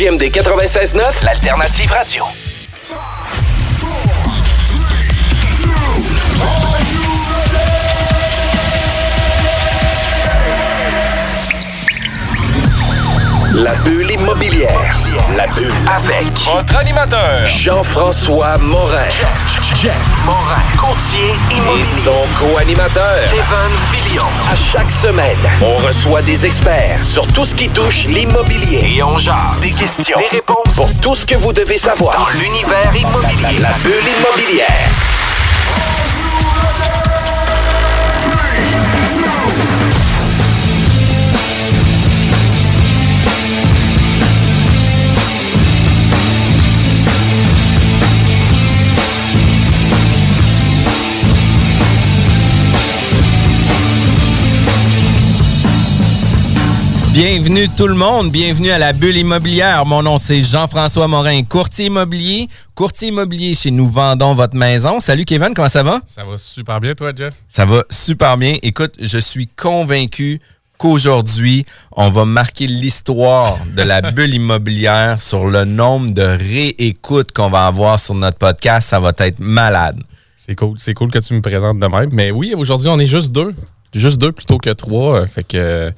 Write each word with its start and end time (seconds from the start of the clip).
CJMD 0.00 0.30
96.9, 0.30 1.22
l'alternative 1.22 1.92
radio. 1.92 2.49
La 13.52 13.74
bulle 13.76 14.08
immobilière. 14.12 14.94
La 15.36 15.48
bulle 15.48 15.72
avec 15.88 16.32
Votre 16.44 16.76
animateur, 16.76 17.44
Jean-François 17.44 18.56
Morin. 18.58 19.08
Jeff, 19.08 19.74
Jeff 19.74 19.96
Morin. 20.24 20.62
Courtier 20.78 21.34
immobilier. 21.50 21.80
Et 21.80 22.04
son 22.04 22.24
co-animateur. 22.38 23.24
Kevin 23.24 23.76
Filion. 23.90 24.22
À 24.52 24.54
chaque 24.54 24.90
semaine, 24.90 25.36
on 25.60 25.76
reçoit 25.84 26.22
des 26.22 26.46
experts 26.46 27.04
sur 27.04 27.26
tout 27.26 27.44
ce 27.44 27.56
qui 27.56 27.68
touche 27.68 28.04
l'immobilier. 28.04 28.96
Et 28.96 29.02
on 29.02 29.18
jase. 29.18 29.58
Des 29.60 29.72
questions. 29.72 30.18
Des 30.18 30.36
réponses. 30.36 30.74
Pour 30.76 30.94
tout 31.00 31.16
ce 31.16 31.26
que 31.26 31.34
vous 31.34 31.52
devez 31.52 31.78
savoir. 31.78 32.14
Dans 32.14 32.38
l'univers 32.38 32.94
immobilier. 32.94 33.58
La 33.60 33.72
bulle 33.82 34.04
immobilière. 34.16 35.09
Bienvenue 57.12 57.68
tout 57.76 57.88
le 57.88 57.94
monde, 57.94 58.30
bienvenue 58.30 58.70
à 58.70 58.78
la 58.78 58.92
bulle 58.92 59.16
immobilière. 59.16 59.84
Mon 59.84 60.00
nom 60.00 60.16
c'est 60.16 60.40
Jean-François 60.40 61.08
Morin, 61.08 61.42
courtier 61.42 61.86
immobilier. 61.86 62.46
Courtier 62.76 63.08
immobilier 63.08 63.54
chez 63.54 63.72
Nous 63.72 63.88
Vendons 63.88 64.34
Votre 64.34 64.56
Maison. 64.56 65.00
Salut 65.00 65.24
Kevin, 65.24 65.52
comment 65.52 65.68
ça 65.68 65.82
va? 65.82 66.00
Ça 66.06 66.24
va 66.24 66.38
super 66.38 66.78
bien 66.78 66.94
toi 66.94 67.10
Jeff? 67.14 67.34
Ça 67.48 67.64
va 67.64 67.82
super 67.90 68.36
bien. 68.36 68.56
Écoute, 68.62 68.94
je 69.00 69.18
suis 69.18 69.48
convaincu 69.48 70.40
qu'aujourd'hui, 70.78 71.66
on 71.92 72.10
va 72.10 72.24
marquer 72.24 72.68
l'histoire 72.68 73.58
de 73.76 73.82
la 73.82 74.00
bulle 74.12 74.34
immobilière 74.34 75.20
sur 75.20 75.50
le 75.50 75.64
nombre 75.64 76.12
de 76.12 76.22
réécoutes 76.22 77.32
qu'on 77.32 77.50
va 77.50 77.66
avoir 77.66 77.98
sur 77.98 78.14
notre 78.14 78.38
podcast. 78.38 78.88
Ça 78.88 79.00
va 79.00 79.12
être 79.18 79.40
malade. 79.40 80.00
C'est 80.38 80.54
cool, 80.54 80.78
c'est 80.78 80.94
cool 80.94 81.10
que 81.10 81.18
tu 81.18 81.34
me 81.34 81.42
présentes 81.42 81.80
de 81.80 81.86
même. 81.86 82.10
Mais 82.12 82.30
oui, 82.30 82.54
aujourd'hui 82.56 82.88
on 82.88 83.00
est 83.00 83.06
juste 83.06 83.32
deux. 83.32 83.52
Juste 83.92 84.20
deux 84.20 84.30
plutôt 84.30 84.58
que 84.58 84.70
trois. 84.70 85.26
Fait 85.26 85.42
que 85.42 85.92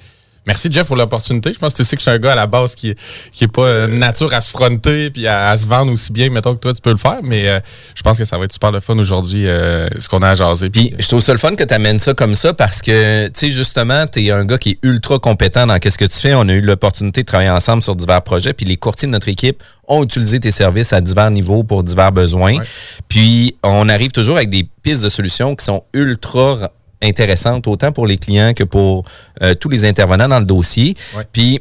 Merci 0.45 0.69
Jeff 0.73 0.89
pour 0.89 0.97
l'opportunité. 0.97 1.53
Je 1.53 1.59
pense 1.59 1.73
que 1.73 1.79
tu 1.79 1.85
sais 1.85 1.95
que 1.95 2.01
je 2.01 2.09
suis 2.09 2.11
un 2.11 2.19
gars 2.19 2.33
à 2.33 2.37
la 2.37 2.48
base 2.48 2.75
qui, 2.75 2.95
qui 3.31 3.45
est 3.45 3.48
pas 3.48 3.62
euh, 3.62 3.87
nature 3.87 4.33
à 4.35 4.41
se 4.41 4.51
fronter 4.51 5.11
puis 5.11 5.29
à, 5.29 5.57
se 5.57 5.67
vendre 5.67 5.93
aussi 5.93 6.12
bien, 6.12 6.31
mettons 6.31 6.55
que 6.55 6.59
toi 6.59 6.73
tu 6.73 6.83
peux 6.83 6.91
le 6.91 6.97
faire. 6.97 7.21
Mais 7.23 7.47
euh, 7.47 7.61
je 7.95 8.03
pense 8.03 8.19
que 8.19 8.25
ça 8.25 8.39
va 8.39 8.45
être 8.47 8.53
super 8.53 8.73
le 8.73 8.81
fun 8.81 8.98
aujourd'hui, 8.98 9.47
euh, 9.47 9.89
ce 10.01 10.08
qu'on 10.08 10.20
a 10.23 10.31
à 10.31 10.35
jaser. 10.35 10.69
Puis 10.69 10.92
je 10.98 11.07
trouve 11.07 11.20
ça 11.20 11.31
le 11.33 11.39
fun 11.39 11.55
que 11.55 11.63
tu 11.63 11.73
amènes 11.73 12.01
ça 12.01 12.14
comme 12.14 12.35
ça 12.35 12.52
parce 12.55 12.83
que, 12.83 13.29
tu 13.29 13.33
sais, 13.35 13.51
justement, 13.51 14.07
tu 14.08 14.25
es 14.25 14.31
un 14.33 14.45
gars 14.45 14.58
qui 14.58 14.70
est 14.70 14.79
ultra 14.83 15.20
compétent 15.20 15.67
dans 15.67 15.79
qu'est-ce 15.79 15.98
que 15.98 16.05
tu 16.07 16.19
fais. 16.19 16.35
On 16.35 16.48
a 16.48 16.52
eu 16.52 16.61
l'opportunité 16.61 17.23
de 17.23 17.27
travailler 17.27 17.51
ensemble 17.51 17.83
sur 17.85 17.95
divers 17.95 18.23
projets. 18.23 18.52
Puis 18.52 18.67
les 18.67 18.77
courtiers 18.77 19.07
de 19.07 19.13
notre 19.13 19.29
équipe 19.29 19.63
ont 19.86 20.02
utilisé 20.02 20.41
tes 20.41 20.51
services 20.51 20.92
à 20.92 21.01
divers 21.01 21.31
niveaux 21.31 21.63
pour 21.63 21.85
divers 21.85 22.11
besoins. 22.11 22.58
Puis 23.07 23.57
on 23.63 23.89
arrive 23.89 24.11
toujours 24.11 24.36
avec 24.36 24.48
des 24.48 24.69
pistes 24.83 25.05
de 25.05 25.08
solutions 25.08 25.55
qui 25.55 25.64
sont 25.64 25.85
ultra 25.95 26.73
intéressante, 27.02 27.67
autant 27.67 27.92
pour 27.92 28.07
les 28.07 28.17
clients 28.17 28.55
que 28.55 28.64
pour 28.64 29.05
euh, 29.42 29.55
tous 29.55 29.68
les 29.68 29.85
intervenants 29.85 30.29
dans 30.29 30.39
le 30.39 30.46
dossier. 30.46 30.96
Puis, 31.33 31.61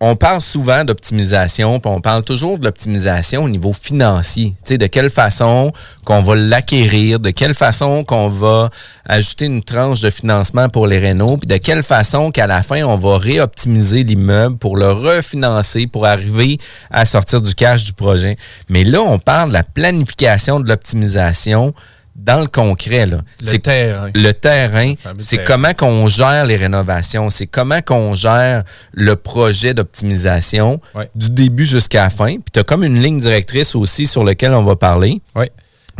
on 0.00 0.16
parle 0.16 0.40
souvent 0.40 0.84
d'optimisation, 0.84 1.80
puis 1.80 1.90
on 1.90 2.00
parle 2.00 2.24
toujours 2.24 2.58
de 2.58 2.64
l'optimisation 2.64 3.44
au 3.44 3.48
niveau 3.48 3.72
financier. 3.72 4.54
Tu 4.58 4.74
sais, 4.74 4.78
de 4.78 4.86
quelle 4.86 5.08
façon 5.08 5.72
qu'on 6.04 6.20
va 6.20 6.34
l'acquérir, 6.34 7.20
de 7.20 7.30
quelle 7.30 7.54
façon 7.54 8.04
qu'on 8.04 8.28
va 8.28 8.68
ajouter 9.08 9.46
une 9.46 9.62
tranche 9.62 10.00
de 10.00 10.10
financement 10.10 10.68
pour 10.68 10.86
les 10.86 10.98
rénaux, 10.98 11.38
puis 11.38 11.46
de 11.46 11.56
quelle 11.56 11.82
façon 11.82 12.32
qu'à 12.32 12.46
la 12.46 12.62
fin, 12.62 12.82
on 12.82 12.96
va 12.96 13.16
réoptimiser 13.16 14.02
l'immeuble 14.02 14.58
pour 14.58 14.76
le 14.76 14.90
refinancer, 14.90 15.86
pour 15.86 16.04
arriver 16.04 16.58
à 16.90 17.06
sortir 17.06 17.40
du 17.40 17.54
cash 17.54 17.84
du 17.84 17.94
projet. 17.94 18.36
Mais 18.68 18.84
là, 18.84 19.00
on 19.00 19.18
parle 19.18 19.48
de 19.48 19.54
la 19.54 19.64
planification 19.64 20.60
de 20.60 20.68
l'optimisation 20.68 21.72
dans 22.16 22.40
le 22.40 22.46
concret. 22.46 23.06
Là. 23.06 23.18
Le 23.42 23.58
terrain. 23.58 24.10
Le 24.14 24.32
terrain, 24.32 24.94
c'est 25.18 25.44
comment 25.44 25.74
qu'on 25.74 26.08
gère 26.08 26.46
les 26.46 26.56
rénovations, 26.56 27.30
c'est 27.30 27.46
comment 27.46 27.80
qu'on 27.80 28.14
gère 28.14 28.64
le 28.92 29.16
projet 29.16 29.74
d'optimisation 29.74 30.80
du 31.14 31.30
début 31.30 31.66
jusqu'à 31.66 32.04
la 32.04 32.10
fin. 32.10 32.34
Puis 32.34 32.52
tu 32.52 32.60
as 32.60 32.64
comme 32.64 32.84
une 32.84 33.02
ligne 33.02 33.20
directrice 33.20 33.74
aussi 33.74 34.06
sur 34.06 34.24
laquelle 34.24 34.52
on 34.52 34.64
va 34.64 34.76
parler. 34.76 35.20
Oui, 35.34 35.46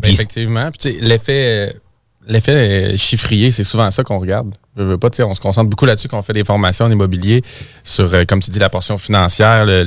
ben, 0.03 0.11
effectivement. 0.11 0.71
Puis 0.71 0.97
l'effet, 1.01 1.71
euh, 1.73 1.79
l'effet 2.27 2.97
chiffrier, 2.97 3.51
c'est 3.51 3.65
souvent 3.65 3.91
ça 3.91 4.03
qu'on 4.03 4.19
regarde 4.19 4.55
pas, 4.75 5.09
on 5.25 5.35
se 5.35 5.41
concentre 5.41 5.71
beaucoup 5.71 5.87
là-dessus 5.87 6.09
quand 6.09 6.19
on 6.19 6.23
fait 6.23 6.33
des 6.33 6.45
formations 6.45 6.87
en 6.87 6.91
immobilier 6.91 7.43
sur, 7.85 8.13
euh, 8.13 8.25
comme 8.27 8.41
tu 8.41 8.51
dis, 8.51 8.59
la 8.59 8.69
portion 8.69 8.99
financière, 8.99 9.65
le, 9.65 9.85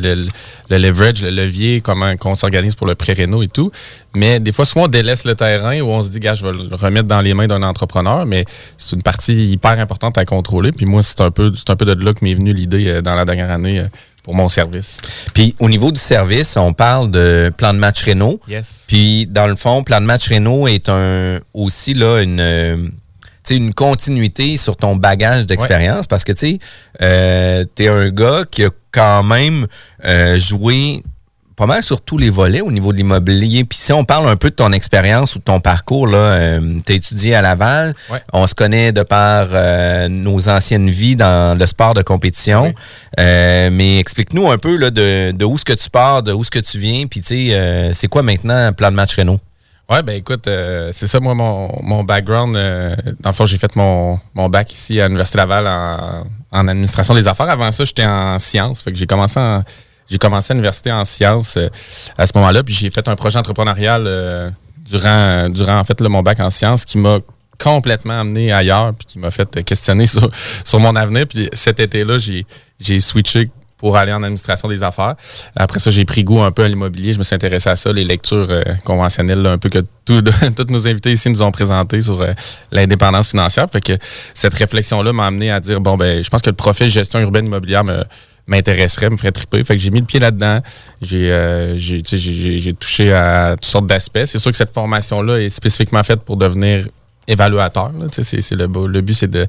leverage, 0.70 1.22
le 1.22 1.30
levier, 1.30 1.82
comment 1.82 2.14
on 2.24 2.36
s'organise 2.36 2.76
pour 2.76 2.88
le 2.88 2.96
pré-réno 2.96 3.44
et 3.44 3.48
tout. 3.48 3.72
Mais 4.16 4.40
des 4.40 4.52
fois, 4.52 4.66
soit 4.66 4.84
on 4.84 4.88
délaisse 4.88 5.26
le 5.26 5.36
terrain 5.36 5.80
ou 5.82 5.90
on 5.90 6.04
se 6.04 6.10
dit, 6.10 6.20
gars, 6.20 6.36
je 6.36 6.46
vais 6.46 6.54
le 6.54 6.76
remettre 6.76 7.08
dans 7.08 7.22
les 7.22 7.34
mains 7.34 7.48
d'un 7.48 7.64
entrepreneur, 7.64 8.26
mais 8.26 8.46
c'est 8.78 8.96
une 8.96 9.04
partie 9.04 9.52
hyper 9.52 9.72
importante 9.80 10.18
à 10.18 10.26
contrôler. 10.26 10.72
Puis 10.72 10.86
moi, 10.86 11.04
c'est 11.04 11.22
un 11.22 11.32
peu, 11.32 11.52
c'est 11.56 11.70
un 11.70 11.76
peu 11.76 11.86
de 11.86 11.94
là 12.04 12.14
que 12.14 12.24
m'est 12.24 12.36
venue 12.36 12.54
l'idée 12.54 12.88
euh, 12.88 13.02
dans 13.02 13.16
la 13.16 13.26
dernière 13.26 13.52
année 13.52 13.80
euh, 13.80 13.88
pour 14.28 14.36
mon 14.36 14.50
service. 14.50 15.00
Puis 15.34 15.56
au 15.58 15.70
niveau 15.70 15.90
du 15.90 16.02
service, 16.02 16.58
on 16.58 16.74
parle 16.74 17.10
de 17.12 17.50
plan 17.56 17.74
de 17.74 17.80
match 17.80 18.04
Renault. 18.04 18.42
Yes. 18.50 18.84
Puis 18.86 19.26
dans 19.26 19.48
le 19.48 19.56
fond, 19.56 19.86
plan 19.86 20.02
de 20.02 20.06
match 20.06 20.28
Renault 20.28 20.68
est 20.68 20.90
un 20.90 21.40
aussi 21.54 21.94
là 21.94 22.22
une 22.22 22.92
une 23.50 23.74
continuité 23.74 24.58
sur 24.58 24.76
ton 24.76 24.98
bagage 24.98 25.46
d'expérience 25.46 26.08
parce 26.08 26.26
que 26.26 26.34
tu 26.34 26.60
euh, 27.02 27.64
es 27.80 27.88
un 27.88 28.10
gars 28.10 28.44
qui 28.52 28.66
a 28.66 28.70
quand 28.92 29.24
même 29.24 29.66
euh, 30.04 30.38
joué 30.38 31.04
pas 31.58 31.66
mal 31.66 31.84
sur 31.84 32.00
tous 32.00 32.18
les 32.18 32.30
volets 32.30 32.62
au 32.62 32.72
niveau 32.72 32.94
de 32.94 32.98
l'immobilier. 32.98 33.66
Puis 33.66 33.78
si 33.78 33.92
on 33.92 34.06
parle 34.06 34.30
un 34.30 34.38
peu 34.38 34.50
de 34.50 34.56
ton 34.56 34.72
expérience 34.72 35.36
ou 35.36 35.40
de 35.40 35.44
ton 35.44 35.60
parcours, 35.60 36.08
là, 36.08 36.18
euh, 36.18 36.78
tu 36.86 36.94
as 36.94 36.96
étudié 36.96 37.36
à 37.36 37.42
Laval. 37.42 37.94
On 38.32 38.48
se 38.48 38.56
connaît 38.56 38.94
de 38.94 39.04
par 39.04 39.48
nos 40.10 40.48
anciennes 40.48 40.90
vies 40.90 41.18
dans 41.18 41.58
le 41.58 41.66
sport 41.66 41.94
de 41.94 42.02
compétition. 42.02 42.74
mais 43.18 44.00
explique-nous 44.00 44.50
un 44.50 44.58
peu 44.58 44.78
là, 44.78 44.92
de, 44.92 45.32
de 45.32 45.46
où 45.46 45.56
est-ce 45.56 45.66
que 45.66 45.74
tu 45.74 45.90
pars, 45.90 46.24
de 46.24 46.32
où 46.32 46.42
est-ce 46.42 46.52
que 46.52 46.60
tu 46.60 46.80
viens, 46.80 47.08
puis 47.08 47.20
tu 47.22 47.50
sais, 47.50 47.92
c'est 47.94 48.08
quoi 48.08 48.22
maintenant 48.22 48.56
un 48.56 48.72
plan 48.72 48.92
de 48.92 48.96
match 48.96 49.16
Renault? 49.16 49.40
Ouais, 49.90 50.04
ben 50.04 50.18
écoute, 50.18 50.48
euh, 50.48 50.90
c'est 50.92 51.08
ça, 51.08 51.22
moi, 51.22 51.34
mon, 51.34 51.72
mon 51.82 52.04
background. 52.04 52.58
Euh, 52.58 52.94
dans 53.22 53.30
le 53.30 53.36
fond, 53.36 53.46
j'ai 53.46 53.58
fait 53.58 53.74
mon, 53.78 54.20
mon 54.34 54.50
bac 54.50 54.74
ici 54.74 55.00
à 55.00 55.08
l'Université 55.08 55.38
Laval 55.38 55.66
en, 55.66 56.26
en, 56.52 56.68
administration 56.68 57.14
des 57.14 57.26
affaires. 57.26 57.50
Avant 57.50 57.72
ça, 57.72 57.86
j'étais 57.86 58.06
en 58.06 58.38
sciences. 58.38 58.82
Fait 58.82 58.92
que 58.92 58.98
j'ai 58.98 59.08
commencé 59.08 59.40
j'ai 60.10 60.18
commencé 60.18 60.52
à 60.52 60.56
l'université 60.56 60.92
en 60.92 61.06
sciences 61.06 61.58
euh, 61.58 61.70
à 62.18 62.26
ce 62.26 62.32
moment-là. 62.36 62.64
Puis 62.64 62.74
j'ai 62.74 62.90
fait 62.90 63.08
un 63.08 63.16
projet 63.16 63.38
entrepreneurial 63.38 64.54
durant, 64.78 65.50
durant 65.50 65.80
en 65.80 65.84
fait 65.84 66.00
mon 66.02 66.22
bac 66.22 66.40
en 66.40 66.50
sciences 66.50 66.86
qui 66.86 66.98
m'a 66.98 67.20
complètement 67.60 68.20
amené 68.20 68.52
ailleurs 68.52 68.94
puis 68.94 69.06
qui 69.06 69.20
m'a 69.20 69.32
fait 69.32 69.64
questionner 69.64 70.08
sur, 70.08 70.30
sur 70.64 70.80
mon 70.80 70.96
avenir. 70.96 71.28
Puis 71.28 71.50
cet 71.54 71.80
été-là, 71.80 72.18
j'ai, 72.18 72.46
j'ai 72.80 73.00
switché 73.00 73.50
pour 73.78 73.96
aller 73.96 74.12
en 74.12 74.24
administration 74.24 74.68
des 74.68 74.84
affaires. 74.84 75.16
Après 75.56 75.80
ça, 75.80 75.92
j'ai 75.92 76.04
pris 76.04 76.24
goût 76.24 76.42
un 76.42 76.52
peu 76.52 76.64
à 76.64 76.68
l'immobilier. 76.68 77.14
Je 77.14 77.20
me 77.20 77.24
suis 77.24 77.36
intéressé 77.36 77.70
à 77.70 77.76
ça, 77.76 77.94
les 77.94 78.04
lectures 78.04 78.48
euh, 78.50 78.64
conventionnelles, 78.84 79.46
un 79.46 79.58
peu 79.58 79.70
que 79.70 79.86
tous 80.06 80.24
nos 80.70 80.88
invités 80.88 81.12
ici 81.12 81.30
nous 81.30 81.42
ont 81.42 81.52
présenté 81.52 82.02
sur 82.02 82.20
euh, 82.22 82.34
l'indépendance 82.72 83.30
financière. 83.30 83.68
Fait 83.72 83.82
que 83.82 83.94
cette 84.34 84.56
réflexion-là 84.56 85.14
m'a 85.14 85.28
amené 85.28 85.52
à 85.52 85.60
dire, 85.60 85.80
bon, 85.80 85.96
ben, 85.96 86.24
je 86.24 86.30
pense 86.30 86.42
que 86.42 86.50
le 86.50 86.56
profil 86.56 86.90
gestion 86.90 87.20
urbaine 87.20 87.46
immobilière 87.46 87.84
me 87.84 88.04
m'intéresserait, 88.48 89.10
me 89.10 89.18
ferait 89.18 89.32
triper. 89.32 89.64
Fait 89.64 89.76
que 89.76 89.82
j'ai 89.82 89.92
mis 89.92 90.00
le 90.00 90.06
pied 90.06 90.20
là-dedans. 90.20 90.62
J'ai 91.02 91.32
euh, 91.32 91.76
j'ai 91.76 92.74
touché 92.74 93.14
à 93.14 93.52
toutes 93.56 93.66
sortes 93.66 93.88
d'aspects. 93.88 94.26
C'est 94.26 94.40
sûr 94.40 94.52
que 94.52 94.58
cette 94.58 94.74
formation-là 94.74 95.38
est 95.42 95.50
spécifiquement 95.50 96.04
faite 96.04 96.22
pour 96.22 96.38
devenir 96.38 96.88
évaluateur. 97.28 97.92
C'est, 98.12 98.42
c'est 98.42 98.56
le, 98.56 98.68
le 98.88 99.02
but, 99.02 99.14
c'est 99.14 99.30
de, 99.30 99.46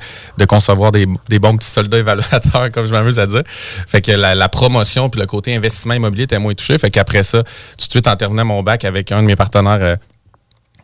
concevoir 0.46 0.92
des, 0.92 1.06
des 1.28 1.38
bons 1.38 1.56
petits 1.56 1.70
soldats 1.70 1.98
évaluateurs, 1.98 2.70
comme 2.72 2.86
je 2.86 2.92
m'amuse 2.92 3.18
à 3.18 3.26
dire. 3.26 3.42
Fait 3.46 4.00
que 4.00 4.12
la, 4.12 4.34
la 4.34 4.48
promotion 4.48 5.08
puis 5.08 5.20
le 5.20 5.26
côté 5.26 5.54
investissement 5.54 5.94
immobilier 5.94 6.24
était 6.24 6.38
moins 6.38 6.54
touché. 6.54 6.76
Fait 6.78 6.90
qu'après 6.90 7.22
ça, 7.22 7.42
tout 7.42 7.86
de 7.86 7.90
suite, 7.90 8.08
en 8.08 8.16
terminant 8.16 8.44
mon 8.44 8.62
bac 8.62 8.84
avec 8.84 9.12
un 9.12 9.22
de 9.22 9.26
mes 9.26 9.36
partenaires 9.36 9.78
euh, 9.80 9.96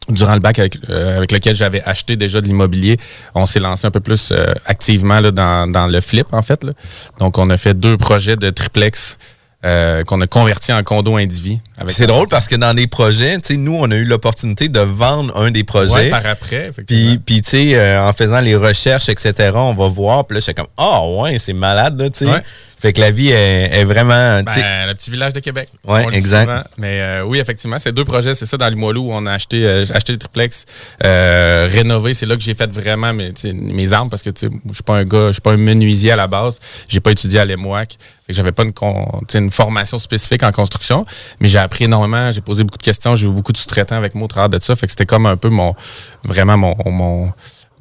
durant 0.09 0.35
le 0.35 0.41
bac 0.41 0.59
avec, 0.59 0.77
euh, 0.91 1.19
avec 1.19 1.33
lequel 1.33 1.57
j'avais 1.57 1.83
acheté 1.85 2.17
déjà 2.17 2.41
de 2.41 2.47
l'immobilier, 2.47 2.99
on 3.35 3.47
s'est 3.47 3.61
lancé 3.61 3.87
un 3.87 3.91
peu 3.91 4.01
plus 4.01 4.31
euh, 4.33 4.53
activement 4.67 5.21
là, 5.21 5.31
dans, 5.31 5.71
dans 5.71 5.87
le 5.87 6.01
flip, 6.01 6.27
en 6.33 6.43
fait. 6.43 6.63
là. 6.65 6.73
Donc, 7.21 7.39
on 7.39 7.49
a 7.51 7.57
fait 7.57 7.75
deux 7.75 7.97
projets 7.97 8.37
de 8.37 8.51
triplex 8.51 9.19
euh, 9.65 10.05
qu'on 10.05 10.21
a 10.21 10.27
convertis 10.27 10.75
en 10.75 10.83
condo 10.83 11.17
indivis. 11.17 11.59
avec 11.79 11.93
C'est 11.93 12.07
drôle 12.07 12.29
parce 12.29 12.49
que 12.49 12.55
dans 12.55 12.75
des 12.75 12.87
projets, 12.87 13.39
tu 13.39 13.55
sais, 13.55 13.57
nous, 13.57 13.75
on 13.75 13.91
a 13.91 13.95
eu 13.97 14.05
l'opportunité 14.05 14.69
de 14.69 14.81
vendre 14.81 15.35
un 15.39 15.51
des 15.51 15.65
projets. 15.65 15.93
Ouais, 15.93 16.11
par 16.11 16.27
après. 16.27 16.71
Puis, 16.87 17.19
puis 17.25 17.41
tu 17.41 17.49
sais, 17.51 17.75
euh, 17.75 18.07
en 18.07 18.13
faisant 18.13 18.41
les 18.41 18.57
recherches, 18.57 19.09
etc., 19.09 19.53
on 19.55 19.73
va 19.73 19.89
voir. 19.89 20.27
Puis 20.27 20.35
là, 20.35 20.41
j'étais 20.41 20.53
comme, 20.53 20.71
ah 20.77 21.01
ouais, 21.07 21.39
c'est 21.39 21.55
malade, 21.55 21.99
là, 21.99 22.11
tu 22.11 22.19
sais. 22.19 22.27
Ouais. 22.27 22.43
Fait 22.85 22.93
que 22.93 23.01
la 23.01 23.11
vie 23.11 23.31
est, 23.31 23.71
est 23.81 23.85
vraiment, 23.85 24.43
Ben, 24.43 24.87
le 24.87 24.93
petit 24.93 25.11
village 25.11 25.33
de 25.33 25.41
Québec. 25.41 25.71
Le 25.89 26.11
dit 26.11 26.17
exact. 26.19 26.43
souvent. 26.45 26.63
Mais 26.77 27.01
euh, 27.01 27.23
oui, 27.25 27.39
effectivement, 27.39 27.79
c'est 27.79 27.93
deux 27.93 28.05
projets. 28.05 28.35
C'est 28.35 28.45
ça, 28.45 28.59
dans 28.59 28.69
Limoilou, 28.69 29.05
où 29.09 29.13
on 29.15 29.25
a 29.25 29.33
acheté, 29.33 29.65
euh, 29.67 29.87
acheté 29.95 30.13
le 30.13 30.19
triplex, 30.19 30.67
euh, 31.03 31.67
rénové. 31.73 32.13
C'est 32.13 32.27
là 32.27 32.37
que 32.37 32.43
j'ai 32.43 32.55
fait 32.55 32.71
vraiment 32.71 33.15
mes, 33.15 33.33
mes 33.55 33.93
armes 33.95 34.11
parce 34.11 34.23
que 34.23 34.29
je 34.39 34.49
suis 34.75 34.83
pas 34.85 34.99
un 34.99 35.05
gars, 35.05 35.29
je 35.29 35.33
suis 35.33 35.41
pas 35.41 35.53
un 35.53 35.57
menuisier 35.57 36.11
à 36.13 36.17
la 36.17 36.27
base. 36.27 36.61
J'ai 36.87 37.01
pas 37.01 37.13
étudié 37.13 37.41
à 37.41 37.47
l'EMOAC. 37.47 37.93
Fait 38.27 38.33
que 38.33 38.37
j'avais 38.37 38.53
pas 38.53 38.65
une, 38.65 38.75
con- 38.75 39.23
formation 39.51 39.99
spécifique 39.99 40.43
en 40.43 40.53
construction. 40.53 41.07
Mais 41.41 41.49
j'ai 41.49 41.61
appris 41.61 41.85
énormément. 41.85 42.33
J'ai 42.33 42.43
posé 42.43 42.65
beaucoup 42.65 42.77
de 42.77 42.83
questions. 42.83 43.17
J'ai 43.17 43.27
eu 43.27 43.31
beaucoup 43.31 43.53
de 43.53 43.57
sous-traitants 43.57 43.97
avec 43.97 44.15
moi 44.15 44.27
au 44.27 44.29
travers 44.29 44.51
de 44.51 44.59
ça. 44.63 44.77
Fait 44.77 44.85
que 44.85 44.93
c'était 44.93 45.07
comme 45.07 45.25
un 45.25 45.39
peu 45.39 45.49
mon, 45.49 45.75
vraiment 46.23 46.59
mon, 46.59 46.77
mon, 46.85 47.33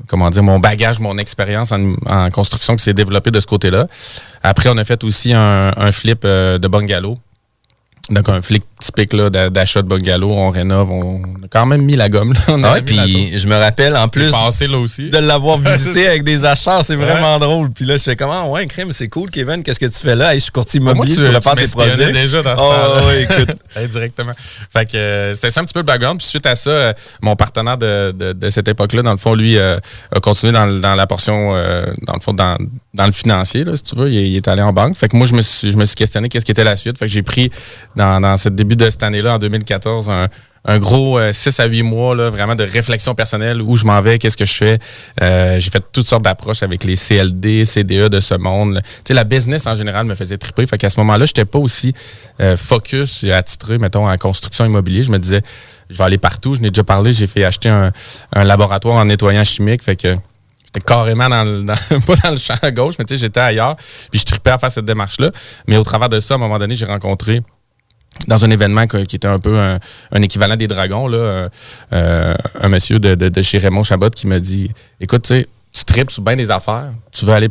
comment 0.08 0.30
dire, 0.30 0.44
mon 0.44 0.60
bagage, 0.60 1.00
mon 1.00 1.18
expérience 1.18 1.72
en, 1.72 2.30
construction 2.32 2.76
qui 2.76 2.84
s'est 2.84 2.94
développé 2.94 3.32
de 3.32 3.40
ce 3.40 3.48
côté-là. 3.48 3.88
Après, 4.42 4.70
on 4.70 4.78
a 4.78 4.84
fait 4.84 5.04
aussi 5.04 5.34
un, 5.34 5.72
un 5.76 5.92
flip 5.92 6.24
euh, 6.26 6.58
de 6.58 6.68
bungalow. 6.68 7.18
Donc, 8.10 8.28
un 8.28 8.42
flip 8.42 8.64
typique 8.82 9.14
là, 9.14 9.30
d'a- 9.30 9.50
d'achat 9.50 9.82
de 9.82 9.88
bungalow. 9.88 10.30
On 10.30 10.50
rénove. 10.50 10.92
On 10.92 11.22
a 11.24 11.48
quand 11.50 11.66
même 11.66 11.84
mis 11.84 11.96
la 11.96 12.10
gomme. 12.10 12.34
Là. 12.34 12.40
On 12.50 12.82
puis 12.84 13.38
je 13.38 13.48
me 13.48 13.56
rappelle 13.56 13.96
en 13.96 14.10
plus 14.10 14.30
passé 14.32 14.68
là 14.68 14.78
aussi. 14.78 15.10
de 15.10 15.18
l'avoir 15.20 15.58
visité 15.60 16.08
avec 16.08 16.26
des 16.26 16.44
acheteurs, 16.44 16.84
c'est 16.84 16.98
vraiment 16.98 17.40
drôle. 17.40 17.70
Puis 17.70 17.86
là, 17.86 17.96
je 17.96 18.04
fais 18.04 18.18
comment, 18.18 18.52
ouais, 18.52 18.66
crème, 18.66 18.92
c'est 18.92 19.08
cool, 19.08 19.30
Kevin, 19.32 19.64
qu'est-ce 19.64 19.80
que 19.80 19.86
tu 19.86 20.00
fais 20.00 20.16
là? 20.16 20.34
Hey, 20.34 20.40
je 20.40 20.44
suis 20.44 20.52
courtier 20.52 20.82
immobilier, 20.82 21.16
tu, 21.16 21.22
je 21.26 21.40
faire 21.40 21.56
tes 21.56 21.68
projets. 21.68 22.12
déjà 22.12 22.44
dans 22.44 22.58
ce 22.58 22.62
Oh, 22.62 22.66
temps-là. 22.74 23.08
ouais, 23.08 23.24
écoute. 23.24 23.56
Directement. 23.92 24.34
Fait 24.72 24.86
que 24.86 24.98
euh, 24.98 25.34
c'était 25.34 25.50
ça 25.50 25.62
un 25.62 25.64
petit 25.64 25.74
peu 25.74 25.80
le 25.80 25.86
background. 25.86 26.20
Puis 26.20 26.28
suite 26.28 26.46
à 26.46 26.56
ça, 26.58 26.70
euh, 26.72 26.94
mon 27.22 27.38
partenaire 27.38 27.78
de, 27.78 28.12
de, 28.12 28.34
de 28.34 28.50
cette 28.50 28.68
époque-là, 28.68 29.02
dans 29.02 29.12
le 29.14 29.18
fond, 29.18 29.34
lui, 29.34 29.58
euh, 29.58 29.78
a 30.14 30.20
continué 30.20 30.52
dans, 30.52 30.68
dans 30.68 30.96
la 30.96 31.08
portion, 31.08 31.52
euh, 31.56 31.86
dans 32.06 32.16
le 32.16 32.20
fond, 32.20 32.34
dans, 32.34 32.58
dans 32.94 33.06
le 33.06 33.14
financier, 33.14 33.64
là, 33.64 33.78
si 33.78 33.84
tu 33.84 33.96
veux. 33.96 34.12
Il, 34.12 34.18
est- 34.18 34.28
il 34.30 34.36
est 34.36 34.48
allé 34.50 34.62
en 34.62 34.74
banque. 34.74 34.98
Fait 34.98 35.08
que 35.08 35.16
moi, 35.16 35.26
je 35.26 35.36
me 35.36 35.42
suis, 35.42 35.72
je 35.72 35.78
me 35.78 35.86
suis 35.86 35.96
questionné 35.96 36.28
qu'est-ce 36.28 36.44
qui 36.46 36.52
était 36.52 36.66
la 36.66 36.76
suite. 36.76 36.98
Fait 36.98 37.06
que 37.06 37.12
j'ai 37.12 37.24
pris, 37.24 37.50
dans, 37.96 38.20
dans 38.22 38.38
ce 38.38 38.50
début 38.50 38.76
de 38.76 38.90
cette 38.90 39.04
année-là, 39.04 39.36
en 39.36 39.40
2014, 39.40 40.10
un, 40.10 40.28
un 40.66 40.80
gros 40.80 41.20
6 41.32 41.60
à 41.60 41.66
8 41.66 41.84
mois, 41.84 42.16
là, 42.16 42.30
vraiment 42.30 42.56
de 42.56 42.64
réflexion 42.64 43.14
personnelle, 43.16 43.62
où 43.62 43.76
je 43.76 43.86
m'en 43.86 44.02
vais, 44.02 44.18
qu'est-ce 44.18 44.38
que 44.38 44.46
je 44.46 44.54
fais? 44.54 44.80
Euh, 45.22 45.60
j'ai 45.60 45.70
fait 45.70 45.84
toutes 45.92 46.08
sortes 46.08 46.24
d'approches 46.24 46.64
avec 46.64 46.86
les 46.86 46.96
CLD, 46.96 47.66
CDE 47.66 48.08
de 48.08 48.20
ce 48.22 48.36
monde. 48.36 48.82
Tu 48.84 48.90
sais, 49.10 49.14
la 49.14 49.26
business 49.26 49.68
en 49.68 49.76
général 49.76 50.06
me 50.06 50.16
faisait 50.16 50.38
triper. 50.38 50.66
Fait 50.66 50.78
qu'à 50.78 50.90
ce 50.90 51.00
moment-là, 51.02 51.26
j'étais 51.26 51.44
pas 51.46 51.60
aussi 51.60 51.94
euh, 52.40 52.56
focus 52.56 53.26
attitré, 53.26 53.78
mettons, 53.78 54.10
en 54.10 54.18
construction 54.18 54.66
immobilier. 54.66 55.04
Je 55.04 55.12
me 55.12 55.20
disais, 55.20 55.42
je 55.90 55.98
vais 55.98 56.04
aller 56.06 56.18
partout. 56.18 56.56
Je 56.56 56.62
n'ai 56.62 56.72
déjà 56.72 56.84
parlé, 56.86 57.12
j'ai 57.12 57.28
fait 57.28 57.44
acheter 57.44 57.68
un, 57.70 57.92
un 58.34 58.44
laboratoire 58.46 58.96
en 58.96 59.04
nettoyant 59.06 59.44
chimique. 59.44 59.84
Fait 59.84 59.98
que 59.98 60.16
j'étais 60.66 60.80
carrément 60.80 61.28
dans 61.28 61.44
le, 61.44 61.64
dans- 61.64 62.00
pas 62.08 62.16
dans 62.24 62.32
le 62.32 62.38
champ 62.38 62.56
à 62.62 62.72
gauche, 62.72 62.96
mais 62.98 63.04
tu 63.04 63.16
sais, 63.16 63.20
j'étais 63.20 63.42
ailleurs. 63.42 63.76
Puis 64.12 64.22
je 64.22 64.26
tripais 64.26 64.52
à 64.52 64.58
faire 64.58 64.72
cette 64.72 64.86
démarche-là. 64.86 65.30
Mais 65.68 65.76
au 65.76 65.84
travers 65.84 66.08
de 66.08 66.22
ça, 66.22 66.36
à 66.36 66.38
un 66.38 66.40
moment 66.40 66.58
donné, 66.58 66.74
j'ai 66.76 66.86
rencontré 66.86 67.42
dans 68.28 68.46
un 68.46 68.52
événement 68.52 68.88
qui 68.88 68.98
était 68.98 69.28
un 69.28 69.40
peu 69.40 69.58
un, 69.58 70.22
équivalent 70.22 70.56
des 70.56 70.68
dragons, 70.68 71.08
là, 71.08 71.18
euh, 71.18 71.50
euh, 71.94 72.36
un 72.62 72.70
monsieur 72.70 73.00
de, 73.00 73.42
chez 73.42 73.58
Raymond 73.58 73.84
Chabot 73.84 74.10
qui 74.10 74.28
m'a 74.28 74.40
dit 74.40 74.72
Écoute, 75.00 75.32
tu 75.74 75.86
tripes 75.86 76.12
sur 76.12 76.24
bien 76.24 76.36
des 76.36 76.52
affaires, 76.52 76.94
tu 77.12 77.26
veux 77.26 77.34
aller 77.34 77.50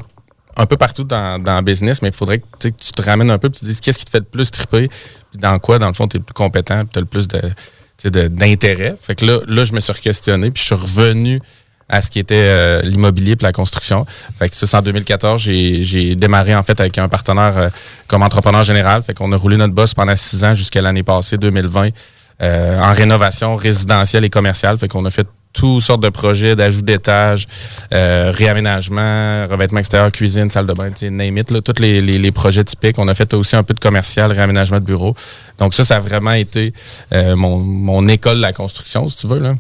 un 0.56 0.67
peu 0.67 0.76
partout 0.76 1.05
dans, 1.05 1.43
le 1.43 1.62
business, 1.62 2.03
mais 2.03 2.09
il 2.09 2.14
faudrait 2.14 2.38
que, 2.38 2.69
tu 2.69 2.73
te 2.73 3.03
ramènes 3.03 3.31
un 3.31 3.38
peu 3.38 3.49
et 3.49 3.50
tu 3.50 3.61
te 3.61 3.64
dises 3.64 3.81
qu'est-ce 3.81 3.99
qui 3.99 4.05
te 4.05 4.11
fait 4.11 4.20
le 4.20 4.25
plus 4.25 4.50
triper, 4.50 4.88
puis 4.88 5.41
dans 5.41 5.59
quoi, 5.59 5.79
dans 5.79 5.88
le 5.88 5.94
fond, 5.94 6.06
tu 6.06 6.17
es 6.17 6.20
le 6.20 6.25
plus 6.25 6.35
compétent, 6.35 6.85
tu 6.85 6.99
as 6.99 7.00
le 7.00 7.06
plus 7.06 7.29
d'intérêt. 8.05 8.97
Fait 9.00 9.15
que 9.15 9.25
là, 9.25 9.41
là, 9.47 9.65
je 9.65 9.73
me 9.73 9.81
suis 9.81 9.93
questionné, 9.94 10.50
puis 10.50 10.61
je 10.61 10.67
suis 10.67 10.75
revenu 10.75 11.41
à 11.93 12.00
ce 12.00 12.11
qui 12.11 12.19
était 12.19 12.35
euh, 12.37 12.81
l'immobilier 12.83 13.37
puis 13.37 13.44
la 13.44 13.53
construction. 13.53 14.06
Fait 14.39 14.49
que 14.49 14.56
ça, 14.56 14.67
c'est 14.67 14.77
en 14.77 14.83
2014, 14.83 15.41
j'ai, 15.41 16.17
démarré 16.17 16.55
en 16.56 16.62
fait 16.62 16.81
avec 16.81 16.97
un 16.99 17.09
partenaire 17.09 17.53
euh, 17.56 17.69
comme 18.09 18.23
entrepreneur 18.23 18.65
général. 18.65 19.03
Fait 19.03 19.12
qu'on 19.15 19.31
a 19.31 19.37
roulé 19.37 19.59
notre 19.59 19.75
boss 19.75 19.93
pendant 19.94 20.17
six 20.17 20.43
ans 20.44 20.55
jusqu'à 20.55 20.81
l'année 20.81 21.03
passée, 21.03 21.37
2020, 21.37 21.91
euh, 22.43 22.81
en 22.81 22.93
rénovation 22.94 23.55
résidentielle 23.56 24.25
et 24.25 24.31
commerciale. 24.31 24.79
Fait 24.79 24.89
qu'on 24.89 25.05
a 25.05 25.11
fait 25.11 25.27
toutes 25.53 25.83
sortes 25.83 26.03
de 26.03 26.09
projets 26.09 26.56
d'ajout 26.56 26.81
d'étages, 26.81 27.47
euh, 27.93 28.33
réaménagement, 28.35 29.47
revêtement 29.50 29.81
extérieur, 29.81 30.11
cuisine, 30.11 30.49
salle 30.49 30.67
de 30.67 30.73
bain, 30.73 30.89
name 31.11 31.37
it, 31.37 31.50
là, 31.50 31.61
tous 31.61 31.79
les, 31.79 32.00
les- 32.00 32.19
les 32.19 32.33
projets 32.33 32.65
typiques. 32.65 32.99
On 32.99 33.06
a 33.06 33.15
fait 33.15 33.35
aussi 33.35 33.55
un 33.55 33.62
peu 33.62 33.75
de 33.75 33.81
commercial, 33.81 34.33
réaménagement 34.33 34.81
de 34.81 34.85
bureau. 34.87 35.15
Donc 35.59 35.75
ça, 35.75 35.85
ça 35.85 35.97
a 35.97 36.00
vraiment 36.00 36.33
été 36.33 36.73
euh, 37.12 37.37
mon, 37.37 37.59
mon 37.59 38.09
école 38.09 38.37
de 38.37 38.41
la 38.43 38.55
construction, 38.55 39.06
si 39.11 39.19
tu 39.19 39.27
veux. 39.27 39.41
Là. 39.41 39.55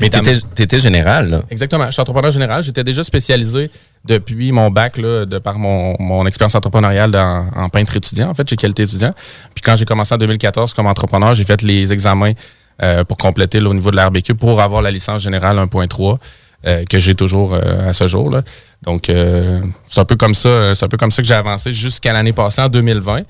Mais 0.00 0.10
t'étais, 0.10 0.40
t'étais 0.54 0.78
général, 0.78 1.30
là. 1.30 1.42
Exactement. 1.50 1.86
Je 1.86 1.92
suis 1.92 2.00
entrepreneur 2.00 2.30
général. 2.30 2.62
J'étais 2.62 2.84
déjà 2.84 3.02
spécialisé 3.04 3.70
depuis 4.04 4.52
mon 4.52 4.70
bac, 4.70 4.96
là, 4.98 5.24
de 5.26 5.38
par 5.38 5.58
mon, 5.58 5.96
mon 5.98 6.26
expérience 6.26 6.54
entrepreneuriale 6.54 7.10
dans- 7.10 7.46
en 7.56 7.68
peintre 7.68 7.96
étudiant, 7.96 8.30
en 8.30 8.34
fait, 8.34 8.48
chez 8.48 8.56
Qualité 8.56 8.84
étudiant. 8.84 9.12
Puis 9.54 9.62
quand 9.62 9.76
j'ai 9.76 9.84
commencé 9.84 10.14
en 10.14 10.18
2014 10.18 10.72
comme 10.74 10.86
entrepreneur, 10.86 11.34
j'ai 11.34 11.44
fait 11.44 11.62
les 11.62 11.92
examens 11.92 12.32
euh, 12.82 13.02
pour 13.04 13.16
compléter 13.16 13.58
là, 13.60 13.68
au 13.70 13.74
niveau 13.74 13.90
de 13.90 13.96
la 13.96 14.06
RBQ 14.06 14.34
pour 14.34 14.60
avoir 14.60 14.82
la 14.82 14.90
licence 14.92 15.20
générale 15.22 15.58
1.3 15.58 16.18
euh, 16.66 16.84
que 16.84 16.98
j'ai 17.00 17.14
toujours 17.16 17.54
euh, 17.54 17.88
à 17.90 17.92
ce 17.92 18.06
jour. 18.06 18.30
Là. 18.30 18.42
Donc, 18.82 19.10
euh, 19.10 19.60
c'est 19.88 20.00
un 20.00 20.04
peu 20.04 20.14
comme 20.16 20.34
ça, 20.34 20.48
euh, 20.48 20.74
c'est 20.76 20.84
un 20.84 20.88
peu 20.88 20.96
comme 20.96 21.10
ça 21.10 21.20
que 21.22 21.26
j'ai 21.28 21.34
avancé 21.34 21.72
jusqu'à 21.72 22.12
l'année 22.12 22.32
passée 22.32 22.60
en 22.62 22.68
2020. 22.68 23.22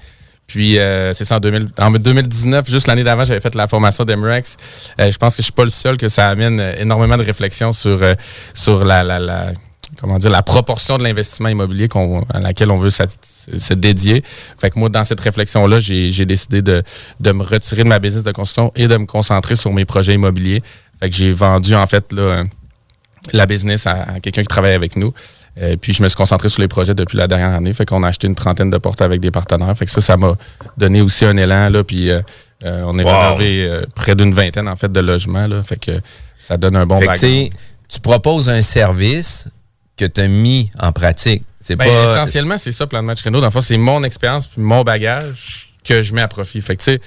Puis 0.48 0.78
euh, 0.78 1.12
c'est 1.14 1.24
ça 1.26 1.36
en, 1.36 1.40
2000 1.40 1.68
en 1.78 1.90
2019, 1.90 2.68
juste 2.70 2.86
l'année 2.88 3.04
d'avant, 3.04 3.24
j'avais 3.24 3.40
fait 3.40 3.54
la 3.54 3.68
formation 3.68 4.04
d'Emrex. 4.04 4.56
Euh, 4.98 5.12
je 5.12 5.16
pense 5.18 5.34
que 5.36 5.42
je 5.42 5.44
suis 5.44 5.52
pas 5.52 5.62
le 5.64 5.70
seul 5.70 5.96
que 5.98 6.08
ça 6.08 6.28
amène 6.30 6.58
euh, 6.58 6.74
énormément 6.78 7.16
de 7.18 7.22
réflexion 7.22 7.72
sur 7.74 8.02
euh, 8.02 8.14
sur 8.54 8.84
la, 8.84 9.04
la, 9.04 9.18
la- 9.18 9.52
comment 10.00 10.16
dire 10.18 10.30
la 10.30 10.42
proportion 10.42 10.96
de 10.98 11.02
l'investissement 11.04 11.48
immobilier 11.50 11.88
qu'on 11.88 12.22
à 12.32 12.40
laquelle 12.40 12.70
on 12.70 12.78
veut 12.78 12.90
se 12.90 13.74
dédier. 13.74 14.22
Fait 14.58 14.70
que 14.70 14.78
moi 14.78 14.88
dans 14.88 15.04
cette 15.04 15.20
réflexion 15.20 15.66
là, 15.66 15.80
j'ai 15.80 16.10
j'ai 16.12 16.24
décidé 16.24 16.62
de 16.62 16.82
de 17.20 17.32
me 17.32 17.42
retirer 17.44 17.84
de 17.84 17.88
ma 17.88 17.98
business 17.98 18.24
de 18.24 18.32
construction 18.32 18.72
et 18.74 18.88
de 18.88 18.96
me 18.96 19.06
concentrer 19.06 19.54
sur 19.54 19.72
mes 19.74 19.84
projets 19.84 20.14
immobiliers. 20.14 20.62
Fait 21.00 21.10
que 21.10 21.14
j'ai 21.16 21.30
vendu 21.32 21.74
en 21.74 21.86
fait 21.86 22.10
là 22.14 22.44
la 23.34 23.44
business 23.44 23.86
à 23.86 24.20
quelqu'un 24.22 24.40
qui 24.42 24.48
travaille 24.48 24.72
avec 24.74 24.96
nous. 24.96 25.12
Euh, 25.60 25.76
puis 25.76 25.92
je 25.92 26.02
me 26.02 26.08
suis 26.08 26.16
concentré 26.16 26.48
sur 26.48 26.60
les 26.62 26.68
projets 26.68 26.94
depuis 26.94 27.16
la 27.16 27.26
dernière 27.26 27.50
année. 27.50 27.72
Fait 27.72 27.84
qu'on 27.84 28.02
a 28.04 28.08
acheté 28.08 28.26
une 28.26 28.34
trentaine 28.34 28.70
de 28.70 28.78
portes 28.78 29.02
avec 29.02 29.20
des 29.20 29.30
partenaires. 29.30 29.76
Fait 29.76 29.86
que 29.86 29.90
ça, 29.90 30.00
ça 30.00 30.16
m'a 30.16 30.34
donné 30.76 31.00
aussi 31.00 31.24
un 31.24 31.36
élan. 31.36 31.68
Là, 31.70 31.82
puis 31.84 32.10
euh, 32.10 32.20
euh, 32.64 32.82
on 32.86 32.98
est 32.98 33.04
Wow. 33.04 33.34
rénové 33.36 33.66
euh, 33.66 33.82
près 33.94 34.14
d'une 34.14 34.32
vingtaine 34.32 34.68
en 34.68 34.76
fait 34.76 34.90
de 34.90 35.00
logements. 35.00 35.46
Là, 35.46 35.62
fait 35.62 35.78
que 35.78 36.00
ça 36.38 36.56
donne 36.56 36.76
un 36.76 36.86
bon 36.86 37.00
Fait 37.00 37.50
tu 37.88 38.00
proposes 38.00 38.50
un 38.50 38.60
service 38.60 39.48
que 39.96 40.04
tu 40.04 40.20
as 40.20 40.28
mis 40.28 40.70
en 40.78 40.92
pratique. 40.92 41.42
C'est 41.60 41.74
Ben, 41.74 41.86
pas. 41.88 42.12
Essentiellement, 42.12 42.58
c'est 42.58 42.70
ça, 42.70 42.86
Plan 42.86 43.00
de 43.02 43.06
match 43.06 43.22
Renault. 43.24 43.40
Dans 43.40 43.46
le 43.46 43.50
fond, 43.52 43.62
c'est 43.62 43.78
mon 43.78 44.04
expérience 44.04 44.46
puis 44.46 44.60
mon 44.60 44.82
bagage 44.82 45.70
que 45.82 46.02
je 46.02 46.12
mets 46.14 46.20
à 46.20 46.28
profit. 46.28 46.60
Fait 46.60 46.76
que, 46.76 46.82
tu 46.82 46.92
sais, 46.92 47.00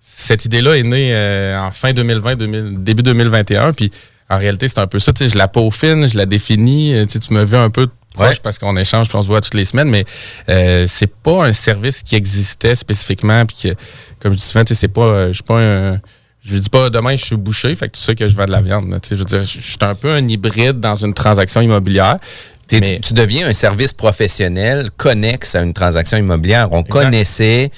cette 0.00 0.44
idée-là 0.44 0.76
est 0.76 0.82
née 0.82 1.56
en 1.56 1.70
fin 1.70 1.92
2020, 1.92 2.36
2000 2.36 2.84
début 2.84 3.02
2021. 3.02 3.72
Puis, 3.72 3.90
en 4.30 4.38
réalité, 4.38 4.68
c'est 4.68 4.78
un 4.78 4.86
peu 4.86 4.98
ça. 4.98 5.12
Tu 5.12 5.24
sais, 5.26 5.32
je 5.32 5.38
la 5.38 5.48
peaufine, 5.48 6.06
je 6.08 6.16
la 6.16 6.26
définis. 6.26 6.94
euh, 6.94 7.04
Tu 7.06 7.12
sais, 7.12 7.18
tu 7.20 7.32
me 7.34 7.44
veux 7.44 7.58
un 7.58 7.70
peu 7.70 7.88
proche 8.14 8.28
Ouais. 8.30 8.34
parce 8.42 8.58
qu'on 8.58 8.76
échange 8.76 9.08
puis 9.08 9.16
on 9.16 9.22
se 9.22 9.26
voit 9.28 9.40
toutes 9.40 9.54
les 9.54 9.64
semaines. 9.64 9.88
Mais 9.88 10.04
euh, 10.48 10.86
c'est 10.88 11.06
pas 11.12 11.44
un 11.46 11.52
service 11.52 12.02
qui 12.02 12.16
existait 12.16 12.74
spécifiquement. 12.74 13.44
Puis, 13.46 13.56
que, 13.70 13.74
comme 14.20 14.32
je 14.32 14.36
dis 14.38 14.42
souvent, 14.42 14.64
tu 14.64 14.74
sais, 14.74 14.80
c'est 14.80 14.88
pas. 14.88 15.02
euh, 15.02 15.28
Je 15.28 15.34
suis 15.34 15.42
pas 15.44 15.60
un. 15.60 16.00
Je 16.44 16.56
dis 16.56 16.70
pas 16.70 16.88
demain 16.88 17.14
je 17.16 17.24
suis 17.24 17.36
bouché, 17.36 17.74
fait 17.74 17.88
que 17.88 17.96
tu 17.96 18.02
sais 18.02 18.14
que 18.14 18.26
je 18.26 18.34
vends 18.36 18.46
de 18.46 18.52
la 18.52 18.60
viande. 18.62 18.88
là. 18.88 19.00
Tu 19.00 19.08
sais, 19.08 19.14
je 19.16 19.20
veux 19.20 19.24
dire, 19.26 19.44
je 19.44 19.60
suis 19.60 19.76
un 19.80 19.94
peu 19.94 20.10
un 20.12 20.26
hybride 20.26 20.80
dans 20.80 20.94
une 20.96 21.12
transaction 21.12 21.60
immobilière. 21.60 22.18
Mais- 22.70 23.00
Tu 23.00 23.12
deviens 23.14 23.48
un 23.48 23.52
service 23.54 23.92
professionnel 23.94 24.90
connexe 24.96 25.54
à 25.54 25.62
une 25.62 25.72
transaction 25.72 26.16
immobilière? 26.18 26.68
On 26.72 26.82
connaissait, 26.82 27.70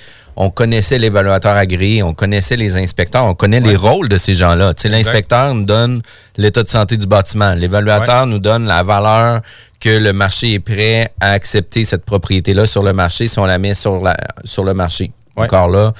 on 0.42 0.48
connaissait 0.48 0.98
l'évaluateur 0.98 1.54
agréé, 1.54 2.02
on 2.02 2.14
connaissait 2.14 2.56
les 2.56 2.78
inspecteurs, 2.78 3.26
on 3.26 3.34
connaît 3.34 3.60
les 3.60 3.76
rôles 3.76 4.08
de 4.08 4.16
ces 4.16 4.32
gens-là. 4.34 4.72
Tu 4.72 4.82
sais, 4.82 4.88
Exact. 4.88 5.12
L'inspecteur 5.12 5.54
nous 5.54 5.66
donne 5.66 6.00
l'état 6.38 6.62
de 6.62 6.68
santé 6.70 6.96
du 6.96 7.06
bâtiment. 7.06 7.52
L'évaluateur 7.52 8.26
nous 8.26 8.38
donne 8.38 8.64
la 8.64 8.82
valeur 8.82 9.42
que 9.80 9.90
le 9.90 10.14
marché 10.14 10.54
est 10.54 10.58
prêt 10.58 11.12
à 11.20 11.32
accepter 11.32 11.84
cette 11.84 12.06
propriété-là 12.06 12.64
sur 12.64 12.82
le 12.82 12.94
marché 12.94 13.26
si 13.26 13.38
on 13.38 13.44
la 13.44 13.58
met 13.58 13.74
sur, 13.74 14.00
la, 14.00 14.16
sur 14.44 14.64
le 14.64 14.72
marché. 14.72 15.12
Encore 15.36 15.68
là, 15.68 15.92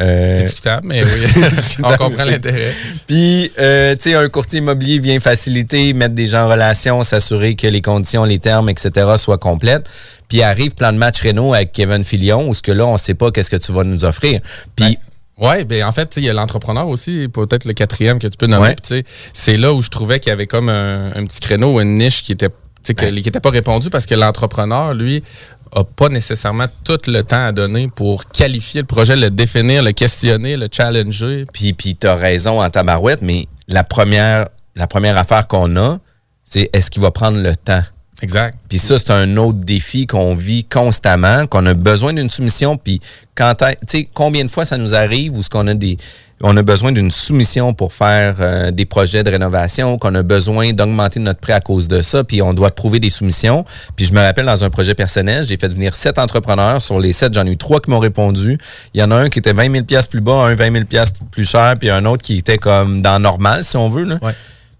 Euh, 0.00 0.36
C'est 0.38 0.42
discutable, 0.44 0.86
mais 0.86 1.02
oui, 1.02 1.42
on 1.82 1.96
comprend 1.96 2.24
l'intérêt. 2.24 2.72
Puis, 3.06 3.50
euh, 3.58 3.94
tu 3.96 4.10
sais, 4.10 4.14
un 4.14 4.28
courtier 4.28 4.58
immobilier 4.58 4.98
vient 5.00 5.18
faciliter, 5.20 5.92
mettre 5.92 6.14
des 6.14 6.28
gens 6.28 6.44
en 6.46 6.50
relation, 6.50 7.02
s'assurer 7.02 7.56
que 7.56 7.66
les 7.66 7.82
conditions, 7.82 8.24
les 8.24 8.38
termes, 8.38 8.68
etc. 8.68 8.90
soient 9.16 9.38
complètes. 9.38 9.88
Puis 10.28 10.42
arrive 10.42 10.72
plan 10.74 10.92
de 10.92 10.98
match 10.98 11.20
Renault 11.22 11.54
avec 11.54 11.72
Kevin 11.72 12.04
Filion, 12.04 12.48
où 12.48 12.54
ce 12.54 12.62
que 12.62 12.72
là, 12.72 12.86
on 12.86 12.96
sait 12.96 13.14
pas 13.14 13.30
qu'est-ce 13.30 13.50
que 13.50 13.56
tu 13.56 13.72
vas 13.72 13.82
nous 13.84 14.04
offrir. 14.04 14.40
Puis, 14.76 14.98
Oui, 15.38 15.64
ben 15.64 15.84
en 15.84 15.92
fait, 15.92 16.06
tu 16.06 16.14
sais, 16.16 16.20
il 16.20 16.24
y 16.26 16.30
a 16.30 16.32
l'entrepreneur 16.32 16.86
aussi, 16.88 17.28
peut-être 17.32 17.64
le 17.64 17.72
quatrième 17.72 18.18
que 18.18 18.26
tu 18.26 18.36
peux 18.36 18.46
nommer. 18.48 18.74
Ouais. 18.90 19.04
C'est 19.32 19.56
là 19.56 19.72
où 19.72 19.82
je 19.82 19.88
trouvais 19.88 20.18
qu'il 20.20 20.30
y 20.30 20.32
avait 20.32 20.46
comme 20.48 20.68
un, 20.68 21.06
un 21.14 21.24
petit 21.26 21.40
créneau, 21.40 21.80
une 21.80 21.96
niche 21.98 22.22
qui 22.24 22.32
était, 22.32 22.48
que- 22.48 22.92
qui 23.20 23.28
était 23.28 23.38
pas 23.40 23.50
répondue 23.50 23.88
parce 23.90 24.04
que 24.06 24.14
l'entrepreneur, 24.16 24.94
lui, 24.94 25.22
a 25.72 25.84
pas 25.84 26.08
nécessairement 26.08 26.66
tout 26.84 26.98
le 27.06 27.22
temps 27.22 27.46
à 27.46 27.52
donner 27.52 27.88
pour 27.88 28.26
qualifier 28.26 28.80
le 28.80 28.86
projet, 28.86 29.16
le 29.16 29.30
définir, 29.30 29.82
le 29.82 29.92
questionner, 29.92 30.56
le 30.56 30.68
challenger. 30.70 31.44
puis, 31.52 31.72
puis 31.72 31.96
tu 31.96 32.06
as 32.06 32.14
raison 32.14 32.62
en 32.62 32.70
tabarouette, 32.70 33.22
mais 33.22 33.46
la 33.66 33.84
première, 33.84 34.48
la 34.76 34.86
première 34.86 35.16
affaire 35.16 35.46
qu'on 35.48 35.76
a, 35.76 35.98
c'est 36.44 36.70
est-ce 36.72 36.90
qu'il 36.90 37.02
va 37.02 37.10
prendre 37.10 37.40
le 37.40 37.54
temps? 37.54 37.82
Exact. 38.20 38.58
Puis 38.68 38.78
ça, 38.78 38.98
c'est 38.98 39.10
un 39.10 39.36
autre 39.36 39.58
défi 39.58 40.06
qu'on 40.06 40.34
vit 40.34 40.64
constamment, 40.64 41.46
qu'on 41.46 41.64
a 41.66 41.74
besoin 41.74 42.12
d'une 42.12 42.30
soumission. 42.30 42.76
Puis 42.76 43.00
quand 43.34 43.54
tu 43.54 43.66
sais, 43.86 44.08
combien 44.12 44.44
de 44.44 44.50
fois 44.50 44.64
ça 44.64 44.76
nous 44.76 44.94
arrive 44.94 45.36
où 45.36 45.42
ce 45.42 45.50
qu'on 45.50 45.66
a 45.68 45.74
des 45.74 45.96
on 46.42 46.56
a 46.56 46.62
besoin 46.62 46.92
d'une 46.92 47.10
soumission 47.10 47.74
pour 47.74 47.92
faire 47.92 48.36
euh, 48.40 48.70
des 48.70 48.84
projets 48.84 49.24
de 49.24 49.30
rénovation, 49.30 49.98
qu'on 49.98 50.14
a 50.14 50.22
besoin 50.22 50.72
d'augmenter 50.72 51.20
notre 51.20 51.40
prêt 51.40 51.52
à 51.52 51.60
cause 51.60 51.88
de 51.88 52.00
ça, 52.00 52.24
puis 52.24 52.42
on 52.42 52.54
doit 52.54 52.70
prouver 52.70 53.00
des 53.00 53.10
soumissions. 53.10 53.64
Puis 53.96 54.06
je 54.06 54.12
me 54.12 54.20
rappelle 54.20 54.46
dans 54.46 54.64
un 54.64 54.70
projet 54.70 54.94
personnel, 54.94 55.44
j'ai 55.44 55.56
fait 55.56 55.68
venir 55.68 55.96
sept 55.96 56.18
entrepreneurs. 56.18 56.80
Sur 56.80 57.00
les 57.00 57.12
sept, 57.12 57.34
j'en 57.34 57.46
ai 57.46 57.50
eu 57.50 57.56
trois 57.56 57.80
qui 57.80 57.90
m'ont 57.90 57.98
répondu. 57.98 58.58
Il 58.94 59.00
y 59.00 59.02
en 59.02 59.10
a 59.10 59.16
un 59.16 59.28
qui 59.28 59.40
était 59.40 59.52
20 59.52 59.72
000 59.72 59.84
piastres 59.84 60.10
plus 60.10 60.20
bas, 60.20 60.44
un 60.44 60.54
20 60.54 60.72
000 60.72 60.84
piastres 60.84 61.20
plus 61.30 61.48
cher, 61.48 61.74
puis 61.78 61.90
un 61.90 62.04
autre 62.04 62.22
qui 62.22 62.38
était 62.38 62.58
comme 62.58 63.02
dans 63.02 63.18
normal, 63.18 63.64
si 63.64 63.76
on 63.76 63.88
veut. 63.88 64.04
Là. 64.04 64.18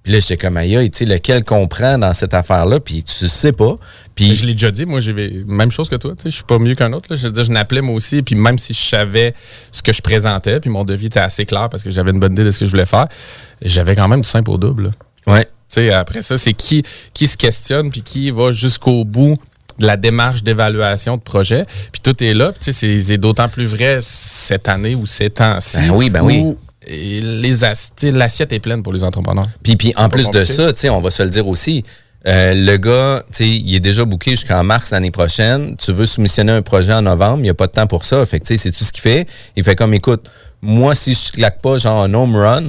Puis 0.02 0.12
là, 0.12 0.20
j'étais 0.20 0.36
comme, 0.38 0.56
aïe, 0.56 0.90
tu 0.90 0.98
sais, 0.98 1.04
lequel 1.04 1.44
comprend 1.44 1.98
dans 1.98 2.14
cette 2.14 2.32
affaire-là, 2.32 2.80
puis 2.80 3.02
tu 3.04 3.28
sais 3.28 3.52
pas. 3.52 3.76
Puis 4.14 4.34
Je 4.34 4.46
l'ai 4.46 4.52
déjà 4.54 4.70
dit, 4.70 4.86
moi, 4.86 5.00
j'ai 5.00 5.12
même 5.46 5.70
chose 5.70 5.88
que 5.88 5.96
toi. 5.96 6.12
tu 6.16 6.22
sais, 6.22 6.30
Je 6.30 6.36
suis 6.36 6.44
pas 6.44 6.58
mieux 6.58 6.74
qu'un 6.74 6.92
autre. 6.92 7.08
là. 7.10 7.16
Je 7.16 7.26
veux 7.26 7.32
dire, 7.32 7.44
je 7.44 7.50
n'appelais 7.50 7.82
moi 7.82 7.94
aussi. 7.94 8.22
Puis 8.22 8.34
même 8.34 8.58
si 8.58 8.72
je 8.74 8.80
savais 8.80 9.34
ce 9.70 9.82
que 9.82 9.92
je 9.92 10.00
présentais, 10.00 10.60
puis 10.60 10.70
mon 10.70 10.84
devis 10.84 11.06
était 11.06 11.20
assez 11.20 11.44
clair 11.44 11.68
parce 11.68 11.82
que 11.82 11.90
j'avais 11.90 12.10
une 12.12 12.20
bonne 12.20 12.32
idée 12.32 12.44
de 12.44 12.50
ce 12.50 12.58
que 12.58 12.64
je 12.64 12.70
voulais 12.70 12.86
faire, 12.86 13.06
j'avais 13.60 13.96
quand 13.96 14.08
même 14.08 14.22
du 14.22 14.28
simple 14.28 14.50
au 14.50 14.56
double. 14.56 14.84
là. 14.84 14.90
Ouais. 15.34 15.44
Tu 15.44 15.50
sais, 15.68 15.92
après 15.92 16.22
ça, 16.22 16.38
c'est 16.38 16.54
qui, 16.54 16.82
qui 17.12 17.26
se 17.28 17.36
questionne 17.36 17.90
puis 17.90 18.00
qui 18.02 18.30
va 18.30 18.52
jusqu'au 18.52 19.04
bout 19.04 19.36
de 19.78 19.86
la 19.86 19.96
démarche 19.98 20.42
d'évaluation 20.42 21.18
de 21.18 21.22
projet. 21.22 21.66
Puis 21.92 22.00
tout 22.00 22.24
est 22.24 22.32
là. 22.32 22.52
Puis 22.52 22.60
tu 22.60 22.64
sais, 22.64 22.72
c'est 22.72 23.02
c'est 23.02 23.18
d'autant 23.18 23.48
plus 23.48 23.66
vrai 23.66 23.98
cette 24.00 24.68
année 24.68 24.94
ou 24.94 25.04
ces 25.06 25.28
temps-ci. 25.28 25.76
Ben 25.76 25.90
oui, 25.90 26.08
ben 26.10 26.22
oui. 26.22 26.40
où, 26.42 26.58
et 26.88 27.20
les 27.20 27.64
as- 27.64 27.92
L'assiette 28.02 28.52
est 28.52 28.60
pleine 28.60 28.82
pour 28.82 28.92
les 28.92 29.04
entrepreneurs. 29.04 29.46
Puis, 29.62 29.76
puis 29.76 29.92
en 29.96 30.08
plus 30.08 30.30
de 30.30 30.44
ça, 30.44 30.72
tu 30.72 30.80
sais, 30.80 30.88
on 30.90 31.00
va 31.00 31.10
se 31.10 31.22
le 31.22 31.30
dire 31.30 31.46
aussi, 31.46 31.84
euh, 32.26 32.52
le 32.54 32.76
gars, 32.76 33.22
tu 33.30 33.36
sais, 33.44 33.48
il 33.48 33.74
est 33.74 33.80
déjà 33.80 34.04
booké 34.04 34.32
jusqu'en 34.32 34.62
mars 34.64 34.90
l'année 34.90 35.10
prochaine. 35.10 35.76
Tu 35.76 35.92
veux 35.92 36.06
soumissionner 36.06 36.52
un 36.52 36.62
projet 36.62 36.92
en 36.92 37.02
novembre, 37.02 37.38
il 37.38 37.42
n'y 37.42 37.48
a 37.50 37.54
pas 37.54 37.66
de 37.66 37.72
temps 37.72 37.86
pour 37.86 38.04
ça. 38.04 38.24
Fait 38.26 38.40
que, 38.40 38.44
tu 38.46 38.56
sais, 38.56 38.62
c'est 38.64 38.72
tout 38.72 38.84
ce 38.84 38.92
qu'il 38.92 39.02
fait? 39.02 39.26
Il 39.56 39.62
fait 39.64 39.76
comme, 39.76 39.94
écoute, 39.94 40.28
moi, 40.60 40.94
si 40.94 41.14
je 41.14 41.32
claque 41.32 41.60
pas 41.62 41.78
genre 41.78 42.02
un 42.02 42.12
home 42.14 42.34
run, 42.36 42.64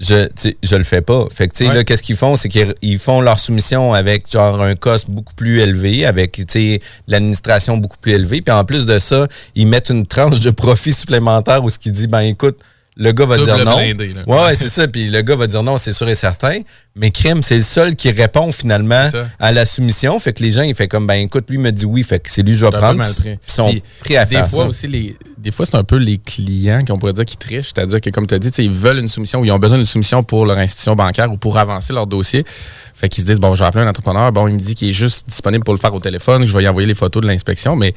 je, 0.00 0.28
je 0.62 0.76
le 0.76 0.82
fais 0.84 1.00
pas. 1.02 1.26
Fait 1.32 1.46
que, 1.48 1.52
tu 1.54 1.64
sais, 1.64 1.68
Ouais. 1.70 1.74
là, 1.76 1.84
qu'est-ce 1.84 2.02
qu'ils 2.02 2.16
font? 2.16 2.36
C'est 2.36 2.48
qu'ils 2.48 2.74
ils 2.82 2.98
font 2.98 3.20
leur 3.20 3.38
soumission 3.38 3.94
avec, 3.94 4.30
genre, 4.30 4.60
un 4.62 4.74
cost 4.74 5.08
beaucoup 5.10 5.34
plus 5.34 5.60
élevé, 5.60 6.04
avec, 6.06 6.32
tu 6.32 6.44
sais, 6.48 6.80
l'administration 7.06 7.76
beaucoup 7.76 7.98
plus 8.00 8.12
élevée. 8.12 8.40
Puis 8.42 8.52
en 8.52 8.64
plus 8.64 8.86
de 8.86 8.98
ça, 8.98 9.26
ils 9.54 9.66
mettent 9.66 9.90
une 9.90 10.06
tranche 10.06 10.40
de 10.40 10.50
profit 10.50 10.92
supplémentaire 10.92 11.62
où 11.64 11.70
ce 11.70 11.78
qui 11.78 11.92
dit, 11.92 12.06
ben, 12.08 12.20
écoute, 12.20 12.58
le 12.96 13.10
gars 13.12 13.24
va 13.26 13.36
Double 13.36 13.52
dire 13.54 13.64
non. 13.64 13.76
blindé, 13.76 14.12
là. 14.12 14.22
Ouais, 14.26 14.42
ouais, 14.44 14.54
c'est 14.54 14.68
ça. 14.68 14.86
Puis 14.86 15.08
le 15.10 15.20
gars 15.22 15.34
va 15.36 15.46
dire 15.48 15.62
non, 15.64 15.78
c'est 15.78 15.92
sûr 15.92 16.08
et 16.08 16.14
certain. 16.14 16.60
Mais 16.96 17.10
Crime, 17.10 17.42
c'est 17.42 17.56
le 17.56 17.62
seul 17.62 17.96
qui 17.96 18.10
répond 18.12 18.52
finalement 18.52 19.10
à 19.40 19.50
la 19.50 19.66
soumission. 19.66 20.16
Fait 20.20 20.32
que 20.32 20.42
les 20.44 20.52
gens, 20.52 20.62
ils 20.62 20.76
font 20.76 20.86
comme, 20.86 21.06
ben 21.08 21.14
écoute, 21.14 21.46
lui 21.48 21.58
me 21.58 21.72
dit 21.72 21.86
oui, 21.86 22.04
fait 22.04 22.20
que 22.20 22.30
c'est 22.30 22.42
lui 22.42 22.52
que 22.52 22.58
je 22.58 22.66
vais 22.66 22.70
prendre. 22.70 23.02
ils 23.24 23.36
sont 23.48 23.68
Puis, 23.70 23.82
prêts 24.00 24.16
à 24.16 24.24
des 24.24 24.36
faire 24.36 24.48
fois 24.48 24.62
ça. 24.64 24.68
aussi 24.68 24.86
les 24.86 25.16
des 25.36 25.50
fois 25.50 25.66
c'est 25.66 25.76
un 25.76 25.84
peu 25.84 25.96
les 25.96 26.16
clients 26.18 26.82
qu'on 26.86 26.96
pourrait 26.96 27.12
dire 27.12 27.26
qui 27.26 27.36
trichent 27.36 27.66
c'est-à-dire 27.74 28.00
que 28.00 28.08
comme 28.08 28.26
tu 28.26 28.32
as 28.32 28.38
dit 28.38 28.48
ils 28.58 28.70
veulent 28.70 28.98
une 29.00 29.08
soumission 29.08 29.40
ou 29.40 29.44
ils 29.44 29.50
ont 29.52 29.58
besoin 29.58 29.76
d'une 29.76 29.84
soumission 29.84 30.22
pour 30.22 30.46
leur 30.46 30.56
institution 30.56 30.94
bancaire 30.96 31.30
ou 31.30 31.36
pour 31.36 31.58
avancer 31.58 31.92
leur 31.92 32.06
dossier 32.06 32.46
fait 32.94 33.10
qu'ils 33.10 33.24
se 33.24 33.26
disent 33.26 33.40
bon 33.40 33.54
je 33.54 33.60
vais 33.60 33.66
appeler 33.66 33.84
un 33.84 33.88
entrepreneur 33.88 34.32
bon 34.32 34.48
il 34.48 34.54
me 34.54 34.58
dit 34.58 34.74
qu'il 34.74 34.88
est 34.88 34.94
juste 34.94 35.26
disponible 35.28 35.62
pour 35.62 35.74
le 35.74 35.80
faire 35.80 35.92
au 35.92 36.00
téléphone 36.00 36.46
je 36.46 36.56
vais 36.56 36.64
y 36.64 36.68
envoyer 36.68 36.88
les 36.88 36.94
photos 36.94 37.22
de 37.22 37.26
l'inspection 37.28 37.76
mais 37.76 37.92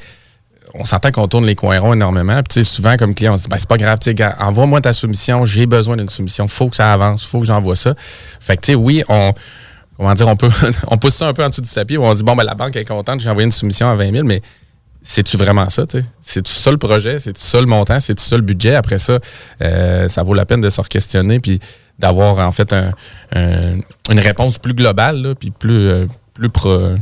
on 0.74 0.84
s'entend 0.84 1.10
qu'on 1.10 1.28
tourne 1.28 1.46
les 1.46 1.54
coins 1.54 1.78
ronds 1.80 1.92
énormément. 1.94 2.40
Puis, 2.42 2.64
souvent, 2.64 2.96
comme 2.96 3.14
client, 3.14 3.34
on 3.34 3.38
se 3.38 3.44
dit, 3.44 3.48
ben, 3.48 3.56
c'est 3.58 3.68
pas 3.68 3.76
grave, 3.76 3.98
envoie-moi 4.40 4.80
ta 4.80 4.92
soumission, 4.92 5.44
j'ai 5.44 5.66
besoin 5.66 5.96
d'une 5.96 6.08
soumission, 6.08 6.46
faut 6.48 6.68
que 6.68 6.76
ça 6.76 6.92
avance, 6.92 7.24
faut 7.24 7.40
que 7.40 7.46
j'envoie 7.46 7.76
ça. 7.76 7.94
Fait 8.40 8.56
que, 8.56 8.62
tu 8.62 8.72
sais, 8.72 8.74
oui, 8.74 9.02
on, 9.08 9.32
comment 9.96 10.14
dire, 10.14 10.28
on 10.28 10.36
peut, 10.36 10.50
on 10.88 10.96
pousse 10.98 11.14
ça 11.16 11.26
un 11.28 11.32
peu 11.32 11.44
en 11.44 11.48
dessous 11.48 11.60
du 11.62 11.70
tapis 11.70 11.96
où 11.96 12.04
on 12.04 12.14
dit, 12.14 12.22
bon, 12.22 12.36
ben, 12.36 12.44
la 12.44 12.54
banque 12.54 12.76
est 12.76 12.84
contente, 12.84 13.20
j'ai 13.20 13.30
envoyé 13.30 13.44
une 13.46 13.52
soumission 13.52 13.88
à 13.90 13.94
20 13.94 14.12
000, 14.12 14.24
mais 14.24 14.42
c'est-tu 15.02 15.36
vraiment 15.36 15.70
ça, 15.70 15.86
tu 15.86 15.98
sais? 16.00 16.04
C'est-tu 16.20 16.52
ça 16.52 16.70
le 16.70 16.76
projet? 16.76 17.18
C'est-tu 17.20 17.40
ça 17.40 17.60
le 17.60 17.66
montant? 17.66 17.98
C'est-tu 18.00 18.22
ça 18.22 18.36
le 18.36 18.42
budget? 18.42 18.74
Après 18.74 18.98
ça, 18.98 19.18
euh, 19.62 20.08
ça 20.08 20.22
vaut 20.22 20.34
la 20.34 20.44
peine 20.44 20.60
de 20.60 20.68
se 20.70 20.80
re-questionner 20.80 21.38
puis 21.40 21.60
d'avoir, 21.98 22.38
en 22.46 22.52
fait, 22.52 22.72
un- 22.72 22.92
un- 23.34 23.78
une 24.10 24.18
réponse 24.20 24.58
plus 24.58 24.74
globale, 24.74 25.34
puis 25.38 25.50
plus, 25.50 25.88
euh, 25.88 26.06
plus 26.34 26.50
pro- 26.50 26.94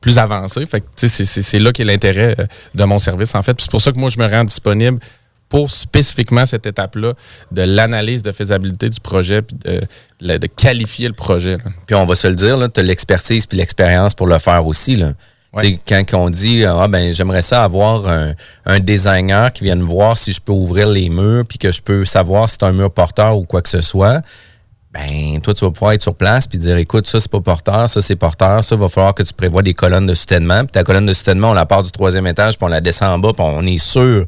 plus 0.00 0.18
avancé. 0.18 0.64
Fait 0.66 0.80
que, 0.80 0.86
c'est- 0.96 1.08
c'est 1.08 1.42
c'est 1.42 1.58
là 1.58 1.72
qu'est 1.72 1.84
l'intérêt 1.84 2.34
euh, 2.38 2.46
de 2.74 2.84
mon 2.84 2.98
service, 2.98 3.34
en 3.34 3.42
fait. 3.42 3.56
C'est 3.60 3.70
pour 3.70 3.82
ça 3.82 3.92
que 3.92 3.98
moi, 3.98 4.08
je 4.10 4.18
me 4.18 4.26
rends 4.28 4.44
disponible 4.44 4.98
pour 5.48 5.68
spécifiquement 5.70 6.46
cette 6.46 6.64
étape-là 6.66 7.14
de 7.50 7.62
l'analyse 7.62 8.22
de 8.22 8.30
faisabilité 8.32 8.88
du 8.88 9.00
projet 9.00 9.42
puis 9.42 9.56
de, 9.64 10.36
de 10.38 10.46
qualifier 10.46 11.08
le 11.08 11.14
projet. 11.14 11.56
là. 11.56 11.64
Puis 11.86 11.96
on 11.96 12.06
va 12.06 12.14
se 12.14 12.28
le 12.28 12.36
dire, 12.36 12.56
tu 12.72 12.78
as 12.80 12.82
l'expertise 12.84 13.46
puis 13.46 13.58
l'expérience 13.58 14.14
pour 14.14 14.28
le 14.28 14.38
faire 14.38 14.64
aussi. 14.64 14.94
Là. 14.96 15.12
Ouais. 15.52 15.62
Tu 15.64 15.68
sais, 15.72 16.04
Quand 16.06 16.18
on 16.26 16.30
dit 16.30 16.64
ah 16.64 16.86
ben 16.86 17.12
j'aimerais 17.12 17.42
ça 17.42 17.64
avoir 17.64 18.06
un, 18.08 18.34
un 18.64 18.78
designer 18.78 19.52
qui 19.52 19.64
vienne 19.64 19.82
voir 19.82 20.16
si 20.16 20.32
je 20.32 20.40
peux 20.40 20.52
ouvrir 20.52 20.86
les 20.88 21.08
murs 21.08 21.44
puis 21.48 21.58
que 21.58 21.72
je 21.72 21.82
peux 21.82 22.04
savoir 22.04 22.48
si 22.48 22.56
c'est 22.60 22.66
un 22.66 22.72
mur 22.72 22.92
porteur 22.92 23.36
ou 23.36 23.42
quoi 23.44 23.60
que 23.60 23.68
ce 23.68 23.80
soit, 23.80 24.22
ben 24.92 25.29
toi 25.50 25.54
tu 25.54 25.64
vas 25.64 25.70
pouvoir 25.70 25.92
être 25.92 26.02
sur 26.02 26.14
place 26.14 26.46
puis 26.46 26.58
dire 26.58 26.76
écoute 26.76 27.06
ça 27.06 27.18
c'est 27.20 27.30
pas 27.30 27.40
porteur, 27.40 27.88
ça 27.88 28.02
c'est 28.02 28.16
porteur, 28.16 28.62
ça 28.62 28.76
va 28.76 28.88
falloir 28.88 29.14
que 29.14 29.22
tu 29.22 29.34
prévois 29.34 29.62
des 29.62 29.74
colonnes 29.74 30.06
de 30.06 30.14
soutènement, 30.14 30.60
puis 30.60 30.72
ta 30.72 30.84
colonne 30.84 31.06
de 31.06 31.12
soutènement 31.12 31.50
on 31.50 31.54
la 31.54 31.66
part 31.66 31.82
du 31.82 31.90
troisième 31.90 32.26
étage 32.26 32.56
puis 32.56 32.64
on 32.64 32.68
la 32.68 32.80
descend 32.80 33.08
en 33.08 33.18
bas 33.18 33.32
puis 33.32 33.44
on 33.46 33.66
est 33.66 33.78
sûr 33.78 34.26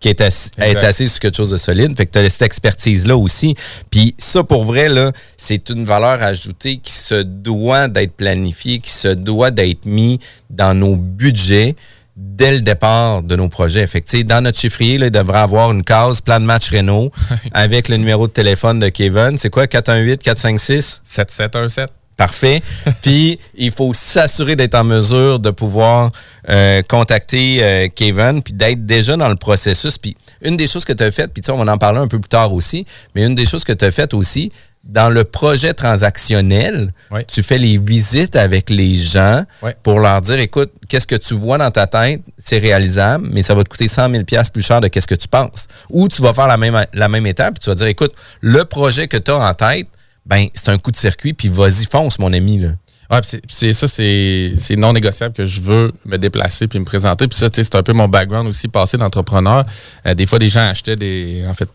qu'elle 0.00 0.12
est, 0.12 0.20
assis- 0.22 0.50
est 0.58 0.76
assise 0.76 1.12
sur 1.12 1.20
quelque 1.20 1.36
chose 1.36 1.50
de 1.50 1.58
solide. 1.58 1.94
Fait 1.94 2.06
que 2.06 2.12
tu 2.12 2.18
as 2.18 2.30
cette 2.30 2.40
expertise-là 2.40 3.18
aussi. 3.18 3.54
Puis 3.90 4.14
ça, 4.16 4.42
pour 4.42 4.64
vrai, 4.64 4.88
là, 4.88 5.12
c'est 5.36 5.68
une 5.68 5.84
valeur 5.84 6.22
ajoutée 6.22 6.78
qui 6.78 6.94
se 6.94 7.16
doit 7.22 7.86
d'être 7.86 8.14
planifiée, 8.14 8.78
qui 8.78 8.92
se 8.92 9.08
doit 9.08 9.50
d'être 9.50 9.84
mis 9.84 10.18
dans 10.48 10.72
nos 10.72 10.96
budgets 10.96 11.76
dès 12.20 12.52
le 12.52 12.60
départ 12.60 13.22
de 13.22 13.34
nos 13.34 13.48
projets. 13.48 13.86
Fait 13.86 14.02
que, 14.02 14.22
dans 14.22 14.42
notre 14.42 14.58
chiffrier, 14.58 14.98
là, 14.98 15.06
il 15.06 15.10
devrait 15.10 15.38
avoir 15.40 15.72
une 15.72 15.82
case 15.82 16.20
plan 16.20 16.38
de 16.38 16.44
match 16.44 16.70
Renault 16.70 17.10
avec 17.52 17.88
le 17.88 17.96
numéro 17.96 18.26
de 18.26 18.32
téléphone 18.32 18.78
de 18.78 18.88
Kevin. 18.88 19.38
C'est 19.38 19.50
quoi? 19.50 19.64
418-456? 19.64 21.00
7717. 21.02 21.90
Parfait. 22.16 22.60
Puis, 23.02 23.38
il 23.54 23.70
faut 23.70 23.94
s'assurer 23.94 24.54
d'être 24.54 24.74
en 24.74 24.84
mesure 24.84 25.38
de 25.38 25.50
pouvoir 25.50 26.12
euh, 26.50 26.82
contacter 26.82 27.62
euh, 27.62 27.88
Kevin, 27.94 28.42
puis 28.42 28.52
d'être 28.52 28.84
déjà 28.84 29.16
dans 29.16 29.28
le 29.28 29.36
processus. 29.36 29.96
Puis, 29.96 30.14
une 30.42 30.56
des 30.58 30.66
choses 30.66 30.84
que 30.84 30.92
tu 30.92 31.02
as 31.02 31.10
faites, 31.10 31.32
puis 31.32 31.42
on 31.50 31.64
va 31.64 31.72
en 31.72 31.78
parler 31.78 31.98
un 31.98 32.08
peu 32.08 32.18
plus 32.18 32.28
tard 32.28 32.52
aussi, 32.52 32.84
mais 33.14 33.24
une 33.24 33.34
des 33.34 33.46
choses 33.46 33.64
que 33.64 33.72
tu 33.72 33.84
as 33.86 33.90
faites 33.90 34.12
aussi, 34.12 34.52
dans 34.84 35.10
le 35.10 35.24
projet 35.24 35.74
transactionnel, 35.74 36.92
Oui. 37.10 37.20
tu 37.26 37.42
fais 37.42 37.58
les 37.58 37.78
visites 37.78 38.34
avec 38.36 38.70
les 38.70 38.96
gens 38.96 39.44
Oui. 39.62 39.70
pour 39.82 40.00
leur 40.00 40.20
dire, 40.22 40.38
écoute, 40.38 40.70
qu'est-ce 40.88 41.06
que 41.06 41.14
tu 41.16 41.34
vois 41.34 41.58
dans 41.58 41.70
ta 41.70 41.86
tête, 41.86 42.22
c'est 42.38 42.58
réalisable, 42.58 43.28
mais 43.32 43.42
ça 43.42 43.54
va 43.54 43.62
te 43.62 43.68
coûter 43.68 43.88
100 43.88 44.10
000 44.10 44.24
pièces 44.24 44.48
plus 44.50 44.62
cher 44.64 44.80
de 44.80 44.88
qu'est-ce 44.88 45.06
que 45.06 45.14
tu 45.14 45.28
penses. 45.28 45.66
Ou 45.90 46.08
tu 46.08 46.22
vas 46.22 46.32
faire 46.32 46.46
la 46.48 46.56
même, 46.56 46.84
la 46.94 47.08
même 47.08 47.26
étape, 47.26 47.54
puis 47.54 47.60
tu 47.64 47.70
vas 47.70 47.74
dire, 47.76 47.86
écoute, 47.86 48.12
le 48.40 48.64
projet 48.64 49.06
que 49.06 49.16
tu 49.16 49.30
as 49.30 49.36
en 49.36 49.54
tête, 49.54 49.86
ben 50.26 50.46
c'est 50.54 50.68
un 50.70 50.78
coup 50.78 50.90
de 50.90 50.96
circuit, 50.96 51.34
puis 51.34 51.48
vas-y, 51.48 51.84
fonce, 51.90 52.18
mon 52.18 52.32
ami. 52.32 52.58
Là. 52.58 52.68
Ouais, 53.10 53.20
c'est- 53.48 53.72
ça, 53.72 53.88
c'est 53.88 54.52
c'est 54.56 54.76
non 54.76 54.92
négociable 54.92 55.34
que 55.34 55.44
je 55.44 55.60
veux 55.60 55.92
me 56.04 56.16
déplacer 56.16 56.68
puis 56.68 56.78
me 56.78 56.84
présenter. 56.84 57.26
Puis 57.26 57.38
ça, 57.38 57.50
tu 57.50 57.56
sais, 57.56 57.64
c'est 57.64 57.74
un 57.74 57.82
peu 57.82 57.92
mon 57.92 58.06
background 58.08 58.46
aussi, 58.48 58.68
passé 58.68 58.96
d'entrepreneur. 58.96 59.64
Euh, 60.06 60.14
des 60.14 60.26
fois, 60.26 60.38
des 60.38 60.48
gens 60.48 60.60
achetaient 60.60 60.94
des. 60.96 61.44
En 61.48 61.54
fait, 61.54 61.68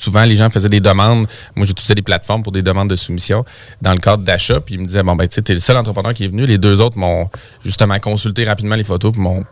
souvent, 0.00 0.24
les 0.24 0.36
gens 0.36 0.50
faisaient 0.50 0.68
des 0.68 0.80
demandes. 0.80 1.26
Moi, 1.54 1.66
j'utilisais 1.66 1.94
des 1.94 2.02
plateformes 2.02 2.42
pour 2.42 2.52
des 2.52 2.62
demandes 2.62 2.88
de 2.88 2.96
soumission 2.96 3.44
dans 3.82 3.92
le 3.92 3.98
cadre 3.98 4.22
d'achat. 4.24 4.60
Puis 4.60 4.74
ils 4.76 4.80
me 4.80 4.86
disaient, 4.86 5.02
bon, 5.02 5.14
ben, 5.14 5.28
tu 5.28 5.34
sais, 5.34 5.42
t'es 5.42 5.54
le 5.54 5.60
seul 5.60 5.76
entrepreneur 5.76 6.14
qui 6.14 6.24
est 6.24 6.28
venu. 6.28 6.46
Les 6.46 6.58
deux 6.58 6.80
autres 6.80 6.98
m'ont 6.98 7.28
justement 7.64 7.98
consulté 7.98 8.44
rapidement 8.44 8.76
les 8.76 8.84
photos 8.84 9.12
puis 9.12 9.20
m'ont 9.20 9.44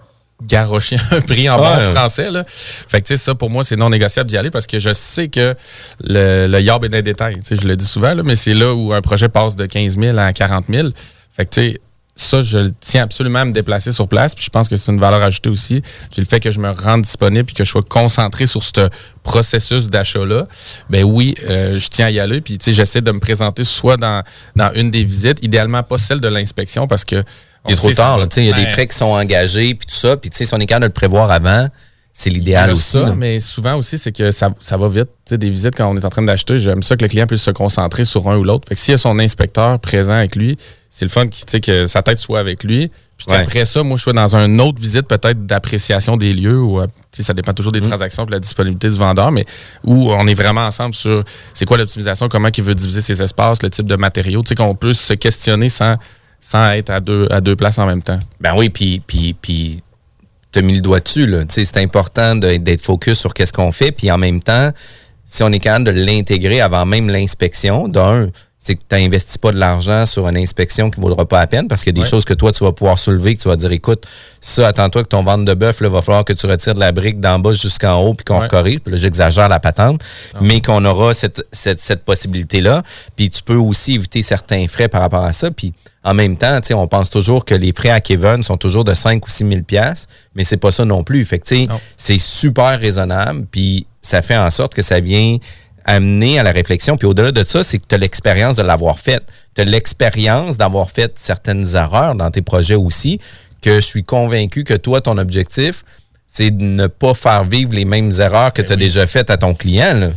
garoché 0.43 0.97
un 1.11 1.21
prix 1.21 1.49
en 1.50 1.57
bon 1.59 1.93
français. 1.93 2.31
Là. 2.31 2.45
Fait 2.47 3.00
que, 3.02 3.09
tu 3.09 3.17
sais, 3.17 3.23
ça, 3.23 3.35
pour 3.35 3.50
moi, 3.50 3.64
c'est 3.64 3.76
non 3.76 3.90
négociable 3.90 4.31
d'y 4.31 4.37
aller 4.37 4.50
parce 4.50 4.67
que 4.67 4.78
je 4.78 4.93
sais 4.93 5.28
que 5.28 5.55
le, 6.02 6.47
le 6.47 6.61
yard 6.61 6.85
est 6.85 6.88
dans 6.88 6.97
les 6.97 7.02
détails. 7.02 7.37
Tu 7.37 7.45
sais, 7.45 7.57
je 7.57 7.67
le 7.67 7.76
dis 7.76 7.87
souvent, 7.87 8.14
là, 8.14 8.23
mais 8.23 8.37
c'est 8.37 8.55
là 8.55 8.75
où 8.75 8.93
un 8.93 9.02
projet 9.02 9.28
passe 9.28 9.57
de 9.57 9.67
15 9.67 9.99
000 9.99 10.17
à 10.17 10.33
40 10.33 10.67
000. 10.69 10.88
Fait 11.31 11.45
que, 11.45 11.50
tu 11.50 11.61
sais, 11.61 11.81
ça, 12.18 12.42
je 12.42 12.58
le 12.58 12.75
tiens 12.80 13.04
absolument 13.04 13.40
à 13.40 13.44
me 13.44 13.52
déplacer 13.52 13.92
sur 13.92 14.08
place. 14.08 14.34
Puis 14.34 14.44
je 14.44 14.50
pense 14.50 14.68
que 14.68 14.76
c'est 14.76 14.90
une 14.90 15.00
valeur 15.00 15.22
ajoutée 15.22 15.48
aussi. 15.48 15.82
Puis 16.10 16.20
le 16.20 16.25
fait 16.25 16.40
que 16.40 16.50
je 16.50 16.58
me 16.58 16.70
rende 16.70 17.02
disponible 17.02 17.44
puis 17.44 17.54
que 17.54 17.64
je 17.64 17.70
sois 17.70 17.82
concentré 17.82 18.46
sur 18.46 18.62
ce 18.62 18.88
processus 19.22 19.88
d'achat-là, 19.88 20.48
ben 20.90 21.04
oui, 21.04 21.34
euh, 21.44 21.78
je 21.78 21.88
tiens 21.88 22.06
à 22.06 22.10
y 22.10 22.18
aller. 22.18 22.40
Puis 22.40 22.58
tu 22.58 22.66
sais, 22.66 22.72
j'essaie 22.72 23.00
de 23.00 23.12
me 23.12 23.20
présenter 23.20 23.62
soit 23.62 23.96
dans, 23.96 24.22
dans 24.56 24.72
une 24.75 24.90
des 24.90 25.04
visites, 25.04 25.44
idéalement 25.44 25.82
pas 25.82 25.98
celle 25.98 26.20
de 26.20 26.28
l'inspection 26.28 26.87
parce 26.87 27.04
que. 27.04 27.22
Il 27.66 27.72
est 27.72 27.76
trop 27.76 27.92
tard, 27.92 28.20
il 28.37 28.44
y 28.44 28.52
a 28.52 28.54
des 28.54 28.66
frais 28.66 28.87
qui 28.87 28.96
sont 28.96 29.06
engagés, 29.06 29.75
puis 29.75 29.87
tout 29.87 29.94
ça. 29.94 30.16
Puis, 30.16 30.30
tu 30.30 30.38
sais, 30.38 30.44
si 30.46 30.54
on 30.54 30.58
est 30.58 30.64
capable 30.64 30.84
de 30.84 30.88
le 30.88 30.92
prévoir 30.92 31.30
avant, 31.30 31.68
c'est 32.18 32.30
l'idéal 32.30 32.72
aussi. 32.72 32.82
Ça, 32.82 33.14
mais 33.16 33.38
souvent 33.38 33.76
aussi, 33.76 33.96
c'est 33.96 34.10
que 34.10 34.32
ça, 34.32 34.50
ça, 34.58 34.76
va 34.76 34.88
vite. 34.88 35.06
Tu 35.25 35.30
sais, 35.30 35.38
des 35.38 35.50
visites, 35.50 35.76
quand 35.76 35.88
on 35.88 35.96
est 35.96 36.04
en 36.04 36.10
train 36.10 36.22
d'acheter, 36.22 36.58
j'aime 36.58 36.82
ça 36.82 36.96
que 36.96 37.02
le 37.02 37.08
client 37.08 37.28
puisse 37.28 37.42
se 37.42 37.52
concentrer 37.52 38.04
sur 38.04 38.28
un 38.28 38.37
ou 38.37 38.42
l'autre. 38.42 38.64
Fait 38.68 38.75
que 38.75 38.80
s'il 38.80 38.90
y 38.90 38.94
a 38.96 38.98
son 38.98 39.20
inspecteur 39.20 39.78
présent 39.78 40.14
avec 40.14 40.34
lui, 40.34 40.58
c'est 40.90 41.04
le 41.04 41.12
fun 41.12 41.28
qui, 41.28 41.60
que 41.60 41.87
sa 41.87 42.02
tête 42.02 42.18
soit 42.18 42.40
avec 42.40 42.64
lui. 42.64 42.90
Puis 43.18 43.37
après 43.37 43.64
ça, 43.64 43.84
moi, 43.84 43.96
je 43.96 44.02
suis 44.02 44.12
dans 44.12 44.34
une 44.34 44.60
autre 44.60 44.80
visite 44.80 45.06
peut-être 45.06 45.46
d'appréciation 45.46 46.16
des 46.16 46.32
lieux 46.32 46.58
ou 46.58 46.80
ça 47.12 47.34
dépend 47.34 47.52
toujours 47.52 47.70
des 47.70 47.80
mm. 47.80 47.87
transactions 47.87 48.26
de 48.26 48.32
la 48.32 48.40
disponibilité 48.40 48.90
du 48.90 48.96
vendeur, 48.96 49.30
mais 49.30 49.44
où 49.84 50.10
on 50.10 50.26
est 50.26 50.34
vraiment 50.34 50.66
ensemble 50.66 50.94
sur 50.94 51.22
c'est 51.54 51.66
quoi 51.66 51.78
l'optimisation, 51.78 52.28
comment 52.28 52.48
il 52.48 52.64
veut 52.64 52.75
diviser 52.75 53.00
ses 53.00 53.22
espaces, 53.22 53.62
le 53.62 53.70
type 53.70 53.87
de 53.87 53.94
matériaux, 53.94 54.42
tu 54.42 54.48
sais, 54.48 54.54
qu'on 54.56 54.75
peut 54.75 54.92
se 54.92 55.14
questionner 55.14 55.68
sans, 55.68 55.94
sans 56.40 56.72
être 56.72 56.90
à 56.90 56.98
deux, 56.98 57.28
à 57.30 57.40
deux 57.40 57.54
places 57.54 57.78
en 57.78 57.87
même 57.87 58.02
temps. 58.02 58.18
Ben 58.40 58.54
oui, 58.56 58.70
puis, 58.70 59.00
puis, 59.06 59.34
puis 59.40 59.82
tu 60.52 60.59
as 60.59 60.62
mis 60.62 60.75
le 60.75 60.81
doigt 60.81 61.00
dessus. 61.00 61.35
C'est 61.49 61.76
important 61.76 62.37
d'être 62.37 62.83
focus 62.83 63.19
sur 63.19 63.35
qu'est-ce 63.35 63.52
qu'on 63.52 63.73
fait, 63.73 63.93
puis 63.93 64.11
en 64.11 64.19
même 64.19 64.43
temps, 64.43 64.73
si 65.25 65.43
on 65.43 65.52
est 65.52 65.59
capable 65.59 65.85
de 65.85 65.90
l'intégrer 65.90 66.61
avant 66.61 66.87
même 66.87 67.11
l'inspection, 67.11 67.88
d'un, 67.88 68.28
c'est 68.59 68.75
que 68.75 68.81
tu 68.81 68.97
n'investis 68.97 69.38
pas 69.38 69.53
de 69.53 69.57
l'argent 69.57 70.05
sur 70.05 70.27
une 70.27 70.37
inspection 70.37 70.91
qui 70.91 70.99
ne 70.99 71.05
vaudra 71.05 71.25
pas 71.25 71.38
la 71.38 71.47
peine 71.47 71.69
parce 71.69 71.85
qu'il 71.85 71.97
y 71.97 72.00
a 72.00 72.03
des 72.03 72.09
choses 72.09 72.25
que 72.25 72.35
toi, 72.35 72.50
tu 72.50 72.65
vas 72.65 72.73
pouvoir 72.73 72.99
soulever, 72.99 73.37
que 73.37 73.43
tu 73.43 73.49
vas 73.49 73.55
dire, 73.55 73.71
écoute, 73.71 74.05
ça, 74.41 74.67
attends-toi 74.67 75.05
que 75.05 75.09
ton 75.09 75.23
ventre 75.23 75.45
de 75.45 75.55
bœuf, 75.55 75.79
il 75.81 75.87
va 75.87 76.03
falloir 76.03 76.25
que 76.25 76.33
tu 76.33 76.47
retires 76.47 76.75
de 76.75 76.81
la 76.81 76.91
brique 76.91 77.21
d'en 77.21 77.38
bas 77.38 77.53
jusqu'en 77.53 78.00
haut 78.03 78.15
puis 78.15 78.25
qu'on 78.25 78.49
corrige. 78.49 78.81
Puis 78.81 78.93
là, 78.93 78.99
j'exagère 78.99 79.49
la 79.49 79.61
patente, 79.61 80.03
ah 80.35 80.38
mais 80.43 80.61
qu'on 80.61 80.85
aura 80.85 81.15
cette, 81.15 81.47
cette, 81.53 82.05
possibilité-là. 82.05 82.83
Puis 83.15 83.31
tu 83.31 83.45
peux 83.45 83.55
aussi 83.55 83.95
éviter 83.95 84.23
certains 84.23 84.67
frais 84.67 84.88
par 84.88 85.03
rapport 85.03 85.25
à 85.25 85.33
ça. 85.33 85.53
Puis 85.53 85.73
en 86.03 86.15
même 86.15 86.37
temps, 86.37 86.59
on 86.73 86.88
pense 86.88 87.11
toujours 87.11 87.45
que 87.45 87.55
les 87.55 87.73
frais 87.73 87.91
à 87.91 88.00
Kevin 88.00 88.43
sont 88.43 88.57
toujours 88.57 88.83
de 88.83 88.95
5 88.95 89.25
ou 89.25 89.31
6 89.31 89.49
000 89.49 89.61
mais 90.35 90.43
c'est 90.43 90.57
pas 90.57 90.73
ça 90.73 90.85
non 90.85 91.05
plus. 91.05 91.25
Fait 91.25 91.38
que, 91.38 91.49
c'est 91.97 92.19
super 92.19 92.81
raisonnable, 92.81 93.47
puis 93.50 93.87
ça 94.03 94.21
fait 94.21 94.37
en 94.37 94.50
sorte 94.50 94.75
que 94.75 94.83
ça 94.83 94.99
vient 95.00 95.38
amener 95.88 96.38
à 96.38 96.42
la 96.42 96.52
réflexion. 96.52 96.97
Puis 96.99 97.09
au-delà 97.09 97.33
de 97.33 97.42
ça, 97.42 97.62
c'est 97.62 97.78
que 97.78 97.87
tu 97.88 97.95
as 97.95 97.99
l'expérience 97.99 98.57
de 98.57 98.62
l'avoir 98.62 98.99
fait. 99.00 99.23
Tu 99.54 99.62
as 99.62 99.64
l'expérience 99.64 100.59
d'avoir 100.59 100.90
fait 100.90 101.12
certaines 101.18 101.66
erreurs 101.75 102.14
dans 102.14 102.30
tes 102.30 102.42
projets 102.42 102.75
aussi, 102.75 103.21
que 103.62 103.76
je 103.76 103.87
suis 103.87 104.04
convaincu 104.04 104.64
que 104.64 104.75
toi, 104.75 105.00
ton 105.00 105.16
objectif, 105.16 105.85
c'est 106.26 106.50
de 106.50 106.62
ne 106.62 106.87
pas 106.87 107.14
faire 107.14 107.45
vivre 107.45 107.73
les 107.73 107.87
mêmes 107.87 108.12
erreurs 108.21 108.52
que 108.52 108.61
ben 108.61 108.66
tu 108.66 108.73
as 108.75 108.76
déjà 108.76 109.07
faites 109.07 109.30
à 109.30 109.38
ton 109.38 109.54
client. 109.54 110.12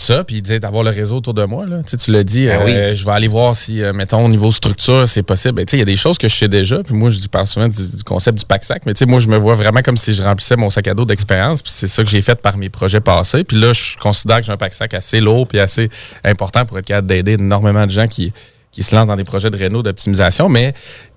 Ça, 0.00 0.24
puis 0.24 0.40
d'avoir 0.40 0.82
le 0.82 0.88
réseau 0.88 1.16
autour 1.16 1.34
de 1.34 1.44
moi. 1.44 1.66
Là. 1.66 1.82
Tu, 1.86 1.94
tu 1.98 2.10
l'as 2.10 2.24
dit, 2.24 2.46
ben 2.46 2.66
euh, 2.66 2.94
je 2.94 3.04
vais 3.04 3.12
aller 3.12 3.28
voir 3.28 3.54
si, 3.54 3.82
euh, 3.82 3.92
mettons, 3.92 4.24
au 4.24 4.28
niveau 4.30 4.50
structure, 4.50 5.06
c'est 5.06 5.22
possible. 5.22 5.56
Ben, 5.56 5.66
il 5.70 5.78
y 5.78 5.82
a 5.82 5.84
des 5.84 5.96
choses 5.96 6.16
que 6.16 6.26
je 6.26 6.34
sais 6.34 6.48
déjà. 6.48 6.82
Puis 6.82 6.94
moi, 6.94 7.10
je 7.10 7.26
parle 7.28 7.46
souvent 7.46 7.68
du, 7.68 8.02
concept 8.06 8.38
du 8.38 8.46
pack-sac. 8.46 8.84
Mais 8.86 8.94
moi, 9.06 9.18
je 9.20 9.28
me 9.28 9.36
vois 9.36 9.56
vraiment 9.56 9.82
comme 9.82 9.98
si 9.98 10.14
je 10.14 10.22
remplissais 10.22 10.56
mon 10.56 10.70
sac 10.70 10.88
à 10.88 10.94
dos 10.94 11.04
d'expérience. 11.04 11.60
Puis 11.60 11.70
c'est 11.76 11.86
ça 11.86 12.02
que 12.02 12.08
j'ai 12.08 12.22
fait 12.22 12.40
par 12.40 12.56
mes 12.56 12.70
projets 12.70 13.00
passés. 13.02 13.44
Puis 13.44 13.60
là, 13.60 13.74
je 13.74 13.98
considère 13.98 14.38
que 14.38 14.46
j'ai 14.46 14.52
un 14.52 14.56
pack-sac 14.56 14.94
assez 14.94 15.20
lourd 15.20 15.46
puis 15.46 15.60
assez 15.60 15.90
important 16.24 16.64
pour 16.64 16.78
être 16.78 16.86
capable 16.86 17.08
d'aider 17.08 17.32
énormément 17.32 17.84
de 17.84 17.90
gens 17.90 18.06
qui, 18.06 18.32
qui 18.72 18.82
se 18.82 18.94
lancent 18.94 19.06
dans 19.06 19.16
des 19.16 19.24
projets 19.24 19.50
de 19.50 19.56
réno 19.56 19.82
d'optimisation. 19.82 20.48
Mais, 20.48 20.74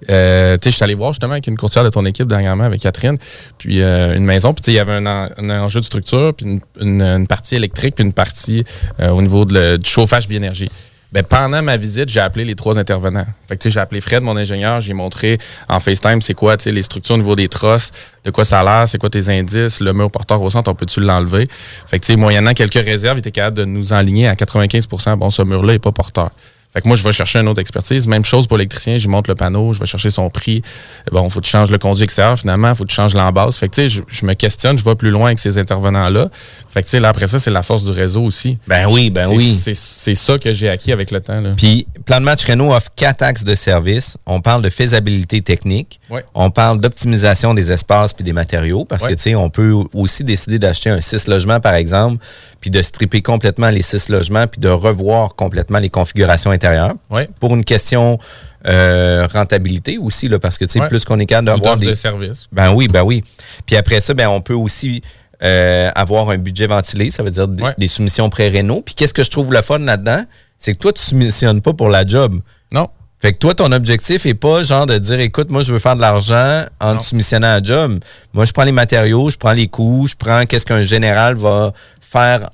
euh, 0.10 0.58
tu 0.58 0.66
sais, 0.66 0.72
je 0.72 0.76
suis 0.76 0.84
allé 0.84 0.96
voir 0.96 1.14
justement 1.14 1.34
avec 1.34 1.48
une 1.48 1.58
courtière 1.58 1.84
de 1.84 1.90
ton 1.90 2.06
équipe 2.06 2.28
dernièrement, 2.28 2.64
avec 2.64 2.82
Catherine, 2.82 3.18
puis 3.58 3.82
euh, 3.82 4.16
une 4.16 4.26
maison. 4.26 4.54
Puis, 4.54 4.64
il 4.68 4.76
y 4.76 4.80
avait 4.80 4.94
un, 4.94 5.50
enjeu 5.50 5.80
de 5.80 5.86
structure, 5.86 6.34
puis 6.34 6.62
une, 6.80 7.28
partie 7.28 7.56
électrique, 7.56 7.96
puis 7.96 8.04
une 8.04 8.14
partie 8.14 8.64
euh, 9.00 9.10
au 9.10 9.22
niveau 9.22 9.46
de 9.46 9.78
du 9.78 9.90
chauffage 9.90 10.28
biénergie. 10.28 10.70
Ben, 11.14 11.22
pendant 11.24 11.62
ma 11.62 11.78
visite, 11.78 12.10
j'ai 12.10 12.22
appelé 12.22 12.44
les 12.44 12.56
trois 12.56 12.80
intervenants. 12.80 13.26
Fait 13.48 13.56
que, 13.56 13.70
j'ai 13.70 13.80
appelé 13.80 14.02
Fred, 14.02 14.24
mon 14.24 14.36
ingénieur, 14.36 14.82
j'ai 14.82 14.96
montré 14.96 15.38
en 15.70 15.80
FaceTime 15.80 16.24
c'est 16.24 16.34
quoi 16.34 16.56
les 16.66 16.82
structures 16.82 17.14
au 17.14 17.20
niveau 17.20 17.36
des 17.36 17.50
trosses, 17.50 17.92
de 18.24 18.32
quoi 18.32 18.46
ça 18.46 18.62
a 18.62 18.64
l'air, 18.64 18.90
c'est 18.90 18.98
quoi 18.98 19.12
tes 19.12 19.30
indices, 19.30 19.80
le 19.80 19.94
mur 19.94 20.10
porteur 20.10 20.42
au 20.42 20.50
centre, 20.50 20.72
on 20.72 20.76
peut-tu 20.76 21.02
l'enlever? 21.02 21.48
Fait 21.86 22.00
que, 22.00 22.14
moyennant 22.14 22.56
quelques 22.56 22.84
réserves, 22.84 23.18
il 23.18 23.20
était 23.20 23.32
capable 23.32 23.58
de 23.58 23.66
nous 23.66 23.94
enligner 23.94 24.28
à 24.28 24.34
95% 24.34 25.18
Bon, 25.18 25.30
ce 25.30 25.44
mur-là 25.44 25.74
n'est 25.74 25.80
pas 25.80 25.92
porteur. 25.92 26.32
Fait 26.74 26.82
que 26.82 26.88
moi, 26.88 26.98
je 26.98 27.04
vais 27.04 27.12
chercher 27.12 27.40
une 27.40 27.48
autre 27.48 27.62
expertise. 27.62 28.08
Même 28.08 28.26
chose 28.26 28.48
pour 28.48 28.58
l'électricien, 28.58 28.98
je 28.98 29.08
monte 29.08 29.28
le 29.28 29.36
panneau, 29.36 29.74
je 29.74 29.80
vais 29.80 29.86
chercher 29.86 30.10
son 30.10 30.30
prix. 30.32 30.64
Bon, 31.12 31.30
faut 31.30 31.40
que 31.40 31.46
tu 31.46 31.52
changes 31.52 31.70
le 31.70 31.78
conduit 31.78 32.04
extérieur, 32.04 32.40
finalement, 32.40 32.74
faut 32.74 32.84
que 32.84 32.90
tu 32.90 32.96
changes 32.96 33.14
l'embase. 33.14 33.58
Fait 33.58 33.70
que, 33.70 33.76
tu 33.76 33.88
sais, 33.88 34.04
je, 34.08 34.26
me 34.26 34.34
questionne, 34.34 34.78
je 34.78 34.84
vais 34.84 34.96
plus 34.96 35.12
loin 35.12 35.28
avec 35.28 35.40
ces 35.40 35.60
intervenants-là. 35.60 36.30
Fait 36.74 36.82
que, 36.82 36.88
tu 36.88 36.92
sais, 36.92 37.00
là, 37.00 37.10
après 37.10 37.28
ça, 37.28 37.38
c'est 37.38 37.52
la 37.52 37.62
force 37.62 37.84
du 37.84 37.92
réseau 37.92 38.24
aussi. 38.24 38.58
Ben 38.68 38.88
oui, 38.90 39.12
ben 39.12 39.28
oui. 39.30 39.54
C'est 39.54 40.16
ça 40.16 40.40
que 40.40 40.54
j'ai 40.54 40.70
acquis 40.70 40.92
avec 40.92 41.12
le 41.12 41.22
temps. 41.22 41.40
Là. 41.40 41.52
Puis, 41.56 41.86
Plan 42.06 42.20
de 42.20 42.26
match 42.26 42.44
Renault 42.46 42.74
offre 42.74 42.90
quatre 42.96 43.22
axes 43.22 43.44
de 43.44 43.54
service. 43.54 44.18
On 44.26 44.42
parle 44.42 44.64
de 44.64 44.70
faisabilité 44.70 45.42
technique. 45.42 46.00
On 46.34 46.50
parle 46.50 46.80
d'optimisation 46.80 47.54
des 47.54 47.72
espaces 47.72 48.14
puis 48.14 48.24
des 48.24 48.34
matériaux 48.34 48.86
parce 48.86 49.06
que, 49.06 49.14
tu 49.14 49.22
sais, 49.22 49.36
on 49.36 49.52
peut 49.52 49.76
aussi 49.94 50.24
décider 50.24 50.58
d'acheter 50.58 50.90
un 50.90 51.00
6 51.00 51.28
logements, 51.28 51.60
par 51.60 51.76
exemple, 51.76 52.24
puis 52.60 52.72
de 52.72 52.82
stripper 52.82 53.22
complètement 53.22 53.70
les 53.70 53.82
six 53.82 54.10
logements 54.10 54.48
puis 54.48 54.60
de 54.60 54.70
revoir 54.70 55.36
complètement 55.36 55.80
les 55.80 55.90
configurations 55.90 56.50
intérieures. 56.50 56.96
Pour 57.40 57.54
une 57.54 57.66
question 57.66 58.18
euh, 58.66 59.28
rentabilité 59.32 59.98
aussi, 59.98 60.28
là, 60.30 60.40
parce 60.40 60.58
que, 60.58 60.66
tu 60.66 60.80
sais, 60.80 60.88
plus 60.88 61.04
qu'on 61.06 61.20
est 61.20 61.26
capable 61.26 61.48
d'avoir 61.48 61.78
des... 61.78 61.94
services. 61.96 62.48
Ben 62.52 62.72
oui, 62.72 62.88
ben 62.88 63.04
oui. 63.04 63.24
Puis 63.66 63.76
après 63.76 64.00
ça, 64.00 64.14
ben 64.14 64.30
on 64.30 64.40
peut 64.40 64.54
aussi 64.54 65.04
euh, 65.42 65.92
avoir 65.96 66.30
un 66.30 66.38
budget 66.38 66.68
ventilé, 66.68 67.10
ça 67.10 67.24
veut 67.24 67.32
dire 67.32 67.48
des 67.48 67.88
soumissions 67.88 68.30
pré-rénaux. 68.30 68.82
Puis 68.82 68.96
qu'est-ce 68.96 69.14
que 69.14 69.24
je 69.24 69.32
trouve 69.32 69.52
le 69.52 69.62
fun 69.62 69.80
là-dedans? 69.80 70.24
C'est 70.58 70.74
que 70.74 70.78
toi, 70.78 70.94
tu 70.94 71.02
ne 71.02 71.06
soumissionnes 71.10 71.62
pas 71.62 71.74
pour 71.74 71.90
la 71.90 72.06
job. 72.06 72.40
Non. 72.72 72.88
Fait 73.20 73.32
que 73.32 73.38
toi, 73.38 73.54
ton 73.56 73.72
objectif 73.72 74.26
est 74.26 74.34
pas 74.34 74.64
genre 74.64 74.86
de 74.86 74.98
dire 74.98 75.20
écoute, 75.22 75.50
moi 75.50 75.62
je 75.62 75.72
veux 75.72 75.80
faire 75.80 75.96
de 75.96 76.02
l'argent 76.02 76.66
en 76.82 76.98
te 76.98 77.04
soumissionnant 77.04 77.54
à 77.54 77.64
job. 77.64 78.00
Moi, 78.34 78.44
je 78.44 78.52
prends 78.52 78.66
les 78.66 78.74
matériaux, 78.74 79.30
je 79.30 79.38
prends 79.38 79.54
les 79.54 79.68
coûts, 79.68 80.08
je 80.10 80.16
prends 80.16 80.46
qu'est-ce 80.46 80.66
qu'un 80.66 80.82
général 80.82 81.36
va 81.36 81.72
faire 82.02 82.50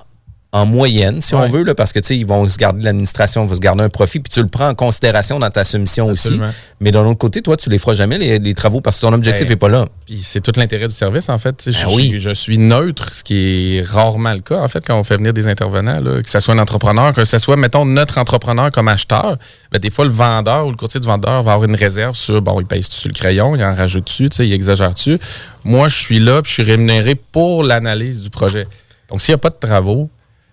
en 0.52 0.66
moyenne, 0.66 1.22
si 1.22 1.36
on 1.36 1.48
veut, 1.48 1.62
là, 1.62 1.76
parce 1.76 1.94
que 1.94 2.00
ils 2.12 2.26
vont 2.26 2.50
se 2.50 2.58
garder 2.58 2.82
l'administration, 2.82 3.46
vont 3.46 3.54
se 3.54 3.60
garder 3.60 3.84
un 3.84 3.90
profit, 3.90 4.20
puis 4.20 4.32
tu 4.32 4.42
le 4.42 4.48
prends 4.48 4.70
en 4.70 4.74
considération 4.74 5.38
dans 5.38 5.52
ta 5.52 5.64
soumission 5.64 6.08
aussi. 6.08 6.40
Mais 6.80 6.92
d'un 6.92 7.06
autre 7.06 7.20
côté, 7.20 7.44
toi, 7.44 7.56
tu 7.56 7.70
les 7.70 7.78
feras 7.78 7.94
jamais 7.94 8.18
les, 8.18 8.54
travaux 8.56 8.82
parce 8.82 8.98
que 8.98 9.02
ton 9.02 9.14
objectif 9.14 9.44
n'est 9.44 9.56
ben, 9.56 9.60
pas 9.60 9.70
là. 9.70 9.88
Puis 10.08 10.22
c'est 10.24 10.42
tout 10.42 10.52
l'intérêt 10.56 10.88
du 10.88 10.94
service, 10.94 11.30
en 11.30 11.38
fait. 11.38 11.62
Ben 11.66 11.72
je, 11.72 11.86
oui. 11.96 12.16
je, 12.18 12.32
suis 12.32 12.58
neutre, 12.58 13.14
ce 13.14 13.24
qui 13.24 13.78
est 13.78 13.86
rarement 13.86 14.34
le 14.34 14.40
cas, 14.40 14.60
en 14.60 14.68
fait, 14.68 14.84
quand 14.86 15.00
on 15.00 15.04
fait 15.04 15.18
venir 15.18 15.34
des 15.34 15.48
intervenants, 15.48 16.00
là, 16.02 16.24
que 16.24 16.30
ce 16.30 16.40
soit 16.40 16.56
un 16.56 16.60
entrepreneur, 16.60 17.14
que 17.14 17.26
ce 17.26 17.38
soit, 17.38 17.56
mettons, 17.56 17.86
notre 17.86 18.18
entrepreneur 18.18 18.72
comme 18.72 18.88
acheteur. 18.88 19.38
Ben, 19.72 19.78
des 19.78 19.92
fois, 19.92 20.06
le 20.06 20.12
vendeur 20.12 20.66
ou 20.66 20.72
le 20.72 20.78
courtier 20.78 21.00
du 21.00 21.06
vendeur 21.06 21.44
va 21.44 21.54
avoir 21.54 21.70
une 21.70 21.76
réserve 21.76 22.16
sur, 22.16 22.42
bon, 22.42 22.60
il 22.60 22.66
pèse 22.66 22.88
sur 22.88 23.10
le 23.10 23.14
crayon, 23.14 23.56
il 23.56 23.64
en 23.64 23.76
rajoute 23.76 24.06
dessus, 24.06 24.30
il 24.40 24.52
exagère 24.52 24.96
dessus. 24.96 25.20
Moi, 25.64 25.90
je 25.90 25.96
suis 25.96 26.20
là, 26.20 26.42
puis 26.42 26.50
je 26.50 26.54
suis 26.56 26.64
rémunéré 26.64 27.14
pour 27.14 27.64
l'analyse 27.64 28.22
du 28.22 28.32
projet. 28.32 28.66
Donc, 29.10 29.22
s'il 29.22 29.34
n'y 29.34 29.36
a 29.36 29.40
pas 29.40 29.52
de 29.52 29.58
travaux, 29.60 30.10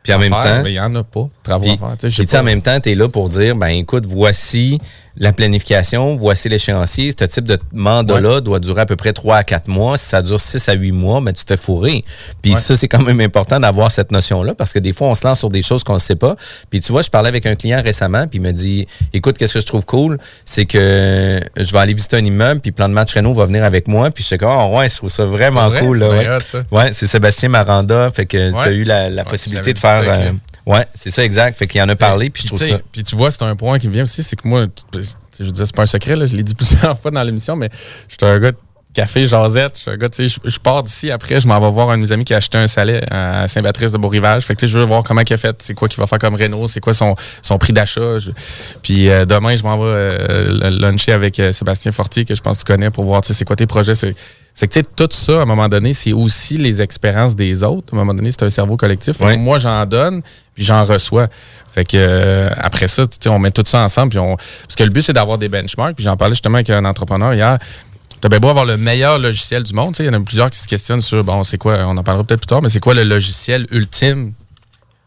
puis 0.07 0.15
en 0.15 0.19
même 0.19 0.31
temps. 0.31 0.65
Il 0.65 0.73
n'y 0.73 0.81
en 0.81 0.95
a 0.95 1.03
pas. 1.03 1.29
Travaux 1.43 1.67
à 1.71 1.97
faire. 1.97 2.41
en 2.41 2.45
même 2.45 2.63
temps, 2.63 2.79
tu 2.81 2.91
es 2.91 2.95
là 2.95 3.09
pour 3.09 3.29
dire, 3.29 3.57
ben 3.57 3.69
écoute, 3.69 4.07
voici 4.07 4.81
la 5.19 5.33
planification, 5.33 6.15
voici 6.17 6.49
l'échéancier. 6.49 7.13
Ce 7.19 7.25
type 7.25 7.45
de 7.45 7.59
mandat-là 7.73 8.41
doit 8.41 8.61
durer 8.61 8.83
à 8.83 8.87
peu 8.87 8.97
près 8.97 9.13
3 9.13 9.37
à 9.37 9.45
4 9.45 9.69
mois. 9.69 9.97
Si 9.97 10.07
ça 10.07 10.21
dure 10.23 10.39
6 10.39 10.69
à 10.69 10.75
8 10.75 10.93
mois, 10.93 11.21
mais 11.21 11.33
ben, 11.33 11.35
tu 11.35 11.45
te 11.45 11.55
fais 11.55 11.57
fourrer. 11.57 12.05
Puis 12.43 12.55
ça, 12.55 12.77
c'est 12.77 12.89
quand 12.89 13.03
même 13.03 13.21
important 13.21 13.59
d'avoir 13.59 13.91
cette 13.91 14.13
notion-là 14.13 14.55
parce 14.55 14.73
que 14.73 14.79
des 14.79 14.93
fois, 14.93 15.09
on 15.09 15.15
se 15.15 15.27
lance 15.27 15.39
sur 15.39 15.49
des 15.49 15.63
choses 15.63 15.85
qu'on 15.85 15.95
ne 15.95 15.99
sait 15.99 16.17
pas. 16.17 16.37
Puis 16.71 16.81
tu 16.81 16.93
vois, 16.93 17.03
je 17.03 17.11
parlais 17.11 17.29
avec 17.29 17.47
un 17.47 17.55
client 17.55 17.81
récemment, 17.83 18.27
puis 18.27 18.39
il 18.39 18.43
me 18.43 18.53
dit 18.53 18.87
Écoute, 19.13 19.39
qu'est-ce 19.39 19.55
que 19.55 19.61
je 19.61 19.67
trouve 19.67 19.85
cool? 19.85 20.19
C'est 20.45 20.67
que 20.67 21.41
je 21.57 21.73
vais 21.73 21.79
aller 21.79 21.95
visiter 21.95 22.17
un 22.17 22.25
immeuble, 22.25 22.61
puis 22.61 22.73
Plan 22.73 22.89
de 22.89 22.95
match 22.95 23.15
Renault 23.15 23.33
va 23.33 23.47
venir 23.47 23.65
avec 23.65 23.89
moi. 23.89 24.11
Puis 24.11 24.23
je 24.23 24.29
sais 24.29 24.39
quoi, 24.39 24.67
oh, 24.67 24.77
ouais, 24.77 24.89
je 24.89 24.97
trouve 24.97 25.11
ça 25.11 25.25
vraiment 25.25 25.71
cool. 25.71 26.03
ouais, 26.03 26.91
c'est 26.93 27.07
Sébastien 27.07 27.49
Maranda. 27.49 28.11
Fait 28.15 28.27
que 28.27 28.51
tu 28.51 28.57
as 28.57 28.73
eu 28.73 28.85
la, 28.85 29.25
possibilité 29.25 29.73
de 29.73 29.79
faire. 29.79 30.33
Ouais, 30.67 30.85
c'est 30.95 31.13
ça, 31.13 31.25
exact. 31.25 31.57
Fait 31.57 31.69
qu'il 31.69 31.81
en 31.81 31.89
a 31.89 31.97
parlé, 31.97 32.29
puis 32.29 32.43
je 32.43 32.49
trouve 32.49 32.63
ça. 32.63 32.79
Puis 32.91 33.05
tu 33.05 33.15
vois, 33.15 33.31
c'est 33.31 33.45
un 33.45 33.55
point 33.55 33.79
qui 33.79 33.87
me 33.87 33.93
vient 33.93 34.03
aussi, 34.03 34.23
c'est 34.23 34.37
que 34.37 34.49
moi, 34.49 34.67
je 34.93 35.45
veux 35.45 35.53
dire, 35.53 35.67
c'est 35.67 35.77
pas 35.77 35.85
un 35.85 35.87
secret, 35.87 36.17
là, 36.17 36.27
je 36.27 36.37
l'ai 36.37 36.43
dit 36.43 36.55
plusieurs 36.57 36.99
fois 36.99 37.11
dans 37.13 37.23
l'émission, 37.23 37.55
mais 37.55 37.71
je 38.09 38.17
suis 38.19 38.33
un 38.33 38.39
gars 38.41 38.51
de 38.51 38.57
café 38.97 39.25
jasette. 39.25 39.77
Je 39.77 39.83
suis 39.83 39.91
un 39.91 39.97
gars, 39.97 40.09
tu 40.09 40.29
sais, 40.29 40.41
je, 40.45 40.59
pars 40.59 40.83
d'ici 40.83 41.11
après, 41.11 41.41
je 41.41 41.47
m'en 41.47 41.61
vais 41.61 41.71
voir 41.71 41.91
un 41.91 41.99
de 41.99 42.03
mes 42.03 42.13
amis 42.13 42.25
qui 42.25 42.35
a 42.35 42.39
acheté 42.39 42.59
un 42.59 42.67
salé 42.67 43.01
à 43.11 43.47
Saint-Patrice 43.47 43.93
de 43.93 43.99
Beau-Rivage. 43.99 44.45
Fait 44.45 44.55
que, 44.55 44.61
tu 44.61 44.67
sais, 44.67 44.73
je 44.73 44.79
veux 44.79 44.85
voir 44.85 45.03
comment 45.03 45.21
il 45.21 45.33
a 45.33 45.37
fait, 45.37 45.55
c'est 45.61 45.75
quoi 45.75 45.87
qu'il 45.89 46.01
va 46.01 46.07
faire 46.07 46.19
comme 46.19 46.35
Renault, 46.35 46.67
c'est 46.67 46.81
quoi 46.81 46.95
son, 46.95 47.15
son 47.43 47.59
prix 47.59 47.73
d'achat. 47.73 48.17
Puis 48.83 49.09
euh, 49.09 49.25
demain, 49.25 49.55
je 49.55 49.63
m'en 49.63 49.77
vais 49.77 49.85
euh, 49.87 50.71
luncher 50.71 51.13
avec 51.13 51.39
euh, 51.39 51.53
Sébastien 51.53 51.93
Fortier, 51.93 52.25
que 52.25 52.35
je 52.35 52.41
pense 52.41 52.59
que 52.59 52.65
tu 52.65 52.73
connais, 52.73 52.91
pour 52.91 53.05
voir, 53.05 53.21
tu 53.21 53.29
sais, 53.29 53.35
c'est 53.35 53.45
quoi 53.45 53.57
tes 53.57 53.67
projets. 53.67 53.95
C'est 53.95 54.17
que, 54.61 54.73
tu 54.73 54.81
sais, 54.81 54.87
tout 54.97 55.09
ça, 55.11 55.41
à 55.41 55.43
un 55.43 55.45
moment 55.45 55.69
donné, 55.69 55.93
c'est 55.93 56.13
aussi 56.13 56.57
les 56.57 56.81
expériences 56.81 57.37
des 57.37 57.63
autres. 57.63 57.93
À 57.93 57.97
un 57.97 57.99
moment 57.99 58.15
donné, 58.15 58.31
c'est 58.31 58.43
un 58.43 58.51
cerveau 58.51 58.77
collectif. 58.77 59.21
Ouais. 59.21 59.37
Moi, 59.37 59.59
j'en 59.59 59.85
donne, 59.85 60.23
puis 60.55 60.65
j'en 60.65 60.85
reçois. 60.85 61.29
Fait 61.71 61.85
que, 61.85 61.97
euh, 61.97 62.49
après 62.57 62.89
ça, 62.89 63.07
tu 63.07 63.19
sais, 63.21 63.29
on 63.29 63.39
met 63.39 63.51
tout 63.51 63.65
ça 63.67 63.83
ensemble. 63.83 64.11
Puis 64.11 64.19
on... 64.19 64.37
Parce 64.37 64.77
que 64.77 64.85
le 64.85 64.91
but, 64.91 65.03
c'est 65.03 65.13
d'avoir 65.13 65.37
des 65.37 65.49
benchmarks. 65.49 65.95
Puis 65.95 66.05
j'en 66.05 66.17
parlais 66.17 66.35
justement 66.35 66.57
avec 66.57 66.71
un 66.71 66.85
entrepreneur 66.87 67.35
hier. 67.35 67.59
T'as 68.21 68.31
bien 68.31 68.41
beau 68.41 68.49
avoir 68.49 68.65
le 68.65 68.79
meilleur 68.79 69.19
logiciel 69.19 69.63
du 69.63 69.75
monde. 69.75 69.93
tu 69.93 69.99
sais, 69.99 70.05
Il 70.05 70.07
y 70.07 70.17
en 70.17 70.19
a 70.19 70.25
plusieurs 70.25 70.51
qui 70.51 70.59
se 70.59 70.67
questionnent 70.67 71.03
sur, 71.03 71.23
bon, 71.23 71.45
c'est 71.45 71.59
quoi, 71.59 71.79
on 71.87 71.97
en 71.97 72.03
parlera 72.03 72.25
peut-être 72.25 72.41
plus 72.41 72.47
tard, 72.47 72.63
mais 72.63 72.71
c'est 72.71 72.81
quoi 72.81 72.95
le 72.95 73.05
logiciel 73.05 73.67
ultime 73.71 74.33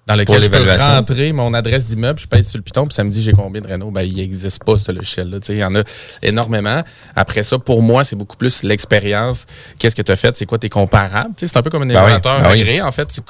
dans 0.09 0.15
lequel 0.15 0.41
je 0.41 0.47
peux 0.47 0.71
rentrer 0.81 1.31
mon 1.33 1.53
adresse 1.53 1.85
d'immeuble, 1.85 2.19
je 2.19 2.25
pèse 2.25 2.49
sur 2.49 2.57
le 2.57 2.63
piton, 2.63 2.87
puis 2.87 2.95
ça 2.95 3.03
me 3.03 3.11
dit 3.11 3.21
j'ai 3.21 3.31
combien 3.31 3.61
de 3.61 3.67
rénaux. 3.67 3.91
Ben, 3.91 4.01
il 4.01 4.15
n'existe 4.15 4.63
pas, 4.63 4.75
ce 4.75 4.91
logiciel-là. 4.91 5.37
Il 5.49 5.57
y 5.57 5.63
en 5.63 5.75
a 5.75 5.83
énormément. 6.23 6.83
Après 7.15 7.43
ça, 7.43 7.59
pour 7.59 7.83
moi, 7.83 8.03
c'est 8.03 8.15
beaucoup 8.15 8.35
plus 8.35 8.63
l'expérience. 8.63 9.45
Qu'est-ce 9.77 9.95
que 9.95 10.01
tu 10.01 10.11
as 10.11 10.15
fait? 10.15 10.35
C'est 10.35 10.47
quoi 10.47 10.57
tes 10.57 10.67
comparables? 10.67 11.35
C'est 11.37 11.55
un 11.55 11.61
peu 11.61 11.69
comme 11.69 11.83
un 11.83 11.85
Ben 11.85 11.93
oui, 11.93 11.99
évaluateur 11.99 12.41
ben 12.41 12.51
oui. 12.51 12.81
en 12.81 12.91
fait. 12.91 13.21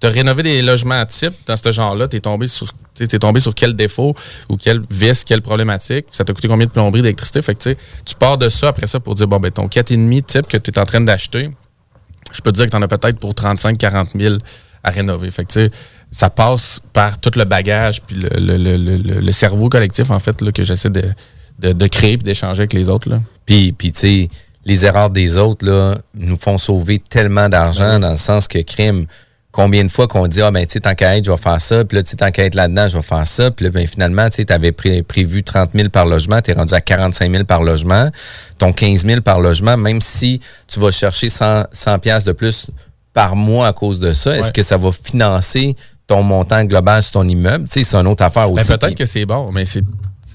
Tu 0.00 0.06
as 0.06 0.10
rénové 0.10 0.44
des 0.44 0.62
logements 0.62 1.04
types 1.06 1.34
dans 1.46 1.56
ce 1.56 1.72
genre-là. 1.72 2.06
Tu 2.06 2.18
es 2.18 2.20
tombé 2.20 2.46
sur 2.46 2.68
tombé 3.20 3.40
sur 3.40 3.54
quel 3.54 3.74
défaut 3.74 4.14
ou 4.48 4.56
quel 4.56 4.82
vice, 4.90 5.24
quelle 5.24 5.42
problématique. 5.42 6.06
Ça 6.12 6.24
t'a 6.24 6.32
coûté 6.32 6.46
combien 6.46 6.66
de 6.66 6.70
plomberie, 6.72 7.02
d'électricité? 7.02 7.42
Fait 7.42 7.56
que 7.56 7.74
tu 8.04 8.14
pars 8.16 8.38
de 8.38 8.48
ça 8.48 8.68
après 8.68 8.86
ça 8.86 9.00
pour 9.00 9.16
dire, 9.16 9.26
bon, 9.26 9.40
ben 9.40 9.50
ton 9.50 9.66
4,5 9.66 10.22
type 10.22 10.46
que 10.46 10.56
tu 10.56 10.70
es 10.70 10.78
en 10.78 10.84
train 10.84 11.00
d'acheter, 11.00 11.50
je 12.30 12.40
peux 12.42 12.52
te 12.52 12.56
dire 12.56 12.66
que 12.66 12.70
tu 12.70 12.76
en 12.76 12.82
as 12.82 12.88
peut-être 12.88 13.18
pour 13.18 13.32
35-40 13.32 14.20
000 14.20 14.36
à 14.84 14.90
rénover. 14.90 15.30
Fait 15.30 15.44
que, 15.44 15.68
ça 16.10 16.30
passe 16.30 16.80
par 16.92 17.18
tout 17.18 17.30
le 17.36 17.44
bagage 17.44 18.00
puis 18.02 18.16
le, 18.16 18.28
le- 18.40 18.56
le- 18.76 18.96
le- 18.96 19.20
le 19.20 19.32
cerveau 19.32 19.68
collectif, 19.68 20.10
en 20.10 20.18
fait, 20.18 20.40
là, 20.42 20.52
que 20.52 20.64
j'essaie 20.64 20.90
de, 20.90 21.04
de, 21.58 21.72
de 21.72 21.86
créer 21.86 22.12
et 22.12 22.16
d'échanger 22.16 22.60
avec 22.60 22.72
les 22.72 22.88
autres. 22.88 23.08
Là. 23.08 23.20
Puis, 23.46 23.72
puis 23.72 23.92
tu 23.92 23.98
sais, 24.00 24.28
les 24.64 24.86
erreurs 24.86 25.10
des 25.10 25.38
autres, 25.38 25.66
là, 25.66 25.96
nous 26.14 26.36
font 26.36 26.58
sauver 26.58 26.98
tellement 26.98 27.48
d'argent 27.48 27.98
dans 27.98 28.10
le 28.10 28.16
sens 28.16 28.48
que 28.48 28.58
crime. 28.62 29.06
Combien 29.50 29.82
de 29.82 29.88
fois 29.90 30.06
qu'on 30.06 30.26
dit, 30.28 30.40
ah, 30.42 30.50
ben, 30.50 30.64
tu 30.66 30.74
sais, 30.74 30.80
tant 30.80 30.94
qu'à 30.94 31.16
être, 31.16 31.24
je 31.24 31.30
vais 31.30 31.36
faire 31.38 31.60
ça. 31.60 31.84
Puis 31.84 31.96
là, 31.96 32.02
tu 32.02 32.10
sais, 32.10 32.16
tant 32.16 32.30
qu'à 32.30 32.44
être 32.44 32.54
là-dedans, 32.54 32.86
je 32.88 32.96
vais 32.96 33.02
faire 33.02 33.26
ça. 33.26 33.50
Puis 33.50 33.64
là, 33.64 33.70
ben, 33.72 33.86
finalement, 33.86 34.28
tu 34.28 34.36
sais, 34.36 34.44
tu 34.44 34.52
avais 34.52 34.72
prévu 34.72 35.42
30 35.42 35.70
000 35.74 35.88
par 35.88 36.04
logement, 36.06 36.40
tu 36.42 36.50
es 36.50 36.54
rendu 36.54 36.74
à 36.74 36.80
45 36.80 37.30
000 37.30 37.44
par 37.44 37.62
logement. 37.62 38.10
Ton 38.58 38.72
15 38.72 39.04
000 39.06 39.20
par 39.22 39.40
logement, 39.40 39.76
même 39.76 40.00
si 40.00 40.40
tu 40.68 40.78
vas 40.80 40.90
chercher 40.90 41.28
100, 41.28 41.64
100 41.72 41.98
piastres 41.98 42.28
de 42.28 42.32
plus 42.32 42.66
par 43.14 43.34
mois 43.36 43.66
à 43.68 43.72
cause 43.72 43.98
de 43.98 44.12
ça, 44.12 44.36
est-ce 44.36 44.46
Ouais. 44.48 44.52
que 44.52 44.62
ça 44.62 44.76
va 44.76 44.90
financer 44.92 45.74
ton 46.08 46.22
montant 46.24 46.64
global 46.64 47.00
sur 47.02 47.12
ton 47.12 47.28
immeuble? 47.28 47.66
Tu 47.68 47.84
sais, 47.84 47.84
c'est 47.84 47.96
une 47.96 48.08
autre 48.08 48.24
affaire 48.24 48.48
Ben, 48.50 48.54
aussi. 48.60 48.66
peut-être 48.66 48.96
que 48.96 49.06
c'est 49.06 49.24
bon, 49.26 49.52
mais 49.52 49.64
c'est 49.64 49.84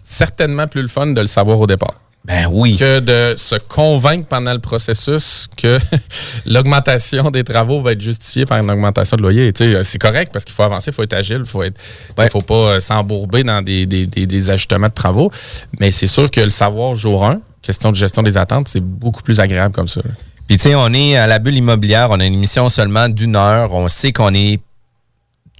certainement 0.03 0.67
plus 0.67 0.81
le 0.83 0.87
fun 0.87 1.07
de 1.07 1.19
le 1.19 1.27
savoir 1.27 1.59
au 1.59 1.67
départ. 1.67 1.95
Ben 2.25 2.47
oui. 2.49 2.77
Que 2.77 3.01
de 3.01 3.35
se 3.37 3.55
convaincre 3.55 4.27
pendant 4.27 4.53
le 4.53 4.59
processus 4.59 5.47
que 5.57 5.77
l'augmentation 6.45 7.31
des 7.31 7.43
travaux 7.43 7.81
va 7.81 7.91
être 7.91 8.01
justifiée 8.01 8.45
par 8.45 8.59
une 8.59 8.71
augmentation 8.71 9.17
de 9.17 9.21
loyer. 9.21 9.51
Tu 9.51 9.71
sais, 9.71 9.83
C'est 9.83 9.97
correct 9.99 10.31
parce 10.31 10.45
qu'il 10.45 10.53
faut 10.55 10.63
avancer, 10.63 10.91
il 10.91 10.93
faut 10.93 11.03
être 11.03 11.13
agile, 11.13 11.39
il 11.41 11.45
faut 11.45 11.63
être, 11.63 11.77
Ouais. 12.17 12.29
faut 12.29 12.39
pas 12.41 12.53
euh, 12.75 12.79
s'embourber 12.79 13.43
dans 13.43 13.61
des, 13.61 13.85
des- 13.85 14.05
des- 14.07 14.25
des 14.25 14.49
ajustements 14.49 14.87
de 14.87 14.93
travaux. 14.93 15.31
Mais 15.79 15.91
c'est 15.91 16.07
sûr 16.07 16.31
que 16.31 16.39
le 16.41 16.49
savoir 16.49 16.95
jour 16.95 17.25
1, 17.25 17.41
question 17.61 17.91
de 17.91 17.97
gestion 17.97 18.23
des 18.23 18.37
attentes, 18.37 18.67
c'est 18.69 18.79
beaucoup 18.83 19.21
plus 19.21 19.39
agréable 19.41 19.73
comme 19.75 19.87
ça. 19.89 20.01
Puis 20.47 20.57
tu 20.57 20.63
sais, 20.63 20.75
on 20.75 20.93
est 20.93 21.17
à 21.17 21.27
la 21.27 21.39
bulle 21.39 21.57
immobilière, 21.57 22.07
on 22.11 22.19
a 22.19 22.25
une 22.25 22.33
émission 22.33 22.69
seulement 22.69 23.09
d'une 23.09 23.35
heure, 23.35 23.73
on 23.73 23.87
sait 23.87 24.11
qu'on 24.13 24.33
est 24.33 24.59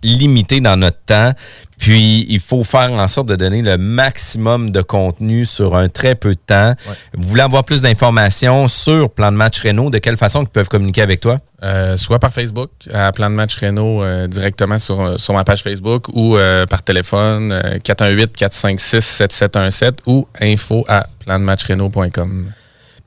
limité 0.04 0.62
dans 0.62 0.78
notre 0.78 1.00
temps, 1.06 1.34
puis 1.80 2.26
il 2.30 2.40
faut 2.40 2.64
faire 2.64 2.94
en 2.94 3.08
sorte 3.08 3.28
de 3.28 3.36
donner 3.36 3.62
le 3.62 3.78
maximum 3.78 4.72
de 4.72 4.82
contenu 4.82 5.46
sur 5.46 5.76
un 5.76 5.90
très 5.90 6.16
peu 6.16 6.36
de 6.36 6.40
temps. 6.46 6.74
Vous 7.14 7.28
voulez 7.28 7.42
avoir 7.42 7.64
plus 7.64 7.82
d'informations 7.82 8.68
sur 8.68 9.10
Plan 9.10 9.32
de 9.32 9.38
match 9.38 9.62
Renault, 9.62 9.90
de 9.90 9.98
quelle 9.98 10.18
façon 10.18 10.44
ils 10.44 10.50
peuvent 10.50 10.70
communiquer 10.70 11.02
avec 11.02 11.20
toi? 11.20 11.40
Euh, 11.64 11.98
soit 11.98 12.20
par 12.20 12.32
Facebook, 12.34 12.70
à 12.94 13.12
Plan 13.12 13.30
de 13.30 13.36
match 13.36 13.58
Renault, 13.58 14.04
euh, 14.04 14.28
directement 14.28 14.80
sur, 14.80 15.20
sur 15.20 15.34
ma 15.34 15.44
page 15.44 15.64
Facebook, 15.64 16.08
ou 16.14 16.38
euh, 16.38 16.66
par 16.66 16.84
téléphone, 16.84 17.52
euh, 17.52 17.80
418-456-7717 17.80 20.00
ou 20.08 20.26
info 20.42 20.86
à 20.88 21.06
plandematchrenault.com. 21.26 22.54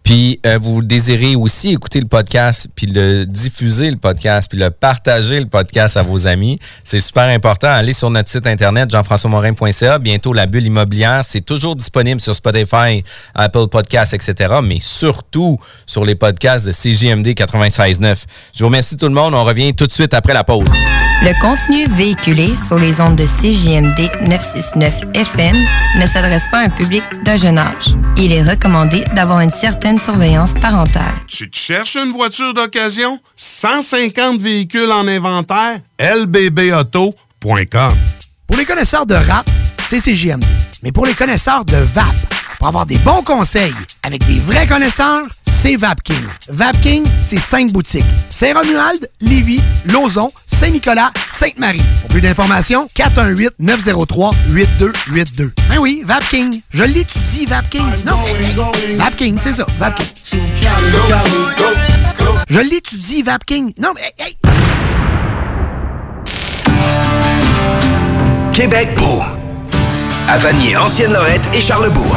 Puis 0.07 0.39
euh, 0.47 0.57
vous 0.63 0.85
désirez 0.85 1.35
aussi 1.35 1.71
écouter 1.73 1.99
le 1.99 2.07
podcast, 2.07 2.69
puis 2.77 2.87
le 2.87 3.27
diffuser 3.27 3.91
le 3.91 3.97
podcast, 3.97 4.49
puis 4.49 4.57
le 4.57 4.71
partager 4.71 5.41
le 5.41 5.47
podcast 5.47 5.97
à 5.97 6.03
vos 6.03 6.29
amis. 6.29 6.61
C'est 6.85 7.01
super 7.01 7.25
important. 7.25 7.67
Allez 7.67 7.93
sur 7.93 8.09
notre 8.09 8.31
site 8.31 8.47
internet 8.47 8.89
jean-françois-morin.ca. 8.89 9.99
Bientôt 9.99 10.33
la 10.33 10.47
bulle 10.47 10.67
immobilière, 10.67 11.25
c'est 11.25 11.41
toujours 11.41 11.75
disponible 11.75 12.21
sur 12.21 12.37
Spotify, 12.37 13.03
Apple 13.35 13.67
Podcasts, 13.67 14.15
etc. 14.15 14.61
Mais 14.63 14.79
surtout 14.81 15.59
sur 15.87 16.05
les 16.05 16.15
podcasts 16.15 16.65
de 16.65 16.71
CJMD 16.71 17.27
96.9. 17.27 18.17
Je 18.55 18.61
vous 18.61 18.67
remercie 18.67 18.97
tout 18.97 19.09
le 19.09 19.15
monde. 19.15 19.35
On 19.35 19.43
revient 19.43 19.75
tout 19.75 19.89
de 19.89 19.93
suite 19.93 20.15
après 20.15 20.35
la 20.35 20.45
pause. 20.45 20.69
Le 21.23 21.33
contenu 21.41 21.87
véhiculé 21.97 22.51
sur 22.55 22.79
les 22.79 23.01
ondes 23.01 23.17
de 23.17 23.25
CJMD 23.25 24.29
969 24.29 25.01
FM 25.15 25.57
ne 25.99 26.07
s'adresse 26.07 26.43
pas 26.51 26.59
à 26.59 26.65
un 26.65 26.69
public 26.69 27.03
d'un 27.25 27.39
jeune 27.39 27.59
âge. 27.59 27.97
Il 28.19 28.33
est 28.33 28.43
recommandé 28.43 29.03
d'avoir 29.15 29.41
une 29.41 29.51
certaine 29.51 29.96
surveillance 29.99 30.55
parentale. 30.55 31.15
Tu 31.27 31.51
te 31.51 31.57
cherches 31.57 31.97
une 31.97 32.13
voiture 32.13 32.55
d'occasion? 32.55 33.19
150 33.37 34.41
véhicules 34.41 34.91
en 34.91 35.07
inventaire? 35.07 35.81
lbbauto.com 35.99 37.95
Pour 38.47 38.57
les 38.57 38.65
connaisseurs 38.65 39.07
de 39.07 39.15
rap, 39.15 39.49
c'est 39.89 40.01
CJMD. 40.01 40.45
Mais 40.83 40.93
pour 40.93 41.07
les 41.07 41.15
connaisseurs 41.15 41.65
de 41.65 41.77
VAP, 41.77 42.15
pour 42.59 42.69
avoir 42.69 42.87
des 42.87 42.99
bons 42.99 43.23
conseils 43.23 43.75
avec 44.03 44.25
des 44.27 44.39
vrais 44.41 44.67
connaisseurs, 44.67 45.23
c'est 45.47 45.77
VapKing. 45.77 46.25
VapKing, 46.49 47.05
c'est 47.25 47.39
cinq 47.39 47.71
boutiques. 47.73 48.05
Saint-Romuald, 48.31 49.09
Lévis, 49.21 49.61
Lauson, 49.87 50.29
Saint-Nicolas, 50.47 51.13
Sainte-Marie. 51.29 51.83
Pour 52.03 52.11
plus 52.11 52.21
d'informations, 52.21 52.87
418-903-8282. 52.97 55.53
Ben 55.69 55.79
oui, 55.81 56.03
VapKing. 56.07 56.61
Je 56.73 56.85
l'étudie, 56.85 57.47
VapKing. 57.47 57.85
Non, 58.05 58.17
VapKing, 58.97 59.39
c'est 59.43 59.55
ça, 59.55 59.67
VapKing. 59.79 60.07
Je 62.49 62.61
l'étudie, 62.61 63.23
VapKing. 63.23 63.73
Non, 63.79 63.93
mais 63.95 64.13
hey, 64.19 64.37
Québec 68.53 68.89
beau. 68.97 69.23
À 70.29 70.39
Vanier, 70.39 70.77
Ancienne-Lorette 70.77 71.49
et 71.53 71.61
Charlebourg. 71.61 72.17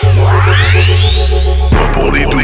Pas 1.71 1.87
pour 1.93 2.11
les 2.11 2.25
doux. 2.25 2.41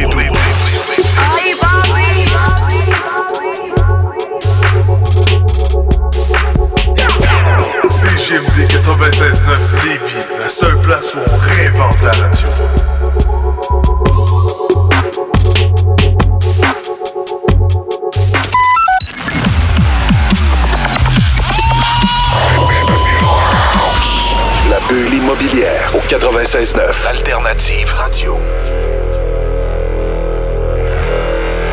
CGMD 7.88 8.68
96.9 8.68 9.86
Lévis, 9.86 10.26
la 10.40 10.50
seule 10.50 10.78
place 10.82 11.16
où 11.16 11.20
on 11.20 11.38
réinvente 11.38 12.02
la 12.04 12.12
radio. 12.12 12.48
La 24.69 24.80
bulle 24.89 25.13
immobilière 25.13 25.93
au 25.95 25.99
96.9 25.99 27.08
Alternative 27.08 27.93
Radio. 27.93 28.38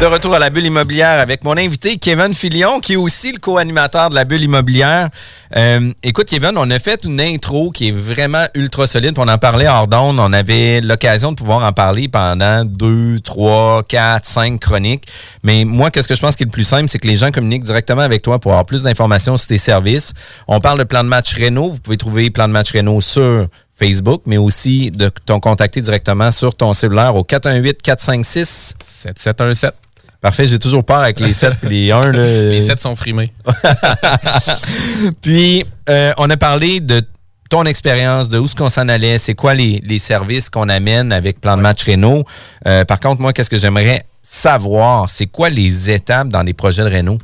De 0.00 0.06
retour 0.06 0.34
à 0.34 0.38
la 0.38 0.50
bulle 0.50 0.66
immobilière 0.66 1.18
avec 1.20 1.44
mon 1.44 1.56
invité 1.56 1.96
Kevin 1.96 2.34
Filion, 2.34 2.80
qui 2.80 2.92
est 2.94 2.96
aussi 2.96 3.32
le 3.32 3.38
co-animateur 3.38 4.10
de 4.10 4.14
la 4.14 4.24
bulle 4.24 4.42
immobilière. 4.42 5.08
Euh, 5.56 5.92
écoute, 6.02 6.28
Kevin, 6.28 6.52
on 6.56 6.70
a 6.70 6.78
fait 6.78 7.04
une 7.04 7.20
intro 7.20 7.70
qui 7.70 7.88
est 7.88 7.92
vraiment 7.92 8.44
ultra 8.54 8.86
solide. 8.86 9.14
On 9.16 9.28
en 9.28 9.38
parlait 9.38 9.68
hors 9.68 9.86
d'onde. 9.86 10.18
On 10.18 10.32
avait 10.32 10.80
l'occasion 10.82 11.30
de 11.30 11.36
pouvoir 11.36 11.64
en 11.64 11.72
parler 11.72 12.08
pendant 12.08 12.64
deux, 12.64 13.20
trois, 13.20 13.82
quatre, 13.84 14.26
cinq 14.26 14.60
chroniques. 14.60 15.04
Mais 15.42 15.64
moi, 15.64 15.90
qu'est-ce 15.90 16.08
que 16.08 16.14
je 16.14 16.20
pense 16.20 16.36
qui 16.36 16.42
est 16.42 16.46
le 16.46 16.52
plus 16.52 16.64
simple, 16.64 16.88
c'est 16.88 16.98
que 16.98 17.08
les 17.08 17.16
gens 17.16 17.30
communiquent 17.30 17.64
directement 17.64 18.02
avec 18.02 18.20
toi 18.20 18.38
pour 18.38 18.50
avoir 18.50 18.66
plus 18.66 18.82
d'informations 18.82 19.36
sur 19.36 19.46
tes 19.46 19.58
services. 19.58 20.12
On 20.48 20.60
parle 20.60 20.80
de 20.80 20.84
plan 20.84 21.04
de 21.04 21.08
match 21.08 21.34
Renault. 21.34 21.70
Vous 21.70 21.80
pouvez 21.80 21.96
trouver 21.96 22.28
plan 22.30 22.48
de 22.48 22.52
match 22.52 22.72
Renault 22.72 23.00
sur 23.00 23.46
Facebook, 23.84 24.22
mais 24.26 24.38
aussi 24.38 24.90
de 24.90 25.10
t'en 25.26 25.40
contacter 25.40 25.80
directement 25.82 26.30
sur 26.30 26.54
ton 26.54 26.72
cellulaire 26.72 27.16
au 27.16 27.24
418 27.24 27.82
456 27.82 28.74
7717. 28.82 29.74
Parfait, 30.20 30.46
j'ai 30.46 30.58
toujours 30.58 30.84
peur 30.84 31.00
avec 31.00 31.20
les 31.20 31.34
7 31.34 31.52
et 31.64 31.68
les 31.68 31.92
1. 31.92 32.12
Les 32.12 32.62
7 32.62 32.80
sont 32.80 32.96
frimés. 32.96 33.28
Puis, 35.20 35.66
euh, 35.90 36.12
on 36.16 36.30
a 36.30 36.36
parlé 36.38 36.80
de 36.80 37.02
ton 37.50 37.66
expérience, 37.66 38.30
de 38.30 38.38
où 38.38 38.46
ce 38.46 38.54
qu'on 38.54 38.70
s'en 38.70 38.88
allait, 38.88 39.18
c'est 39.18 39.34
quoi 39.34 39.52
les, 39.52 39.82
les 39.84 39.98
services 39.98 40.48
qu'on 40.48 40.70
amène 40.70 41.12
avec 41.12 41.42
Plan 41.42 41.58
de 41.58 41.62
match 41.62 41.84
Renault. 41.84 42.24
Euh, 42.66 42.86
par 42.86 43.00
contre, 43.00 43.20
moi, 43.20 43.34
qu'est-ce 43.34 43.50
que 43.50 43.58
j'aimerais 43.58 44.06
savoir, 44.22 45.10
c'est 45.10 45.26
quoi 45.26 45.50
les 45.50 45.90
étapes 45.90 46.28
dans 46.28 46.42
les 46.42 46.54
projets 46.54 46.84
de 46.84 46.96
Renault? 46.96 47.18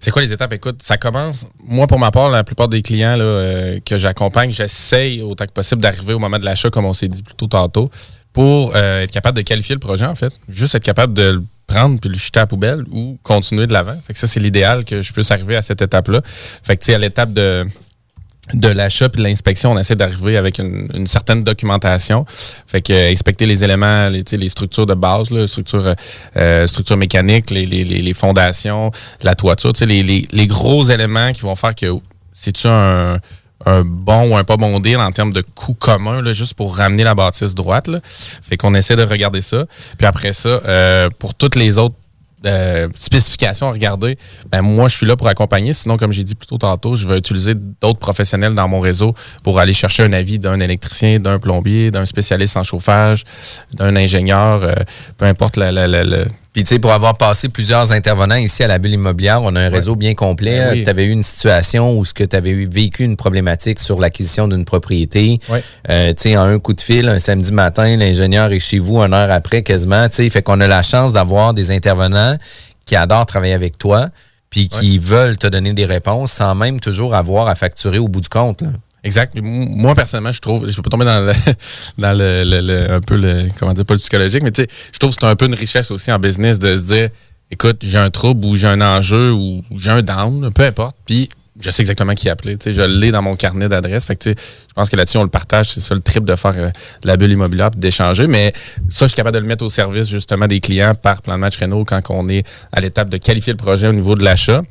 C'est 0.00 0.10
quoi 0.10 0.22
les 0.22 0.32
étapes? 0.32 0.52
Écoute, 0.52 0.82
ça 0.82 0.96
commence. 0.96 1.46
Moi, 1.64 1.86
pour 1.86 1.98
ma 1.98 2.10
part, 2.10 2.30
la 2.30 2.44
plupart 2.44 2.68
des 2.68 2.82
clients 2.82 3.16
euh, 3.18 3.78
que 3.84 3.96
j'accompagne, 3.96 4.52
j'essaye 4.52 5.22
autant 5.22 5.46
que 5.46 5.52
possible 5.52 5.80
d'arriver 5.80 6.14
au 6.14 6.18
moment 6.18 6.38
de 6.38 6.44
l'achat, 6.44 6.70
comme 6.70 6.84
on 6.84 6.94
s'est 6.94 7.08
dit 7.08 7.22
plus 7.22 7.34
tôt 7.34 7.46
tantôt, 7.46 7.90
pour 8.32 8.74
euh, 8.76 9.02
être 9.02 9.10
capable 9.10 9.36
de 9.36 9.42
qualifier 9.42 9.74
le 9.74 9.80
projet, 9.80 10.04
en 10.04 10.14
fait. 10.14 10.32
Juste 10.48 10.74
être 10.74 10.84
capable 10.84 11.14
de 11.14 11.22
le 11.22 11.42
prendre 11.66 11.98
puis 11.98 12.10
le 12.10 12.16
jeter 12.16 12.38
à 12.38 12.42
la 12.42 12.46
poubelle 12.46 12.84
ou 12.90 13.18
continuer 13.22 13.66
de 13.66 13.72
l'avant. 13.72 13.98
Fait 14.06 14.12
que 14.12 14.18
ça, 14.18 14.26
c'est 14.26 14.40
l'idéal 14.40 14.84
que 14.84 15.02
je 15.02 15.12
puisse 15.12 15.30
arriver 15.30 15.56
à 15.56 15.62
cette 15.62 15.82
étape-là. 15.82 16.20
Fait 16.24 16.76
que, 16.76 16.82
tu 16.82 16.86
sais, 16.86 16.94
à 16.94 16.98
l'étape 16.98 17.32
de 17.32 17.66
de 18.54 18.68
l'achat 18.68 19.06
et 19.06 19.16
de 19.16 19.22
l'inspection, 19.22 19.72
on 19.72 19.78
essaie 19.78 19.96
d'arriver 19.96 20.36
avec 20.36 20.58
une, 20.58 21.06
certaine 21.06 21.42
documentation. 21.42 22.24
Fait 22.66 22.80
que 22.80 22.92
euh, 22.92 23.10
inspecter 23.10 23.46
les 23.46 23.64
éléments, 23.64 24.08
les, 24.08 24.48
structures 24.48 24.86
de 24.86 24.94
base, 24.94 25.30
là, 25.30 25.46
structures, 25.46 25.94
euh, 26.36 26.66
mécaniques, 26.96 27.50
les, 27.50 28.14
fondations, 28.14 28.90
la 29.22 29.34
toiture, 29.34 29.72
les, 29.80 30.46
gros 30.46 30.84
éléments 30.84 31.32
qui 31.32 31.40
vont 31.40 31.54
faire 31.56 31.74
que 31.74 31.86
c'est-tu 32.32 32.68
un, 32.68 33.18
un 33.64 33.82
bon 33.84 34.30
ou 34.30 34.36
un 34.36 34.44
pas 34.44 34.56
bon 34.56 34.78
deal 34.80 34.98
en 34.98 35.10
termes 35.10 35.32
de 35.32 35.42
coût 35.42 35.74
commun, 35.74 36.22
juste 36.32 36.54
pour 36.54 36.76
ramener 36.76 37.04
la 37.04 37.14
bâtisse 37.14 37.54
droite. 37.54 37.90
Fait 38.04 38.56
qu'on 38.56 38.74
essaie 38.74 38.96
de 38.96 39.02
regarder 39.02 39.40
ça. 39.40 39.64
Puis 39.96 40.06
après 40.06 40.32
ça, 40.32 40.48
euh, 40.48 41.08
pour 41.18 41.34
toutes 41.34 41.56
les 41.56 41.78
autres 41.78 41.96
euh, 42.46 42.88
spécifications 42.98 43.68
à 43.68 43.72
regarder, 43.72 44.18
ben 44.50 44.62
moi, 44.62 44.88
je 44.88 44.96
suis 44.96 45.06
là 45.06 45.16
pour 45.16 45.28
accompagner. 45.28 45.72
Sinon, 45.72 45.96
comme 45.96 46.12
j'ai 46.12 46.24
dit 46.24 46.34
plus 46.34 46.46
tôt 46.46 46.58
tantôt, 46.58 46.96
je 46.96 47.06
vais 47.06 47.18
utiliser 47.18 47.54
d'autres 47.54 47.98
professionnels 47.98 48.54
dans 48.54 48.68
mon 48.68 48.80
réseau 48.80 49.14
pour 49.42 49.58
aller 49.58 49.72
chercher 49.72 50.04
un 50.04 50.12
avis 50.12 50.38
d'un 50.38 50.60
électricien, 50.60 51.18
d'un 51.18 51.38
plombier, 51.38 51.90
d'un 51.90 52.06
spécialiste 52.06 52.56
en 52.56 52.64
chauffage, 52.64 53.24
d'un 53.74 53.96
ingénieur, 53.96 54.62
euh, 54.62 54.74
peu 55.16 55.26
importe 55.26 55.56
la, 55.56 55.72
la, 55.72 55.86
la, 55.86 56.04
puis, 56.56 56.64
tu 56.64 56.70
sais, 56.70 56.78
pour 56.78 56.92
avoir 56.92 57.18
passé 57.18 57.50
plusieurs 57.50 57.92
intervenants 57.92 58.36
ici 58.36 58.64
à 58.64 58.66
la 58.66 58.78
bulle 58.78 58.94
immobilière, 58.94 59.42
on 59.42 59.54
a 59.56 59.60
un 59.60 59.68
réseau 59.68 59.94
bien 59.94 60.14
complet. 60.14 60.58
Ben 60.58 60.84
tu 60.84 60.88
avais 60.88 61.04
eu 61.04 61.10
une 61.10 61.22
situation 61.22 61.98
où 61.98 62.02
ce 62.06 62.14
que 62.14 62.24
tu 62.24 62.34
avais 62.34 62.48
eu, 62.48 62.66
vécu 62.66 63.04
une 63.04 63.16
problématique 63.16 63.78
sur 63.78 64.00
l'acquisition 64.00 64.48
d'une 64.48 64.64
propriété. 64.64 65.38
Euh, 65.90 66.14
tu 66.14 66.30
sais, 66.30 66.36
en 66.38 66.44
un 66.44 66.58
coup 66.58 66.72
de 66.72 66.80
fil, 66.80 67.10
un 67.10 67.18
samedi 67.18 67.52
matin, 67.52 67.98
l'ingénieur 67.98 68.52
est 68.52 68.58
chez 68.58 68.78
vous 68.78 69.02
une 69.02 69.12
heure 69.12 69.30
après 69.30 69.62
quasiment. 69.62 70.08
Tu 70.08 70.14
sais, 70.14 70.30
fait 70.30 70.40
qu'on 70.40 70.58
a 70.62 70.66
la 70.66 70.80
chance 70.80 71.12
d'avoir 71.12 71.52
des 71.52 71.72
intervenants 71.72 72.38
qui 72.86 72.96
adorent 72.96 73.26
travailler 73.26 73.52
avec 73.52 73.76
toi 73.76 74.08
puis 74.48 74.70
qui 74.70 74.98
veulent 74.98 75.36
te 75.36 75.48
donner 75.48 75.74
des 75.74 75.84
réponses 75.84 76.32
sans 76.32 76.54
même 76.54 76.80
toujours 76.80 77.14
avoir 77.14 77.48
à 77.48 77.54
facturer 77.54 77.98
au 77.98 78.08
bout 78.08 78.22
du 78.22 78.30
compte. 78.30 78.62
Là. 78.62 78.70
Exact. 79.06 79.38
Moi, 79.40 79.94
personnellement, 79.94 80.32
je 80.32 80.40
trouve, 80.40 80.68
je 80.68 80.74
vais 80.74 80.82
pas 80.82 80.90
tomber 80.90 81.04
dans 81.04 81.24
le, 81.24 81.32
dans 81.98 82.18
le, 82.18 82.90
un 82.90 83.00
peu 83.00 83.16
le, 83.16 83.48
comment 83.56 83.72
dire, 83.72 83.86
pas 83.86 83.94
le 83.94 84.00
psychologique, 84.00 84.42
mais 84.42 84.50
tu 84.50 84.62
sais, 84.62 84.68
je 84.92 84.98
trouve 84.98 85.14
que 85.14 85.18
c'est 85.20 85.26
un 85.26 85.36
peu 85.36 85.46
une 85.46 85.54
richesse 85.54 85.92
aussi 85.92 86.10
en 86.10 86.18
business 86.18 86.58
de 86.58 86.76
se 86.76 86.82
dire, 86.82 87.10
écoute, 87.52 87.78
j'ai 87.82 87.98
un 87.98 88.10
trouble 88.10 88.44
ou 88.44 88.56
j'ai 88.56 88.66
un 88.66 88.80
enjeu 88.80 89.32
ou 89.32 89.62
j'ai 89.76 89.90
un 89.90 90.02
down, 90.02 90.50
peu 90.52 90.64
importe. 90.64 90.96
Puis, 91.06 91.28
je 91.60 91.70
sais 91.70 91.82
exactement 91.82 92.14
qui 92.14 92.28
appeler. 92.28 92.58
Tu 92.58 92.64
sais, 92.64 92.72
je 92.72 92.82
l'ai 92.82 93.12
dans 93.12 93.22
mon 93.22 93.36
carnet 93.36 93.68
d'adresse. 93.68 94.04
Fait 94.04 94.16
que, 94.16 94.24
tu 94.24 94.30
sais, 94.30 94.36
je 94.68 94.74
pense 94.74 94.90
que 94.90 94.96
là-dessus, 94.96 95.18
on 95.18 95.22
le 95.22 95.30
partage. 95.30 95.70
C'est 95.70 95.80
ça 95.80 95.94
le 95.94 96.02
trip 96.02 96.24
de 96.24 96.34
faire 96.34 96.54
euh, 96.56 96.70
la 97.04 97.16
bulle 97.16 97.30
immobilière 97.30 97.70
d'échanger. 97.70 98.26
Mais 98.26 98.52
ça, 98.90 99.06
je 99.06 99.10
suis 99.10 99.16
capable 99.16 99.36
de 99.36 99.40
le 99.40 99.46
mettre 99.46 99.64
au 99.64 99.70
service, 99.70 100.08
justement, 100.08 100.48
des 100.48 100.60
clients 100.60 100.94
par 100.94 101.22
plan 101.22 101.34
de 101.34 101.38
match 101.40 101.58
Renault 101.58 101.84
quand 101.84 102.02
on 102.10 102.28
est 102.28 102.44
à 102.72 102.80
l'étape 102.80 103.08
de 103.08 103.18
qualifier 103.18 103.52
le 103.52 103.56
projet 103.56 103.86
au 103.86 103.92
niveau 103.92 104.16
de 104.16 104.24
l'achat. 104.24 104.62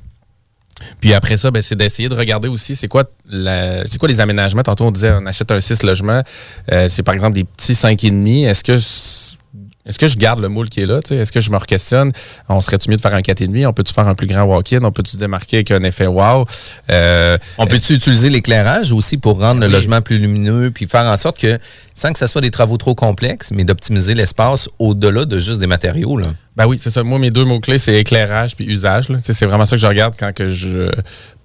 Puis 1.00 1.14
après 1.14 1.38
ça, 1.38 1.52
ben, 1.52 1.62
c'est 1.62 1.76
d'essayer 1.76 2.10
de 2.10 2.16
regarder 2.16 2.48
aussi 2.48 2.76
c'est 2.76 2.88
quoi 2.88 3.04
c'est 3.30 3.98
quoi 3.98 4.10
les 4.10 4.22
aménagements? 4.22 4.64
Tantôt, 4.64 4.86
on 4.86 4.92
disait 4.92 5.14
on 5.20 5.26
achète 5.26 5.52
un 5.52 5.60
6 5.60 5.84
logements. 5.84 6.22
Euh, 6.72 6.88
c'est 6.90 7.04
par 7.04 7.14
exemple 7.14 7.36
des 7.36 7.44
petits 7.44 7.74
5,5. 7.74 8.46
Est-ce 8.48 8.64
que 8.64 8.78
est-ce 9.86 10.00
que 10.00 10.08
je 10.08 10.18
garde 10.18 10.40
le 10.40 10.50
moule 10.50 10.70
qui 10.70 10.82
est 10.82 10.86
là? 10.86 11.00
Est-ce 11.10 11.32
que 11.32 11.42
je 11.42 11.52
me 11.52 11.58
re-questionne? 11.58 12.12
On 12.50 12.60
serait-tu 12.62 12.90
mieux 12.90 12.98
de 12.98 13.02
faire 13.02 13.14
un 13.14 13.22
4,5? 13.22 13.68
On 13.68 13.74
peut-tu 13.74 13.94
faire 13.94 14.08
un 14.08 14.16
plus 14.16 14.26
grand 14.26 14.44
walk-in? 14.44 14.84
On 14.84 14.92
peut-tu 14.92 15.18
démarquer 15.18 15.58
avec 15.58 15.72
un 15.72 15.84
effet 15.84 16.08
wow? 16.08 16.46
Euh, 16.90 17.38
on 17.58 17.68
peut-tu 17.68 17.94
utiliser 17.94 18.30
l'éclairage 18.30 18.92
aussi 18.92 19.18
pour 19.18 19.40
rendre 19.40 19.62
le 19.62 19.68
logement 19.68 20.02
plus 20.02 20.18
lumineux 20.18 20.72
puis 20.72 20.88
faire 20.88 21.06
en 21.06 21.18
sorte 21.18 21.40
que, 21.40 21.60
sans 21.94 22.12
que 22.12 22.20
ce 22.20 22.26
soit 22.26 22.42
des 22.42 22.52
travaux 22.52 22.78
trop 22.78 22.96
complexes, 22.96 23.52
mais 23.52 23.64
d'optimiser 23.64 24.16
l'espace 24.16 24.70
au-delà 24.80 25.26
de 25.26 25.40
juste 25.40 25.60
des 25.60 25.68
matériaux? 25.68 26.18
Là? 26.18 26.28
Ben 26.56 26.66
oui, 26.68 26.80
c'est 26.82 26.92
ça. 26.92 27.04
Moi, 27.04 27.20
mes 27.20 27.30
deux 27.30 27.46
mots-clés, 27.46 27.78
c'est 27.78 27.96
éclairage 27.96 28.56
puis 28.56 28.66
usage. 28.66 29.08
C'est 29.22 29.46
vraiment 29.46 29.66
ça 29.66 29.76
que 29.76 29.82
je 29.82 29.88
regarde 29.88 30.16
quand 30.18 30.34
que 30.34 30.48
je 30.48 30.90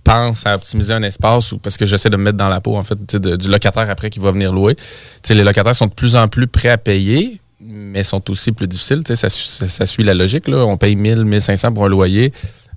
pense 0.05 0.47
à 0.47 0.55
optimiser 0.55 0.95
un 0.95 1.03
espace 1.03 1.53
ou 1.53 1.59
parce 1.59 1.77
que 1.77 1.87
j'essaie 1.87 2.11
de 2.11 2.17
me 2.17 2.25
mettre 2.25 2.39
dans 2.39 2.49
la 2.49 2.61
peau 2.61 2.77
en 2.77 2.83
fait 2.83 3.17
du 3.17 3.49
locataire 3.49 3.91
après 3.91 4.11
qui 4.11 4.19
va 4.19 4.31
venir 4.33 4.53
louer. 4.53 4.77
les 5.29 5.45
locataires 5.45 5.75
sont 5.75 5.87
de 5.87 5.93
plus 5.93 6.17
en 6.17 6.29
plus 6.29 6.47
prêts 6.47 6.71
à 6.71 6.79
payer, 6.79 7.40
mais 7.91 8.03
sont 8.03 8.31
aussi 8.31 8.53
plus 8.53 8.69
difficiles. 8.69 9.03
Ça, 9.07 9.29
ça, 9.29 9.87
suit 9.87 10.05
la 10.05 10.15
logique. 10.15 10.49
Là. 10.49 10.65
On 10.65 10.77
paye 10.77 10.97
1000, 10.97 11.25
1500 11.25 11.73
pour 11.73 11.85
un 11.85 11.89
loyer. 11.89 12.33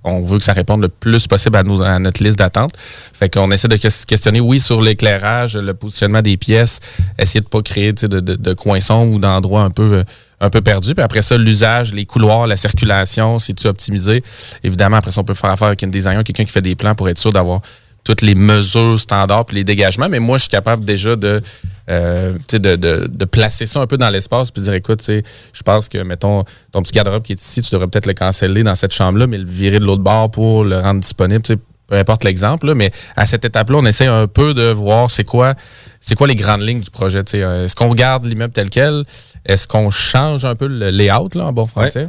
On 0.06 0.20
veut 0.20 0.38
que 0.38 0.44
ça 0.44 0.52
réponde 0.52 0.82
le 0.82 0.88
plus 0.88 1.26
possible 1.26 1.56
à, 1.56 1.98
notre 1.98 2.22
liste 2.22 2.38
d'attente. 2.38 2.72
Fait 2.76 3.32
qu'on 3.32 3.50
essaie 3.50 3.68
de 3.68 3.76
questionner, 3.76 4.40
oui, 4.40 4.60
sur 4.60 4.82
l'éclairage, 4.82 5.56
le 5.56 5.72
positionnement 5.72 6.20
des 6.20 6.36
pièces, 6.36 6.80
essayer 7.18 7.40
de 7.40 7.46
ne 7.46 7.48
pas 7.48 7.62
créer 7.62 7.94
de, 7.94 8.06
de, 8.06 8.20
de, 8.20 8.52
coins 8.52 8.80
ou 8.90 9.18
d'endroits 9.18 9.62
un 9.62 9.70
peu 9.70 10.04
un 10.40 10.50
peu 10.50 10.60
perdus. 10.60 10.94
Puis 10.94 11.02
après 11.02 11.22
ça, 11.22 11.38
l'usage, 11.38 11.94
les 11.94 12.04
couloirs, 12.04 12.46
la 12.46 12.56
circulation, 12.56 13.38
c'est-tu 13.38 13.66
optimisé? 13.66 14.22
Évidemment, 14.62 14.98
après 14.98 15.10
ça, 15.10 15.20
on 15.20 15.24
peut 15.24 15.32
faire 15.32 15.50
affaire 15.50 15.68
avec 15.68 15.82
un 15.82 15.88
designer, 15.88 16.22
quelqu'un 16.22 16.44
qui 16.44 16.52
fait 16.52 16.60
des 16.60 16.74
plans 16.74 16.94
pour 16.94 17.08
être 17.08 17.18
sûr 17.18 17.32
d'avoir 17.32 17.62
toutes 18.04 18.20
les 18.20 18.34
mesures 18.34 19.00
standards 19.00 19.46
puis 19.46 19.56
les 19.56 19.64
dégagements. 19.64 20.08
Mais 20.08 20.20
moi, 20.20 20.36
je 20.36 20.42
suis 20.42 20.50
capable 20.50 20.84
déjà 20.84 21.16
de 21.16 21.42
euh, 21.90 22.32
de, 22.50 22.76
de, 22.76 23.06
de, 23.10 23.24
placer 23.26 23.66
ça 23.66 23.80
un 23.80 23.86
peu 23.86 23.98
dans 23.98 24.08
l'espace 24.08 24.50
puis 24.50 24.62
dire 24.62 24.72
écoute, 24.72 25.02
je 25.06 25.62
pense 25.62 25.90
que, 25.90 25.98
mettons, 25.98 26.44
ton 26.72 26.82
petit 26.82 26.92
garde-robe 26.92 27.22
qui 27.22 27.32
est 27.32 27.42
ici, 27.42 27.60
tu 27.60 27.70
devrais 27.72 27.88
peut-être 27.88 28.06
le 28.06 28.14
canceller 28.14 28.62
dans 28.62 28.74
cette 28.74 28.94
chambre-là, 28.94 29.26
mais 29.26 29.36
le 29.36 29.44
virer 29.44 29.78
de 29.78 29.84
l'autre 29.84 30.02
bord 30.02 30.30
pour 30.30 30.64
le 30.64 30.78
rendre 30.78 31.00
disponible. 31.00 31.42
Peu 31.86 31.96
importe 31.96 32.24
l'exemple, 32.24 32.74
mais 32.74 32.90
à 33.14 33.26
cette 33.26 33.44
étape-là, 33.44 33.76
on 33.76 33.84
essaie 33.84 34.06
un 34.06 34.26
peu 34.26 34.54
de 34.54 34.70
voir 34.70 35.10
c'est 35.10 35.24
quoi 35.24 35.54
c'est 36.00 36.14
quoi 36.14 36.26
les 36.26 36.34
grandes 36.34 36.62
lignes 36.62 36.80
du 36.80 36.90
projet. 36.90 37.22
Euh, 37.34 37.64
est-ce 37.64 37.74
qu'on 37.74 37.88
regarde 37.88 38.26
l'immeuble 38.26 38.52
tel 38.52 38.70
quel? 38.70 39.04
Est-ce 39.44 39.66
qu'on 39.66 39.90
change 39.90 40.44
un 40.44 40.54
peu 40.54 40.66
le 40.66 40.90
layout 40.90 41.30
là, 41.34 41.46
en 41.46 41.52
bon 41.52 41.66
français? 41.66 42.08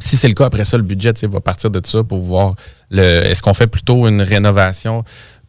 Si 0.00 0.16
c'est 0.16 0.26
le 0.26 0.34
cas, 0.34 0.46
après 0.46 0.64
ça, 0.64 0.76
le 0.76 0.82
budget 0.82 1.12
va 1.22 1.40
partir 1.40 1.70
de 1.70 1.80
ça 1.84 2.02
pour 2.02 2.20
voir 2.20 2.54
le 2.90 3.02
est-ce 3.02 3.42
qu'on 3.42 3.54
fait 3.54 3.68
plutôt 3.68 4.08
une 4.08 4.20
rénovation 4.20 5.04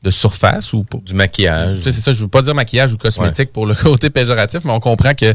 de 0.05 0.11
surface 0.11 0.71
ou 0.71 0.85
du 1.03 1.15
maquillage. 1.15 1.79
c'est 1.81 1.91
ça, 1.91 2.13
je 2.13 2.21
veux 2.21 2.27
pas 2.27 2.43
dire 2.43 2.53
maquillage 2.53 2.93
ou 2.93 2.97
cosmétique 2.97 3.51
pour 3.51 3.65
le 3.65 3.73
côté 3.83 4.11
péjoratif, 4.11 4.61
mais 4.63 4.71
on 4.71 4.79
comprend 4.79 5.15
que 5.15 5.33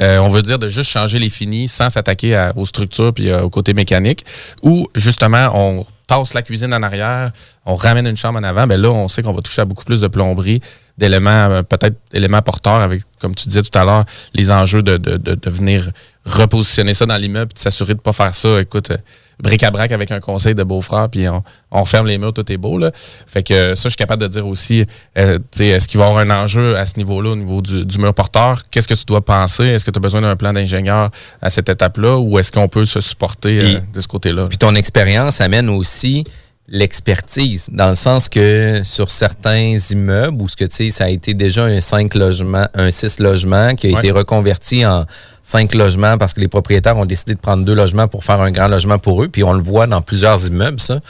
euh, 0.00 0.18
on 0.18 0.28
veut 0.28 0.42
dire 0.42 0.58
de 0.58 0.68
juste 0.68 0.90
changer 0.90 1.18
les 1.18 1.30
finis 1.30 1.68
sans 1.68 1.88
s'attaquer 1.88 2.50
aux 2.54 2.66
structures 2.66 3.14
puis 3.14 3.30
euh, 3.30 3.42
au 3.42 3.50
côté 3.50 3.72
mécanique 3.72 4.26
ou 4.62 4.88
justement 4.94 5.50
on 5.54 5.86
tasse 6.06 6.34
la 6.34 6.42
cuisine 6.42 6.74
en 6.74 6.82
arrière, 6.82 7.30
on 7.64 7.76
ramène 7.76 8.06
une 8.06 8.16
chambre 8.16 8.38
en 8.38 8.42
avant, 8.42 8.66
ben 8.66 8.78
là 8.78 8.90
on 8.90 9.08
sait 9.08 9.22
qu'on 9.22 9.32
va 9.32 9.40
toucher 9.40 9.62
à 9.62 9.64
beaucoup 9.64 9.84
plus 9.84 10.02
de 10.02 10.08
plomberie, 10.08 10.60
d'éléments 10.98 11.30
euh, 11.30 11.62
peut-être 11.62 11.96
éléments 12.12 12.42
porteurs 12.42 12.82
avec 12.82 13.02
comme 13.20 13.34
tu 13.34 13.48
disais 13.48 13.62
tout 13.62 13.78
à 13.78 13.84
l'heure 13.84 14.04
les 14.34 14.50
enjeux 14.50 14.82
de, 14.82 14.98
de, 14.98 15.16
de, 15.16 15.50
venir 15.50 15.90
repositionner 16.26 16.92
ça 16.92 17.06
dans 17.06 17.16
l'immeuble, 17.16 17.54
de 17.54 17.58
s'assurer 17.58 17.94
de 17.94 18.00
pas 18.00 18.12
faire 18.12 18.34
ça. 18.34 18.60
Écoute, 18.60 18.92
bric-à-brac 19.40 19.92
avec 19.92 20.10
un 20.10 20.20
conseil 20.20 20.54
de 20.54 20.62
beau-frère, 20.62 21.08
puis 21.08 21.28
on, 21.28 21.42
on, 21.70 21.84
ferme 21.84 22.06
les 22.06 22.18
murs, 22.18 22.32
tout 22.32 22.50
est 22.50 22.56
beau. 22.56 22.78
Là. 22.78 22.90
Fait 23.26 23.42
que 23.42 23.74
ça, 23.74 23.84
je 23.84 23.90
suis 23.90 23.96
capable 23.96 24.22
de 24.22 24.28
dire 24.28 24.46
aussi, 24.46 24.84
euh, 25.18 25.38
est-ce 25.58 25.88
qu'il 25.88 25.98
va 25.98 26.06
y 26.06 26.08
avoir 26.08 26.22
un 26.24 26.30
enjeu 26.30 26.76
à 26.76 26.86
ce 26.86 26.96
niveau-là, 26.98 27.30
au 27.30 27.36
niveau 27.36 27.60
du, 27.62 27.98
mur 27.98 28.14
porteur? 28.14 28.62
Qu'est-ce 28.70 28.88
que 28.88 28.94
tu 28.94 29.04
dois 29.04 29.24
penser? 29.24 29.64
Est-ce 29.64 29.84
que 29.84 29.90
tu 29.90 29.98
as 29.98 30.00
besoin 30.00 30.20
d'un 30.20 30.36
plan 30.36 30.52
d'ingénieur 30.52 31.10
à 31.40 31.50
cette 31.50 31.68
étape-là 31.68 32.18
ou 32.18 32.38
est-ce 32.38 32.52
qu'on 32.52 32.68
peut 32.68 32.84
se 32.86 33.00
supporter 33.00 33.60
euh, 33.60 33.80
de 33.94 34.00
ce 34.00 34.08
côté-là? 34.08 34.46
Puis 34.48 34.58
ton 34.58 34.74
expérience 34.74 35.40
amène 35.40 35.68
aussi 35.68 36.24
l'expertise, 36.70 37.68
dans 37.72 37.90
le 37.90 37.96
sens 37.96 38.28
que 38.28 38.82
sur 38.84 39.10
certains 39.10 39.76
immeubles 39.90 40.40
où 40.40 40.48
ce 40.48 40.56
que 40.56 40.64
tu 40.64 40.76
sais, 40.76 40.90
ça 40.90 41.04
a 41.04 41.08
été 41.08 41.34
déjà 41.34 41.64
un 41.64 41.80
5 41.80 42.14
logements, 42.14 42.66
un 42.74 42.90
6 42.90 43.18
logements 43.18 43.74
qui 43.74 43.88
a 43.88 43.98
été 43.98 44.10
reconverti 44.12 44.86
en 44.86 45.04
cinq 45.42 45.74
logements 45.74 46.16
parce 46.16 46.32
que 46.32 46.40
les 46.40 46.48
propriétaires 46.48 46.96
ont 46.96 47.06
décidé 47.06 47.34
de 47.34 47.40
prendre 47.40 47.64
deux 47.64 47.74
logements 47.74 48.06
pour 48.06 48.24
faire 48.24 48.40
un 48.40 48.52
grand 48.52 48.68
logement 48.68 48.98
pour 48.98 49.22
eux. 49.22 49.28
Puis 49.28 49.42
on 49.42 49.52
le 49.52 49.62
voit 49.62 49.86
dans 49.86 50.00
plusieurs 50.00 50.46
immeubles, 50.46 50.78
ça. 50.80 51.00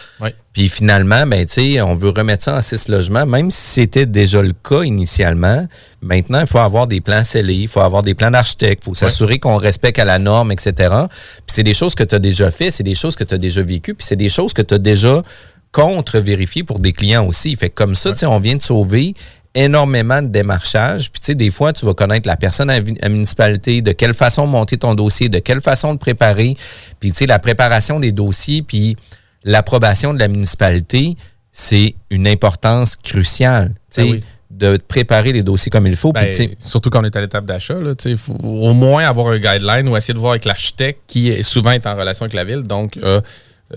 Puis 0.53 0.69
finalement, 0.69 1.27
ben, 1.27 1.47
on 1.87 1.95
veut 1.95 2.11
remettre 2.11 2.45
ça 2.45 2.57
en 2.57 2.61
six 2.61 2.89
logements, 2.89 3.25
même 3.25 3.51
si 3.53 3.61
c'était 3.61 4.07
déjà 4.07 4.43
le 4.43 4.53
cas 4.53 4.83
initialement. 4.83 5.69
Maintenant, 6.03 6.41
il 6.41 6.47
faut 6.47 6.59
avoir 6.59 6.89
des 6.89 7.01
plans 7.01 7.23
scellés, 7.23 7.55
il 7.55 7.69
faut 7.69 7.81
avoir 7.81 8.03
des 8.03 8.15
plans 8.15 8.33
d'architecte, 8.33 8.83
il 8.83 8.87
faut 8.87 8.95
s'assurer 8.95 9.39
qu'on 9.39 9.57
respecte 9.57 10.01
à 10.01 10.05
la 10.05 10.19
norme, 10.19 10.51
etc. 10.51 10.73
Puis 11.09 11.47
c'est 11.47 11.63
des 11.63 11.75
choses 11.75 11.95
que 11.95 12.03
tu 12.03 12.17
as 12.17 12.19
déjà 12.19 12.51
fait, 12.51 12.73
c'est 12.73 12.83
des 12.83 12.97
choses 12.97 13.15
que 13.15 13.23
tu 13.23 13.35
as 13.35 13.39
déjà 13.39 13.63
vécues, 13.63 13.95
puis 13.95 14.05
c'est 14.05 14.17
des 14.17 14.29
choses 14.29 14.53
que 14.53 14.63
tu 14.63 14.75
as 14.75 14.79
déjà 14.79 15.23
contre-vérifiées 15.71 16.65
pour 16.65 16.81
des 16.81 16.93
clients 16.93 17.27
aussi. 17.27 17.55
Fait 17.55 17.71
comme 17.71 17.95
ça, 17.95 18.13
on 18.25 18.41
vient 18.41 18.57
de 18.57 18.63
sauver 18.63 19.15
énormément 19.55 20.23
de 20.23 20.29
démarchage. 20.29 21.11
Puis, 21.11 21.21
tu 21.21 21.27
sais, 21.27 21.35
des 21.35 21.51
fois, 21.51 21.73
tu 21.73 21.85
vas 21.85 21.95
connaître 21.95 22.27
la 22.27 22.37
personne 22.37 22.71
à 22.71 22.81
la 22.81 23.09
municipalité, 23.09 23.83
de 23.83 23.93
quelle 23.93 24.15
façon 24.15 24.47
monter 24.47 24.77
ton 24.77 24.95
dossier, 24.95 25.29
de 25.29 25.39
quelle 25.39 25.61
façon 25.61 25.93
le 25.93 25.99
préparer. 25.99 26.57
Puis, 26.99 27.11
tu 27.13 27.19
sais, 27.19 27.27
la 27.27 27.39
préparation 27.39 28.01
des 28.01 28.13
dossiers, 28.13 28.63
puis 28.63 28.97
l'approbation 29.45 30.15
de 30.15 30.19
la 30.19 30.29
municipalité, 30.29 31.17
c'est 31.53 31.95
une 32.11 32.29
importance 32.29 32.97
cruciale. 32.97 33.75
Ben 33.97 34.11
oui. 34.11 34.23
de 34.51 34.77
préparer 34.77 35.33
les 35.33 35.43
dossiers 35.43 35.71
comme 35.71 35.87
il 35.87 35.97
faut. 35.97 36.13
Ben, 36.13 36.33
surtout 36.59 36.91
quand 36.91 37.01
on 37.01 37.05
est 37.05 37.17
à 37.17 37.21
l'étape 37.21 37.45
d'achat, 37.45 37.77
il 38.05 38.17
faut 38.17 38.35
au 38.35 38.73
moins 38.75 39.05
avoir 39.05 39.29
un 39.29 39.39
guideline 39.39 39.89
ou 39.89 39.97
essayer 39.97 40.13
de 40.15 40.19
voir 40.19 40.33
avec 40.33 40.45
l'architecte 40.45 41.01
qui 41.07 41.31
est 41.31 41.43
souvent 41.43 41.71
est 41.71 41.87
en 41.87 41.97
relation 41.97 42.25
avec 42.25 42.35
la 42.35 42.45
ville. 42.45 42.63
Donc, 42.63 42.97
euh, 42.99 43.21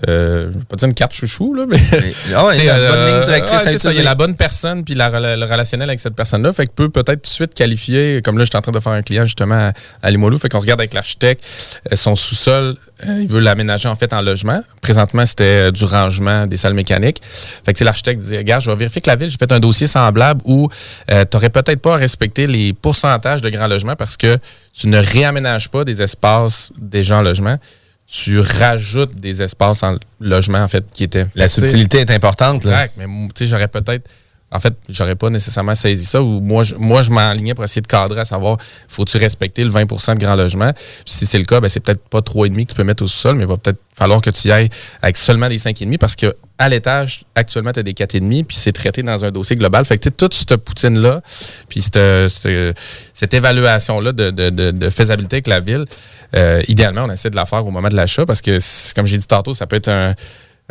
euh, 0.08 0.50
je 0.52 0.58
vais 0.58 0.64
pas 0.64 0.76
dire 0.76 0.88
une 0.88 0.94
carte 0.94 1.14
chouchou, 1.14 1.54
là, 1.54 1.66
mais. 1.68 1.76
ah 2.34 2.44
ouais, 2.44 2.54
Tu 2.54 2.60
sais, 2.62 2.66
la 2.66 2.90
bonne 2.90 3.06
ligne 3.06 3.24
directrice 3.24 3.60
ouais, 3.60 3.68
à 3.68 3.70
c'est 3.70 3.78
ça, 3.78 3.92
il 3.92 3.96
y 3.96 4.00
a 4.00 4.04
la 4.04 4.16
bonne 4.16 4.34
personne 4.34 4.82
puis 4.82 4.94
la 4.94 5.36
le 5.36 5.44
relationnel 5.44 5.88
avec 5.88 6.00
cette 6.00 6.16
personne-là. 6.16 6.52
Fait 6.52 6.66
que 6.66 6.72
peut 6.72 6.88
peut-être 6.88 7.22
tout 7.22 7.30
de 7.30 7.34
suite 7.34 7.54
qualifier, 7.54 8.20
comme 8.24 8.36
là, 8.36 8.44
j'étais 8.44 8.56
en 8.56 8.62
train 8.62 8.72
de 8.72 8.80
faire 8.80 8.92
un 8.92 9.02
client 9.02 9.24
justement 9.24 9.68
à, 9.68 9.72
à 10.02 10.10
Limoilou. 10.10 10.38
Fait 10.38 10.48
qu'on 10.48 10.58
regarde 10.58 10.80
avec 10.80 10.94
l'architecte, 10.94 11.44
euh, 11.92 11.96
son 11.96 12.16
sous-sol, 12.16 12.76
euh, 13.06 13.20
il 13.22 13.28
veut 13.28 13.38
l'aménager 13.38 13.88
en 13.88 13.94
fait 13.94 14.12
en 14.12 14.20
logement. 14.20 14.62
Présentement, 14.80 15.24
c'était 15.26 15.70
du 15.70 15.84
rangement 15.84 16.46
des 16.46 16.56
salles 16.56 16.74
mécaniques. 16.74 17.20
Fait 17.22 17.72
que 17.72 17.84
l'architecte 17.84 18.20
dit 18.20 18.36
Regarde, 18.36 18.62
je 18.62 18.70
vais 18.70 18.76
vérifier 18.76 19.00
que 19.00 19.10
la 19.10 19.16
ville, 19.16 19.30
j'ai 19.30 19.38
fait 19.38 19.52
un 19.52 19.60
dossier 19.60 19.86
semblable 19.86 20.40
où 20.44 20.68
tu 21.08 21.14
n'aurais 21.32 21.50
peut-être 21.50 21.80
pas 21.80 21.94
à 21.94 21.98
respecter 21.98 22.48
les 22.48 22.72
pourcentages 22.72 23.42
de 23.42 23.48
grands 23.48 23.68
logements 23.68 23.96
parce 23.96 24.16
que 24.16 24.38
tu 24.76 24.88
ne 24.88 24.98
réaménages 24.98 25.68
pas 25.68 25.84
des 25.84 26.02
espaces 26.02 26.72
déjà 26.80 27.18
en 27.18 27.22
logement. 27.22 27.58
Tu 28.06 28.38
rajoutes 28.38 29.14
des 29.18 29.42
espaces 29.42 29.82
en 29.82 29.96
logement, 30.20 30.58
en 30.58 30.68
fait, 30.68 30.84
qui 30.92 31.04
étaient. 31.04 31.26
La 31.34 31.48
subtilité 31.48 31.98
est 31.98 32.10
importante. 32.10 32.64
là. 32.64 32.84
Exact, 32.84 32.94
mais 32.98 33.28
tu 33.34 33.44
sais, 33.44 33.46
j'aurais 33.46 33.68
peut-être. 33.68 34.08
En 34.54 34.60
fait, 34.60 34.72
j'aurais 34.88 35.16
pas 35.16 35.30
nécessairement 35.30 35.74
saisi 35.74 36.06
ça. 36.06 36.22
Ou 36.22 36.40
moi, 36.40 36.62
je, 36.62 36.76
moi, 36.76 37.02
je 37.02 37.10
pour 37.54 37.64
essayer 37.64 37.82
de 37.82 37.86
cadrer 37.88 38.20
à 38.20 38.24
savoir, 38.24 38.56
faut-tu 38.86 39.16
respecter 39.16 39.64
le 39.64 39.70
20% 39.70 40.14
de 40.14 40.20
grand 40.20 40.36
logement? 40.36 40.72
Si 41.04 41.26
c'est 41.26 41.38
le 41.38 41.44
cas, 41.44 41.60
ben, 41.60 41.68
c'est 41.68 41.80
peut-être 41.80 42.08
pas 42.08 42.20
3,5 42.20 42.54
que 42.54 42.70
tu 42.70 42.76
peux 42.76 42.84
mettre 42.84 43.02
au 43.02 43.08
sol, 43.08 43.34
mais 43.34 43.42
il 43.42 43.48
va 43.48 43.56
peut-être 43.56 43.80
falloir 43.96 44.20
que 44.20 44.30
tu 44.30 44.48
y 44.48 44.52
ailles 44.52 44.70
avec 45.02 45.16
seulement 45.16 45.48
des 45.48 45.58
5,5 45.58 45.98
parce 45.98 46.14
que 46.14 46.34
à 46.56 46.68
l'étage, 46.68 47.24
actuellement, 47.34 47.72
tu 47.72 47.80
as 47.80 47.82
des 47.82 47.94
4,5 47.94 48.44
puis 48.44 48.56
c'est 48.56 48.70
traité 48.70 49.02
dans 49.02 49.24
un 49.24 49.32
dossier 49.32 49.56
global. 49.56 49.84
Fait 49.84 49.98
que 49.98 50.08
toute 50.08 50.34
cette 50.34 50.54
poutine-là, 50.56 51.20
puis 51.68 51.82
cette, 51.82 53.34
évaluation-là 53.34 54.12
de, 54.12 54.30
de- 54.30 54.90
faisabilité 54.90 55.36
avec 55.36 55.48
la 55.48 55.58
ville, 55.58 55.84
euh, 56.36 56.62
idéalement, 56.68 57.04
on 57.04 57.10
essaie 57.10 57.30
de 57.30 57.36
la 57.36 57.46
faire 57.46 57.66
au 57.66 57.72
moment 57.72 57.88
de 57.88 57.96
l'achat 57.96 58.24
parce 58.24 58.40
que, 58.40 58.58
comme 58.94 59.06
j'ai 59.06 59.18
dit 59.18 59.26
tantôt, 59.26 59.52
ça 59.52 59.66
peut 59.66 59.76
être 59.76 59.88
un 59.88 60.14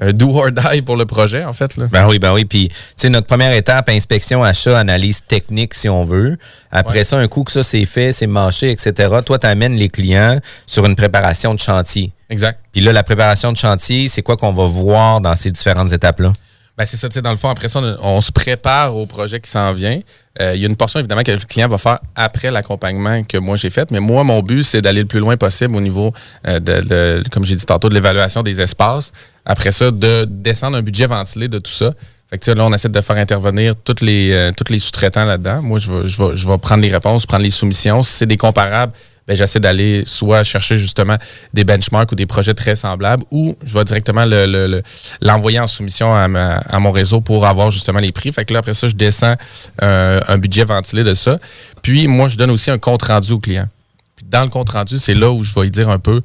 do 0.01 0.35
or 0.35 0.51
die 0.51 0.81
pour 0.81 0.95
le 0.95 1.05
projet, 1.05 1.43
en 1.45 1.53
fait. 1.53 1.77
Là. 1.77 1.87
Ben 1.91 2.07
oui, 2.07 2.17
ben 2.19 2.33
oui. 2.33 2.45
Puis, 2.45 2.69
tu 2.69 2.75
sais, 2.95 3.09
notre 3.09 3.27
première 3.27 3.53
étape, 3.53 3.89
inspection, 3.89 4.43
achat, 4.43 4.77
analyse 4.79 5.21
technique, 5.27 5.73
si 5.73 5.87
on 5.89 6.03
veut. 6.03 6.37
Après 6.71 6.99
Ouais. 6.99 7.03
ça, 7.03 7.17
un 7.17 7.27
coup 7.27 7.43
que 7.43 7.51
ça 7.51 7.61
c'est 7.63 7.85
fait, 7.85 8.11
c'est 8.11 8.27
mâché, 8.27 8.71
etc., 8.71 9.09
toi, 9.25 9.37
tu 9.37 9.45
amènes 9.47 9.75
les 9.75 9.89
clients 9.89 10.39
sur 10.65 10.85
une 10.85 10.95
préparation 10.95 11.53
de 11.53 11.59
chantier. 11.59 12.11
Exact. 12.29 12.59
Puis 12.71 12.81
là, 12.81 12.91
la 12.91 13.03
préparation 13.03 13.51
de 13.51 13.57
chantier, 13.57 14.07
c'est 14.07 14.23
quoi 14.23 14.35
qu'on 14.37 14.51
va 14.53 14.65
voir 14.65 15.21
dans 15.21 15.35
ces 15.35 15.51
différentes 15.51 15.91
étapes-là? 15.91 16.33
Ben, 16.75 16.85
c'est 16.85 16.97
ça, 16.97 17.07
tu 17.07 17.13
sais, 17.13 17.21
dans 17.21 17.29
le 17.29 17.37
fond, 17.37 17.49
après 17.49 17.69
ça, 17.69 17.79
on, 18.01 18.19
se 18.19 18.31
prépare 18.31 18.95
au 18.95 19.05
projet 19.05 19.39
qui 19.39 19.49
s'en 19.49 19.73
vient. 19.73 19.99
Euh, 20.41 20.55
Il 20.55 20.61
y 20.61 20.65
a 20.65 20.67
une 20.67 20.75
portion, 20.75 20.99
évidemment, 20.99 21.21
que 21.21 21.31
le 21.31 21.37
client 21.37 21.67
va 21.67 21.77
faire 21.77 21.99
après 22.15 22.49
l'accompagnement 22.49 23.23
que 23.23 23.37
moi 23.37 23.57
j'ai 23.57 23.69
fait. 23.69 23.91
Mais 23.91 23.99
moi, 23.99 24.23
mon 24.23 24.41
but, 24.41 24.63
c'est 24.63 24.81
d'aller 24.81 25.01
le 25.01 25.07
plus 25.07 25.19
loin 25.19 25.37
possible 25.37 25.75
au 25.75 25.81
niveau, 25.81 26.13
euh, 26.47 26.59
de, 26.59 27.23
comme 27.29 27.45
j'ai 27.45 27.55
dit 27.55 27.65
tantôt, 27.65 27.89
de 27.89 27.93
l'évaluation 27.93 28.41
des 28.41 28.59
espaces. 28.59 29.11
Après 29.45 29.71
ça, 29.71 29.91
de 29.91 30.25
descendre 30.27 30.77
un 30.77 30.81
budget 30.81 31.05
ventilé 31.05 31.47
de 31.47 31.59
tout 31.59 31.71
ça. 31.71 31.91
Fait 32.27 32.39
que, 32.39 32.49
là, 32.49 32.65
on 32.65 32.73
essaie 32.73 32.89
de 32.89 33.01
faire 33.01 33.17
intervenir 33.17 33.75
toutes 33.75 34.01
les, 34.01 34.31
euh, 34.31 34.51
tous 34.51 34.73
les 34.73 34.79
sous-traitants 34.79 35.25
là-dedans. 35.25 35.61
Moi, 35.61 35.77
je 35.77 35.91
vais, 35.91 36.07
je, 36.07 36.23
vais, 36.23 36.35
je 36.35 36.47
vais 36.47 36.57
prendre 36.57 36.81
les 36.81 36.91
réponses, 36.91 37.27
prendre 37.27 37.43
les 37.43 37.51
soumissions. 37.51 38.01
Si 38.01 38.13
c'est 38.13 38.25
des 38.25 38.37
comparables, 38.37 38.93
j'essaie 39.29 39.59
d'aller 39.59 40.03
soit 40.05 40.43
chercher 40.43 40.77
justement 40.77 41.17
des 41.53 41.63
benchmarks 41.63 42.11
ou 42.11 42.15
des 42.15 42.25
projets 42.25 42.53
très 42.53 42.75
semblables 42.75 43.23
ou 43.31 43.55
je 43.63 43.73
vais 43.77 43.85
directement 43.85 44.25
le- 44.25 44.45
le- 44.45 44.83
l'envoyer 45.21 45.59
en 45.59 45.67
soumission 45.67 46.13
à, 46.15 46.79
mon 46.79 46.91
réseau 46.91 47.21
pour 47.21 47.45
avoir 47.45 47.71
justement 47.71 47.99
les 47.99 48.11
prix. 48.11 48.31
Fait 48.33 48.45
que 48.45 48.53
là, 48.53 48.59
après 48.59 48.73
ça, 48.73 48.87
je 48.87 48.95
descends 48.95 49.35
euh, 49.81 50.19
un 50.27 50.37
budget 50.37 50.65
ventilé 50.65 51.03
de 51.03 51.13
ça. 51.13 51.39
Puis, 51.81 52.07
moi, 52.07 52.27
je 52.27 52.35
donne 52.37 52.51
aussi 52.51 52.69
un 52.71 52.77
compte 52.77 53.03
rendu 53.03 53.31
au 53.33 53.39
client. 53.39 53.67
Puis, 54.15 54.25
dans 54.29 54.43
le 54.43 54.49
compte 54.49 54.69
rendu, 54.71 54.99
c'est 54.99 55.13
là 55.15 55.31
où 55.31 55.43
je 55.43 55.53
vais 55.53 55.61
lui 55.63 55.71
dire 55.71 55.89
un 55.89 55.99
peu 55.99 56.21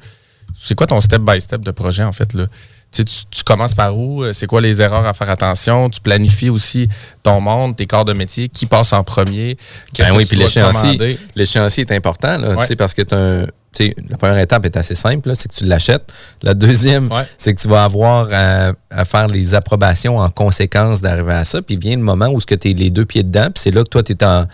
c'est 0.59 0.75
quoi 0.75 0.87
ton 0.87 0.99
step-by-step 0.99 1.61
de 1.61 1.71
projet, 1.71 2.03
en 2.03 2.11
fait, 2.11 2.33
là? 2.33 2.45
Tu, 2.91 3.05
tu, 3.05 3.43
commences 3.45 3.75
par 3.75 3.95
où? 3.95 4.23
Euh, 4.23 4.33
C'est 4.33 4.47
quoi 4.47 4.61
les 4.61 4.81
erreurs 4.81 5.05
à 5.05 5.13
faire 5.13 5.29
attention? 5.29 5.89
Tu 5.91 6.01
planifies 6.01 6.49
aussi 6.49 6.89
ton 7.21 7.39
monde, 7.39 7.75
tes 7.75 7.85
corps 7.85 8.03
de 8.05 8.13
métier, 8.13 8.49
qui 8.49 8.65
passe 8.65 8.93
en 8.93 9.03
premier? 9.03 9.57
Qu'est-ce 9.93 10.09
Ben 10.09 10.13
que 10.15 10.17
oui, 10.19 10.27
tu 10.27 10.35
dois 10.35 10.45
l'échéancier, 10.45 11.19
l'échéancier 11.35 11.85
est 11.87 11.93
important, 11.95 12.37
là, 12.39 12.55
Ouais. 12.55 12.75
parce 12.75 12.95
que 12.95 13.03
un- 13.13 13.45
tu 13.71 13.93
la 14.09 14.17
première 14.17 14.39
étape 14.39 14.65
est 14.65 14.75
assez 14.75 14.95
simple, 14.95 15.29
c'est 15.35 15.47
que 15.51 15.55
tu 15.55 15.65
l'achètes. 15.65 16.11
La 16.41 16.55
deuxième, 16.55 17.11
Ouais. 17.11 17.27
c'est 17.37 17.53
que 17.53 17.61
tu 17.61 17.67
vas 17.67 17.83
avoir 17.83 18.27
à, 18.31 18.71
à 18.89 19.05
faire 19.05 19.27
les 19.27 19.53
approbations 19.53 20.17
en 20.17 20.29
conséquence 20.31 21.01
d'arriver 21.01 21.33
à 21.33 21.43
ça. 21.43 21.61
Puis 21.61 21.77
vient 21.77 21.95
le 21.95 22.01
moment 22.01 22.29
où 22.29 22.41
tu 22.41 22.55
es 22.55 22.73
les 22.73 22.89
deux 22.89 23.05
pieds 23.05 23.21
dedans, 23.21 23.51
puis 23.53 23.61
c'est 23.61 23.71
là 23.71 23.83
que 23.83 23.89
toi, 23.89 24.01
tu 24.01 24.13
es 24.13 24.23
en 24.23 24.45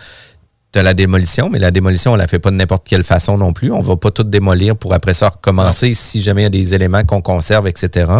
de 0.80 0.84
la 0.84 0.94
démolition, 0.94 1.48
mais 1.50 1.58
la 1.58 1.70
démolition, 1.70 2.12
on 2.12 2.16
la 2.16 2.26
fait 2.26 2.38
pas 2.38 2.50
de 2.50 2.56
n'importe 2.56 2.86
quelle 2.86 3.04
façon 3.04 3.38
non 3.38 3.52
plus. 3.52 3.72
On 3.72 3.80
va 3.80 3.96
pas 3.96 4.10
tout 4.10 4.24
démolir 4.24 4.76
pour 4.76 4.92
après 4.92 5.14
ça 5.14 5.28
recommencer 5.28 5.94
si 5.94 6.20
jamais 6.20 6.42
il 6.42 6.44
y 6.44 6.46
a 6.46 6.50
des 6.50 6.74
éléments 6.74 7.04
qu'on 7.04 7.22
conserve, 7.22 7.66
etc. 7.66 8.10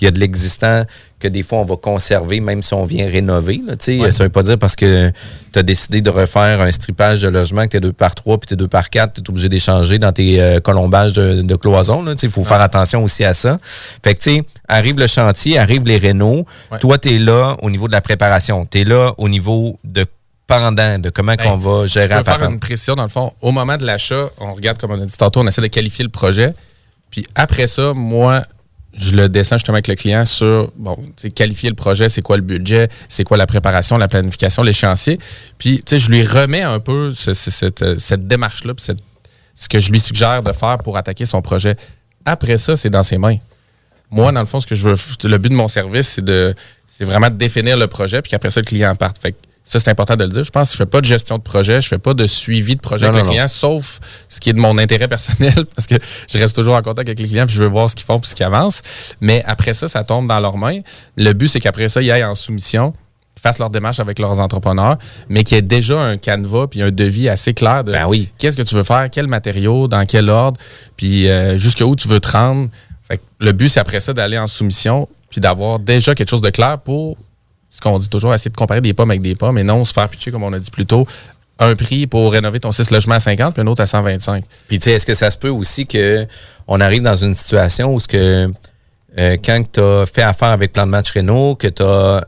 Il 0.00 0.04
y 0.04 0.06
a 0.06 0.10
de 0.10 0.18
l'existant 0.18 0.84
que 1.18 1.28
des 1.28 1.42
fois 1.42 1.58
on 1.58 1.64
va 1.64 1.76
conserver, 1.76 2.40
même 2.40 2.62
si 2.62 2.74
on 2.74 2.84
vient 2.84 3.06
rénover. 3.06 3.60
Là. 3.66 3.74
Ouais. 3.88 4.12
Ça 4.12 4.24
veut 4.24 4.30
pas 4.30 4.42
dire 4.42 4.58
parce 4.58 4.76
que 4.76 5.10
tu 5.52 5.58
as 5.58 5.62
décidé 5.62 6.02
de 6.02 6.10
refaire 6.10 6.60
un 6.60 6.70
stripage 6.70 7.22
de 7.22 7.28
logement, 7.28 7.64
que 7.64 7.70
tu 7.70 7.76
es 7.78 7.80
2 7.80 7.92
par 7.92 8.14
3 8.14 8.38
puis 8.38 8.48
tu 8.48 8.54
es 8.54 8.56
2 8.56 8.68
par 8.68 8.90
4, 8.90 9.14
tu 9.14 9.20
es 9.20 9.30
obligé 9.30 9.48
d'échanger 9.48 9.98
dans 9.98 10.12
tes 10.12 10.40
euh, 10.40 10.60
colombages 10.60 11.14
de, 11.14 11.42
de 11.42 11.56
cloison. 11.56 12.04
Il 12.22 12.28
faut 12.28 12.44
faire 12.44 12.60
attention 12.60 13.02
aussi 13.02 13.24
à 13.24 13.34
ça. 13.34 13.58
Fait 14.02 14.14
que, 14.14 14.20
tu 14.20 14.36
sais, 14.36 14.42
arrive 14.68 14.98
le 14.98 15.06
chantier, 15.06 15.58
arrivent 15.58 15.86
les 15.86 15.98
rénaux. 15.98 16.46
Ouais. 16.70 16.78
Toi, 16.78 16.98
tu 16.98 17.14
es 17.14 17.18
là 17.18 17.56
au 17.62 17.70
niveau 17.70 17.88
de 17.88 17.92
la 17.92 18.00
préparation. 18.00 18.66
Tu 18.70 18.80
es 18.80 18.84
là 18.84 19.14
au 19.16 19.28
niveau 19.28 19.78
de 19.84 20.04
pendant, 20.46 20.98
de 20.98 21.10
comment 21.10 21.36
qu'on 21.36 21.56
va 21.56 21.86
gérer 21.86 22.08
la 22.08 22.22
faire 22.24 22.38
une 22.50 22.60
précision, 22.60 22.94
dans 22.94 23.02
le 23.04 23.08
fond. 23.08 23.32
Au 23.40 23.50
moment 23.50 23.76
de 23.76 23.84
l'achat, 23.84 24.28
on 24.40 24.52
regarde, 24.52 24.78
comme 24.78 24.90
on 24.90 25.00
a 25.00 25.06
dit 25.06 25.16
tantôt, 25.16 25.40
on 25.40 25.46
essaie 25.46 25.62
de 25.62 25.66
qualifier 25.68 26.04
le 26.04 26.10
projet. 26.10 26.54
Puis 27.10 27.26
après 27.34 27.66
ça, 27.66 27.92
moi, 27.94 28.44
je 28.92 29.16
le 29.16 29.28
descends 29.28 29.56
justement 29.56 29.76
avec 29.76 29.88
le 29.88 29.94
client 29.94 30.24
sur, 30.26 30.70
bon, 30.76 30.96
qualifier 31.34 31.68
le 31.70 31.74
projet, 31.76 32.08
c'est 32.08 32.22
quoi 32.22 32.36
le 32.36 32.42
budget, 32.42 32.88
c'est 33.08 33.24
quoi 33.24 33.36
la 33.36 33.46
préparation, 33.46 33.96
la 33.96 34.06
planification, 34.08 34.62
l'échéancier. 34.62 35.18
Puis, 35.58 35.78
tu 35.78 35.82
sais, 35.90 35.98
je 35.98 36.10
lui 36.10 36.24
remets 36.26 36.62
un 36.62 36.78
peu 36.78 37.12
ce- 37.12 37.34
ce- 37.34 37.50
cette, 37.50 37.82
euh, 37.82 37.96
cette 37.98 38.26
démarche-là, 38.28 38.74
puis 38.74 38.84
cette- 38.84 39.00
ce 39.56 39.68
que 39.68 39.80
je 39.80 39.90
lui 39.90 39.98
suggère 40.00 40.42
de 40.42 40.52
faire 40.52 40.78
pour 40.78 40.96
attaquer 40.96 41.26
son 41.26 41.40
projet. 41.42 41.76
Après 42.24 42.58
ça, 42.58 42.76
c'est 42.76 42.90
dans 42.90 43.02
ses 43.02 43.18
mains. 43.18 43.36
Moi, 44.10 44.30
dans 44.30 44.40
le 44.40 44.46
fond, 44.46 44.60
ce 44.60 44.66
que 44.66 44.74
je 44.74 44.88
veux, 44.88 44.94
le 45.28 45.38
but 45.38 45.48
de 45.48 45.54
mon 45.54 45.68
service, 45.68 46.08
c'est 46.08 46.24
de, 46.24 46.54
c'est 46.86 47.04
vraiment 47.04 47.30
de 47.30 47.36
définir 47.36 47.76
le 47.76 47.86
projet, 47.88 48.22
puis 48.22 48.30
qu'après 48.30 48.50
ça, 48.50 48.60
le 48.60 48.66
client 48.66 48.94
parte. 48.94 49.18
Fait 49.20 49.32
que 49.32 49.36
ça, 49.64 49.80
c'est 49.80 49.88
important 49.88 50.14
de 50.14 50.24
le 50.24 50.30
dire. 50.30 50.44
Je 50.44 50.50
pense 50.50 50.68
que 50.68 50.72
je 50.74 50.76
fais 50.76 50.86
pas 50.86 51.00
de 51.00 51.06
gestion 51.06 51.38
de 51.38 51.42
projet, 51.42 51.80
je 51.80 51.88
fais 51.88 51.98
pas 51.98 52.12
de 52.12 52.26
suivi 52.26 52.76
de 52.76 52.80
projet 52.80 53.06
Non, 53.06 53.12
avec 53.12 53.24
non, 53.24 53.30
le 53.30 53.34
client, 53.34 53.48
sauf 53.48 53.98
ce 54.28 54.38
qui 54.38 54.50
est 54.50 54.52
de 54.52 54.60
mon 54.60 54.76
intérêt 54.76 55.08
personnel, 55.08 55.64
parce 55.74 55.86
que 55.86 55.94
je 56.30 56.38
reste 56.38 56.54
toujours 56.54 56.74
en 56.74 56.82
contact 56.82 57.08
avec 57.08 57.18
les 57.18 57.26
clients, 57.26 57.46
puis 57.46 57.56
je 57.56 57.62
veux 57.62 57.68
voir 57.68 57.88
ce 57.88 57.96
qu'ils 57.96 58.04
font, 58.04 58.20
puis 58.20 58.30
ce 58.30 58.34
qu'ils 58.34 58.44
avancent. 58.44 58.82
Mais 59.22 59.42
après 59.46 59.72
ça, 59.72 59.88
ça 59.88 60.04
tombe 60.04 60.28
dans 60.28 60.38
leurs 60.38 60.58
mains. 60.58 60.80
Le 61.16 61.32
but, 61.32 61.48
c'est 61.48 61.60
qu'après 61.60 61.88
ça, 61.88 62.02
ils 62.02 62.10
aillent 62.10 62.24
en 62.24 62.34
soumission, 62.34 62.92
fassent 63.40 63.58
leur 63.58 63.70
démarche 63.70 64.00
avec 64.00 64.18
leurs 64.18 64.38
entrepreneurs, 64.38 64.98
mais 65.28 65.44
qu'il 65.44 65.56
y 65.56 65.58
ait 65.58 65.62
déjà 65.62 66.00
un 66.00 66.16
canevas 66.16 66.66
puis 66.66 66.82
un 66.82 66.90
devis 66.90 67.28
assez 67.28 67.52
clair 67.54 67.84
de 67.84 67.92
Ben 67.92 68.06
oui. 68.06 68.30
qu'est-ce 68.38 68.56
que 68.56 68.62
tu 68.62 68.74
veux 68.74 68.82
faire, 68.82 69.08
quel 69.10 69.28
matériau, 69.28 69.88
dans 69.88 70.04
quel 70.06 70.30
ordre, 70.30 70.58
puis 70.96 71.28
euh, 71.28 71.58
jusqu'où 71.58 71.94
tu 71.96 72.08
veux 72.08 72.20
te 72.20 72.30
rendre. 72.30 72.68
Fait 73.06 73.18
que 73.18 73.22
le 73.40 73.52
but, 73.52 73.68
c'est 73.68 73.80
après 73.80 74.00
ça 74.00 74.12
d'aller 74.12 74.38
en 74.38 74.46
soumission, 74.46 75.08
puis 75.30 75.40
d'avoir 75.40 75.78
déjà 75.78 76.14
quelque 76.14 76.30
chose 76.30 76.42
de 76.42 76.50
clair 76.50 76.78
pour 76.78 77.16
ce 77.74 77.80
qu'on 77.80 77.98
dit 77.98 78.08
toujours, 78.08 78.32
essayer 78.32 78.52
de 78.52 78.56
comparer 78.56 78.80
des 78.80 78.94
pommes 78.94 79.10
avec 79.10 79.20
des 79.20 79.34
pommes, 79.34 79.58
et 79.58 79.64
non 79.64 79.84
se 79.84 79.92
faire 79.92 80.08
pitcher, 80.08 80.30
comme 80.30 80.44
on 80.44 80.52
a 80.52 80.60
dit 80.60 80.70
plus 80.70 80.86
tôt, 80.86 81.08
un 81.58 81.74
prix 81.74 82.06
pour 82.06 82.32
rénover 82.32 82.60
ton 82.60 82.70
6 82.70 82.92
logements 82.92 83.16
à 83.16 83.20
50, 83.20 83.52
puis 83.52 83.62
un 83.62 83.66
autre 83.66 83.82
à 83.82 83.86
125. 83.86 84.44
Puis, 84.68 84.78
tu 84.78 84.84
sais, 84.84 84.92
est-ce 84.92 85.04
que 85.04 85.14
ça 85.14 85.30
se 85.32 85.38
peut 85.38 85.48
aussi 85.48 85.84
que 85.84 86.24
on 86.68 86.80
arrive 86.80 87.02
dans 87.02 87.16
une 87.16 87.34
situation 87.34 87.92
où 87.92 87.98
ce 87.98 88.06
que 88.06 88.52
euh, 89.18 89.36
quand 89.44 89.62
tu 89.72 89.80
as 89.80 90.06
fait 90.06 90.22
affaire 90.22 90.50
avec 90.50 90.72
Plan 90.72 90.86
de 90.86 90.90
match 90.90 91.10
Renault, 91.10 91.56
que 91.56 91.66
tu 91.66 91.82
as 91.82 92.24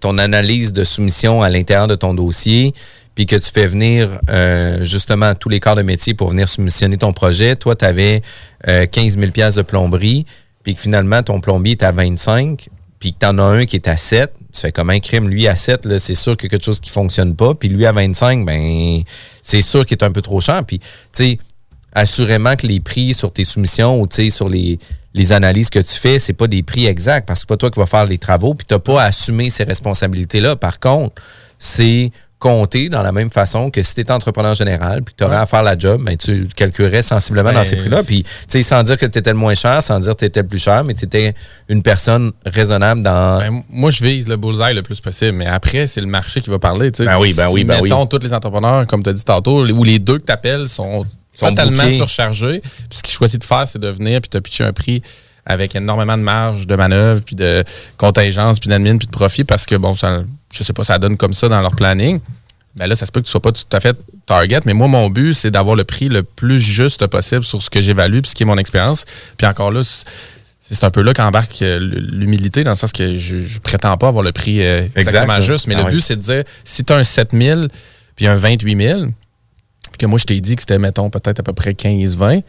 ton 0.00 0.18
analyse 0.18 0.72
de 0.72 0.82
soumission 0.82 1.42
à 1.42 1.48
l'intérieur 1.48 1.86
de 1.86 1.94
ton 1.94 2.12
dossier, 2.12 2.74
puis 3.14 3.26
que 3.26 3.36
tu 3.36 3.52
fais 3.52 3.66
venir 3.66 4.18
euh, 4.30 4.84
justement 4.84 5.34
tous 5.36 5.48
les 5.48 5.60
corps 5.60 5.76
de 5.76 5.82
métier 5.82 6.14
pour 6.14 6.30
venir 6.30 6.48
soumissionner 6.48 6.96
ton 6.96 7.12
projet, 7.12 7.54
toi, 7.54 7.76
tu 7.76 7.84
avais 7.84 8.22
15 8.66 9.16
000 9.16 9.30
piastres 9.30 9.58
de 9.58 9.62
plomberie, 9.62 10.26
puis 10.64 10.74
que 10.74 10.80
finalement, 10.80 11.22
ton 11.22 11.40
plombier 11.40 11.72
est 11.72 11.82
à 11.84 11.92
25, 11.92 12.68
puis 12.98 13.12
que 13.12 13.18
tu 13.20 13.26
en 13.26 13.38
as 13.38 13.42
un 13.42 13.64
qui 13.64 13.76
est 13.76 13.88
à 13.88 13.96
7, 13.96 14.32
tu 14.52 14.60
fais 14.60 14.72
comme 14.72 14.90
un 14.90 15.00
crime. 15.00 15.28
Lui, 15.28 15.46
à 15.46 15.56
7, 15.56 15.86
là, 15.86 15.98
c'est 15.98 16.14
sûr 16.14 16.36
qu'il 16.36 16.46
y 16.46 16.48
a 16.48 16.50
quelque 16.50 16.64
chose 16.64 16.80
qui 16.80 16.90
fonctionne 16.90 17.34
pas. 17.34 17.54
Puis 17.54 17.68
lui, 17.68 17.86
à 17.86 17.92
25, 17.92 18.44
ben 18.44 19.02
c'est 19.42 19.62
sûr 19.62 19.84
qu'il 19.84 19.96
est 19.96 20.04
un 20.04 20.12
peu 20.12 20.22
trop 20.22 20.40
cher. 20.40 20.64
Puis, 20.64 20.78
tu 20.78 20.86
sais, 21.12 21.38
assurément 21.92 22.56
que 22.56 22.66
les 22.66 22.80
prix 22.80 23.14
sur 23.14 23.32
tes 23.32 23.44
soumissions 23.44 24.00
ou, 24.00 24.06
tu 24.06 24.30
sur 24.30 24.48
les, 24.48 24.78
analyses 25.30 25.70
que 25.70 25.78
tu 25.78 25.94
fais, 25.94 26.18
c'est 26.18 26.32
pas 26.32 26.46
des 26.46 26.62
prix 26.62 26.86
exacts 26.86 27.26
parce 27.26 27.40
que 27.40 27.42
c'est 27.42 27.48
pas 27.48 27.56
toi 27.56 27.70
qui 27.70 27.80
vas 27.80 27.86
faire 27.86 28.06
les 28.06 28.18
travaux 28.18 28.54
puis 28.54 28.66
t'as 28.66 28.78
pas 28.78 29.02
à 29.02 29.06
assumer 29.06 29.50
ces 29.50 29.64
responsabilités-là. 29.64 30.56
Par 30.56 30.78
contre, 30.78 31.20
c'est 31.58 32.12
compter 32.40 32.88
dans 32.88 33.02
la 33.02 33.12
même 33.12 33.30
façon 33.30 33.70
que 33.70 33.82
si 33.82 33.94
tu 33.94 34.00
étais 34.00 34.10
entrepreneur 34.12 34.54
général 34.54 35.02
puis 35.02 35.14
que 35.14 35.18
tu 35.18 35.24
aurais 35.24 35.36
à 35.36 35.46
faire 35.46 35.62
la 35.62 35.78
job, 35.78 36.02
ben, 36.02 36.16
tu 36.16 36.48
calculerais 36.56 37.02
sensiblement 37.02 37.52
dans 37.52 37.62
ces 37.62 37.76
Ben, 37.76 37.82
prix-là. 37.82 38.02
Puis, 38.02 38.24
tu 38.24 38.30
sais, 38.48 38.62
sans 38.62 38.82
dire 38.82 38.96
que 38.98 39.06
tu 39.06 39.18
étais 39.18 39.30
le 39.30 39.36
moins 39.36 39.54
cher, 39.54 39.82
sans 39.82 40.00
dire 40.00 40.14
que 40.14 40.20
tu 40.20 40.24
étais 40.24 40.40
le 40.42 40.48
plus 40.48 40.58
cher, 40.58 40.82
mais 40.82 40.94
tu 40.94 41.04
étais 41.04 41.34
une 41.68 41.82
personne 41.82 42.32
raisonnable 42.46 43.02
dans. 43.02 43.38
Ben, 43.38 43.62
moi, 43.68 43.90
je 43.90 44.02
vise 44.02 44.26
le 44.26 44.36
bullseye 44.36 44.74
le 44.74 44.82
plus 44.82 45.00
possible, 45.00 45.32
mais 45.36 45.46
après, 45.46 45.86
c'est 45.86 46.00
le 46.00 46.06
marché 46.06 46.40
qui 46.40 46.50
va 46.50 46.58
parler. 46.58 46.90
tu 46.90 47.04
sais. 47.04 47.06
Ben 47.06 47.18
oui, 47.20 47.34
ben 47.34 47.46
Si, 47.48 47.54
oui, 47.54 47.64
ben 47.64 47.76
oui. 47.80 47.90
mettons, 47.90 48.06
tous 48.06 48.18
les 48.18 48.32
entrepreneurs, 48.34 48.86
comme 48.86 49.02
tu 49.02 49.10
as 49.10 49.12
dit 49.12 49.22
tantôt, 49.24 49.64
ou 49.64 49.84
les 49.84 49.98
deux 49.98 50.18
que 50.18 50.24
tu 50.26 50.32
appelles 50.32 50.68
sont, 50.68 51.04
Sont 51.34 51.46
totalement 51.50 51.88
surchargés. 51.90 52.60
Puis 52.60 52.98
ce 52.98 53.02
qu'ils 53.02 53.14
choisissent 53.14 53.38
de 53.38 53.44
faire, 53.44 53.68
c'est 53.68 53.78
de 53.78 53.88
venir 53.88 54.20
puis 54.20 54.28
te 54.30 54.38
pitcher 54.38 54.64
un 54.64 54.72
prix 54.72 55.02
avec 55.46 55.74
énormément 55.74 56.16
de 56.18 56.22
marge 56.22 56.66
de 56.66 56.74
manœuvre, 56.76 57.22
puis 57.24 57.36
de 57.36 57.64
contingence, 57.96 58.60
puis 58.60 58.68
d'admin, 58.68 58.96
puis 58.98 59.06
de 59.06 59.12
profit, 59.12 59.44
parce 59.44 59.64
que, 59.66 59.74
bon, 59.74 59.94
ça, 59.94 60.22
je 60.52 60.62
sais 60.64 60.72
pas, 60.72 60.84
ça 60.84 60.98
donne 60.98 61.16
comme 61.16 61.34
ça 61.34 61.48
dans 61.48 61.60
leur 61.60 61.74
planning. 61.74 62.20
Ben 62.76 62.86
là, 62.86 62.94
ça 62.96 63.04
se 63.06 63.10
peut 63.12 63.20
que 63.20 63.26
tu 63.26 63.30
sois 63.30 63.42
pas 63.42 63.52
tout 63.52 63.64
à 63.72 63.80
fait 63.80 63.96
target, 64.26 64.60
mais 64.64 64.74
moi, 64.74 64.86
mon 64.88 65.10
but, 65.10 65.34
c'est 65.34 65.50
d'avoir 65.50 65.74
le 65.76 65.84
prix 65.84 66.08
le 66.08 66.22
plus 66.22 66.60
juste 66.60 67.04
possible 67.08 67.44
sur 67.44 67.60
ce 67.62 67.68
que 67.68 67.80
j'évalue, 67.80 68.20
puis 68.20 68.30
ce 68.30 68.34
qui 68.34 68.44
est 68.44 68.46
mon 68.46 68.58
expérience. 68.58 69.04
Puis 69.36 69.46
encore 69.46 69.72
là, 69.72 69.82
c'est- 69.84 70.84
un 70.84 70.90
peu 70.90 71.02
là 71.02 71.12
qu'embarque 71.12 71.62
euh, 71.62 71.80
l'humilité, 71.80 72.62
dans 72.62 72.70
le 72.70 72.76
sens 72.76 72.92
que 72.92 73.16
je, 73.16 73.40
je 73.40 73.58
prétends 73.58 73.96
pas 73.96 74.06
avoir 74.06 74.22
le 74.22 74.30
prix 74.30 74.62
euh, 74.64 74.82
exactement 74.94 75.34
Exact. 75.36 75.52
juste, 75.52 75.66
mais 75.66 75.74
Ah 75.74 75.78
le 75.80 75.84
oui. 75.86 75.90
but, 75.94 76.00
c'est 76.00 76.14
de 76.14 76.22
dire, 76.22 76.44
si 76.64 76.84
tu 76.84 76.92
as 76.92 76.96
un 76.96 77.02
7000 77.02 77.66
puis 78.14 78.28
un 78.28 78.36
28 78.36 78.76
000, 78.80 79.00
puis 79.06 79.98
que 79.98 80.06
moi, 80.06 80.18
je 80.20 80.26
t'ai 80.26 80.40
dit 80.40 80.54
que 80.54 80.62
c'était, 80.62 80.78
mettons, 80.78 81.10
peut-être 81.10 81.40
à 81.40 81.42
peu 81.42 81.52
près 81.54 81.72
15-20, 81.74 82.42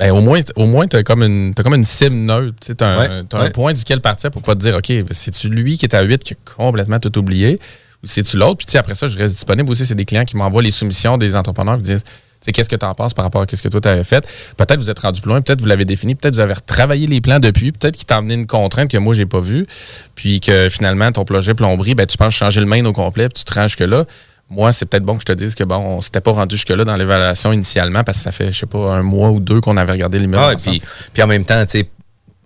ben 0.00 0.12
au 0.12 0.22
moins, 0.22 0.40
au 0.56 0.64
moins 0.64 0.86
tu 0.86 0.96
as 0.96 1.02
comme 1.02 1.22
une, 1.22 1.52
t'as 1.52 1.62
comme 1.62 1.74
une 1.74 1.84
cible 1.84 2.16
neutre. 2.16 2.56
Tu 2.64 2.72
as, 2.82 2.86
un, 2.86 2.98
Ouais, 2.98 3.24
t'as 3.28 3.38
un 3.38 3.50
point 3.50 3.74
duquel 3.74 4.00
partir 4.00 4.30
pour 4.30 4.42
pas 4.42 4.54
te 4.54 4.60
dire, 4.60 4.74
OK, 4.74 4.90
c'est-tu 5.10 5.50
lui 5.50 5.76
qui 5.76 5.84
est 5.84 5.94
à 5.94 6.00
8 6.00 6.24
qui 6.24 6.32
a 6.32 6.36
complètement 6.56 6.98
tout 6.98 7.16
oublié, 7.18 7.60
ou 8.02 8.06
c'est-tu 8.06 8.38
l'autre? 8.38 8.64
Puis 8.64 8.78
après 8.78 8.94
ça, 8.94 9.08
je 9.08 9.18
reste 9.18 9.34
disponible 9.34 9.70
aussi. 9.70 9.84
C'est 9.84 9.94
des 9.94 10.06
clients 10.06 10.24
qui 10.24 10.38
m'envoient 10.38 10.62
les 10.62 10.70
soumissions 10.70 11.18
des 11.18 11.36
entrepreneurs 11.36 11.76
qui 11.76 11.82
disent, 11.82 12.04
qu'est-ce 12.50 12.70
que 12.70 12.76
tu 12.76 12.86
en 12.86 12.94
penses 12.94 13.12
par 13.12 13.26
rapport 13.26 13.42
à 13.42 13.46
ce 13.54 13.62
que 13.62 13.68
toi, 13.68 13.82
tu 13.82 13.88
avais 13.88 14.04
fait? 14.04 14.26
Peut-être 14.56 14.80
vous 14.80 14.88
êtes 14.88 14.98
rendu 15.00 15.20
plus 15.20 15.28
loin, 15.28 15.42
peut-être 15.42 15.60
vous 15.60 15.66
l'avez 15.66 15.84
défini, 15.84 16.14
peut-être 16.14 16.34
vous 16.34 16.40
avez 16.40 16.54
retravaillé 16.54 17.06
les 17.06 17.20
plans 17.20 17.38
depuis, 17.38 17.70
peut-être 17.70 17.96
qu'il 17.96 18.06
t'a 18.06 18.16
amené 18.16 18.32
une 18.32 18.46
contrainte 18.46 18.90
que 18.90 18.96
moi, 18.96 19.12
j'ai 19.12 19.26
pas 19.26 19.42
vue, 19.42 19.66
puis 20.14 20.40
que 20.40 20.70
finalement, 20.70 21.12
ton 21.12 21.26
projet 21.26 21.52
plomberie, 21.52 21.94
ben, 21.94 22.06
tu 22.06 22.16
penses 22.16 22.34
changer 22.34 22.60
le 22.60 22.66
main 22.66 22.82
au 22.86 22.94
complet, 22.94 23.28
puis 23.28 23.44
tu 23.44 23.44
te 23.44 23.52
rends 23.52 23.68
jusque-là. 23.68 24.06
Moi, 24.50 24.72
c'est 24.72 24.84
peut-être 24.84 25.04
bon 25.04 25.14
que 25.14 25.20
je 25.20 25.26
te 25.26 25.32
dise 25.32 25.54
que 25.54 25.62
bon, 25.62 25.76
on 25.76 26.02
s'était 26.02 26.20
pas 26.20 26.32
rendu 26.32 26.56
jusque-là 26.56 26.84
dans 26.84 26.96
l'évaluation 26.96 27.52
initialement 27.52 28.02
parce 28.02 28.18
que 28.18 28.24
ça 28.24 28.32
fait, 28.32 28.50
je 28.50 28.58
sais 28.58 28.66
pas, 28.66 28.94
un 28.94 29.02
mois 29.02 29.30
ou 29.30 29.38
deux 29.38 29.60
qu'on 29.60 29.76
avait 29.76 29.92
regardé 29.92 30.18
l'immeuble. 30.18 30.42
Ah, 30.44 30.56
puis, 30.56 30.82
puis 31.12 31.22
en 31.22 31.28
même 31.28 31.44
temps, 31.44 31.64
tu 31.66 31.78
sais, 31.78 31.90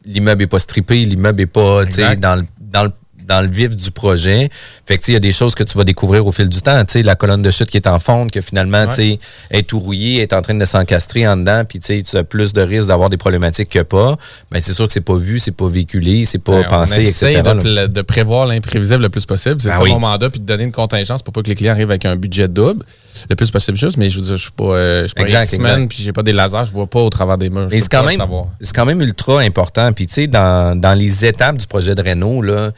l'immeuble 0.05 0.43
n'est 0.43 0.47
pas 0.47 0.59
strippé, 0.59 1.05
l'immeuble 1.05 1.39
n'est 1.39 1.47
pas 1.47 1.85
dans 1.87 2.37
le, 2.41 2.47
dans, 2.61 2.85
le, 2.85 2.93
dans 3.27 3.41
le 3.41 3.49
vif 3.49 3.71
du 3.71 3.91
projet. 3.91 4.49
Fait 4.87 4.99
que 4.99 5.05
il 5.09 5.15
y 5.15 5.17
a 5.17 5.21
des 5.21 5.33
choses 5.33 5.55
que 5.55 5.63
tu 5.65 5.77
vas 5.77 5.85
découvrir 5.85 6.27
au 6.27 6.33
fil 6.33 6.49
du 6.49 6.61
temps. 6.61 6.85
Tu 6.85 6.93
sais, 6.93 7.03
la 7.03 7.15
colonne 7.15 7.43
de 7.43 7.51
chute 7.51 7.71
qui 7.71 7.77
est 7.77 7.87
en 7.87 7.99
fonte, 7.99 8.31
que 8.31 8.41
finalement, 8.41 8.87
tu 8.87 8.95
sais, 8.95 9.19
est 9.51 9.67
tout 9.67 9.79
rouillée, 9.81 10.23
est 10.23 10.33
en 10.33 10.43
train 10.43 10.55
de 10.55 10.65
s'encastrer 10.65 11.27
en 11.27 11.37
dedans, 11.37 11.65
puis 11.69 11.79
tu 11.79 12.03
as 12.17 12.25
plus 12.25 12.53
de 12.53 12.61
risques 12.63 12.89
d'avoir 12.89 13.11
des 13.11 13.17
problématiques 13.17 13.71
que 13.71 13.83
pas. 13.83 14.17
Ben, 14.51 14.61
c'est 14.61 14.75
sûr 14.75 14.87
que 14.87 14.93
c'est 14.93 15.01
pas 15.01 15.17
vu, 15.17 15.39
c'est 15.39 15.53
pas 15.53 15.69
véhiculé, 15.69 16.25
c'est 16.25 16.39
pas 16.39 16.63
Ben, 16.63 16.69
pensé, 16.69 16.97
on 16.99 17.01
etc. 17.01 17.43
de, 17.43 17.87
de 17.87 18.03
prévoir 18.03 18.47
l'imprévisible 18.47 19.03
le 19.03 19.09
plus 19.09 19.27
possible. 19.27 19.61
C'est 19.61 19.69
Ben 19.69 19.77
ça 19.77 19.83
oui. 19.83 19.91
mon 19.91 20.01
mandat, 20.01 20.31
puis 20.31 20.41
de 20.41 20.47
donner 20.47 20.65
une 20.65 20.73
contingence 20.73 21.23
pour 21.23 21.33
pas 21.33 21.43
que 21.43 21.49
les 21.49 21.55
clients 21.55 21.73
arrivent 21.73 21.91
avec 21.91 22.05
un 22.05 22.17
budget 22.17 22.49
double. 22.49 22.85
Le 23.31 23.37
plus 23.37 23.51
possible 23.51 23.79
juste, 23.79 23.97
mais 23.97 24.11
je 24.11 24.19
veux 24.19 24.25
dire, 24.25 24.37
je 24.37 24.43
suis 24.43 24.51
pas, 24.51 24.65
euh, 24.65 25.03
je 25.03 25.07
suis 25.07 25.15
pas 25.15 25.23
Exact, 25.23 25.53
exact. 25.55 25.89
puis 25.89 26.03
j'ai 26.03 26.13
pas 26.13 26.25
des 26.25 26.33
lasers, 26.33 26.65
je 26.67 26.73
vois 26.73 26.89
pas 26.89 27.01
au 27.01 27.11
travers 27.11 27.39
des 27.39 27.49
murs. 27.49 27.69
Mais 27.71 27.79
c'est 27.79 27.89
quand, 27.89 28.03
même, 28.03 28.21
c'est 28.61 28.75
quand 28.75 28.85
même 28.85 29.01
ultra 29.01 29.41
important. 29.41 29.93
Puis, 29.93 30.09
tu 30.09 30.15
sais, 30.15 30.27
dans, 30.27 30.79
dans 30.79 30.95
les 30.95 31.25
étapes 31.25 31.57
du 31.57 31.67
projet 31.69 31.95
de 31.95 32.03
Renault, 32.03 32.43
là, 32.43 32.73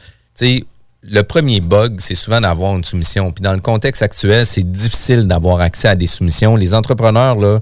sais, 0.45 0.63
le 1.03 1.21
premier 1.21 1.61
bug, 1.61 1.99
c'est 1.99 2.15
souvent 2.15 2.41
d'avoir 2.41 2.75
une 2.75 2.83
soumission. 2.83 3.31
Puis, 3.31 3.41
dans 3.41 3.53
le 3.53 3.59
contexte 3.59 4.01
actuel, 4.01 4.45
c'est 4.45 4.69
difficile 4.69 5.27
d'avoir 5.27 5.61
accès 5.61 5.87
à 5.87 5.95
des 5.95 6.07
soumissions. 6.07 6.55
Les 6.55 6.73
entrepreneurs, 6.73 7.35
là, 7.35 7.59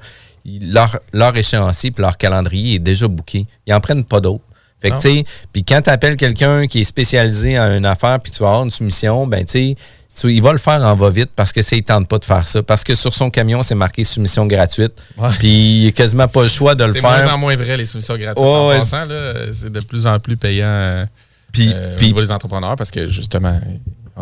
leur, 0.61 0.99
leur 1.13 1.35
échéancier 1.35 1.91
puis 1.91 2.01
leur 2.01 2.17
calendrier 2.17 2.75
est 2.75 2.79
déjà 2.79 3.07
booké. 3.07 3.45
Ils 3.67 3.73
en 3.73 3.79
prennent 3.79 4.05
pas 4.05 4.19
d'autres. 4.19 4.43
Fait 4.81 4.91
que, 4.91 4.95
tu 4.97 5.01
sais, 5.01 5.25
puis 5.51 5.63
quand 5.63 5.81
tu 5.81 5.89
appelles 5.89 6.17
quelqu'un 6.17 6.67
qui 6.67 6.81
est 6.81 6.83
spécialisé 6.83 7.57
en 7.57 7.71
une 7.75 7.85
affaire 7.85 8.19
puis 8.19 8.31
tu 8.31 8.43
vas 8.43 8.49
avoir 8.49 8.63
une 8.63 8.71
soumission, 8.71 9.25
ben, 9.25 9.43
tu 9.43 9.75
sais, 10.07 10.27
il 10.31 10.41
va 10.43 10.51
le 10.51 10.57
faire 10.57 10.81
en 10.81 10.95
va-vite 10.95 11.31
parce 11.35 11.51
que 11.51 11.61
ça, 11.61 11.75
il 11.75 11.83
tente 11.83 12.07
pas 12.07 12.19
de 12.19 12.25
faire 12.25 12.47
ça. 12.47 12.61
Parce 12.61 12.83
que 12.83 12.93
sur 12.93 13.13
son 13.13 13.29
camion, 13.29 13.63
c'est 13.63 13.73
marqué 13.73 14.03
soumission 14.03 14.45
gratuite. 14.45 14.93
Puis, 15.39 15.83
il 15.83 15.87
a 15.87 15.91
quasiment 15.91 16.27
pas 16.27 16.43
le 16.43 16.49
choix 16.49 16.75
de 16.75 16.83
le 16.83 16.93
C'est 16.93 17.01
faire. 17.01 17.23
moins 17.23 17.33
en 17.33 17.37
moins 17.37 17.55
vrai, 17.55 17.77
les 17.77 17.85
solutions 17.85 18.17
gratuites. 18.17 18.45
En 18.45 18.67
ouais, 18.69 18.77
passant, 18.77 19.05
là, 19.05 19.33
c'est 19.53 19.71
de 19.71 19.79
plus 19.79 20.05
en 20.05 20.19
plus 20.19 20.37
payant 20.37 20.67
euh, 20.67 21.05
Puis, 21.55 21.71
euh, 21.73 21.95
puis- 21.95 22.05
au 22.05 22.09
niveau 22.09 22.21
des 22.21 22.31
entrepreneurs 22.31 22.75
parce 22.75 22.91
que 22.91 23.07
justement, 23.07 23.59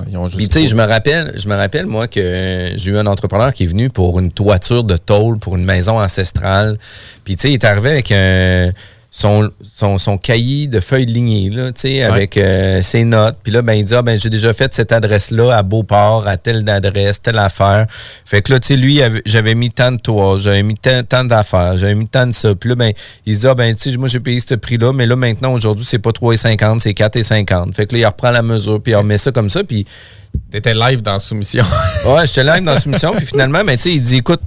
ils 0.08 0.18
ont 0.18 0.26
juste. 0.26 0.38
Puis 0.38 0.48
tu 0.48 0.60
sais, 0.62 0.68
je 0.68 0.76
me 0.76 0.84
rappelle, 0.84 1.34
je 1.36 1.48
me 1.48 1.56
rappelle 1.56 1.86
moi 1.86 2.08
que 2.08 2.72
j'ai 2.76 2.92
eu 2.92 2.98
un 2.98 3.06
entrepreneur 3.06 3.54
qui 3.54 3.64
est 3.64 3.68
venu 3.68 3.90
pour 3.90 4.20
une 4.20 4.32
toiture 4.32 4.84
de 4.84 4.98
tôle 4.98 5.40
pour 5.40 5.56
une 5.56 5.66
maison 5.66 6.00
ancestrale. 6.00 6.78
Puis 7.24 7.36
tu 7.36 7.44
sais, 7.44 7.50
il 7.50 7.54
est 7.56 7.64
arrivé 7.64 7.90
avec 7.90 8.12
un 8.12 8.72
son, 9.16 9.52
son, 9.62 10.00
son 10.00 10.18
cahier 10.18 10.66
de 10.66 10.80
feuilles 10.80 11.06
lignées, 11.06 11.52
là, 11.52 11.70
avec 12.08 12.36
euh, 12.36 12.82
ses 12.82 13.04
notes. 13.04 13.38
Puis 13.44 13.52
là, 13.54 13.62
ben, 13.62 13.74
il 13.74 13.86
dit, 13.86 13.94
ah, 13.94 14.02
ben, 14.02 14.20
j'ai 14.20 14.32
déjà 14.32 14.54
fait 14.54 14.74
cette 14.74 14.92
adresse-là 14.92 15.56
à 15.56 15.62
Beauport, 15.62 16.28
à 16.28 16.36
telle 16.38 16.68
adresse, 16.68 17.22
telle 17.22 17.38
affaire. 17.38 17.86
Fait 18.26 18.42
que 18.42 18.52
là, 18.52 18.60
tu 18.60 18.70
sais, 18.70 18.76
lui, 18.76 19.02
j'avais 19.28 19.54
mis 19.54 19.70
tant 19.70 19.92
de 19.92 19.98
toits, 19.98 20.40
j'avais 20.40 20.64
mis 20.64 20.74
tant, 20.74 21.04
tant 21.04 21.24
d'affaires, 21.24 21.78
j'avais 21.78 21.94
mis 21.94 22.08
tant 22.08 22.26
de 22.26 22.32
ça. 22.32 22.56
Puis 22.56 22.70
là, 22.70 22.76
ben, 22.76 22.92
il 23.28 23.36
se 23.36 23.42
dit, 23.42 23.48
ah, 23.48 23.54
ben, 23.54 23.76
tu 23.76 23.92
sais, 23.92 23.98
moi, 23.98 24.08
j'ai 24.08 24.20
payé 24.20 24.40
ce 24.40 24.56
prix-là, 24.56 24.92
mais 24.94 25.06
là, 25.06 25.16
maintenant, 25.16 25.54
aujourd'hui, 25.54 25.86
c'est 25.86 26.00
pas 26.00 26.10
3,50, 26.10 26.80
c'est 26.80 26.94
4,50. 26.94 27.76
Fait 27.76 27.86
que 27.86 27.94
là, 27.94 28.00
il 28.00 28.06
reprend 28.08 28.32
la 28.32 28.42
mesure, 28.42 28.82
puis 28.82 28.94
il 28.94 28.96
remet 28.96 29.20
ça 29.20 29.32
comme 29.32 29.50
ça, 29.50 29.64
puis 29.64 29.86
T'étais 30.50 30.74
live 30.74 31.04
dans 31.04 31.20
Soumission. 31.20 31.64
Ouais, 32.08 32.26
j'étais 32.26 32.44
live 32.44 32.64
dans 32.64 32.74
la 32.74 32.80
soumission. 32.80 33.14
Puis 33.16 33.28
finalement, 33.28 33.64
ben, 33.64 33.78
tu 33.78 33.84
sais, 33.84 33.92
il 33.94 34.02
dit 34.02 34.18
écoute, 34.18 34.42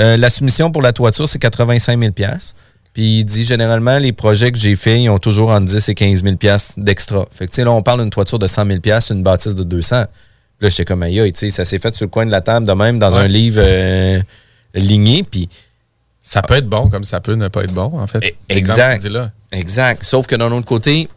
euh, 0.00 0.16
la 0.16 0.30
soumission 0.30 0.72
pour 0.72 0.82
la 0.82 0.92
toiture, 0.92 1.28
c'est 1.28 1.38
85 1.38 1.96
000 1.96 2.12
Puis 2.98 3.20
il 3.20 3.24
dit 3.24 3.44
généralement, 3.44 3.96
les 3.98 4.10
projets 4.10 4.50
que 4.50 4.58
j'ai 4.58 4.74
faits, 4.74 5.00
ils 5.00 5.08
ont 5.08 5.20
toujours 5.20 5.50
entre 5.50 5.66
10 5.66 5.88
et 5.88 5.94
15 5.94 6.24
000 6.24 6.34
d'extra. 6.78 7.26
Fait 7.30 7.46
que, 7.46 7.50
tu 7.52 7.54
sais, 7.54 7.62
là, 7.64 7.70
on 7.70 7.80
parle 7.80 8.00
d'une 8.00 8.10
toiture 8.10 8.40
de 8.40 8.48
100 8.48 8.66
000 8.66 8.80
une 9.10 9.22
bâtisse 9.22 9.54
de 9.54 9.62
200. 9.62 9.98
Là, 9.98 10.68
j'étais 10.68 10.84
comme 10.84 11.04
aïe, 11.04 11.30
sais, 11.32 11.50
ça 11.50 11.64
s'est 11.64 11.78
fait 11.78 11.94
sur 11.94 12.06
le 12.06 12.10
coin 12.10 12.26
de 12.26 12.32
la 12.32 12.40
table 12.40 12.66
de 12.66 12.72
même 12.72 12.98
dans 12.98 13.12
Ouais. 13.12 13.18
un 13.20 13.28
livre 13.28 13.60
euh, 13.64 14.20
ligné. 14.74 15.22
Puis 15.22 15.48
ça 16.20 16.42
peut 16.42 16.54
être 16.54 16.68
bon 16.68 16.88
comme 16.88 17.04
ça 17.04 17.20
peut 17.20 17.34
ne 17.34 17.46
pas 17.46 17.62
être 17.62 17.72
bon, 17.72 18.00
en 18.00 18.08
fait. 18.08 18.18
Eh, 18.20 18.34
exact. 18.48 19.04
là. 19.04 19.30
Exact. 19.52 20.02
Sauf 20.02 20.26
que 20.26 20.34
d'un 20.34 20.50
autre 20.50 20.66
côté, 20.66 21.08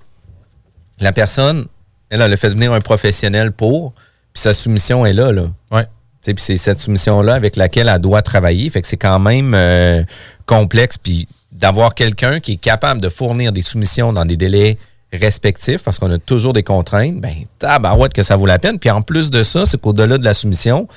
la 0.99 1.11
personne, 1.11 1.65
elle, 2.11 2.21
elle 2.21 2.31
a 2.31 2.37
fait 2.37 2.49
venir 2.49 2.71
un 2.73 2.79
professionnel 2.81 3.51
pour, 3.53 3.93
puis 4.33 4.43
sa 4.43 4.53
soumission 4.53 5.03
est 5.03 5.13
là, 5.13 5.31
là. 5.31 5.47
Ouais. 5.71 5.85
Tu 5.85 5.89
sais, 6.21 6.33
Puis 6.35 6.43
c'est 6.43 6.57
cette 6.57 6.77
soumission-là 6.77 7.33
avec 7.33 7.55
laquelle 7.55 7.87
elle 7.87 7.97
doit 7.99 8.21
travailler. 8.21 8.69
Fait 8.69 8.83
que 8.83 8.87
c'est 8.87 8.97
quand 8.97 9.17
même 9.17 9.55
euh, 9.55 10.03
complexe. 10.45 10.99
Puis 10.99 11.27
d'avoir 11.61 11.93
quelqu'un 11.95 12.39
qui 12.39 12.53
est 12.53 12.57
capable 12.57 12.99
de 12.99 13.09
fournir 13.09 13.53
des 13.53 13.61
soumissions 13.61 14.11
dans 14.11 14.25
des 14.25 14.35
délais 14.35 14.77
respectifs, 15.13 15.83
parce 15.83 15.99
qu'on 15.99 16.11
a 16.11 16.17
toujours 16.17 16.53
des 16.53 16.63
contraintes, 16.63 17.19
ben 17.19 17.33
tabarouette 17.59 18.13
que 18.13 18.23
ça 18.23 18.35
vaut 18.35 18.45
la 18.45 18.59
peine. 18.59 18.79
Puis 18.79 18.89
en 18.89 19.01
plus 19.01 19.29
de 19.29 19.43
ça, 19.43 19.65
c'est 19.65 19.79
qu'au-delà 19.79 20.17
de 20.17 20.25
la 20.25 20.33
soumission, 20.33 20.87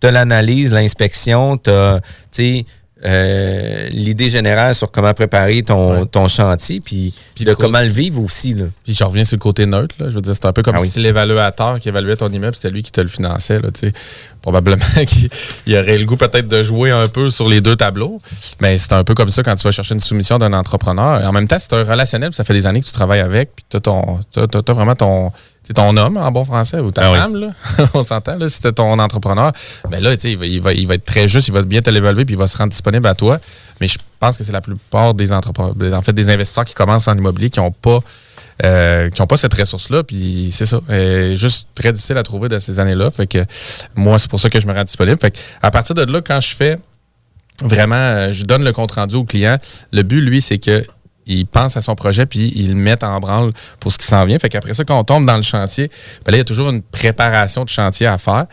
tu 0.00 0.10
l'analyse, 0.10 0.72
l'inspection, 0.72 1.58
tu 1.58 2.64
as 3.02 3.88
l'idée 3.90 4.30
générale 4.30 4.74
sur 4.74 4.90
comment 4.90 5.14
préparer 5.14 5.62
ton, 5.62 6.00
Ouais. 6.00 6.06
ton 6.06 6.28
chantier, 6.28 6.80
puis, 6.80 7.14
Puis 7.34 7.44
de 7.44 7.54
comment 7.54 7.80
le 7.80 7.88
vivre 7.88 8.22
aussi. 8.22 8.54
Là. 8.54 8.66
Puis 8.84 8.94
je 8.94 9.02
reviens 9.04 9.24
sur 9.24 9.36
le 9.36 9.40
côté 9.40 9.66
neutre. 9.66 9.96
Là. 9.98 10.06
Je 10.10 10.14
veux 10.14 10.20
dire, 10.22 10.34
c'est 10.34 10.46
un 10.46 10.52
peu 10.52 10.62
comme 10.62 10.76
Ah 10.76 10.80
oui. 10.82 10.88
si 10.88 11.00
l'évaluateur 11.00 11.80
qui 11.80 11.88
évaluait 11.88 12.16
ton 12.16 12.28
immeuble, 12.28 12.54
c'était 12.54 12.70
lui 12.70 12.82
qui 12.82 12.92
te 12.92 13.00
le 13.00 13.08
finançait. 13.08 13.58
Là, 13.60 13.70
tu 13.72 13.88
sais. 13.88 13.92
Probablement 14.42 14.84
qu'il 15.06 15.28
il 15.66 15.76
aurait 15.76 15.98
le 15.98 16.04
goût 16.06 16.16
peut-être 16.16 16.48
de 16.48 16.62
jouer 16.62 16.90
un 16.90 17.08
peu 17.08 17.30
sur 17.30 17.48
les 17.48 17.60
deux 17.60 17.76
tableaux. 17.76 18.18
Mais 18.60 18.78
c'est 18.78 18.92
un 18.94 19.04
peu 19.04 19.14
comme 19.14 19.28
ça 19.28 19.42
quand 19.42 19.54
tu 19.54 19.64
vas 19.64 19.70
chercher 19.70 19.94
une 19.94 20.00
soumission 20.00 20.38
d'un 20.38 20.52
entrepreneur. 20.54 21.20
Et 21.20 21.26
en 21.26 21.32
même 21.32 21.46
temps, 21.46 21.58
c'est 21.58 21.74
un 21.74 21.84
relationnel, 21.84 22.30
puis 22.30 22.36
ça 22.36 22.44
fait 22.44 22.54
des 22.54 22.66
années 22.66 22.80
que 22.80 22.86
tu 22.86 22.92
travailles 22.92 23.20
avec, 23.20 23.50
puis 23.54 23.64
tu 23.68 23.90
as, 23.90 24.72
vraiment 24.72 24.94
ton, 24.94 25.30
c'est 25.62 25.74
ton 25.74 25.96
homme 25.96 26.16
en 26.16 26.32
bon 26.32 26.44
français 26.44 26.78
ou 26.80 26.90
ta 26.90 27.06
Ah 27.08 27.12
oui. 27.12 27.18
femme, 27.18 27.36
là. 27.36 27.48
on 27.94 28.02
s'entend, 28.02 28.36
là, 28.36 28.48
si 28.48 28.56
c'était 28.56 28.72
ton 28.72 28.98
entrepreneur, 28.98 29.52
ben 29.88 30.02
là, 30.02 30.16
tu 30.16 30.22
sais, 30.22 30.32
il 30.32 30.38
va, 30.38 30.46
il, 30.46 30.60
va, 30.60 30.72
il 30.72 30.86
va 30.86 30.94
être 30.94 31.04
très 31.04 31.28
juste, 31.28 31.48
il 31.48 31.54
va 31.54 31.62
bien 31.62 31.82
te 31.82 31.90
l'évaluer, 31.90 32.24
puis 32.24 32.34
il 32.34 32.38
va 32.38 32.48
se 32.48 32.56
rendre 32.56 32.70
disponible 32.70 33.06
à 33.06 33.14
toi. 33.14 33.38
Mais 33.80 33.86
je 33.86 33.98
pense 34.18 34.36
que 34.36 34.44
c'est 34.44 34.52
la 34.52 34.60
plupart 34.60 35.14
des 35.14 35.32
entrepreneurs, 35.32 35.74
en 35.98 36.02
fait, 36.02 36.12
des 36.12 36.28
investisseurs 36.30 36.64
qui 36.64 36.74
commencent 36.74 37.08
en 37.08 37.16
immobilier 37.16 37.50
qui 37.50 37.60
n'ont 37.60 37.70
pas 37.72 38.00
euh, 38.64 39.08
qui 39.08 39.20
n'ont 39.22 39.26
pas 39.26 39.36
cette 39.38 39.54
ressource-là. 39.54 40.02
Puis 40.02 40.50
c'est 40.52 40.66
ça. 40.66 40.80
Euh, 40.90 41.34
juste 41.36 41.68
très 41.74 41.92
difficile 41.92 42.18
à 42.18 42.22
trouver 42.22 42.48
de 42.48 42.58
ces 42.58 42.78
années-là. 42.78 43.10
Fait 43.10 43.26
que 43.26 43.44
moi, 43.96 44.18
c'est 44.18 44.28
pour 44.28 44.38
ça 44.40 44.50
que 44.50 44.60
je 44.60 44.66
me 44.66 44.74
rends 44.74 44.84
disponible. 44.84 45.18
Fait 45.20 45.30
que 45.30 45.38
à 45.62 45.70
partir 45.70 45.94
de 45.94 46.02
là, 46.02 46.20
quand 46.20 46.40
je 46.40 46.54
fais 46.54 46.78
vraiment, 47.62 47.94
euh, 47.96 48.32
je 48.32 48.44
donne 48.44 48.64
le 48.64 48.72
compte 48.72 48.92
rendu 48.92 49.16
au 49.16 49.24
client, 49.24 49.56
le 49.92 50.02
but, 50.02 50.20
lui, 50.20 50.40
c'est 50.42 50.58
que 50.58 50.84
il 51.38 51.46
pense 51.46 51.76
à 51.76 51.80
son 51.80 51.94
projet 51.94 52.26
puis 52.26 52.52
il 52.56 52.70
le 52.70 52.74
met 52.74 53.02
en 53.04 53.20
branle 53.20 53.52
pour 53.78 53.92
ce 53.92 53.98
qui 53.98 54.06
s'en 54.06 54.24
vient. 54.24 54.38
Fait 54.38 54.48
qu'après 54.48 54.74
ça, 54.74 54.84
quand 54.84 54.98
on 54.98 55.04
tombe 55.04 55.26
dans 55.26 55.36
le 55.36 55.42
chantier, 55.42 55.90
ben 56.24 56.32
là, 56.32 56.38
il 56.38 56.40
y 56.40 56.42
a 56.42 56.44
toujours 56.44 56.70
une 56.70 56.82
préparation 56.82 57.64
de 57.64 57.68
chantier 57.68 58.06
à 58.06 58.18
faire. 58.18 58.46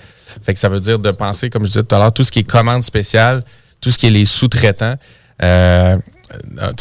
Fait 0.43 0.53
que 0.53 0.59
ça 0.59 0.69
veut 0.69 0.79
dire 0.79 0.99
de 0.99 1.11
penser, 1.11 1.49
comme 1.49 1.63
je 1.63 1.71
disais 1.71 1.83
tout 1.83 1.95
à 1.95 1.99
l'heure, 1.99 2.13
tout 2.13 2.23
ce 2.23 2.31
qui 2.31 2.39
est 2.39 2.49
commande 2.49 2.83
spéciale, 2.83 3.43
tout 3.81 3.91
ce 3.91 3.97
qui 3.97 4.07
est 4.07 4.11
les 4.11 4.25
sous-traitants, 4.25 4.97
Euh, 5.41 5.97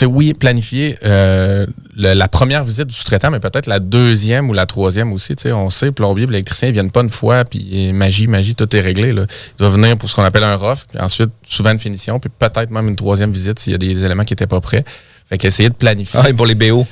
euh, 0.03 0.07
oui, 0.07 0.33
planifier 0.33 0.99
euh, 1.05 1.67
la 1.97 2.29
première 2.29 2.65
visite 2.65 2.87
du 2.87 2.95
sous-traitant, 2.95 3.31
mais 3.31 3.39
peut-être 3.39 3.67
la 3.67 3.79
deuxième 3.79 4.49
ou 4.51 4.53
la 4.53 4.67
troisième 4.67 5.13
aussi. 5.13 5.35
On 5.53 5.71
sait, 5.71 5.93
plombier, 5.93 6.25
et 6.25 6.27
l'électricien, 6.27 6.69
ils 6.69 6.73
viennent 6.73 6.91
pas 6.91 7.03
une 7.03 7.11
fois, 7.11 7.45
puis 7.45 7.93
magie, 7.93 8.27
magie, 8.27 8.55
tout 8.55 8.75
est 8.75 8.81
réglé. 8.81 9.13
Là. 9.13 9.27
Ils 9.29 9.59
doivent 9.59 9.75
venir 9.75 9.97
pour 9.99 10.09
ce 10.09 10.17
qu'on 10.17 10.25
appelle 10.25 10.43
un 10.43 10.57
rough, 10.57 10.87
puis 10.89 10.99
ensuite, 10.99 11.31
souvent 11.45 11.71
une 11.71 11.79
finition, 11.79 12.19
puis 12.19 12.31
peut-être 12.31 12.71
même 12.71 12.89
une 12.89 12.97
troisième 12.97 13.31
visite 13.31 13.59
s'il 13.59 13.73
y 13.73 13.75
a 13.75 13.79
des 13.79 14.05
éléments 14.05 14.25
qui 14.25 14.33
étaient 14.33 14.47
pas 14.47 14.61
prêts. 14.61 14.85
Fait 15.29 15.39
qu'essayer 15.39 15.69
de 15.69 15.75
planifier. 15.75 16.21
Ah, 16.23 16.29
et 16.31 16.33
pour 16.33 16.47
les 16.47 16.55
BO. 16.55 16.87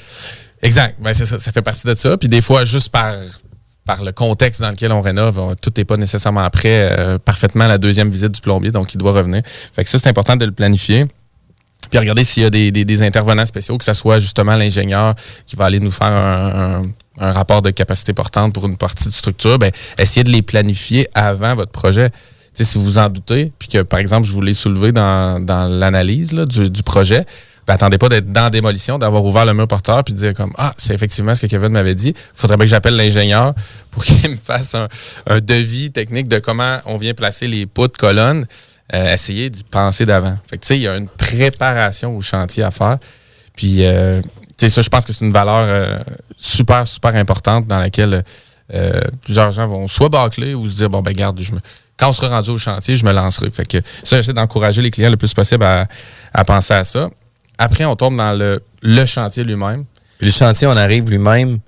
Exact. 0.63 0.97
Ben, 1.01 1.15
ça, 1.15 1.27
ça 1.39 1.53
fait 1.53 1.63
partie 1.63 1.87
de 1.87 1.95
ça. 1.95 2.17
Puis 2.17 2.29
des 2.29 2.41
fois, 2.41 2.65
juste 2.65 2.89
par, 2.89 3.15
par 3.85 4.03
le 4.03 4.13
contexte 4.13 4.61
dans 4.61 4.71
lequel 4.71 4.93
on 4.93 5.01
rénove, 5.03 5.39
on- 5.39 5.55
tout 5.55 5.71
n'est 5.77 5.85
pas 5.85 5.97
nécessairement 5.97 6.49
prêt 6.51 6.89
euh, 6.99 7.19
parfaitement 7.19 7.65
à 7.65 7.69
la 7.69 7.79
deuxième 7.79 8.11
visite 8.11 8.33
du 8.33 8.41
plombier, 8.41 8.71
donc 8.73 8.93
il 8.95 8.99
doit 8.99 9.13
revenir. 9.13 9.43
Fait 9.75 9.85
que 9.85 9.91
ça, 9.91 9.99
c'est 9.99 10.09
important 10.09 10.37
de 10.37 10.45
le 10.47 10.53
planifier. 10.53 11.07
Puis 11.91 11.99
regarder 11.99 12.25
s'il 12.25 12.43
y 12.43 12.47
a 12.47 12.51
des, 12.51 12.73
des- 12.73 12.85
des 12.87 13.03
intervenants 13.03 13.45
spéciaux, 13.47 13.77
que 13.79 13.85
ce 13.85 13.93
soit 13.95 14.19
justement 14.19 14.57
l'ingénieur 14.57 15.15
qui 15.47 15.55
va 15.55 15.67
aller 15.67 15.81
nous 15.81 15.91
faire 15.91 16.07
un, 16.09 16.81
un- 16.81 16.83
un 17.21 17.33
rapport 17.33 17.63
de 17.63 17.71
capacité 17.71 18.13
portante 18.15 18.53
pour 18.55 18.67
une 18.67 18.77
partie 18.79 19.05
de 19.07 19.13
structure, 19.13 19.59
ben, 19.59 19.71
essayez 19.99 20.25
de 20.25 20.31
les 20.31 20.43
planifier 20.43 21.07
avant 21.15 21.55
votre 21.55 21.71
projet. 21.71 22.11
Si 22.55 22.79
vous 22.79 22.85
vous 22.85 22.99
en 22.99 23.09
doutez, 23.09 23.53
puis 23.59 23.69
que, 23.69 23.83
par 23.83 23.99
exemple, 24.01 24.27
je 24.27 24.33
vous 24.33 24.41
l'ai 24.41 24.55
soulevé 24.55 24.93
dans, 24.93 25.45
dans 25.45 25.69
l'analyse 25.69 26.31
du, 26.33 26.71
du 26.71 26.83
projet, 26.85 27.25
ben, 27.67 27.75
attendez 27.75 27.99
pas 27.99 28.09
d'être 28.09 28.31
dans 28.31 28.51
démolition, 28.51 28.99
d'avoir 28.99 29.25
ouvert 29.25 29.45
le 29.45 29.55
mur 29.55 29.67
porteur, 29.67 30.05
puis 30.05 30.15
de 30.15 30.19
dire 30.19 30.35
comme 30.35 30.53
Ah, 30.59 30.75
c'est 30.77 30.95
effectivement 30.95 31.35
ce 31.35 31.43
que 31.43 31.47
Kevin 31.47 31.71
m'avait 31.71 31.95
dit. 31.95 32.15
Il 32.17 32.41
faudrait 32.41 32.57
bien 32.57 32.67
que 32.67 32.71
j'appelle 32.71 32.97
l'ingénieur 32.97 33.55
pour 33.91 34.05
qu'il 34.05 34.31
me 34.31 34.37
fasse 34.37 34.75
un, 34.75 34.89
un 35.27 35.41
devis 35.41 35.91
technique 35.93 36.29
de 36.29 36.39
comment 36.39 36.79
on 36.87 36.97
vient 36.97 37.15
placer 37.15 37.49
les 37.49 37.67
poutres, 37.67 37.99
colonnes. 37.99 38.47
Euh, 38.93 39.15
essayer 39.15 39.49
d'y 39.49 39.65
penser 39.65 40.05
d'avant. 40.05 40.37
Fait 40.47 40.59
tu 40.59 40.67
sais, 40.67 40.77
il 40.77 40.83
y 40.83 40.89
a 40.89 40.97
une 40.97 41.09
préparation 41.09 42.15
au 42.15 42.21
chantier 42.21 42.63
à 42.63 42.71
faire. 42.71 42.99
Puis, 43.57 43.79
euh, 43.85 44.21
tu 44.23 44.29
sais, 44.59 44.69
ça, 44.69 44.83
je 44.83 44.89
pense 44.91 45.07
que 45.07 45.13
c'est 45.13 45.25
une 45.25 45.33
valeur 45.33 45.65
euh, 45.67 45.99
super, 46.37 46.87
super 46.87 47.15
importante 47.17 47.67
dans 47.67 47.79
laquelle 47.79 48.25
euh, 48.73 49.01
plusieurs 49.23 49.53
gens 49.53 49.67
vont 49.67 49.89
soit 49.89 50.11
bâcler 50.11 50.55
ou 50.55 50.69
se 50.69 50.77
dire, 50.77 50.91
bon, 50.91 51.01
ben, 51.01 51.13
garde, 51.13 51.41
je 51.41 51.53
me, 51.53 51.61
quand 51.97 52.11
on 52.11 52.13
sera 52.13 52.29
rendu 52.29 52.51
au 52.51 52.59
chantier, 52.59 52.97
je 52.97 53.05
me 53.05 53.13
lancerai. 53.13 53.51
Fait 53.51 53.67
que 53.67 53.79
ça, 54.03 54.17
j'essaie 54.17 54.33
d'encourager 54.33 54.83
les 54.83 54.91
clients 54.91 55.11
le 55.11 55.17
plus 55.17 55.33
possible 55.33 55.65
à, 55.65 55.87
à 56.33 56.45
penser 56.45 56.75
à 56.75 56.85
ça. 56.85 57.09
Après, 57.59 57.85
on 57.85 57.97
tombe 57.97 58.17
dans 58.17 58.33
le, 58.33 59.07
chantier 59.07 59.45
lui-même. 59.45 59.85
Puis 60.19 60.27
le 60.27 60.33
chantier, 60.33 60.67
on 60.67 60.77
arrive 60.77 61.09
lui-même 61.11 61.59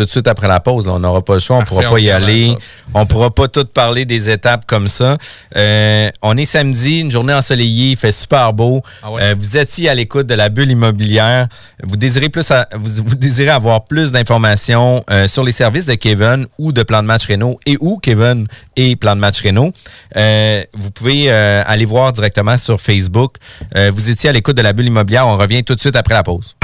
tout 0.00 0.06
de 0.06 0.10
suite 0.10 0.28
après 0.28 0.48
la 0.48 0.60
pause. 0.60 0.86
là. 0.86 0.92
On 0.94 0.98
n'aura 0.98 1.22
pas 1.22 1.34
le 1.34 1.38
choix, 1.40 1.56
on 1.56 1.60
ne 1.60 1.64
pourra 1.66 1.82
pas 1.82 2.00
y 2.00 2.10
aller. 2.10 2.56
On 2.94 3.04
pourra 3.06 3.30
pas 3.30 3.48
tout 3.48 3.64
parler 3.66 4.04
des 4.04 4.30
étapes 4.30 4.64
comme 4.66 4.88
ça. 4.88 5.16
Euh, 5.56 6.08
on 6.22 6.36
est 6.36 6.44
samedi, 6.44 7.00
une 7.00 7.10
journée 7.10 7.34
ensoleillée, 7.34 7.90
il 7.92 7.96
fait 7.96 8.12
super 8.12 8.52
beau. 8.52 8.82
Ah 9.02 9.12
ouais. 9.12 9.22
Euh, 9.22 9.34
vous 9.38 9.56
étiez 9.58 9.88
à 9.88 9.94
l'écoute 9.94 10.26
de 10.26 10.34
la 10.34 10.48
bulle 10.48 10.70
immobilière. 10.70 11.48
Vous 11.86 11.96
désirez 11.96 12.28
plus, 12.30 12.50
à- 12.50 12.66
vous, 12.74 13.02
vous 13.04 13.14
désirez 13.16 13.50
avoir 13.50 13.84
plus 13.84 14.10
d'informations 14.12 15.04
euh, 15.10 15.28
sur 15.28 15.44
les 15.44 15.52
services 15.52 15.86
de 15.86 15.94
Kevin 15.94 16.46
ou 16.58 16.72
de 16.72 16.82
Plan 16.82 17.02
de 17.02 17.06
Match 17.06 17.26
Renault 17.28 17.58
et 17.66 17.76
où 17.80 17.98
Kevin 17.98 18.46
et 18.76 18.96
Plan 18.96 19.14
de 19.14 19.20
Match 19.20 19.40
Renault. 19.42 19.72
Euh, 20.16 20.64
vous 20.74 20.90
pouvez 20.90 21.26
euh, 21.30 21.62
aller 21.66 21.84
voir 21.84 22.12
directement 22.12 22.56
sur 22.56 22.80
Facebook. 22.80 23.34
Euh, 23.76 23.90
vous 23.94 24.10
étiez 24.10 24.30
à 24.30 24.32
l'écoute 24.32 24.56
de 24.56 24.62
la 24.62 24.72
bulle 24.72 24.86
immobilière. 24.86 25.26
On 25.26 25.36
revient 25.36 25.62
tout 25.62 25.74
de 25.74 25.80
suite 25.80 25.96
après 25.96 26.14
la 26.14 26.22
pause. 26.22 26.56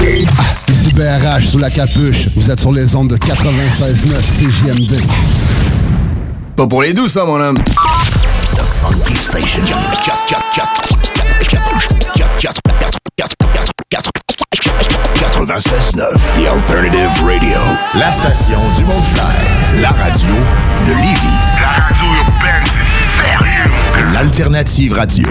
BRH 0.95 1.45
sous 1.51 1.59
la 1.59 1.69
capuche. 1.69 2.29
Vous 2.35 2.49
êtes 2.49 2.59
sur 2.59 2.71
les 2.71 2.95
ondes 2.95 3.09
de 3.09 3.17
96.9 3.27 4.21
CJMD. 4.23 5.01
Pas 6.55 6.65
pour 6.65 6.81
les 6.81 6.93
doux, 6.93 7.09
ça, 7.09 7.25
mon 7.25 7.41
homme. 7.41 7.57
Funky 8.81 9.15
Station. 9.17 9.63
96.9 15.13 16.13
The 16.37 16.47
Alternative 16.47 17.09
Radio. 17.25 17.59
La 17.95 18.13
station 18.13 18.59
du 18.77 18.85
Mont-Clair. 18.85 19.25
La 19.81 19.89
radio 19.89 20.33
de 20.85 20.91
Lévis. 20.91 21.37
La 21.59 21.83
radio 21.83 22.05
urbaine, 22.19 22.63
c'est 22.63 23.25
sérieux. 23.25 24.13
L'Alternative 24.13 24.93
Radio. 24.93 25.27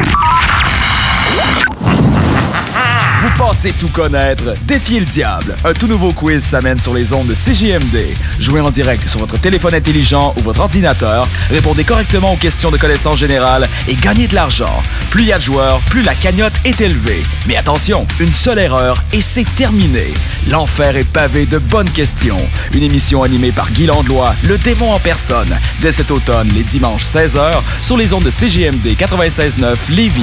Pensez 3.39 3.73
tout 3.73 3.89
connaître? 3.89 4.55
Défiez 4.63 5.01
le 5.01 5.07
diable. 5.07 5.55
Un 5.65 5.75
tout 5.75 5.87
nouveau 5.87 6.13
quiz 6.13 6.43
s'amène 6.43 6.81
sur 6.81 6.95
les 6.95 7.13
ondes 7.13 7.27
de 7.27 7.35
CJMD. 7.35 8.17
Jouez 8.41 8.61
en 8.61 8.71
direct 8.71 9.09
sur 9.09 9.21
votre 9.21 9.39
téléphone 9.39 9.75
intelligent 9.75 10.35
ou 10.37 10.43
votre 10.43 10.61
ordinateur. 10.61 11.29
Répondez 11.51 11.85
correctement 11.85 12.33
aux 12.33 12.37
questions 12.37 12.71
de 12.71 12.79
connaissance 12.79 13.19
générale 13.19 13.69
et 13.89 13.95
gagnez 13.95 14.27
de 14.29 14.35
l'argent. 14.35 14.83
Plus 15.11 15.25
il 15.25 15.29
y 15.29 15.33
a 15.33 15.39
de 15.39 15.43
joueurs, 15.43 15.81
plus 15.91 16.03
la 16.03 16.15
cagnotte 16.15 16.55
est 16.65 16.81
élevée. 16.81 17.23
Mais 17.47 17.57
attention, 17.57 18.07
une 18.21 18.33
seule 18.33 18.59
erreur 18.59 19.03
et 19.13 19.21
c'est 19.21 19.47
terminé. 19.57 20.15
L'enfer 20.51 20.97
est 20.97 21.05
pavé 21.05 21.47
de 21.47 21.59
bonnes 21.59 21.91
questions. 21.91 22.41
Une 22.73 22.83
émission 22.83 23.23
animée 23.23 23.53
par 23.53 23.71
Guy 23.71 23.87
Landlois, 23.87 24.35
le 24.45 24.57
démon 24.59 24.93
en 24.93 24.99
personne, 24.99 25.57
dès 25.81 25.93
cet 25.93 26.11
automne, 26.11 26.49
les 26.55 26.65
dimanches 26.65 27.05
16h, 27.05 27.61
sur 27.83 27.97
les 27.97 28.13
ondes 28.13 28.25
de 28.25 28.31
CJMD 28.31 28.97
96.9 28.97 29.77
Lévis. 29.91 30.23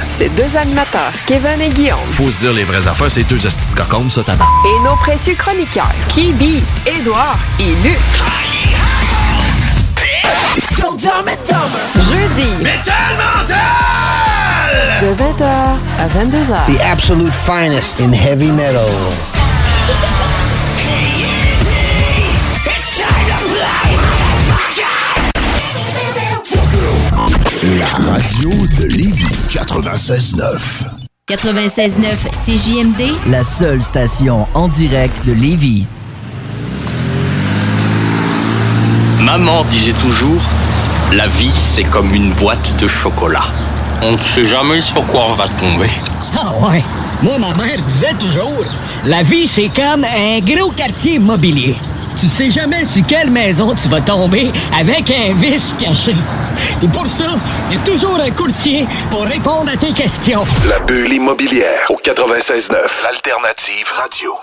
Ces 0.21 0.29
deux 0.29 0.55
animateurs, 0.55 1.11
Kevin 1.25 1.59
et 1.59 1.69
Guillaume, 1.69 1.97
Faut 2.13 2.29
se 2.29 2.37
dire 2.41 2.53
les 2.53 2.63
vraies 2.63 2.87
affaires, 2.87 3.09
c'est 3.09 3.23
deux 3.23 3.43
hosties 3.43 3.71
de 3.71 3.75
cocombes, 3.75 4.11
ça, 4.11 4.21
tabac. 4.23 4.45
et 4.67 4.83
nos 4.87 4.95
précieux 4.97 5.33
chroniqueurs, 5.33 5.89
Kibi, 6.09 6.63
Édouard 6.85 7.39
et 7.59 7.73
Luc. 7.81 7.97
Jeudi. 11.95 12.51
De 15.01 15.07
20h 15.07 15.43
à 15.99 16.07
22h. 16.07 16.67
The 16.67 16.79
absolute 16.83 17.33
finest 17.43 17.99
in 17.99 18.13
heavy 18.13 18.51
metal. 18.51 18.85
La 27.79 27.85
radio 27.85 28.49
de 28.77 28.83
Lévis. 28.85 29.25
96.9. 29.49 30.59
96.9 31.29 32.17
CJMD, 32.45 33.15
La 33.29 33.43
seule 33.43 33.81
station 33.81 34.45
en 34.53 34.67
direct 34.67 35.25
de 35.25 35.31
Lévis. 35.31 35.85
Maman 39.21 39.63
disait 39.69 39.93
toujours, 39.93 40.41
la 41.13 41.27
vie 41.27 41.53
c'est 41.57 41.83
comme 41.83 42.13
une 42.13 42.33
boîte 42.33 42.73
de 42.81 42.87
chocolat. 42.87 43.45
On 44.01 44.13
ne 44.13 44.21
sait 44.21 44.45
jamais 44.45 44.81
sur 44.81 45.05
quoi 45.05 45.27
on 45.29 45.33
va 45.33 45.47
tomber. 45.47 45.89
Ah 46.37 46.53
ouais. 46.67 46.83
Moi, 47.23 47.37
ma 47.37 47.53
mère 47.53 47.79
disait 47.87 48.15
toujours, 48.19 48.65
la 49.05 49.21
vie, 49.21 49.47
c'est 49.47 49.69
comme 49.69 50.03
un 50.03 50.39
gros 50.39 50.71
quartier 50.71 51.15
immobilier. 51.15 51.75
Tu 52.21 52.27
sais 52.27 52.51
jamais 52.51 52.85
sur 52.85 53.03
quelle 53.07 53.31
maison 53.31 53.73
tu 53.73 53.87
vas 53.87 53.99
tomber 53.99 54.51
avec 54.79 55.09
un 55.09 55.33
vice 55.33 55.73
caché. 55.79 56.15
Et 56.83 56.87
pour 56.89 57.07
ça, 57.07 57.31
il 57.71 57.77
y 57.77 57.79
a 57.79 57.83
toujours 57.83 58.19
un 58.19 58.29
courtier 58.29 58.85
pour 59.09 59.23
répondre 59.23 59.71
à 59.73 59.75
tes 59.75 59.91
questions. 59.91 60.43
La 60.69 60.77
bulle 60.81 61.13
immobilière 61.13 61.89
au 61.89 61.95
96.9. 61.95 62.73
L'alternative 63.03 63.87
radio. 63.95 64.33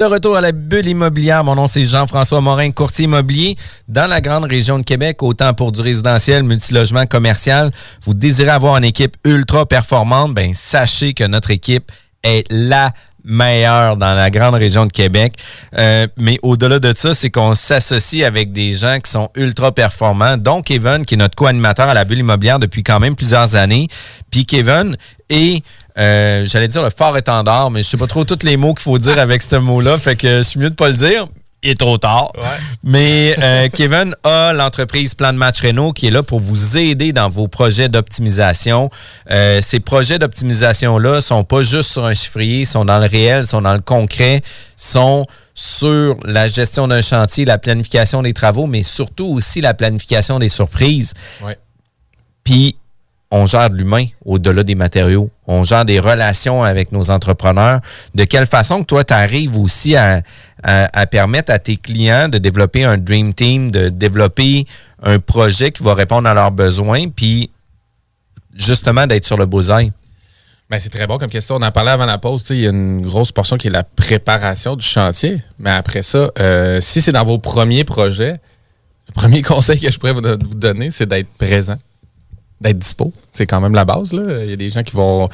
De 0.00 0.06
retour 0.06 0.36
à 0.36 0.40
la 0.40 0.50
bulle 0.50 0.88
immobilière, 0.88 1.44
mon 1.44 1.54
nom 1.54 1.68
c'est 1.68 1.84
Jean-François 1.84 2.40
Morin, 2.40 2.72
courtier 2.72 3.04
immobilier 3.04 3.54
dans 3.86 4.10
la 4.10 4.20
grande 4.20 4.46
région 4.46 4.80
de 4.80 4.84
Québec, 4.84 5.22
autant 5.22 5.54
pour 5.54 5.70
du 5.70 5.80
résidentiel, 5.80 6.42
multilogement, 6.42 7.06
commercial. 7.06 7.70
Vous 8.04 8.14
désirez 8.14 8.50
avoir 8.50 8.76
une 8.78 8.84
équipe 8.84 9.16
ultra 9.24 9.64
performante, 9.64 10.34
ben 10.34 10.54
sachez 10.54 11.14
que 11.14 11.22
notre 11.22 11.52
équipe 11.52 11.92
est 12.24 12.44
la 12.50 12.92
meilleurs 13.24 13.96
dans 13.96 14.14
la 14.14 14.30
grande 14.30 14.54
région 14.54 14.86
de 14.86 14.92
Québec. 14.92 15.34
Euh, 15.76 16.06
mais 16.16 16.38
au-delà 16.42 16.78
de 16.78 16.92
ça, 16.94 17.14
c'est 17.14 17.30
qu'on 17.30 17.54
s'associe 17.54 18.24
avec 18.24 18.52
des 18.52 18.72
gens 18.72 18.98
qui 19.00 19.10
sont 19.10 19.30
ultra 19.36 19.72
performants, 19.72 20.36
dont 20.36 20.62
Kevin, 20.62 21.04
qui 21.04 21.14
est 21.14 21.18
notre 21.18 21.36
co-animateur 21.36 21.88
à 21.88 21.94
la 21.94 22.04
bulle 22.04 22.18
immobilière 22.18 22.58
depuis 22.58 22.82
quand 22.82 23.00
même 23.00 23.16
plusieurs 23.16 23.54
années. 23.54 23.88
Puis 24.30 24.46
Kevin 24.46 24.96
est 25.28 25.62
euh, 25.98 26.46
j'allais 26.46 26.68
dire 26.68 26.82
le 26.82 26.90
fort 26.90 27.16
étendard, 27.16 27.70
mais 27.70 27.82
je 27.82 27.88
sais 27.88 27.96
pas 27.96 28.06
trop 28.06 28.24
tous 28.24 28.44
les 28.44 28.56
mots 28.56 28.72
qu'il 28.72 28.82
faut 28.82 28.98
dire 28.98 29.18
avec 29.18 29.42
ce 29.42 29.56
mot-là, 29.56 29.98
fait 29.98 30.14
que 30.14 30.38
je 30.38 30.42
suis 30.42 30.60
mieux 30.60 30.70
de 30.70 30.74
pas 30.74 30.88
le 30.88 30.96
dire. 30.96 31.26
Il 31.62 31.70
est 31.70 31.78
trop 31.78 31.98
tard. 31.98 32.32
Mais 32.84 33.34
euh, 33.42 33.68
Kevin 33.74 34.14
a 34.22 34.52
l'entreprise 34.52 35.14
Plan 35.14 35.32
de 35.32 35.38
Match 35.38 35.60
Renault 35.60 35.92
qui 35.92 36.06
est 36.06 36.10
là 36.10 36.22
pour 36.22 36.38
vous 36.38 36.76
aider 36.76 37.12
dans 37.12 37.28
vos 37.28 37.48
projets 37.48 37.88
d'optimisation. 37.88 38.90
Euh, 39.30 39.60
ces 39.60 39.80
projets 39.80 40.18
d'optimisation-là 40.18 41.20
sont 41.20 41.42
pas 41.42 41.62
juste 41.62 41.90
sur 41.90 42.04
un 42.04 42.14
chiffrier, 42.14 42.64
sont 42.64 42.84
dans 42.84 42.98
le 43.00 43.06
réel, 43.06 43.46
sont 43.46 43.62
dans 43.62 43.74
le 43.74 43.80
concret, 43.80 44.42
sont 44.76 45.26
sur 45.54 46.16
la 46.24 46.46
gestion 46.46 46.86
d'un 46.86 47.00
chantier, 47.00 47.44
la 47.44 47.58
planification 47.58 48.22
des 48.22 48.32
travaux, 48.32 48.68
mais 48.68 48.84
surtout 48.84 49.26
aussi 49.26 49.60
la 49.60 49.74
planification 49.74 50.38
des 50.38 50.48
surprises. 50.48 51.14
Ouais. 51.42 51.58
Puis 52.44 52.76
on 53.30 53.46
gère 53.46 53.68
l'humain 53.68 54.06
au-delà 54.24 54.62
des 54.62 54.74
matériaux. 54.74 55.30
On 55.46 55.62
gère 55.62 55.84
des 55.84 56.00
relations 56.00 56.64
avec 56.64 56.92
nos 56.92 57.10
entrepreneurs. 57.10 57.80
De 58.14 58.24
quelle 58.24 58.46
façon 58.46 58.80
que 58.80 58.86
toi, 58.86 59.04
tu 59.04 59.12
arrives 59.12 59.58
aussi 59.58 59.96
à, 59.96 60.22
permettre 61.10 61.52
à 61.52 61.58
tes 61.58 61.76
clients 61.76 62.28
de 62.28 62.38
développer 62.38 62.84
un 62.84 62.96
Dream 62.96 63.34
Team, 63.34 63.70
de 63.70 63.90
développer 63.90 64.66
un 65.02 65.18
projet 65.18 65.70
qui 65.72 65.82
va 65.82 65.94
répondre 65.94 66.28
à 66.28 66.34
leurs 66.34 66.50
besoins, 66.50 67.08
puis 67.08 67.50
justement 68.56 69.06
d'être 69.06 69.26
sur 69.26 69.36
le 69.36 69.46
bullseye? 69.46 69.92
Ben, 70.70 70.78
c'est 70.78 70.90
très 70.90 71.06
bon 71.06 71.16
comme 71.16 71.30
question. 71.30 71.56
On 71.56 71.62
en 71.62 71.70
parlait 71.70 71.92
avant 71.92 72.04
la 72.04 72.18
pause. 72.18 72.44
Il 72.50 72.60
y 72.60 72.66
a 72.66 72.70
une 72.70 73.00
grosse 73.00 73.32
portion 73.32 73.56
qui 73.56 73.68
est 73.68 73.70
la 73.70 73.84
préparation 73.84 74.76
du 74.76 74.84
chantier. 74.84 75.42
Mais 75.58 75.70
après 75.70 76.02
ça, 76.02 76.30
euh, 76.38 76.78
si 76.82 77.00
c'est 77.00 77.12
dans 77.12 77.24
vos 77.24 77.38
premiers 77.38 77.84
projets, 77.84 78.38
le 79.06 79.12
premier 79.14 79.40
conseil 79.42 79.80
que 79.80 79.90
je 79.90 79.98
pourrais 79.98 80.12
vous 80.12 80.20
donner, 80.20 80.90
c'est 80.90 81.06
d'être 81.06 81.28
présent, 81.38 81.78
d'être 82.60 82.78
dispo. 82.78 83.12
C'est 83.32 83.46
quand 83.46 83.60
même 83.60 83.74
la 83.74 83.84
base. 83.84 84.12
Là. 84.12 84.42
Il 84.44 84.50
y 84.50 84.52
a 84.52 84.56
des 84.56 84.70
gens 84.70 84.82
qui 84.82 84.96
vont 84.96 85.28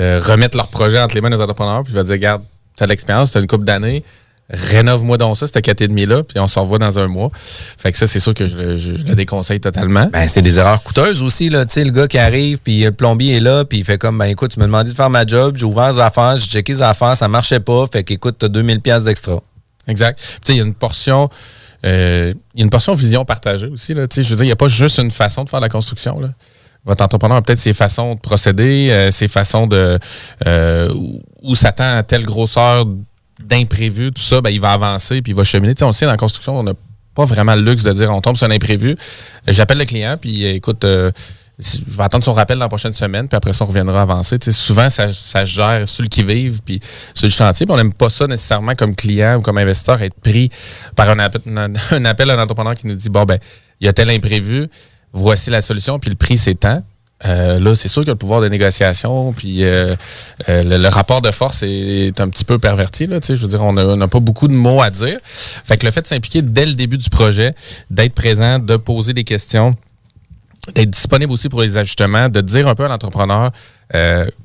euh, 0.00 0.20
remettre 0.24 0.56
leur 0.56 0.68
projet 0.68 1.00
entre 1.00 1.14
les 1.14 1.20
mains 1.20 1.30
des 1.30 1.40
entrepreneurs 1.40 1.82
puis 1.84 1.92
ils 1.92 1.96
vont 1.96 2.02
dire 2.02 2.12
Regarde, 2.12 2.42
tu 2.76 2.82
as 2.82 2.86
de 2.86 2.90
l'expérience, 2.90 3.32
tu 3.32 3.38
as 3.38 3.40
une 3.40 3.46
couple 3.46 3.64
d'années, 3.64 4.02
rénove-moi 4.50 5.16
donc 5.18 5.36
ça, 5.36 5.46
cette 5.46 5.56
4,5-là, 5.64 6.22
puis 6.22 6.38
on 6.38 6.46
s'en 6.46 6.62
revoit 6.62 6.78
dans 6.78 6.98
un 6.98 7.08
mois. 7.08 7.30
Fait 7.34 7.90
que 7.90 7.98
ça, 7.98 8.06
c'est 8.06 8.20
sûr 8.20 8.32
que 8.34 8.46
je, 8.46 8.56
le- 8.56 8.76
je- 8.76 8.96
je 8.96 9.04
le 9.06 9.14
déconseille 9.14 9.58
totalement. 9.60 10.06
Ben, 10.12 10.28
c'est 10.28 10.42
des 10.42 10.58
erreurs 10.58 10.82
coûteuses 10.82 11.22
aussi, 11.22 11.48
là. 11.48 11.64
Tu 11.66 11.74
sais, 11.74 11.84
le 11.84 11.90
gars 11.90 12.06
qui 12.06 12.18
arrive, 12.18 12.58
puis 12.62 12.84
le 12.84 12.92
plombier 12.92 13.36
est 13.36 13.40
là, 13.40 13.64
puis 13.64 13.78
il 13.78 13.84
fait 13.84 13.98
comme, 13.98 14.18
ben 14.18 14.26
écoute, 14.26 14.52
tu 14.52 14.60
m'as 14.60 14.66
demandé 14.66 14.90
de 14.90 14.94
faire 14.94 15.10
ma 15.10 15.26
job, 15.26 15.56
j'ai 15.56 15.64
ouvert 15.66 15.90
les 15.92 15.98
affaires, 15.98 16.36
j'ai 16.36 16.46
checké 16.46 16.74
les 16.74 16.82
affaires, 16.82 17.16
ça 17.16 17.26
marchait 17.28 17.58
pas, 17.60 17.86
fait 17.90 18.04
qu'écoute, 18.04 18.36
t'as 18.38 18.48
2000 18.48 18.80
pièces 18.80 19.02
d'extra. 19.04 19.40
Exact. 19.88 20.18
Tu 20.20 20.24
sais, 20.44 20.52
il 20.54 20.56
y 20.58 20.60
a 20.60 20.64
une 20.64 20.74
portion. 20.74 21.28
euh, 21.84 22.32
il 22.54 22.58
y 22.60 22.62
a 22.62 22.64
une 22.64 22.70
portion 22.70 22.94
vision 22.94 23.24
partagée 23.24 23.66
aussi. 23.66 23.94
Là. 23.94 24.06
Je 24.14 24.20
veux 24.20 24.36
dire, 24.36 24.42
il 24.44 24.46
n'y 24.46 24.52
a 24.52 24.56
pas 24.56 24.68
juste 24.68 24.98
une 24.98 25.10
façon 25.10 25.42
de 25.44 25.48
faire 25.48 25.60
la 25.60 25.68
construction. 25.68 26.18
Là. 26.20 26.28
Votre 26.86 27.04
entrepreneur 27.04 27.36
a 27.38 27.42
peut-être 27.42 27.58
ses 27.58 27.74
façons 27.74 28.14
de 28.14 28.20
procéder, 28.20 28.88
euh, 28.90 29.10
ses 29.10 29.28
façons 29.28 29.66
de. 29.66 29.98
euh, 30.46 30.92
où- 31.42 31.54
s'attend 31.54 31.96
à 31.96 32.02
telle 32.02 32.24
grosseur 32.24 32.86
d'imprévu, 33.42 34.12
tout 34.12 34.22
ça, 34.22 34.40
ben, 34.40 34.50
il 34.50 34.60
va 34.60 34.72
avancer 34.72 35.20
puis 35.22 35.32
il 35.32 35.36
va 35.36 35.44
cheminer. 35.44 35.74
Tu 35.74 35.80
sais, 35.80 35.84
on 35.84 35.88
le 35.88 35.92
sait, 35.92 36.06
dans 36.06 36.12
la 36.12 36.16
construction, 36.16 36.58
on 36.58 36.62
n'a 36.62 36.72
pas 37.14 37.24
vraiment 37.24 37.54
le 37.54 37.62
luxe 37.62 37.82
de 37.82 37.92
dire 37.92 38.10
on 38.10 38.20
tombe 38.20 38.36
sur 38.36 38.46
un 38.46 38.50
imprévu. 38.50 38.90
Euh, 38.90 38.94
J'appelle 39.52 39.78
le 39.78 39.84
client, 39.84 40.16
puis 40.20 40.44
euh, 40.44 40.54
écoute, 40.54 40.84
euh, 40.84 41.10
je 41.58 41.78
vais 41.88 42.02
attendre 42.02 42.22
son 42.24 42.34
rappel 42.34 42.58
dans 42.58 42.64
la 42.64 42.68
prochaine 42.68 42.92
semaine, 42.92 43.28
puis 43.28 43.36
après 43.36 43.52
ça, 43.54 43.64
on 43.64 43.68
reviendra 43.68 44.02
avancer. 44.02 44.38
Tu 44.38 44.46
sais, 44.46 44.52
souvent, 44.52 44.90
ça, 44.90 45.10
se 45.12 45.44
gère 45.46 45.88
sur 45.88 46.06
qui-vive, 46.08 46.60
puis 46.64 46.80
sur 47.14 47.26
le 47.26 47.30
chantier, 47.32 47.64
on 47.68 47.76
n'aime 47.76 47.94
pas 47.94 48.10
ça 48.10 48.26
nécessairement 48.26 48.74
comme 48.74 48.94
client 48.94 49.36
ou 49.36 49.40
comme 49.40 49.56
investisseur, 49.58 50.02
être 50.02 50.20
pris 50.22 50.50
par 50.94 51.08
un 51.10 51.18
appel, 51.18 51.40
un 51.92 52.04
appel 52.04 52.30
à 52.30 52.34
un 52.34 52.42
entrepreneur 52.42 52.74
qui 52.74 52.86
nous 52.86 52.94
dit 52.94 53.08
bon, 53.08 53.24
ben, 53.24 53.38
il 53.80 53.86
y 53.86 53.88
a 53.88 53.92
tel 53.94 54.10
imprévu, 54.10 54.68
voici 55.16 55.50
la 55.50 55.60
solution, 55.60 55.98
puis 55.98 56.10
le 56.10 56.16
prix, 56.16 56.38
tant. 56.56 56.82
Euh, 57.24 57.58
là, 57.58 57.74
c'est 57.74 57.88
sûr 57.88 58.04
que 58.04 58.10
le 58.10 58.14
pouvoir 58.14 58.42
de 58.42 58.48
négociation, 58.48 59.32
puis 59.32 59.64
euh, 59.64 59.96
euh, 60.50 60.62
le, 60.62 60.88
rapport 60.88 61.22
de 61.22 61.30
force 61.30 61.62
est, 61.62 62.20
un 62.20 62.28
petit 62.28 62.44
peu 62.44 62.58
perverti. 62.58 63.06
Je 63.06 63.34
veux 63.34 63.48
dire, 63.48 63.62
on 63.62 63.72
n'a 63.72 64.08
pas 64.08 64.20
beaucoup 64.20 64.48
de 64.48 64.52
mots 64.52 64.82
à 64.82 64.90
dire. 64.90 65.18
Fait 65.24 65.78
que 65.78 65.86
le 65.86 65.92
fait 65.92 66.02
de 66.02 66.06
s'impliquer 66.06 66.42
dès 66.42 66.66
le 66.66 66.74
début 66.74 66.98
du 66.98 67.08
projet, 67.08 67.54
d'être 67.90 68.14
présent, 68.14 68.58
de 68.58 68.76
poser 68.76 69.14
des 69.14 69.24
questions, 69.24 69.74
d'être 70.74 70.90
disponible 70.90 71.32
aussi 71.32 71.48
pour 71.48 71.62
les 71.62 71.78
ajustements, 71.78 72.28
de 72.28 72.42
dire 72.42 72.68
un 72.68 72.74
peu 72.74 72.84
à 72.84 72.88
l'entrepreneur 72.88 73.50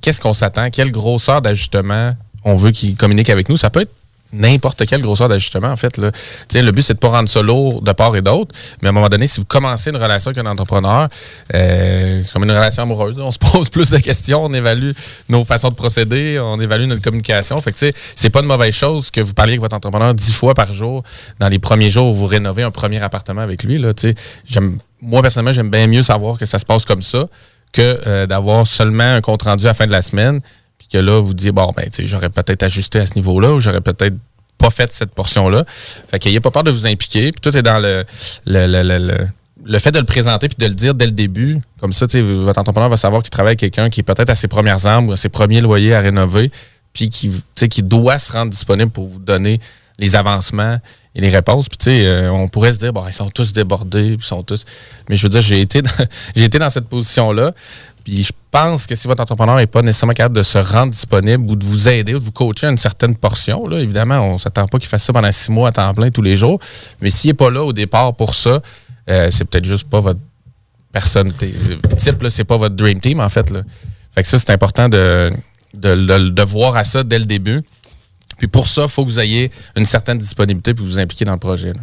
qu'est-ce 0.02 0.22
qu'on 0.22 0.36
s'attend, 0.36 0.70
quelle 0.70 0.92
grosseur 0.92 1.42
d'ajustement 1.42 2.14
on 2.44 2.56
veut 2.56 2.72
qu'il 2.72 2.96
communique 2.96 3.30
avec 3.30 3.50
nous. 3.50 3.58
Ça 3.58 3.70
peut 3.70 3.82
être 3.82 3.94
n'importe 4.34 4.86
quelle 4.86 5.02
grosseur 5.02 5.30
d'ajustement, 5.30 5.70
en 5.70 5.76
fait. 5.76 5.98
Là. 5.98 6.12
Le 6.54 6.72
but, 6.72 6.82
c'est 6.82 6.94
de 6.94 6.98
ne 6.98 7.02
pas 7.02 7.10
rendre 7.10 7.30
ça 7.30 7.42
de 7.42 7.92
part 7.92 8.16
et 8.16 8.22
d'autre. 8.22 8.54
Mais 8.82 8.88
à 8.88 8.90
un 8.90 8.94
moment 8.94 9.10
donné, 9.10 9.28
si 9.28 9.40
vous 9.40 9.46
commencez 9.46 9.90
une 9.90 9.98
relation 9.98 10.32
avec 10.32 10.46
un 10.46 10.50
entrepreneur, 10.50 11.08
euh, 11.54 12.22
c'est 12.24 12.34
comme 12.34 12.44
une 12.44 12.52
relation 12.52 12.84
amoureuse. 12.84 13.20
On 13.20 13.32
se 13.32 13.40
pose 13.40 13.70
plus 13.72 13.90
de 13.90 13.98
questions, 13.98 14.44
on 14.46 14.54
évalue 14.54 14.92
nos 15.30 15.44
façons 15.44 15.70
de 15.70 15.76
procéder, 15.76 16.40
on 16.40 16.60
évalue 16.60 16.88
notre 16.88 17.02
communication. 17.02 17.60
Fait 17.62 17.72
que, 17.72 17.92
c'est 18.16 18.30
pas 18.30 18.40
une 18.40 18.48
mauvaise 18.48 18.74
chose 18.74 19.12
que 19.12 19.22
vous 19.22 19.34
parliez 19.34 19.54
avec 19.54 19.62
votre 19.62 19.76
entrepreneur 19.76 20.14
dix 20.14 20.34
fois 20.34 20.54
par 20.54 20.74
jour 20.74 21.04
dans 21.40 21.50
les 21.50 21.60
premiers 21.60 21.90
jours 21.90 22.12
où 22.12 22.14
vous 22.16 22.28
rénovez 22.28 22.64
un 22.64 22.72
premier 22.72 23.02
appartement 23.02 23.42
avec 23.42 23.64
lui. 23.64 23.78
Là. 23.78 23.92
J'aime- 24.46 24.78
moi, 25.02 25.22
personnellement, 25.22 25.52
j'aime 25.52 25.70
bien 25.70 25.88
mieux 25.88 26.04
savoir 26.04 26.38
que 26.38 26.46
ça 26.46 26.60
se 26.60 26.66
passe 26.66 26.86
comme 26.86 27.02
ça 27.02 27.26
que 27.72 28.02
euh, 28.06 28.28
d'avoir 28.28 28.68
seulement 28.68 29.16
un 29.16 29.22
compte 29.22 29.44
rendu 29.44 29.66
à 29.66 29.70
la 29.70 29.74
fin 29.74 29.88
de 29.88 29.92
la 29.92 30.02
semaine 30.02 30.42
que 30.92 30.98
là, 30.98 31.20
vous 31.20 31.34
dites, 31.34 31.52
bon, 31.54 31.72
ben, 31.76 31.90
j'aurais 32.04 32.30
peut-être 32.30 32.64
ajusté 32.64 33.00
à 33.00 33.06
ce 33.06 33.16
niveau-là 33.16 33.54
ou 33.54 33.60
j'aurais 33.60 33.82
peut-être 33.82 34.16
pas 34.58 34.70
fait 34.70 34.92
cette 34.94 35.12
portion-là. 35.12 35.66
Fait 35.68 36.36
a 36.36 36.42
pas 36.42 36.52
peur 36.52 36.64
de 36.64 36.72
vous 36.72 36.86
impliquer. 36.86 37.32
Puis 37.32 37.42
tout 37.42 37.56
est 37.58 37.64
dans 37.64 37.80
le, 37.80 38.06
le, 38.46 38.68
le, 38.68 38.84
le- 38.84 39.28
le- 39.66 39.80
fait 39.80 39.92
de 39.92 40.00
le 40.00 40.06
présenter 40.06 40.48
puis 40.48 40.58
de 40.60 40.68
le 40.68 40.76
dire 40.76 40.94
dès 40.94 41.06
le 41.06 41.12
début. 41.12 41.60
Comme 41.80 41.94
ça, 41.94 42.06
votre 42.06 42.60
entrepreneur 42.60 42.90
va 42.90 42.98
savoir 42.98 43.24
qu'il 43.24 43.32
travaille 43.32 43.52
avec 43.52 43.60
quelqu'un 43.60 43.90
qui 43.90 44.02
est 44.02 44.04
peut-être 44.04 44.30
à 44.30 44.36
ses 44.36 44.48
premières 44.48 44.86
armes 44.86 45.10
ou 45.10 45.12
à 45.14 45.18
ses 45.18 45.30
premiers 45.30 45.62
loyers 45.62 45.96
à 45.96 46.02
rénover 46.02 46.52
puis 46.94 47.10
qui, 47.10 47.32
qui 47.70 47.84
doit 47.84 48.20
se 48.20 48.32
rendre 48.34 48.52
disponible 48.52 48.92
pour 48.92 49.08
vous 49.08 49.20
donner 49.20 49.60
les 49.98 50.16
avancements 50.16 50.78
et 51.16 51.22
les 51.22 51.30
réponses. 51.30 51.68
Puis, 51.70 52.06
euh, 52.06 52.32
on 52.32 52.48
pourrait 52.48 52.74
se 52.74 52.78
dire, 52.80 52.94
bon, 52.94 53.06
ils 53.08 53.14
sont 53.14 53.30
tous 53.30 53.54
débordés, 53.54 54.16
ils 54.20 54.24
sont 54.24 54.44
tous. 54.44 54.66
Mais 55.10 55.16
je 55.16 55.24
veux 55.24 55.30
dire, 55.30 55.42
j'ai 55.42 55.62
été 55.62 55.82
j'ai 56.36 56.44
été 56.46 56.60
dans 56.60 56.70
cette 56.70 56.88
position-là. 56.88 57.54
Puis, 58.04 58.24
je 58.24 58.32
pense 58.50 58.88
que 58.88 58.96
si 58.96 59.08
votre 59.08 59.22
entrepreneur 59.22 59.56
n'est 59.58 59.68
pas 59.68 59.82
nécessairement 59.82 60.14
capable 60.14 60.36
de 60.36 60.44
se 60.44 60.58
rendre 60.58 60.92
disponible 60.92 61.50
ou 61.50 61.56
de 61.56 61.64
vous 61.66 61.88
aider 61.88 62.16
ou 62.16 62.20
de 62.20 62.24
vous 62.24 62.32
coacher 62.32 62.68
à 62.68 62.70
une 62.72 62.78
certaine 62.78 63.16
portion, 63.16 63.68
là, 63.68 63.80
évidemment, 63.80 64.20
on 64.20 64.34
ne 64.34 64.38
s'attend 64.40 64.66
pas 64.68 64.78
qu'il 64.80 64.90
fasse 64.90 65.04
ça 65.04 65.14
pendant 65.14 65.32
six 65.32 65.52
mois 65.52 65.70
à 65.70 65.72
temps 65.72 65.94
plein 65.94 66.10
tous 66.10 66.22
les 66.22 66.36
jours. 66.38 66.60
Mais 67.02 67.10
s'il 67.10 67.30
n'est 67.30 67.36
pas 67.36 67.50
là 67.50 67.64
au 67.64 67.74
départ 67.74 68.14
pour 68.16 68.34
ça, 68.36 68.62
euh, 69.10 69.30
c'est 69.32 69.46
peut-être 69.46 69.66
juste 69.66 69.90
pas 69.90 70.02
votre 70.02 70.20
personne 70.92 71.32
type, 71.34 71.56
c'est 72.30 72.44
pas 72.44 72.58
votre 72.58 72.76
dream 72.76 73.00
team, 73.00 73.20
en 73.20 73.30
fait. 73.30 73.50
Là. 73.50 73.62
Fait 74.14 74.24
que 74.24 74.28
ça, 74.28 74.38
c'est 74.40 74.50
important 74.52 74.90
de, 74.90 75.32
de, 75.74 76.30
de- 76.30 76.42
voir 76.44 76.76
à 76.76 76.84
ça 76.84 77.04
dès 77.04 77.20
le 77.20 77.26
début. 77.26 77.62
Puis 78.38 78.48
pour 78.48 78.68
ça, 78.68 78.84
il 78.84 78.90
faut 78.90 79.06
que 79.06 79.10
vous 79.10 79.20
ayez 79.20 79.52
une 79.76 79.86
certaine 79.86 80.18
disponibilité 80.18 80.74
puis 80.74 80.84
vous 80.84 81.00
impliquer 81.00 81.26
dans 81.26 81.34
le 81.34 81.40
projet. 81.40 81.74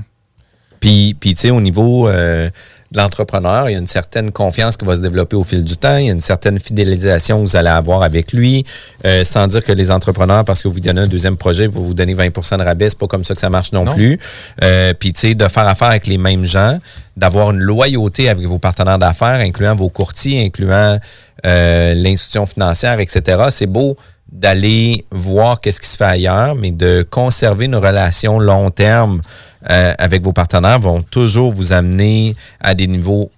Puis, 0.81 1.17
puis 1.19 1.35
tu 1.35 1.43
sais, 1.43 1.51
au 1.51 1.61
niveau 1.61 2.09
euh, 2.09 2.51
l'entrepreneur, 2.95 3.69
il 3.69 3.73
y 3.73 3.77
a 3.77 3.79
une 3.79 3.87
certaine 3.87 4.33
confiance 4.33 4.77
qui 4.77 4.85
va 4.85 4.97
se 4.97 5.01
développer 5.01 5.37
au 5.37 5.45
fil 5.45 5.63
du 5.63 5.77
temps. 5.77 5.97
Il 5.97 6.07
y 6.07 6.09
a 6.09 6.13
une 6.13 6.21
certaine 6.21 6.59
fidélisation 6.59 7.43
que 7.43 7.49
vous 7.49 7.57
allez 7.57 7.69
avoir 7.69 8.03
avec 8.03 8.33
lui. 8.33 8.65
Euh, 9.05 9.25
sans 9.25 9.47
dire 9.47 9.63
que 9.63 9.73
les 9.73 9.91
entrepreneurs, 9.91 10.45
parce 10.45 10.63
que 10.63 10.69
vous 10.69 10.81
donnez 10.81 11.03
un 11.03 11.07
deuxième 11.07 11.37
projet, 11.37 11.67
vont 11.67 11.83
vous 11.83 11.95
donner 11.95 12.15
20% 12.15 12.59
de 12.59 12.63
rabais. 12.63 12.89
C'est 12.89 12.99
pas 12.99 13.07
comme 13.07 13.25
ça 13.25 13.35
que 13.35 13.41
ça 13.41 13.51
marche 13.51 13.73
non, 13.73 13.85
Non. 13.85 13.95
plus. 13.95 14.19
Euh, 14.63 14.95
puis, 14.99 15.13
tu 15.13 15.21
sais, 15.21 15.35
de 15.35 15.49
faire 15.49 15.67
affaire 15.69 15.89
avec 15.89 16.07
les 16.07 16.19
mêmes 16.19 16.45
gens, 16.45 16.79
d'avoir 17.17 17.51
une 17.51 17.59
loyauté 17.61 18.29
avec 18.29 18.47
vos 18.47 18.59
partenaires 18.59 18.99
d'affaires, 18.99 19.41
incluant 19.41 19.75
vos 19.75 19.91
courtiers, 19.91 20.45
incluant 20.45 20.99
euh, 21.47 21.95
l'institution 21.95 22.47
financière, 22.47 23.01
etc. 23.01 23.45
C'est 23.51 23.67
beau 23.67 23.97
d'aller 24.31 25.05
voir 25.11 25.61
qu'est-ce 25.61 25.81
qui 25.81 25.89
se 25.89 25.97
fait 25.97 26.05
ailleurs, 26.05 26.55
mais 26.55 26.71
de 26.71 27.07
conserver 27.09 27.65
une 27.65 27.77
relation 27.77 28.39
long 28.39 28.71
terme 28.71 29.23
euh, 29.71 29.95
avec 29.99 30.23
vos 30.23 30.33
partenaires 30.33 30.79
vont 30.79 31.03
toujours 31.03 31.53
vous 31.53 31.73
amener 31.73 32.37
à 32.61 32.75
des 32.75 32.87
niveaux 32.87 33.31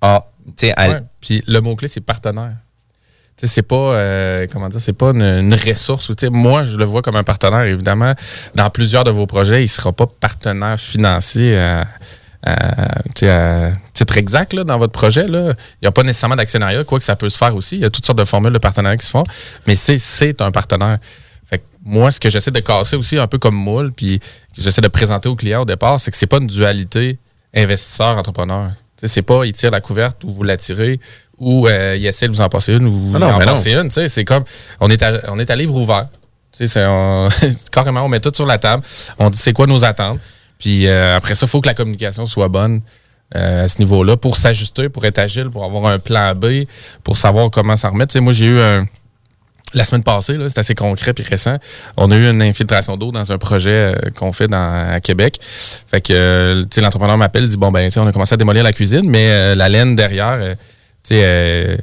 A. 0.00 0.26
Puis 1.20 1.42
le 1.46 1.60
mot-clé, 1.60 1.88
c'est 1.88 2.00
partenaire. 2.00 2.52
C'est 3.42 3.62
pas, 3.62 3.76
euh, 3.76 4.46
comment 4.50 4.68
dire, 4.68 4.80
c'est 4.80 4.94
pas 4.94 5.10
une, 5.10 5.54
ressource. 5.54 6.10
Moi, 6.30 6.64
je 6.64 6.76
le 6.76 6.84
vois 6.84 7.02
comme 7.02 7.16
un 7.16 7.24
partenaire, 7.24 7.62
évidemment. 7.62 8.14
Dans 8.54 8.70
plusieurs 8.70 9.04
de 9.04 9.10
vos 9.10 9.26
projets, 9.26 9.60
il 9.60 9.64
ne 9.64 9.68
sera 9.68 9.92
pas 9.92 10.06
partenaire 10.06 10.80
financier 10.80 11.58
à, 11.58 11.86
à- 12.42 12.92
à 13.24 13.70
exact 14.16 14.54
là, 14.54 14.64
dans 14.64 14.78
votre 14.78 14.92
projet. 14.92 15.26
là. 15.26 15.52
Il 15.82 15.84
n'y 15.84 15.88
a 15.88 15.92
pas 15.92 16.02
nécessairement 16.02 16.36
d'actionnariat, 16.36 16.84
quoique 16.84 17.04
ça 17.04 17.16
peut 17.16 17.28
se 17.28 17.36
faire 17.36 17.54
aussi. 17.54 17.76
Il 17.76 17.82
y 17.82 17.84
a 17.84 17.90
toutes 17.90 18.06
sortes 18.06 18.18
de 18.18 18.24
formules 18.24 18.52
de 18.52 18.58
partenariat 18.58 18.96
qui 18.96 19.04
se 19.06 19.10
font, 19.10 19.24
mais 19.66 19.74
c'est 19.74 20.40
un 20.40 20.50
partenaire. 20.50 20.98
Fait 21.48 21.58
que 21.58 21.64
moi, 21.84 22.10
ce 22.10 22.18
que 22.18 22.28
j'essaie 22.28 22.50
de 22.50 22.58
casser 22.60 22.96
aussi 22.96 23.16
un 23.18 23.26
peu 23.28 23.38
comme 23.38 23.54
moule, 23.54 23.92
puis 23.92 24.18
que 24.18 24.60
j'essaie 24.60 24.80
de 24.80 24.88
présenter 24.88 25.28
aux 25.28 25.36
clients 25.36 25.62
au 25.62 25.64
départ, 25.64 26.00
c'est 26.00 26.10
que 26.10 26.16
c'est 26.16 26.26
pas 26.26 26.38
une 26.38 26.46
dualité 26.48 27.18
investisseur-entrepreneur. 27.54 28.70
C'est 29.02 29.22
pas 29.22 29.44
il 29.44 29.52
tire 29.52 29.70
la 29.70 29.80
couverte 29.80 30.24
ou 30.24 30.32
vous 30.34 30.42
la 30.42 30.56
tirez 30.56 30.98
ou 31.38 31.68
euh, 31.68 31.94
il 31.98 32.06
essaie 32.06 32.26
de 32.28 32.32
vous 32.32 32.40
en 32.40 32.48
passer 32.48 32.72
une 32.74 32.86
ou 32.86 33.12
Ah 33.14 33.18
non, 33.18 33.38
mais 33.38 33.44
non. 33.44 33.52
passer 33.52 33.72
une. 33.72 33.90
C'est 33.90 34.24
comme 34.24 34.44
on 34.80 34.88
est, 34.90 35.02
à, 35.02 35.20
on 35.32 35.38
est 35.38 35.50
à 35.50 35.56
livre 35.56 35.76
ouvert. 35.76 36.06
C'est, 36.50 36.66
on- 36.86 37.28
carrément, 37.70 38.02
on 38.02 38.08
met 38.08 38.20
tout 38.20 38.32
sur 38.34 38.46
la 38.46 38.56
table. 38.56 38.82
On 39.18 39.28
dit 39.28 39.36
c'est 39.38 39.52
quoi 39.52 39.66
nos 39.66 39.84
attentes? 39.84 40.18
Puis 40.58 40.86
euh, 40.86 41.14
après 41.16 41.34
ça, 41.34 41.44
il 41.44 41.50
faut 41.50 41.60
que 41.60 41.68
la 41.68 41.74
communication 41.74 42.24
soit 42.24 42.48
bonne 42.48 42.80
euh, 43.34 43.64
à 43.64 43.68
ce 43.68 43.78
niveau-là 43.80 44.16
pour 44.16 44.38
s'ajuster, 44.38 44.88
pour 44.88 45.04
être 45.04 45.18
agile, 45.18 45.50
pour 45.50 45.64
avoir 45.64 45.92
un 45.92 45.98
plan 45.98 46.34
B, 46.34 46.64
pour 47.04 47.18
savoir 47.18 47.50
comment 47.50 47.76
s'en 47.76 47.90
remettre. 47.90 48.18
Moi, 48.20 48.32
j'ai 48.32 48.46
eu 48.46 48.58
un. 48.60 48.86
La 49.76 49.84
semaine 49.84 50.02
passée, 50.02 50.38
c'est 50.48 50.58
assez 50.58 50.74
concret 50.74 51.12
et 51.14 51.22
récent. 51.22 51.58
On 51.98 52.10
a 52.10 52.16
eu 52.16 52.30
une 52.30 52.40
infiltration 52.40 52.96
d'eau 52.96 53.12
dans 53.12 53.30
un 53.30 53.36
projet 53.36 53.94
euh, 53.94 54.10
qu'on 54.16 54.32
fait 54.32 54.48
dans, 54.48 54.88
à 54.90 55.00
Québec. 55.00 55.38
Fait 55.42 56.00
que 56.00 56.14
euh, 56.14 56.64
l'entrepreneur 56.78 57.18
m'appelle, 57.18 57.46
dit 57.46 57.58
Bon, 57.58 57.70
ben, 57.70 57.90
on 57.96 58.06
a 58.06 58.12
commencé 58.12 58.32
à 58.32 58.38
démolir 58.38 58.64
la 58.64 58.72
cuisine, 58.72 59.06
mais 59.06 59.28
euh, 59.28 59.54
la 59.54 59.68
laine 59.68 59.94
derrière, 59.94 60.38
tu 61.06 61.14
sais, 61.14 61.78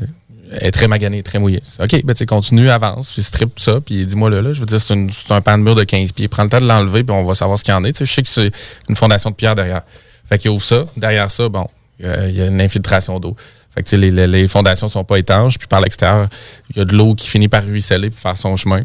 est 0.53 0.71
très 0.71 0.87
maganée, 0.87 1.21
très 1.21 1.37
mouillée. 1.37 1.61
OK, 1.79 2.03
ben, 2.03 2.15
tu 2.15 2.25
continue, 2.25 2.71
avance, 2.71 3.11
puis 3.11 3.21
strip 3.21 3.59
ça, 3.59 3.79
puis 3.79 4.07
dis-moi 4.07 4.31
là, 4.31 4.41
là, 4.41 4.53
je 4.53 4.59
veux 4.59 4.65
dire, 4.65 4.81
c'est, 4.81 4.95
un 5.29 5.41
pan 5.41 5.59
de 5.59 5.63
mur 5.63 5.75
de 5.75 5.83
15 5.83 6.13
pieds. 6.13 6.27
Prends 6.27 6.45
le 6.45 6.49
temps 6.49 6.61
de 6.61 6.65
l'enlever, 6.65 7.03
puis 7.03 7.15
on 7.15 7.23
va 7.23 7.35
savoir 7.35 7.59
ce 7.59 7.63
qu'il 7.63 7.75
y 7.75 7.77
en 7.77 7.83
est. 7.83 8.03
Je 8.03 8.11
sais 8.11 8.23
que 8.23 8.29
c'est 8.29 8.51
une 8.89 8.95
fondation 8.95 9.29
de 9.29 9.35
pierre 9.35 9.53
derrière. 9.53 9.83
Fait 10.27 10.39
qu'il 10.39 10.49
ouvre 10.49 10.63
ça. 10.63 10.85
Derrière 10.97 11.29
ça, 11.29 11.47
bon, 11.47 11.67
il 11.99 12.31
y 12.31 12.41
a 12.41 12.47
une 12.47 12.59
infiltration 12.59 13.19
d'eau. 13.19 13.35
Fait 13.75 13.83
que 13.83 13.95
les, 13.95 14.27
les, 14.27 14.47
fondations 14.47 14.87
sont 14.87 15.03
pas 15.03 15.17
étanches, 15.17 15.57
puis 15.57 15.67
par 15.67 15.81
l'extérieur, 15.81 16.27
il 16.69 16.77
y 16.77 16.81
a 16.81 16.85
de 16.85 16.95
l'eau 16.95 17.15
qui 17.15 17.27
finit 17.27 17.47
par 17.47 17.63
ruisseler 17.63 18.09
pour 18.09 18.19
faire 18.19 18.37
son 18.37 18.55
chemin. 18.55 18.81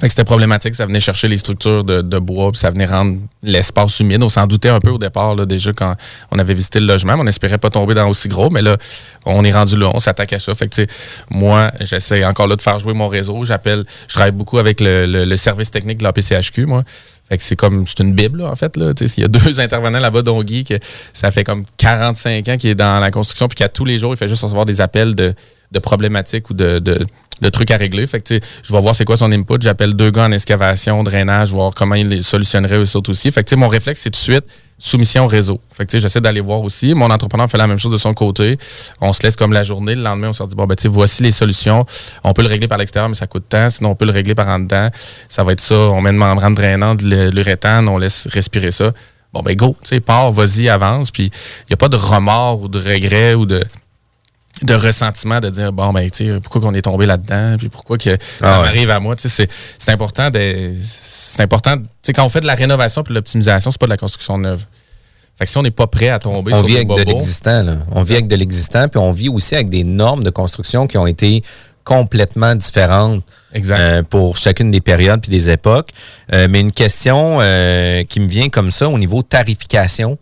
C'était 0.00 0.24
problématique, 0.24 0.74
ça 0.74 0.86
venait 0.86 0.98
chercher 0.98 1.28
les 1.28 1.36
structures 1.36 1.84
de, 1.84 2.02
de 2.02 2.18
bois, 2.18 2.50
puis 2.50 2.60
ça 2.60 2.70
venait 2.70 2.84
rendre 2.84 3.16
l'espace 3.44 4.00
humide. 4.00 4.20
On 4.24 4.28
s'en 4.28 4.48
doutait 4.48 4.68
un 4.68 4.80
peu 4.80 4.90
au 4.90 4.98
départ, 4.98 5.36
là, 5.36 5.46
déjà, 5.46 5.72
quand 5.72 5.94
on 6.32 6.38
avait 6.40 6.52
visité 6.54 6.80
le 6.80 6.86
logement. 6.86 7.14
mais 7.14 7.20
On 7.20 7.24
n'espérait 7.24 7.58
pas 7.58 7.70
tomber 7.70 7.94
dans 7.94 8.08
aussi 8.08 8.26
gros, 8.26 8.50
mais 8.50 8.60
là, 8.60 8.76
on 9.24 9.44
est 9.44 9.52
rendu 9.52 9.76
là, 9.76 9.92
on 9.94 10.00
s'attaque 10.00 10.32
à 10.32 10.40
ça. 10.40 10.52
Fait 10.56 10.68
que, 10.68 10.84
moi, 11.30 11.70
j'essaie 11.80 12.24
encore 12.24 12.48
là 12.48 12.56
de 12.56 12.60
faire 12.60 12.80
jouer 12.80 12.92
mon 12.92 13.06
réseau. 13.06 13.44
J'appelle, 13.44 13.84
je 14.08 14.14
travaille 14.14 14.32
beaucoup 14.32 14.58
avec 14.58 14.80
le, 14.80 15.06
le- 15.06 15.24
le 15.24 15.36
service 15.36 15.70
technique 15.70 15.98
de 15.98 16.04
la 16.04 16.12
PCHQ, 16.12 16.66
moi. 16.66 16.82
Fait 17.28 17.38
que 17.38 17.42
c'est 17.42 17.56
comme, 17.56 17.86
c'est 17.86 18.00
une 18.00 18.12
bible, 18.12 18.42
en 18.42 18.54
fait, 18.54 18.76
là. 18.76 18.92
Il 19.00 19.20
y 19.20 19.24
a 19.24 19.28
deux 19.28 19.60
intervenants 19.60 20.00
là-bas, 20.00 20.22
dont 20.22 20.42
Guy, 20.42 20.64
que 20.64 20.74
ça 21.12 21.30
fait 21.30 21.44
comme 21.44 21.64
45 21.78 22.48
ans 22.48 22.56
qu'il 22.58 22.70
est 22.70 22.74
dans 22.74 23.00
la 23.00 23.10
construction, 23.10 23.48
puis 23.48 23.56
qu'à 23.56 23.68
tous 23.68 23.84
les 23.84 23.98
jours, 23.98 24.12
il 24.12 24.16
fait 24.16 24.28
juste 24.28 24.42
recevoir 24.42 24.66
des 24.66 24.80
appels 24.80 25.14
de, 25.14 25.34
problématiques 25.82 26.50
ou 26.50 26.54
de, 26.54 26.80
de 27.44 27.50
trucs 27.50 27.70
à 27.70 27.76
régler. 27.76 28.06
Fait 28.06 28.20
que, 28.20 28.40
je 28.62 28.72
vais 28.72 28.80
voir 28.80 28.96
c'est 28.96 29.04
quoi 29.04 29.16
son 29.16 29.30
input. 29.30 29.58
J'appelle 29.60 29.94
deux 29.94 30.10
gars 30.10 30.24
en 30.24 30.32
excavation, 30.32 31.02
drainage, 31.04 31.50
voir 31.50 31.72
comment 31.74 31.94
ils 31.94 32.08
les 32.08 32.22
solutionneraient 32.22 32.78
eux 32.78 32.96
autres 32.96 33.10
aussi. 33.10 33.30
Fait 33.30 33.44
que, 33.44 33.54
mon 33.54 33.68
réflexe, 33.68 34.00
c'est 34.02 34.10
tout 34.10 34.18
de 34.18 34.22
suite 34.34 34.44
soumission 34.76 35.24
au 35.24 35.28
réseau. 35.28 35.60
Fait 35.72 35.86
que, 35.86 35.98
j'essaie 35.98 36.20
d'aller 36.20 36.40
voir 36.40 36.60
aussi. 36.62 36.94
Mon 36.94 37.10
entrepreneur 37.10 37.48
fait 37.48 37.58
la 37.58 37.66
même 37.66 37.78
chose 37.78 37.92
de 37.92 37.98
son 37.98 38.14
côté. 38.14 38.58
On 39.00 39.12
se 39.12 39.22
laisse 39.22 39.36
comme 39.36 39.52
la 39.52 39.62
journée. 39.62 39.94
Le 39.94 40.02
lendemain, 40.02 40.30
on 40.30 40.32
se 40.32 40.42
dit, 40.44 40.56
bon, 40.56 40.66
ben, 40.66 40.76
voici 40.86 41.22
les 41.22 41.30
solutions. 41.30 41.84
On 42.24 42.32
peut 42.32 42.42
le 42.42 42.48
régler 42.48 42.66
par 42.66 42.78
l'extérieur, 42.78 43.08
mais 43.08 43.14
ça 43.14 43.26
coûte 43.26 43.44
tant. 43.48 43.70
Sinon, 43.70 43.90
on 43.90 43.94
peut 43.94 44.06
le 44.06 44.12
régler 44.12 44.34
par 44.34 44.48
en 44.48 44.58
dedans. 44.58 44.88
Ça 45.28 45.44
va 45.44 45.52
être 45.52 45.60
ça. 45.60 45.74
On 45.74 46.00
met 46.00 46.10
une 46.10 46.16
membrane 46.16 46.54
drainante, 46.54 47.02
l'uréthane, 47.02 47.88
on 47.88 47.98
laisse 47.98 48.26
respirer 48.30 48.72
ça. 48.72 48.92
Bon, 49.32 49.42
ben, 49.42 49.54
go. 49.54 49.76
Tu 49.82 49.88
sais, 49.88 50.00
pars, 50.00 50.32
vas-y, 50.32 50.68
avance. 50.68 51.10
Puis, 51.10 51.24
il 51.24 51.70
n'y 51.70 51.74
a 51.74 51.76
pas 51.76 51.88
de 51.88 51.96
remords 51.96 52.62
ou 52.62 52.68
de 52.68 52.78
regret 52.78 53.34
ou 53.34 53.46
de 53.46 53.62
de 54.62 54.74
ressentiment 54.74 55.40
de 55.40 55.50
dire 55.50 55.72
bon 55.72 55.92
ben 55.92 56.08
tu 56.10 56.26
sais 56.26 56.40
pourquoi 56.40 56.60
qu'on 56.60 56.74
est 56.74 56.82
tombé 56.82 57.06
là-dedans 57.06 57.56
puis 57.58 57.68
pourquoi 57.68 57.98
que 57.98 58.10
ça 58.10 58.16
Ah 58.40 58.58
ouais. 58.60 58.66
m'arrive 58.66 58.90
à 58.90 59.00
moi 59.00 59.16
tu 59.16 59.22
sais 59.22 59.28
c'est 59.28 59.50
c'est 59.78 59.90
important 59.90 60.30
de 60.30 60.74
c'est 60.82 61.42
important 61.42 61.76
tu 61.76 61.84
sais 62.02 62.12
quand 62.12 62.24
on 62.24 62.28
fait 62.28 62.40
de 62.40 62.46
la 62.46 62.54
rénovation 62.54 63.02
puis 63.02 63.12
de 63.12 63.18
l'optimisation 63.18 63.70
c'est 63.72 63.80
pas 63.80 63.86
de 63.86 63.90
la 63.90 63.96
construction 63.96 64.38
neuve 64.38 64.64
fait 65.36 65.46
que 65.46 65.50
si 65.50 65.58
on 65.58 65.62
n'est 65.62 65.72
pas 65.72 65.88
prêt 65.88 66.08
à 66.10 66.20
tomber 66.20 66.52
On 66.54 66.58
sur 66.58 66.66
vit 66.66 66.76
avec 66.76 66.86
de 66.86 67.02
l'existant. 67.02 67.64
là. 67.64 67.78
On 67.90 68.04
vit 68.04 68.12
avec 68.12 68.28
de 68.28 68.36
l'existant, 68.36 68.86
puis 68.86 69.00
on 69.00 69.10
vit 69.10 69.28
aussi 69.28 69.56
avec 69.56 69.68
des 69.68 69.82
normes 69.82 70.22
de 70.22 70.30
construction 70.30 70.86
qui 70.86 70.96
ont 70.96 71.08
été 71.08 71.42
complètement 71.82 72.54
différentes 72.54 73.24
euh, 73.56 74.02
pour 74.04 74.36
chacune 74.36 74.70
des 74.70 74.80
périodes 74.80 75.20
puis 75.20 75.30
des 75.30 75.50
époques. 75.50 75.90
Euh, 76.32 76.46
mais 76.48 76.60
une 76.60 76.70
question 76.70 77.38
euh, 77.40 78.04
qui 78.04 78.20
me 78.20 78.28
vient 78.28 78.48
comme 78.48 78.70
ça 78.70 78.88
au 78.88 78.96
niveau 78.96 79.22
tarification. 79.22 80.18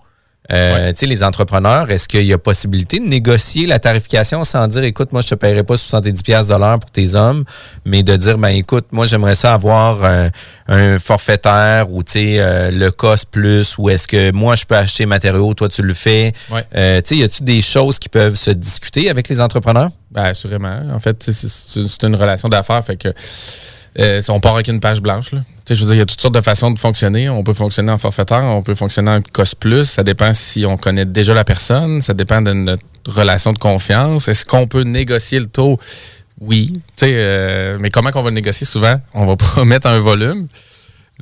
Euh, 0.51 0.93
les 1.01 1.23
entrepreneurs, 1.23 1.91
est-ce 1.91 2.09
qu'il 2.09 2.25
y 2.25 2.33
a 2.33 2.39
possibilité 2.39 2.99
de 2.99 3.05
négocier 3.05 3.67
la 3.67 3.79
tarification 3.79 4.43
sans 4.45 4.67
dire, 4.67 4.83
écoute, 4.83 5.13
moi, 5.13 5.23
je 5.23 5.29
te 5.29 5.35
paierai 5.35 5.63
pas 5.63 5.75
70$ 5.75 6.23
piastres 6.23 6.53
de 6.53 6.59
l'heure 6.59 6.79
pour 6.81 6.91
tes 6.91 7.15
hommes, 7.15 7.45
mais 7.85 8.03
de 8.03 8.17
dire, 8.17 8.39
ben 8.39 8.49
écoute, 8.49 8.87
moi, 8.91 9.07
j'aimerais 9.07 9.37
ça 9.37 9.55
avoir 9.55 10.05
un, 10.05 10.31
un 10.69 10.99
forfaitaire 10.99 11.91
ou, 11.91 12.03
euh, 12.17 12.71
le 12.71 12.91
cost 12.91 13.31
plus, 13.31 13.79
ou 13.79 13.89
est-ce 13.89 14.09
que 14.09 14.33
moi, 14.33 14.57
je 14.57 14.65
peux 14.65 14.77
acheter 14.77 15.07
matériaux, 15.07 15.55
toi, 15.55 15.69
tu 15.69 15.83
le 15.83 15.95
fais? 15.95 16.33
Ouais. 16.51 16.65
Euh, 16.75 17.01
y 17.11 17.23
a-tu 17.23 17.45
des 17.45 17.61
choses 17.61 17.99
qui 17.99 18.09
peuvent 18.09 18.37
se 18.37 18.51
discuter 18.51 19.11
avec 19.11 19.29
les 19.29 19.41
entrepreneurs? 19.41 19.91
Ben, 20.11 20.25
assurément. 20.25 20.83
En 20.93 21.01
fait, 21.01 21.31
c'est 21.31 22.03
une 22.03 22.17
relation 22.17 22.49
d'affaires. 22.49 22.85
Fait 22.85 22.97
que 22.97 23.09
euh, 23.99 24.23
on 24.29 24.41
part 24.41 24.55
avec 24.55 24.69
une 24.69 24.81
page 24.81 25.01
blanche. 25.01 25.33
Là. 25.33 25.41
Je 25.69 25.75
veux 25.75 25.87
dire, 25.87 25.95
il 25.95 25.99
y 25.99 26.03
a 26.03 26.07
toutes 26.07 26.21
sortes 26.21 26.35
de 26.35 26.41
façons 26.41 26.71
de 26.71 26.79
fonctionner. 26.79 27.29
On 27.29 27.45
peut 27.45 27.55
fonctionner 27.55 27.93
en 27.93 27.99
forfaitaire, 27.99 28.45
on 28.45 28.63
peut 28.63 28.75
fonctionner 28.75 29.11
en 29.11 29.21
cost 29.33 29.55
plus. 29.57 29.85
Ça 29.85 30.03
dépend 30.03 30.35
si 30.35 30.67
on 30.67 30.77
connaît 30.77 31.05
déjà 31.05 31.35
la 31.35 31.45
personne. 31.45 32.03
Ça 32.03 32.15
dépend 32.15 32.43
de 32.43 32.53
notre 32.53 32.83
relation 33.07 33.53
de 33.53 33.59
confiance. 33.59 34.29
Est-ce 34.29 34.45
qu'on 34.45 34.67
peut 34.67 34.83
négocier 34.83 35.39
le 35.39 35.47
taux? 35.47 35.79
Oui. 36.41 36.81
Euh, 37.03 37.79
mais 37.81 37.91
comment 37.91 38.11
qu'on 38.11 38.23
va 38.23 38.31
le 38.31 38.35
négocier? 38.35 38.67
Souvent? 38.67 39.01
On 39.15 39.27
va 39.27 39.37
promettre 39.37 39.87
un 39.87 40.01
volume 40.01 40.49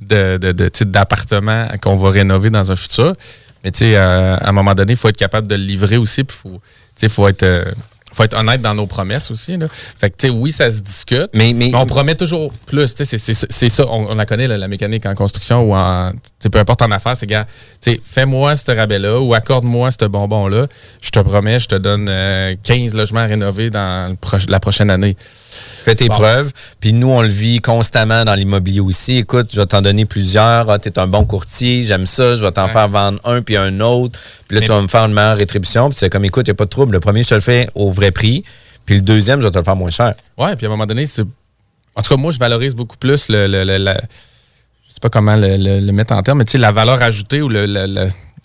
de, 0.01 0.39
de, 0.39 0.71
d'appartements 0.85 1.69
qu'on 1.83 1.97
va 1.97 2.11
rénover 2.11 2.51
dans 2.51 2.71
un 2.71 2.77
futur. 2.77 3.15
Mais 3.63 3.71
euh, 3.83 4.37
à 4.41 4.49
un 4.49 4.53
moment 4.53 4.75
donné, 4.75 4.93
il 4.93 4.97
faut 4.97 5.09
être 5.09 5.17
capable 5.17 5.47
de 5.47 5.55
le 5.55 5.63
livrer 5.63 5.99
aussi. 5.99 6.25
Puis 6.25 6.37
faut, 6.37 6.61
faut 7.09 7.29
être, 7.29 7.43
euh, 7.43 7.65
faut 8.13 8.25
être 8.25 8.37
honnête 8.39 8.61
dans 8.61 8.75
nos 8.75 8.87
promesses 8.87 9.31
aussi. 9.31 9.57
Là. 9.57 9.67
Fait 9.71 10.11
que, 10.11 10.17
tu 10.17 10.27
sais, 10.29 10.33
oui, 10.33 10.53
ça 10.53 10.71
se 10.71 10.81
discute. 10.81 11.29
Mais, 11.35 11.53
mais, 11.53 11.71
on 11.75 11.87
promet 11.87 12.15
toujours 12.15 12.53
plus. 12.67 12.89
C'est, 12.97 13.69
ça. 13.69 13.85
On, 13.89 14.11
on 14.11 14.15
la 14.15 14.27
connaît, 14.27 14.49
là, 14.49 14.59
la 14.59 14.69
mécanique 14.69 15.07
en 15.07 15.15
construction 15.15 15.63
ou 15.63 15.75
en. 15.75 16.13
peu 16.51 16.59
importe 16.59 16.83
en 16.83 16.91
affaires, 16.91 17.17
c'est 17.17 17.27
gars, 17.27 17.47
fais-moi 18.05 18.57
ce 18.57 18.71
rabais-là 18.71 19.21
ou 19.21 19.35
accorde-moi 19.35 19.91
ce 19.91 20.07
bonbon-là. 20.07 20.67
Je 21.01 21.11
te 21.11 21.21
promets, 21.21 21.61
je 21.61 21.69
te 21.69 21.75
donne 21.77 22.07
euh, 22.09 22.55
15 22.63 22.95
logements 22.95 23.21
à 23.21 23.27
rénover 23.27 23.71
dans 23.71 24.11
le 24.11 24.17
proche- 24.17 24.49
la 24.51 24.61
prochaine 24.61 24.91
année. 24.91 25.17
Fais 25.51 25.95
tes 25.95 26.09
Bon. 26.09 26.15
preuves. 26.15 26.53
Puis 26.81 26.93
nous, 26.93 27.09
on 27.09 27.23
le 27.23 27.29
vit 27.29 27.61
constamment 27.61 28.25
dans 28.25 28.35
l'immobilier 28.35 28.81
aussi. 28.81 29.17
Écoute, 29.17 29.51
je 29.53 29.61
vais 29.61 29.67
t'en 29.67 29.83
donner 29.83 30.05
plusieurs. 30.05 30.71
Ah, 30.71 30.79
t'es 30.79 30.99
un 30.99 31.07
bon 31.07 31.25
courtier, 31.25 31.85
j'aime 31.85 32.07
ça. 32.07 32.35
Je 32.35 32.43
vais 32.43 32.53
t'en 32.53 32.67
Ouais. 32.67 32.73
faire 32.73 32.89
vendre 32.89 33.19
un 33.25 33.43
puis 33.43 33.57
un 33.57 33.81
autre. 33.81 34.19
Puis 34.49 34.55
là, 34.57 34.61
Mais- 34.61 34.67
tu 34.67 34.73
vas 34.73 34.81
me 34.81 34.89
faire 34.89 35.05
une 35.05 35.13
meilleure 35.13 35.37
rétribution. 35.37 35.89
Puis 35.89 35.99
c'est 35.99 36.11
comme, 36.11 36.25
écoute, 36.25 36.47
il 36.47 36.51
n'y 36.51 36.55
a 36.55 36.57
pas 36.57 36.65
de 36.65 36.71
trouble. 36.71 36.93
Le 36.93 37.01
premier, 37.01 37.23
je 37.23 37.29
te 37.31 37.35
le 37.35 37.41
fais 37.41 37.69
au 37.75 37.91
vrai 37.91 38.11
prix. 38.11 38.45
Puis 38.87 38.97
le 38.97 39.01
deuxième, 39.03 39.41
je 39.41 39.47
vais 39.47 39.51
te 39.51 39.59
le 39.59 39.65
faire 39.65 39.77
moins 39.77 39.91
cher. 39.91 40.15
Ouais, 40.39 40.57
puis 40.57 40.67
à 40.67 40.69
un 40.69 40.73
moment 40.73 40.87
donné, 40.87 41.07
c'est. 41.07 41.23
En 41.95 42.03
tout 42.03 42.15
cas, 42.15 42.21
moi, 42.21 42.33
je 42.33 42.39
valorise 42.39 42.75
beaucoup 42.75 42.97
plus 42.97 43.29
le. 43.29 43.47
le- 43.47 43.65
le- 43.65 43.77
la- 43.79 43.95
Je 44.89 44.95
sais 44.95 45.01
pas 45.01 45.09
comment 45.11 45.37
le, 45.37 45.93
mettre 45.93 46.13
en 46.15 46.23
termes, 46.23 46.39
mais 46.39 46.45
tu 46.45 46.53
sais, 46.53 46.59
la 46.59 46.73
valeur 46.73 47.01
ajoutée 47.01 47.43
ou 47.43 47.49
le, 47.49 47.65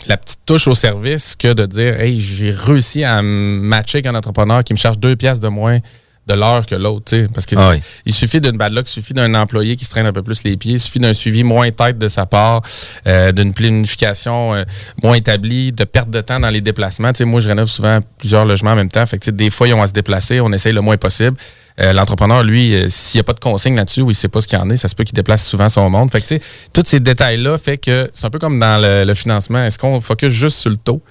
la 0.08 0.18
petite 0.18 0.42
touche 0.46 0.68
au 0.68 0.76
service 0.76 1.36
que 1.36 1.54
de 1.54 1.66
dire 1.66 2.00
Hey, 2.00 2.20
j'ai 2.22 2.52
réussi 2.52 3.04
à 3.04 3.24
me 3.24 3.60
matcher 3.62 3.98
avec 4.00 4.06
un 4.06 4.14
entrepreneur 4.16 4.64
qui 4.64 4.74
me 4.74 4.78
charge 4.78 5.00
deux 5.00 5.16
pièces 5.16 5.40
de 5.40 5.48
moins 5.48 5.80
de 6.28 6.34
l'heure 6.34 6.66
que 6.66 6.76
l'autre, 6.76 7.06
tu 7.06 7.16
sais. 7.18 7.28
Parce 7.34 7.46
que 7.46 7.56
Ah 7.58 7.70
oui. 7.72 7.80
il 8.06 8.14
suffit 8.14 8.42
d'une 8.42 8.58
bad 8.58 8.74
luck, 8.74 8.88
il 8.88 8.92
suffit 8.92 9.14
d'un 9.14 9.34
employé 9.36 9.76
qui 9.76 9.86
se 9.86 9.90
traîne 9.92 10.08
un 10.08 10.14
peu 10.14 10.24
plus 10.24 10.44
les 10.44 10.58
pieds, 10.58 10.74
il 10.74 10.80
suffit 10.80 11.00
d'un 11.00 11.14
suivi 11.14 11.44
moins 11.44 11.70
tête 11.72 11.98
de 12.00 12.10
sa 12.10 12.26
part, 12.26 12.62
euh, 13.08 13.32
d'une 13.32 13.54
planification 13.54 14.54
euh, 14.56 14.64
moins 15.04 15.16
établie, 15.16 15.72
de 15.72 15.84
perte 15.84 16.10
de 16.10 16.22
temps 16.22 16.40
dans 16.40 16.50
les 16.50 16.62
déplacements. 16.62 17.12
Tu 17.14 17.20
sais, 17.20 17.26
moi, 17.26 17.40
je 17.42 17.48
rénove 17.50 17.68
souvent 17.68 18.00
plusieurs 18.18 18.46
logements 18.46 18.72
en 18.72 18.76
même 18.76 18.90
temps. 18.90 19.06
Fait 19.06 19.18
que, 19.18 19.24
tu 19.24 19.26
sais, 19.28 19.32
des 19.32 19.50
fois, 19.50 19.68
ils 19.68 19.74
ont 19.74 19.82
à 19.82 19.88
se 19.88 19.94
déplacer, 19.94 20.42
on 20.42 20.52
essaye 20.52 20.74
le 20.74 20.82
moins 20.82 20.98
possible. 20.98 21.38
Euh, 21.80 21.92
L'entrepreneur, 21.92 22.42
lui, 22.44 22.74
euh, 22.74 22.88
s'il 22.90 23.18
n'y 23.18 23.22
a 23.22 23.24
pas 23.26 23.34
de 23.34 23.40
consigne 23.40 23.76
là-dessus 23.76 24.02
ou 24.02 24.06
il 24.06 24.14
ne 24.14 24.14
sait 24.14 24.30
pas 24.30 24.40
ce 24.42 24.48
qu'il 24.48 24.58
y 24.58 24.62
en 24.62 24.70
est, 24.70 24.78
ça 24.78 24.88
se 24.88 24.96
peut 24.96 25.04
qu'il 25.04 25.14
déplace 25.14 25.46
souvent 25.46 25.68
son 25.68 25.90
monde. 25.90 26.10
Fait 26.10 26.22
que, 26.22 26.28
tu 26.28 26.36
sais, 26.36 26.42
tous 26.74 26.84
ces 26.86 27.02
détails-là 27.02 27.58
fait 27.58 27.78
que 27.78 28.10
c'est 28.14 28.26
un 28.26 28.30
peu 28.30 28.40
comme 28.40 28.60
dans 28.60 28.82
le, 28.82 29.04
le 29.04 29.14
financement. 29.14 29.64
Est-ce 29.66 29.78
qu'on 29.78 30.00
focus 30.00 30.32
juste 30.32 30.58
sur 30.60 30.70
le 30.70 30.78
taux? 30.78 31.02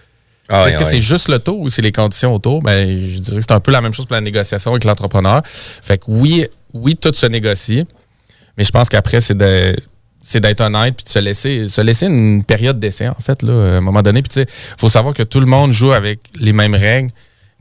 Ah 0.48 0.68
Est-ce 0.68 0.76
oui, 0.76 0.82
que 0.82 0.88
oui. 0.88 0.90
c'est 0.90 1.00
juste 1.00 1.28
le 1.28 1.38
taux 1.38 1.58
ou 1.58 1.68
c'est 1.68 1.82
les 1.82 1.92
conditions 1.92 2.34
autour? 2.34 2.62
Ben, 2.62 2.88
je 2.88 3.18
dirais 3.18 3.36
que 3.36 3.42
c'est 3.42 3.52
un 3.52 3.60
peu 3.60 3.72
la 3.72 3.80
même 3.80 3.94
chose 3.94 4.06
pour 4.06 4.14
la 4.14 4.20
négociation 4.20 4.72
avec 4.72 4.84
l'entrepreneur. 4.84 5.42
Fait 5.46 5.98
que 5.98 6.04
oui, 6.08 6.46
oui, 6.74 6.96
tout 6.96 7.12
se 7.14 7.26
négocie, 7.26 7.84
mais 8.58 8.64
je 8.64 8.70
pense 8.70 8.88
qu'après, 8.88 9.20
c'est 9.20 9.36
de 9.36 9.74
c'est 10.26 10.40
d'être 10.40 10.62
honnête 10.62 10.96
puis 10.96 11.04
de 11.04 11.10
se 11.10 11.18
laisser 11.18 11.68
se 11.68 11.82
laisser 11.82 12.06
une 12.06 12.42
période 12.44 12.80
d'essai 12.80 13.08
en 13.08 13.20
fait 13.20 13.42
là 13.42 13.74
à 13.74 13.76
un 13.76 13.80
moment 13.82 14.00
donné 14.00 14.22
puis 14.22 14.30
tu 14.30 14.40
sais 14.40 14.46
faut 14.78 14.88
savoir 14.88 15.12
que 15.12 15.22
tout 15.22 15.38
le 15.38 15.44
monde 15.44 15.70
joue 15.70 15.92
avec 15.92 16.20
les 16.40 16.54
mêmes 16.54 16.74
règles 16.74 17.10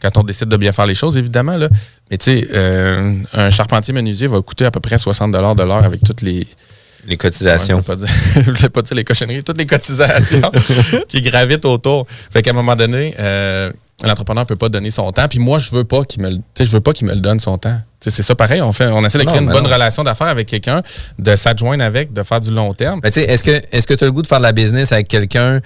quand 0.01 0.17
on 0.17 0.23
décide 0.23 0.47
de 0.47 0.55
bien 0.55 0.71
faire 0.71 0.85
les 0.85 0.95
choses 0.95 1.17
évidemment 1.17 1.57
là 1.57 1.67
mais 2.09 2.17
tu 2.17 2.31
sais 2.31 2.47
euh, 2.53 3.15
un 3.33 3.49
charpentier 3.49 3.93
menuisier 3.93 4.27
va 4.27 4.41
coûter 4.41 4.63
à 4.63 4.71
peu 4.71 4.79
près 4.79 4.97
60 4.97 5.33
de 5.33 5.63
l'heure 5.63 5.83
avec 5.83 6.03
toutes 6.05 6.21
les 6.21 6.47
Les 7.07 7.17
cotisations. 7.17 7.77
Ouais, 7.77 7.95
je 8.35 8.39
ne 8.39 8.55
vais, 8.57 8.69
pas 8.69 8.81
dire- 8.81 8.95
les 8.95 9.03
cochonneries, 9.03 9.43
toutes 9.43 9.57
les 9.57 9.65
cotisations 9.65 10.51
qui 11.07 11.21
gravitent 11.21 11.65
autour. 11.65 12.07
Fait 12.31 12.41
qu'à 12.41 12.51
un 12.51 12.53
moment 12.53 12.75
donné, 12.75 13.13
euh, 13.19 13.71
l'entrepreneur 14.03 14.45
peut 14.45 14.55
pas 14.55 14.69
donner 14.69 14.89
son 14.89 15.11
temps. 15.11 15.27
Puis 15.27 15.39
moi, 15.39 15.59
je 15.59 15.71
veux 15.71 15.83
pas 15.83 16.03
qu'il 16.03 16.21
me, 16.21 16.29
le- 16.29 16.37
tu 16.37 16.41
sais, 16.55 16.65
je 16.65 16.71
veux 16.71 16.79
pas 16.81 16.93
qu'il 16.93 17.07
me 17.07 17.13
le 17.13 17.19
donne 17.19 17.39
son 17.39 17.57
temps. 17.57 17.77
C'est 17.99 18.21
ça 18.21 18.35
pareil. 18.35 18.61
On, 18.61 18.73
fait, 18.73 18.87
on 18.87 19.03
essaie 19.05 19.17
de 19.17 19.23
créer 19.23 19.39
une 19.39 19.49
bonne 19.49 19.63
non. 19.63 19.69
relation 19.73 20.03
d'affaires 20.03 20.27
avec 20.27 20.47
quelqu'un, 20.47 20.81
de 21.19 21.35
s'adjoindre 21.37 21.83
avec, 21.85 22.11
de 22.11 22.21
faire 22.23 22.39
du 22.41 22.51
long 22.51 22.73
terme. 22.73 22.99
Est-ce 23.03 23.43
que 23.43 23.61
est-ce 23.71 23.87
que 23.87 23.93
tu 23.93 24.03
as 24.03 24.07
le 24.07 24.11
goût 24.11 24.21
de 24.21 24.27
faire 24.27 24.39
de 24.39 24.43
la 24.43 24.51
business 24.51 24.91
avec 24.91 25.07
quelqu'un 25.07 25.61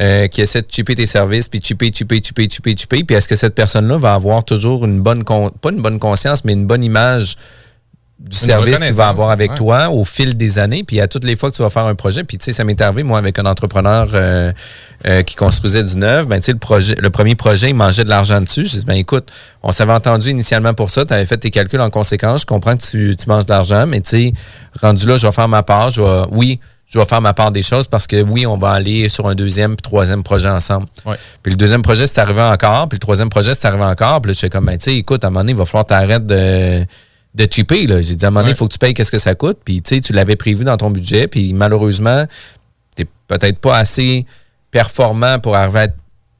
euh, 0.00 0.26
qui 0.28 0.40
essaie 0.40 0.62
de 0.62 0.66
chipper 0.70 0.94
tes 0.94 1.04
services, 1.04 1.50
puis 1.50 1.60
chipper, 1.62 1.90
chipper, 1.92 2.22
chipper, 2.24 2.48
chipper, 2.48 2.74
chipper, 2.74 3.04
puis 3.04 3.14
est-ce 3.14 3.28
que 3.28 3.36
cette 3.36 3.54
personne-là 3.54 3.98
va 3.98 4.14
avoir 4.14 4.42
toujours 4.42 4.86
une 4.86 5.02
bonne, 5.02 5.22
con- 5.22 5.50
pas 5.60 5.68
une 5.70 5.82
bonne 5.82 5.98
conscience, 5.98 6.46
mais 6.46 6.54
une 6.54 6.66
bonne 6.66 6.82
image 6.82 7.36
du 8.22 8.36
Une 8.36 8.46
service 8.46 8.80
qu'il 8.80 8.92
va 8.92 9.08
avoir 9.08 9.30
avec 9.30 9.50
ouais. 9.50 9.56
toi 9.56 9.90
au 9.90 10.04
fil 10.04 10.36
des 10.36 10.58
années. 10.58 10.84
Puis 10.84 11.00
à 11.00 11.08
toutes 11.08 11.24
les 11.24 11.34
fois 11.34 11.50
que 11.50 11.56
tu 11.56 11.62
vas 11.62 11.70
faire 11.70 11.86
un 11.86 11.94
projet, 11.94 12.22
puis 12.22 12.38
tu 12.38 12.44
sais, 12.44 12.52
ça 12.52 12.64
m'est 12.64 12.80
arrivé, 12.80 13.02
moi, 13.02 13.18
avec 13.18 13.38
un 13.38 13.46
entrepreneur 13.46 14.08
euh, 14.14 14.52
euh, 15.08 15.22
qui 15.22 15.34
construisait 15.34 15.82
du 15.82 15.96
neuf, 15.96 16.28
ben 16.28 16.38
tu 16.38 16.46
sais, 16.46 16.52
le, 16.52 16.58
projet, 16.58 16.94
le 16.94 17.10
premier 17.10 17.34
projet, 17.34 17.70
il 17.70 17.74
mangeait 17.74 18.04
de 18.04 18.08
l'argent 18.08 18.40
dessus. 18.40 18.64
Je 18.64 18.78
dis, 18.78 18.84
ben 18.84 18.94
écoute, 18.94 19.28
on 19.62 19.72
s'avait 19.72 19.92
entendu 19.92 20.30
initialement 20.30 20.72
pour 20.72 20.90
ça, 20.90 21.04
tu 21.04 21.12
avais 21.12 21.26
fait 21.26 21.36
tes 21.36 21.50
calculs 21.50 21.80
en 21.80 21.90
conséquence, 21.90 22.42
je 22.42 22.46
comprends 22.46 22.76
que 22.76 22.82
tu, 22.82 23.16
tu 23.16 23.28
manges 23.28 23.46
de 23.46 23.50
l'argent, 23.50 23.86
mais 23.86 24.00
tu 24.00 24.10
sais, 24.10 24.32
rendu 24.80 25.06
là, 25.06 25.16
je 25.16 25.26
vais 25.26 25.32
faire 25.32 25.48
ma 25.48 25.64
part, 25.64 25.90
je 25.90 26.00
vais, 26.00 26.22
oui, 26.30 26.60
je 26.86 26.98
vais 26.98 27.04
faire 27.06 27.22
ma 27.22 27.32
part 27.32 27.50
des 27.50 27.62
choses 27.62 27.88
parce 27.88 28.06
que 28.06 28.22
oui, 28.22 28.46
on 28.46 28.58
va 28.58 28.70
aller 28.70 29.08
sur 29.08 29.26
un 29.26 29.34
deuxième 29.34 29.76
puis 29.76 29.82
troisième 29.82 30.22
projet 30.22 30.50
ensemble. 30.50 30.86
Ouais. 31.06 31.16
Puis 31.42 31.50
le 31.50 31.56
deuxième 31.56 31.80
projet, 31.80 32.06
c'est 32.06 32.20
arrivé 32.20 32.42
encore. 32.42 32.86
Puis 32.88 32.96
le 32.96 33.00
troisième 33.00 33.30
projet, 33.30 33.54
c'est 33.54 33.66
arrivé 33.66 33.84
encore. 33.84 34.20
Puis 34.20 34.28
là, 34.28 34.32
je 34.34 34.38
suis 34.38 34.50
comme, 34.50 34.66
ben, 34.66 34.76
tu 34.76 34.90
sais, 34.90 34.96
écoute, 34.98 35.24
à 35.24 35.28
un 35.28 35.30
moment 35.30 35.40
donné, 35.40 35.52
il 35.52 35.58
va 35.58 35.64
falloir 35.64 35.86
t'arrêter 35.86 36.18
de, 36.18 36.84
de 37.34 37.46
cheaper. 37.50 37.86
là. 37.86 38.02
J'ai 38.02 38.16
dit, 38.16 38.24
à 38.24 38.28
un 38.28 38.30
moment 38.30 38.42
donné, 38.42 38.52
il 38.52 38.56
faut 38.56 38.66
que 38.66 38.72
tu 38.72 38.78
payes 38.78 38.94
qu'est-ce 38.94 39.10
que 39.12 39.18
ça 39.18 39.34
coûte. 39.34 39.58
Puis, 39.64 39.82
tu 39.82 39.94
sais, 39.94 40.00
tu 40.00 40.12
l'avais 40.12 40.36
prévu 40.36 40.64
dans 40.64 40.76
ton 40.76 40.90
budget. 40.90 41.26
Puis 41.28 41.54
malheureusement, 41.54 42.26
tu 42.96 43.06
peut-être 43.26 43.58
pas 43.58 43.78
assez 43.78 44.26
performant 44.70 45.38
pour 45.38 45.56
arriver 45.56 45.80
à, 45.80 45.88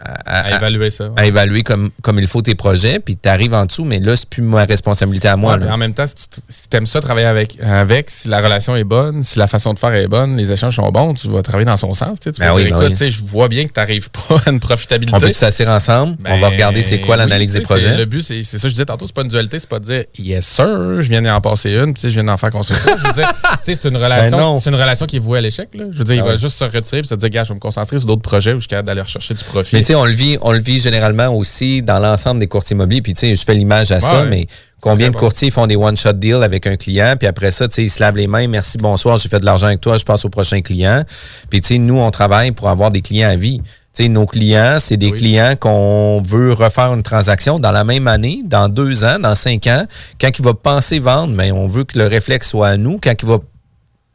à- 0.05 0.41
À 0.41 0.57
évaluer 0.57 0.91
ça, 0.91 1.05
ouais. 1.05 1.13
à 1.17 1.27
évaluer 1.27 1.63
comme, 1.63 1.91
comme 2.03 2.19
il 2.19 2.27
faut 2.27 2.43
tes 2.43 2.55
projets. 2.55 2.99
Puis 2.99 3.17
tu 3.17 3.29
arrives 3.29 3.55
en 3.55 3.67
dessous, 3.67 3.85
mais 3.85 3.99
là, 4.01 4.17
c'est 4.17 4.29
plus 4.29 4.43
ma 4.43 4.65
responsabilité 4.65 5.29
à 5.29 5.37
moi. 5.37 5.53
Ouais, 5.55 5.59
là. 5.61 5.67
puis 5.67 5.75
en 5.75 5.79
même 5.79 5.95
temps, 5.95 6.05
si 6.07 6.69
tu 6.69 6.77
aimes 6.77 6.87
ça 6.87 7.01
travailler 7.01 7.27
avec, 7.27 7.59
avec, 7.61 8.11
si 8.11 8.29
la 8.29 8.41
relation 8.41 8.77
est 8.77 8.85
bonne, 8.85 9.23
si 9.23 9.39
la 9.39 9.47
façon 9.47 9.75
de 9.75 9.79
faire 9.79 9.95
est 9.95 10.09
bonne, 10.09 10.37
les 10.37 10.51
échanges 10.53 10.77
sont 10.77 10.91
bons, 10.91 11.15
tu 11.15 11.29
vas 11.29 11.43
travailler 11.43 11.67
dans 11.67 11.77
son 11.77 11.95
sens. 11.95 12.19
Tu 12.21 12.29
sais. 12.29 12.33
Tu 12.33 12.41
Ben 12.41 12.49
vas 12.51 12.55
oui, 12.57 12.65
dire, 12.65 12.77
ben 12.79 12.87
écoute, 12.87 12.99
oui. 13.01 13.11
je 13.11 13.25
vois 13.25 13.49
bien 13.49 13.65
que 13.67 13.73
tu 13.73 13.79
n'arrives 13.81 14.11
pas 14.29 14.37
à 14.47 14.51
une 14.51 14.61
profitabilité. 14.61 15.17
On 15.17 15.21
peut 15.21 15.33
s'asseoir 15.33 15.75
ensemble. 15.77 16.17
on 16.27 16.39
va 16.39 16.49
regarder 16.49 16.83
c'est 16.83 17.01
quoi 17.01 17.17
Ben 17.17 17.25
l'analyse 17.25 17.53
oui, 17.53 17.59
des 17.59 17.65
projets. 17.65 17.97
Le 17.97 18.05
but, 18.05 18.23
c'est 18.23 18.43
ça 18.43 18.59
que 18.59 18.69
je 18.69 18.73
disais 18.73 18.85
tantôt, 18.87 19.07
c'est 19.07 19.15
pas 19.15 19.23
une 19.23 19.29
dualité, 19.29 19.59
c'est 19.59 19.69
pas 19.69 19.79
de 19.79 19.85
dire 19.85 20.05
yes 20.19 20.47
sir, 20.47 20.67
je 21.01 21.09
viens 21.09 21.23
d'en 21.23 21.41
passer 21.41 21.71
une, 21.73 21.95
puis 21.95 22.03
je 22.05 22.09
viens 22.09 22.25
d'en 22.25 22.37
faire 22.37 22.51
construire. 22.51 22.81
Je 22.99 23.07
veux 23.07 23.13
dire, 23.13 23.33
tu 23.43 23.59
sais, 23.63 23.75
c'est 23.81 23.89
une 23.89 23.97
relation, 23.97 24.57
c'est 24.57 24.71
une 24.71 24.77
relation 24.77 25.07
qui 25.07 25.17
est 25.17 25.21
vouée 25.21 25.39
à 25.39 25.41
l'échec. 25.41 25.69
Je 25.75 25.99
veux 25.99 26.05
dire, 26.05 26.17
il 26.17 26.23
va 26.23 26.37
juste 26.37 26.57
se 26.57 26.65
retirer 26.65 27.01
et 27.01 27.05
se 27.05 27.15
dire, 27.15 27.29
gars, 27.31 27.45
je 27.45 27.51
vais 27.51 27.55
me 27.55 27.61
concentrer 27.61 27.99
sur 27.99 28.07
d'autres 28.07 28.23
projets 28.23 28.53
où 28.53 28.57
je 28.57 28.61
suis 28.63 28.69
capable 28.69 28.87
d'aller 28.89 29.03
rechercher 29.03 29.35
du 29.35 29.45
profit. 29.45 29.77
Mais 29.77 29.83
sais, 29.93 30.01
on 30.01 30.05
le 30.05 30.13
vit, 30.13 30.39
on 30.43 30.53
le 30.53 30.59
vit 30.61 30.79
généralement 30.81 31.29
aussi 31.29 31.83
dans 31.83 31.99
l'ensemble 31.99 32.41
des 32.41 32.47
courtiers 32.49 32.75
immobiliers. 32.75 33.03
Puis 33.03 33.15
tu 33.15 33.21
sais, 33.21 33.37
je 33.37 33.45
fais 33.45 33.55
l'image 33.55 33.91
à 33.93 34.01
ça, 34.01 34.23
Ouais. 34.23 34.29
mais 34.29 34.47
combien 34.81 35.09
de 35.09 35.13
bon. 35.13 35.19
courtiers 35.21 35.51
font 35.51 35.67
des 35.67 35.77
one-shot 35.77 36.15
deals 36.15 36.43
avec 36.43 36.67
un 36.67 36.77
client, 36.77 37.15
puis 37.19 37.29
après 37.29 37.51
ça, 37.51 37.69
tu 37.69 37.75
sais, 37.77 37.85
ils 37.85 37.91
se 37.91 38.01
lavent 38.01 38.17
les 38.17 38.27
mains, 38.27 38.47
merci, 38.49 38.79
bonsoir, 38.79 39.17
j'ai 39.17 39.29
fait 39.29 39.39
de 39.41 39.45
l'argent 39.47 39.69
avec 39.69 39.81
toi, 39.81 39.97
je 39.97 40.05
passe 40.05 40.25
au 40.25 40.29
prochain 40.29 40.61
client. 40.63 41.05
Puis 41.51 41.61
tu 41.61 41.69
sais, 41.69 41.79
nous, 41.79 41.99
on 41.99 42.11
travaille 42.11 42.51
pour 42.53 42.69
avoir 42.69 42.91
des 42.91 43.01
clients 43.01 43.29
à 43.31 43.37
vie. 43.37 43.61
Tu 43.95 44.05
sais, 44.05 44.09
nos 44.09 44.25
clients, 44.25 44.79
c'est 44.79 44.97
des 44.97 45.13
clients 45.13 45.55
qu'on 45.61 46.23
veut 46.27 46.55
refaire 46.55 46.95
une 46.95 47.03
transaction 47.03 47.59
dans 47.59 47.73
la 47.73 47.85
même 47.85 48.09
année, 48.09 48.41
dans 48.43 48.71
deux 48.71 49.05
ans, 49.05 49.19
dans 49.19 49.35
cinq 49.35 49.67
ans. 49.67 49.85
Quand 50.19 50.31
il 50.39 50.43
va 50.43 50.55
penser 50.55 50.99
vendre, 50.99 51.35
mais 51.35 51.53
on 51.53 51.67
veut 51.67 51.85
que 51.85 51.99
le 51.99 52.07
réflexe 52.07 52.49
soit 52.49 52.69
à 52.69 52.77
nous. 52.79 52.99
Quand 53.03 53.13
il 53.23 53.29
va 53.29 53.39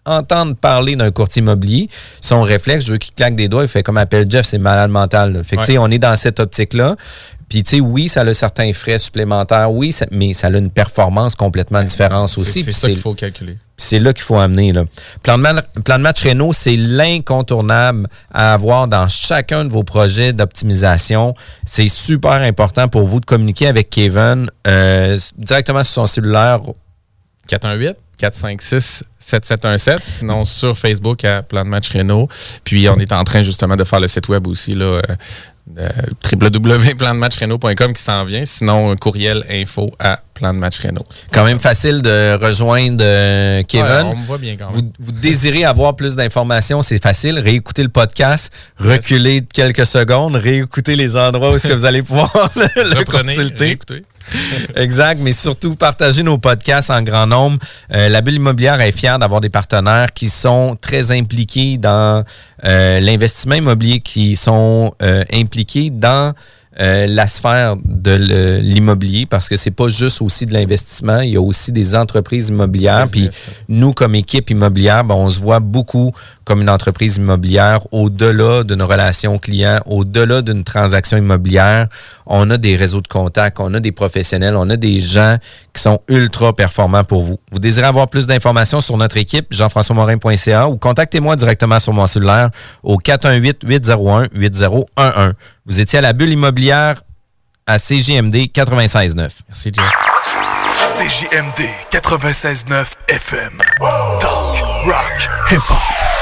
entendre 0.07 0.55
parler 0.55 0.95
d'un 0.95 1.11
courtier 1.11 1.41
immobilier, 1.41 1.89
son 2.21 2.41
réflexe, 2.41 2.85
je 2.85 2.93
veux 2.93 2.97
qu'il 2.97 3.13
claque 3.13 3.35
des 3.35 3.47
doigts, 3.49 3.63
il 3.63 3.67
fait 3.69 3.83
comme 3.83 3.97
appelle 3.97 4.25
Jeff, 4.29 4.45
c'est 4.45 4.57
malade 4.57 4.89
mental. 4.89 5.33
là. 5.33 5.43
Fait 5.43 5.55
que, 5.55 5.61
Ouais. 5.61 5.65
tu 5.67 5.73
sais, 5.73 5.77
on 5.77 5.87
est 5.91 5.99
dans 5.99 6.15
cette 6.15 6.39
optique-là. 6.39 6.95
Puis, 7.49 7.63
tu 7.63 7.77
sais, 7.77 7.79
oui, 7.79 8.09
ça 8.09 8.21
a 8.21 8.33
certains 8.33 8.73
frais 8.73 8.99
supplémentaires, 8.99 9.71
oui, 9.71 9.93
ça- 9.93 10.05
mais 10.11 10.33
ça 10.33 10.47
a 10.47 10.49
une 10.51 10.69
performance 10.69 11.33
complètement 11.35 11.81
différente 11.81 12.37
aussi. 12.37 12.61
C'est 12.63 12.71
ça 12.73 12.87
qu'il 12.89 12.97
faut 12.97 13.13
calculer. 13.13 13.57
c'est 13.77 13.99
là 13.99 14.11
qu'il 14.11 14.23
faut 14.23 14.37
amener. 14.37 14.73
Là. 14.73 14.83
Plan, 15.23 15.37
de 15.37 15.43
ma- 15.43 15.61
plan 15.61 15.97
de 15.97 16.01
match 16.03 16.21
Renault, 16.23 16.51
c'est 16.51 16.75
l'incontournable 16.75 18.07
à 18.33 18.53
avoir 18.53 18.87
dans 18.87 19.07
chacun 19.07 19.63
de 19.65 19.69
vos 19.69 19.83
projets 19.83 20.33
d'optimisation. 20.33 21.35
C'est 21.65 21.87
super 21.87 22.31
important 22.33 22.87
pour 22.89 23.05
vous 23.05 23.19
de 23.19 23.25
communiquer 23.25 23.67
avec 23.67 23.89
Kevin 23.89 24.49
euh, 24.67 25.17
directement 25.37 25.83
sur 25.83 25.93
son 25.93 26.05
cellulaire. 26.07 26.59
418 27.47 27.95
456 28.17 29.03
7717 29.19 30.01
sinon 30.05 30.45
sur 30.45 30.77
Facebook 30.77 31.23
à 31.25 31.43
Plan 31.43 31.63
de 31.63 31.69
match 31.69 31.89
Renault. 31.89 32.29
Puis 32.63 32.87
on 32.89 32.95
est 32.95 33.11
en 33.11 33.23
train 33.23 33.43
justement 33.43 33.75
de 33.75 33.83
faire 33.83 33.99
le 33.99 34.07
site 34.07 34.29
web 34.29 34.47
aussi 34.47 34.71
là 34.71 35.01
euh, 35.77 35.89
www.plandematchrenault.com 36.31 37.93
qui 37.93 38.01
s'en 38.01 38.23
vient. 38.23 38.45
Sinon 38.45 38.91
un 38.91 38.95
courriel 38.95 39.43
info 39.49 39.93
à 39.99 40.19
Plan 40.37 40.53
de 40.53 40.59
match 40.59 40.77
Renault 40.79 41.05
Quand 41.33 41.43
même 41.43 41.59
facile 41.59 42.03
de 42.03 42.37
rejoindre 42.39 43.03
euh, 43.03 43.63
Kevin. 43.63 43.85
Ouais, 43.85 44.01
on 44.03 44.15
me 44.17 44.23
voit 44.25 44.37
bien 44.37 44.55
quand 44.55 44.69
même. 44.69 44.75
Vous, 44.75 44.91
vous 44.99 45.11
désirez 45.11 45.63
avoir 45.63 45.95
plus 45.95 46.15
d'informations, 46.15 46.83
c'est 46.83 47.01
facile. 47.01 47.39
Réécoutez 47.39 47.81
le 47.81 47.89
podcast, 47.89 48.51
reculez 48.77 49.41
de 49.41 49.47
quelques 49.51 49.85
secondes, 49.87 50.35
réécoutez 50.35 50.95
les 50.95 51.17
endroits 51.17 51.51
où 51.51 51.55
est-ce 51.55 51.67
que 51.67 51.73
vous 51.73 51.85
allez 51.85 52.03
pouvoir 52.03 52.31
le, 52.55 52.67
le 52.83 52.99
Reprenez, 52.99 53.35
consulter. 53.35 53.65
réécoutez. 53.65 54.01
exact, 54.75 55.19
mais 55.23 55.31
surtout 55.31 55.75
partagez 55.75 56.21
nos 56.21 56.37
podcasts 56.37 56.91
en 56.91 57.01
grand 57.01 57.25
nombre. 57.25 57.57
Euh, 57.95 58.09
la 58.09 58.21
bulle 58.21 58.35
immobilière 58.35 58.79
est 58.81 58.91
fière 58.91 59.17
d'avoir 59.17 59.41
des 59.41 59.49
partenaires 59.49 60.11
qui 60.13 60.29
sont 60.29 60.77
très 60.79 61.11
impliqués 61.11 61.77
dans 61.77 62.23
euh, 62.65 62.99
l'investissement 62.99 63.55
immobilier, 63.55 64.01
qui 64.01 64.35
sont 64.35 64.93
impliqués 65.31 65.89
dans 65.89 66.33
euh, 66.79 67.07
la 67.07 67.27
sphère 67.27 67.75
de 67.83 68.59
l'immobilier 68.61 69.25
parce 69.25 69.49
que 69.49 69.55
c'est 69.55 69.71
pas 69.71 69.89
juste 69.89 70.21
aussi 70.21 70.45
de 70.45 70.53
l'investissement, 70.53 71.19
il 71.21 71.31
y 71.31 71.35
a 71.35 71.41
aussi 71.41 71.71
des 71.71 71.95
entreprises 71.95 72.49
immobilières. 72.49 73.07
Puis 73.11 73.29
nous, 73.67 73.93
comme 73.93 74.13
équipe 74.15 74.49
immobilière, 74.49 75.03
ben, 75.03 75.15
on 75.15 75.29
se 75.29 75.39
voit 75.39 75.59
beaucoup 75.59 76.11
comme 76.47 76.61
une 76.61 76.69
entreprise 76.69 77.17
immobilière 77.17 77.81
au-delà 77.91 78.63
d'une 78.63 78.81
relation 78.81 79.37
client, 79.37 79.81
au-delà 79.85 80.41
d'une 80.41 80.63
transaction 80.63 81.17
immobilière. 81.17 81.89
On 82.25 82.49
a 82.49 82.55
des 82.55 82.77
réseaux 82.77 83.01
de 83.01 83.07
contacts, 83.09 83.59
on 83.59 83.73
a 83.73 83.81
des 83.81 83.91
professionnels, 83.91 84.55
on 84.55 84.69
a 84.69 84.77
des 84.77 85.01
gens 85.01 85.35
qui 85.73 85.81
sont 85.81 85.99
ultra 86.07 86.53
performants 86.53 87.03
pour 87.03 87.23
vous. 87.23 87.37
Vous 87.51 87.59
désirez 87.59 87.87
avoir 87.87 88.07
plus 88.07 88.27
d'informations 88.27 88.79
sur 88.79 88.95
notre 88.95 89.17
équipe, 89.17 89.47
jean-françois-morin.ca 89.51 90.69
ou 90.69 90.77
contactez-moi 90.77 91.35
directement 91.35 91.79
sur 91.79 91.91
mon 91.91 92.07
cellulaire 92.07 92.49
au 92.81 92.97
418-801-8011. 92.97 95.33
Vous 95.65 95.81
étiez 95.81 95.99
à 95.99 96.01
la 96.01 96.13
bulle 96.13 96.31
immobilière 96.31 97.01
à 97.65 97.77
CJMD 97.77 98.35
96.9. 98.55 99.31
Merci, 99.49 99.73
Jeff. 99.75 99.83
CJMD 100.97 101.67
96.9 101.91 102.93
FM. 103.09 103.61
Talk, 104.21 104.55
rock, 104.85 105.27
hip-hop. 105.51 106.16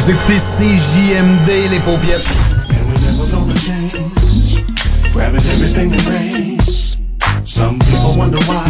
Vous 0.00 0.10
écoutez 0.12 0.38
CJMD, 0.38 1.70
les 1.70 1.78
paupiètes. 1.80 2.26
Grabbing 5.12 5.40
everything 5.40 5.90
that 5.90 6.08
rains. 6.08 6.96
Some 7.44 7.78
people 7.80 8.14
wonder 8.16 8.38
why. 8.46 8.64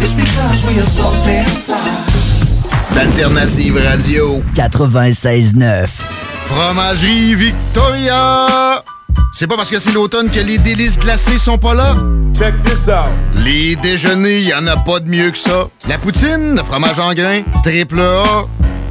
It's 0.00 0.14
because 0.14 0.64
we 0.64 0.78
are 0.78 0.86
so 0.86 1.02
damn 1.22 1.44
fly. 1.44 1.76
D'Alternative 2.94 3.76
Radio. 3.76 4.42
96.9. 4.54 5.86
Fromagerie 6.46 7.34
Victoria! 7.34 8.82
C'est 9.34 9.46
pas 9.46 9.56
parce 9.56 9.70
que 9.70 9.78
c'est 9.78 9.92
l'automne 9.92 10.30
que 10.30 10.40
les 10.40 10.56
délices 10.56 10.98
glacées 10.98 11.36
sont 11.36 11.58
pas 11.58 11.74
là? 11.74 11.94
Check 12.34 12.54
this 12.62 12.88
out! 12.88 13.10
Les 13.44 13.76
déjeuners, 13.76 14.40
y 14.40 14.54
en 14.54 14.66
a 14.66 14.78
pas 14.78 15.00
de 15.00 15.10
mieux 15.10 15.30
que 15.30 15.38
ça. 15.38 15.68
La 15.90 15.98
poutine, 15.98 16.56
le 16.56 16.62
fromage 16.62 16.98
en 16.98 17.12
grains, 17.12 17.42
triple 17.62 18.00
A. 18.00 18.46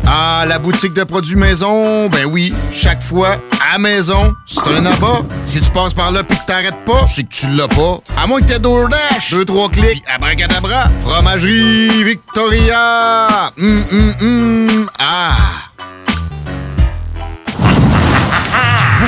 Ah, 0.05 0.45
la 0.47 0.59
boutique 0.59 0.93
de 0.93 1.03
produits 1.03 1.35
maison, 1.35 2.07
ben 2.09 2.25
oui, 2.25 2.53
chaque 2.73 3.01
fois, 3.01 3.37
à 3.73 3.77
maison, 3.79 4.33
c'est 4.45 4.67
un 4.67 4.85
abat. 4.85 5.21
Si 5.45 5.61
tu 5.61 5.69
passes 5.71 5.93
par 5.93 6.11
là 6.11 6.23
pis 6.23 6.35
que 6.37 6.45
t'arrêtes 6.45 6.83
pas, 6.85 7.05
c'est 7.07 7.23
que 7.23 7.33
tu 7.33 7.47
l'as 7.49 7.67
pas. 7.67 7.99
À 8.21 8.27
moins 8.27 8.41
que 8.41 8.45
t'aies 8.45 8.59
DoorDash, 8.59 9.31
deux, 9.31 9.45
trois 9.45 9.69
clics, 9.69 10.03
abracadabra, 10.13 10.89
fromagerie 11.05 12.03
Victoria! 12.03 13.51
Hum, 13.57 13.83
hum, 13.91 14.13
hum, 14.21 14.89
ah! 14.99 15.62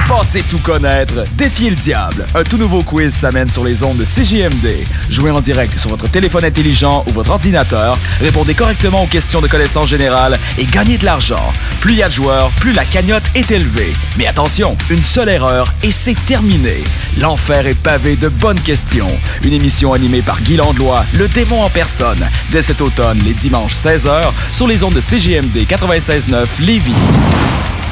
Pensez 0.08 0.44
tout 0.44 0.60
connaître? 0.60 1.24
Défiez 1.34 1.70
le 1.70 1.76
diable. 1.76 2.26
Un 2.36 2.44
tout 2.44 2.58
nouveau 2.58 2.84
quiz 2.84 3.14
s'amène 3.14 3.50
sur 3.50 3.64
les 3.64 3.84
ondes 3.84 3.98
de 3.98 4.06
CJMD. 4.06 4.86
Jouez 5.10 5.32
en 5.32 5.42
direct 5.42 5.78
sur 5.80 5.90
votre 5.90 6.10
téléphone 6.10 6.46
intelligent 6.46 7.04
ou 7.08 7.12
votre 7.12 7.32
ordinateur. 7.32 7.98
Répondez 8.22 8.54
correctement 8.54 9.04
aux 9.04 9.08
questions 9.08 9.42
de 9.42 9.48
connaissance 9.48 9.90
générale 9.90 10.40
et 10.58 10.66
gagnez 10.66 10.98
de 10.98 11.06
l'argent. 11.06 11.54
Plus 11.82 11.94
il 11.94 11.98
y 11.98 12.04
a 12.04 12.10
de 12.10 12.14
joueurs, 12.14 12.50
plus 12.60 12.74
la 12.74 12.86
cagnotte 12.86 13.24
est 13.36 13.52
élevée. 13.52 13.94
Mais 14.18 14.28
attention, 14.28 14.78
une 14.90 15.04
seule 15.04 15.30
erreur 15.30 15.74
et 15.84 15.92
c'est 15.92 16.18
terminé. 16.26 16.84
L'enfer 17.20 17.68
est 17.68 17.76
pavé 17.76 18.16
de 18.16 18.30
bonnes 18.30 18.60
questions. 18.60 19.12
Une 19.44 19.54
émission 19.54 19.94
animée 19.94 20.22
par 20.22 20.42
Guy 20.42 20.58
Landlois, 20.58 21.06
le 21.18 21.28
démon 21.28 21.64
en 21.64 21.70
personne. 21.70 22.26
Dès 22.52 22.62
cet 22.62 22.82
automne, 22.82 23.20
les 23.24 23.34
dimanches 23.34 23.74
16h, 23.74 24.32
sur 24.52 24.68
les 24.68 24.84
ondes 24.84 24.96
de 24.96 25.02
CJMD 25.02 25.66
96.9 25.68 26.46
Lévis. 26.60 26.94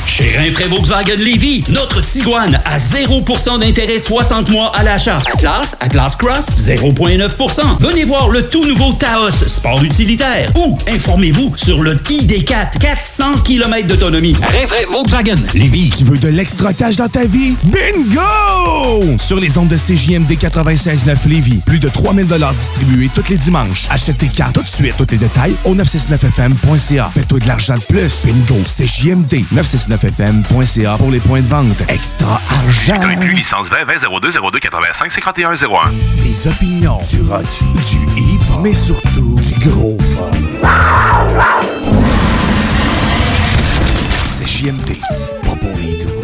Chez 0.06 0.38
Rinfraie 0.38 0.68
Volkswagen 0.68 1.16
Lévy, 1.18 1.64
notre 1.70 2.02
Tiguan 2.02 2.60
à 2.66 2.78
0% 2.78 3.60
d'intérêt 3.60 3.98
60 3.98 4.50
mois 4.50 4.72
à 4.76 4.84
l'achat. 4.84 5.18
Atlas, 5.34 5.76
Atlas 5.80 6.16
Cross, 6.16 6.48
0,9%. 6.58 7.80
Venez 7.80 8.04
voir 8.04 8.30
le 8.30 8.46
tout 8.46 8.66
nouveau 8.66 8.94
Taos, 8.94 9.32
sport 9.48 9.84
utilitaire. 9.84 10.52
Ou 10.56 10.78
informez-vous 10.88 11.54
sur 11.56 11.82
le 11.82 11.96
ID4, 11.96 12.78
400 12.80 13.40
km 13.44 13.88
d'autonomie. 13.88 14.36
Rinfraie 14.42 14.86
Volkswagen 14.90 15.36
Lévy. 15.54 15.92
Tu 15.98 16.04
veux 16.04 16.18
de 16.18 16.28
l'extra 16.28 16.74
cash 16.74 16.98
dans 16.98 17.08
ta 17.10 17.26
vie? 17.26 17.56
Bingo! 17.64 19.18
Sur 19.18 19.40
les 19.40 19.58
ondes 19.58 19.70
de 19.70 19.78
CJMD 19.78 20.32
96.9 20.34 21.28
Lévis, 21.28 21.60
plus 21.66 21.80
de 21.80 21.90
3000 21.90 22.28
distribués 22.58 23.10
tous 23.16 23.30
les 23.30 23.38
dimanches. 23.38 23.88
Achète 23.90 24.18
tes 24.20 24.28
cartes 24.28 24.56
tout 24.56 24.64
de 24.64 24.68
suite. 24.68 24.94
Tous 24.98 25.08
les 25.12 25.18
détails 25.18 25.56
au 25.66 25.74
969fm.ca. 25.76 27.10
Fais-toi 27.14 27.40
de 27.40 27.48
l'argent 27.48 27.76
de 27.76 27.82
plus. 27.82 28.26
Bingo! 28.26 28.62
CJMD 28.66 29.44
969fm.ca 29.98 30.98
pour 30.98 31.12
les 31.12 31.20
points 31.20 31.42
de 31.42 31.48
vente. 31.48 31.82
Extra 31.88 32.42
argent! 32.50 33.00
Inclus 33.02 33.34
licence 33.34 33.68
20 33.70 33.86
20 33.86 33.94
02 34.22 34.32
02 34.52 34.60
85 34.60 35.12
51 35.12 35.54
01. 35.54 35.58
Des 36.24 36.48
opinions, 36.48 37.00
du 37.10 37.22
rock, 37.30 37.46
du 37.90 37.98
hip, 38.20 38.42
mais 38.62 38.74
surtout 38.74 39.36
du 39.36 39.70
gros 39.70 39.98
fun. 40.16 40.32
C'est 44.30 44.48
JMD, 44.48 45.00
pas 45.44 45.56
pour 45.56 45.78
les 45.78 45.98
doux. 46.04 46.24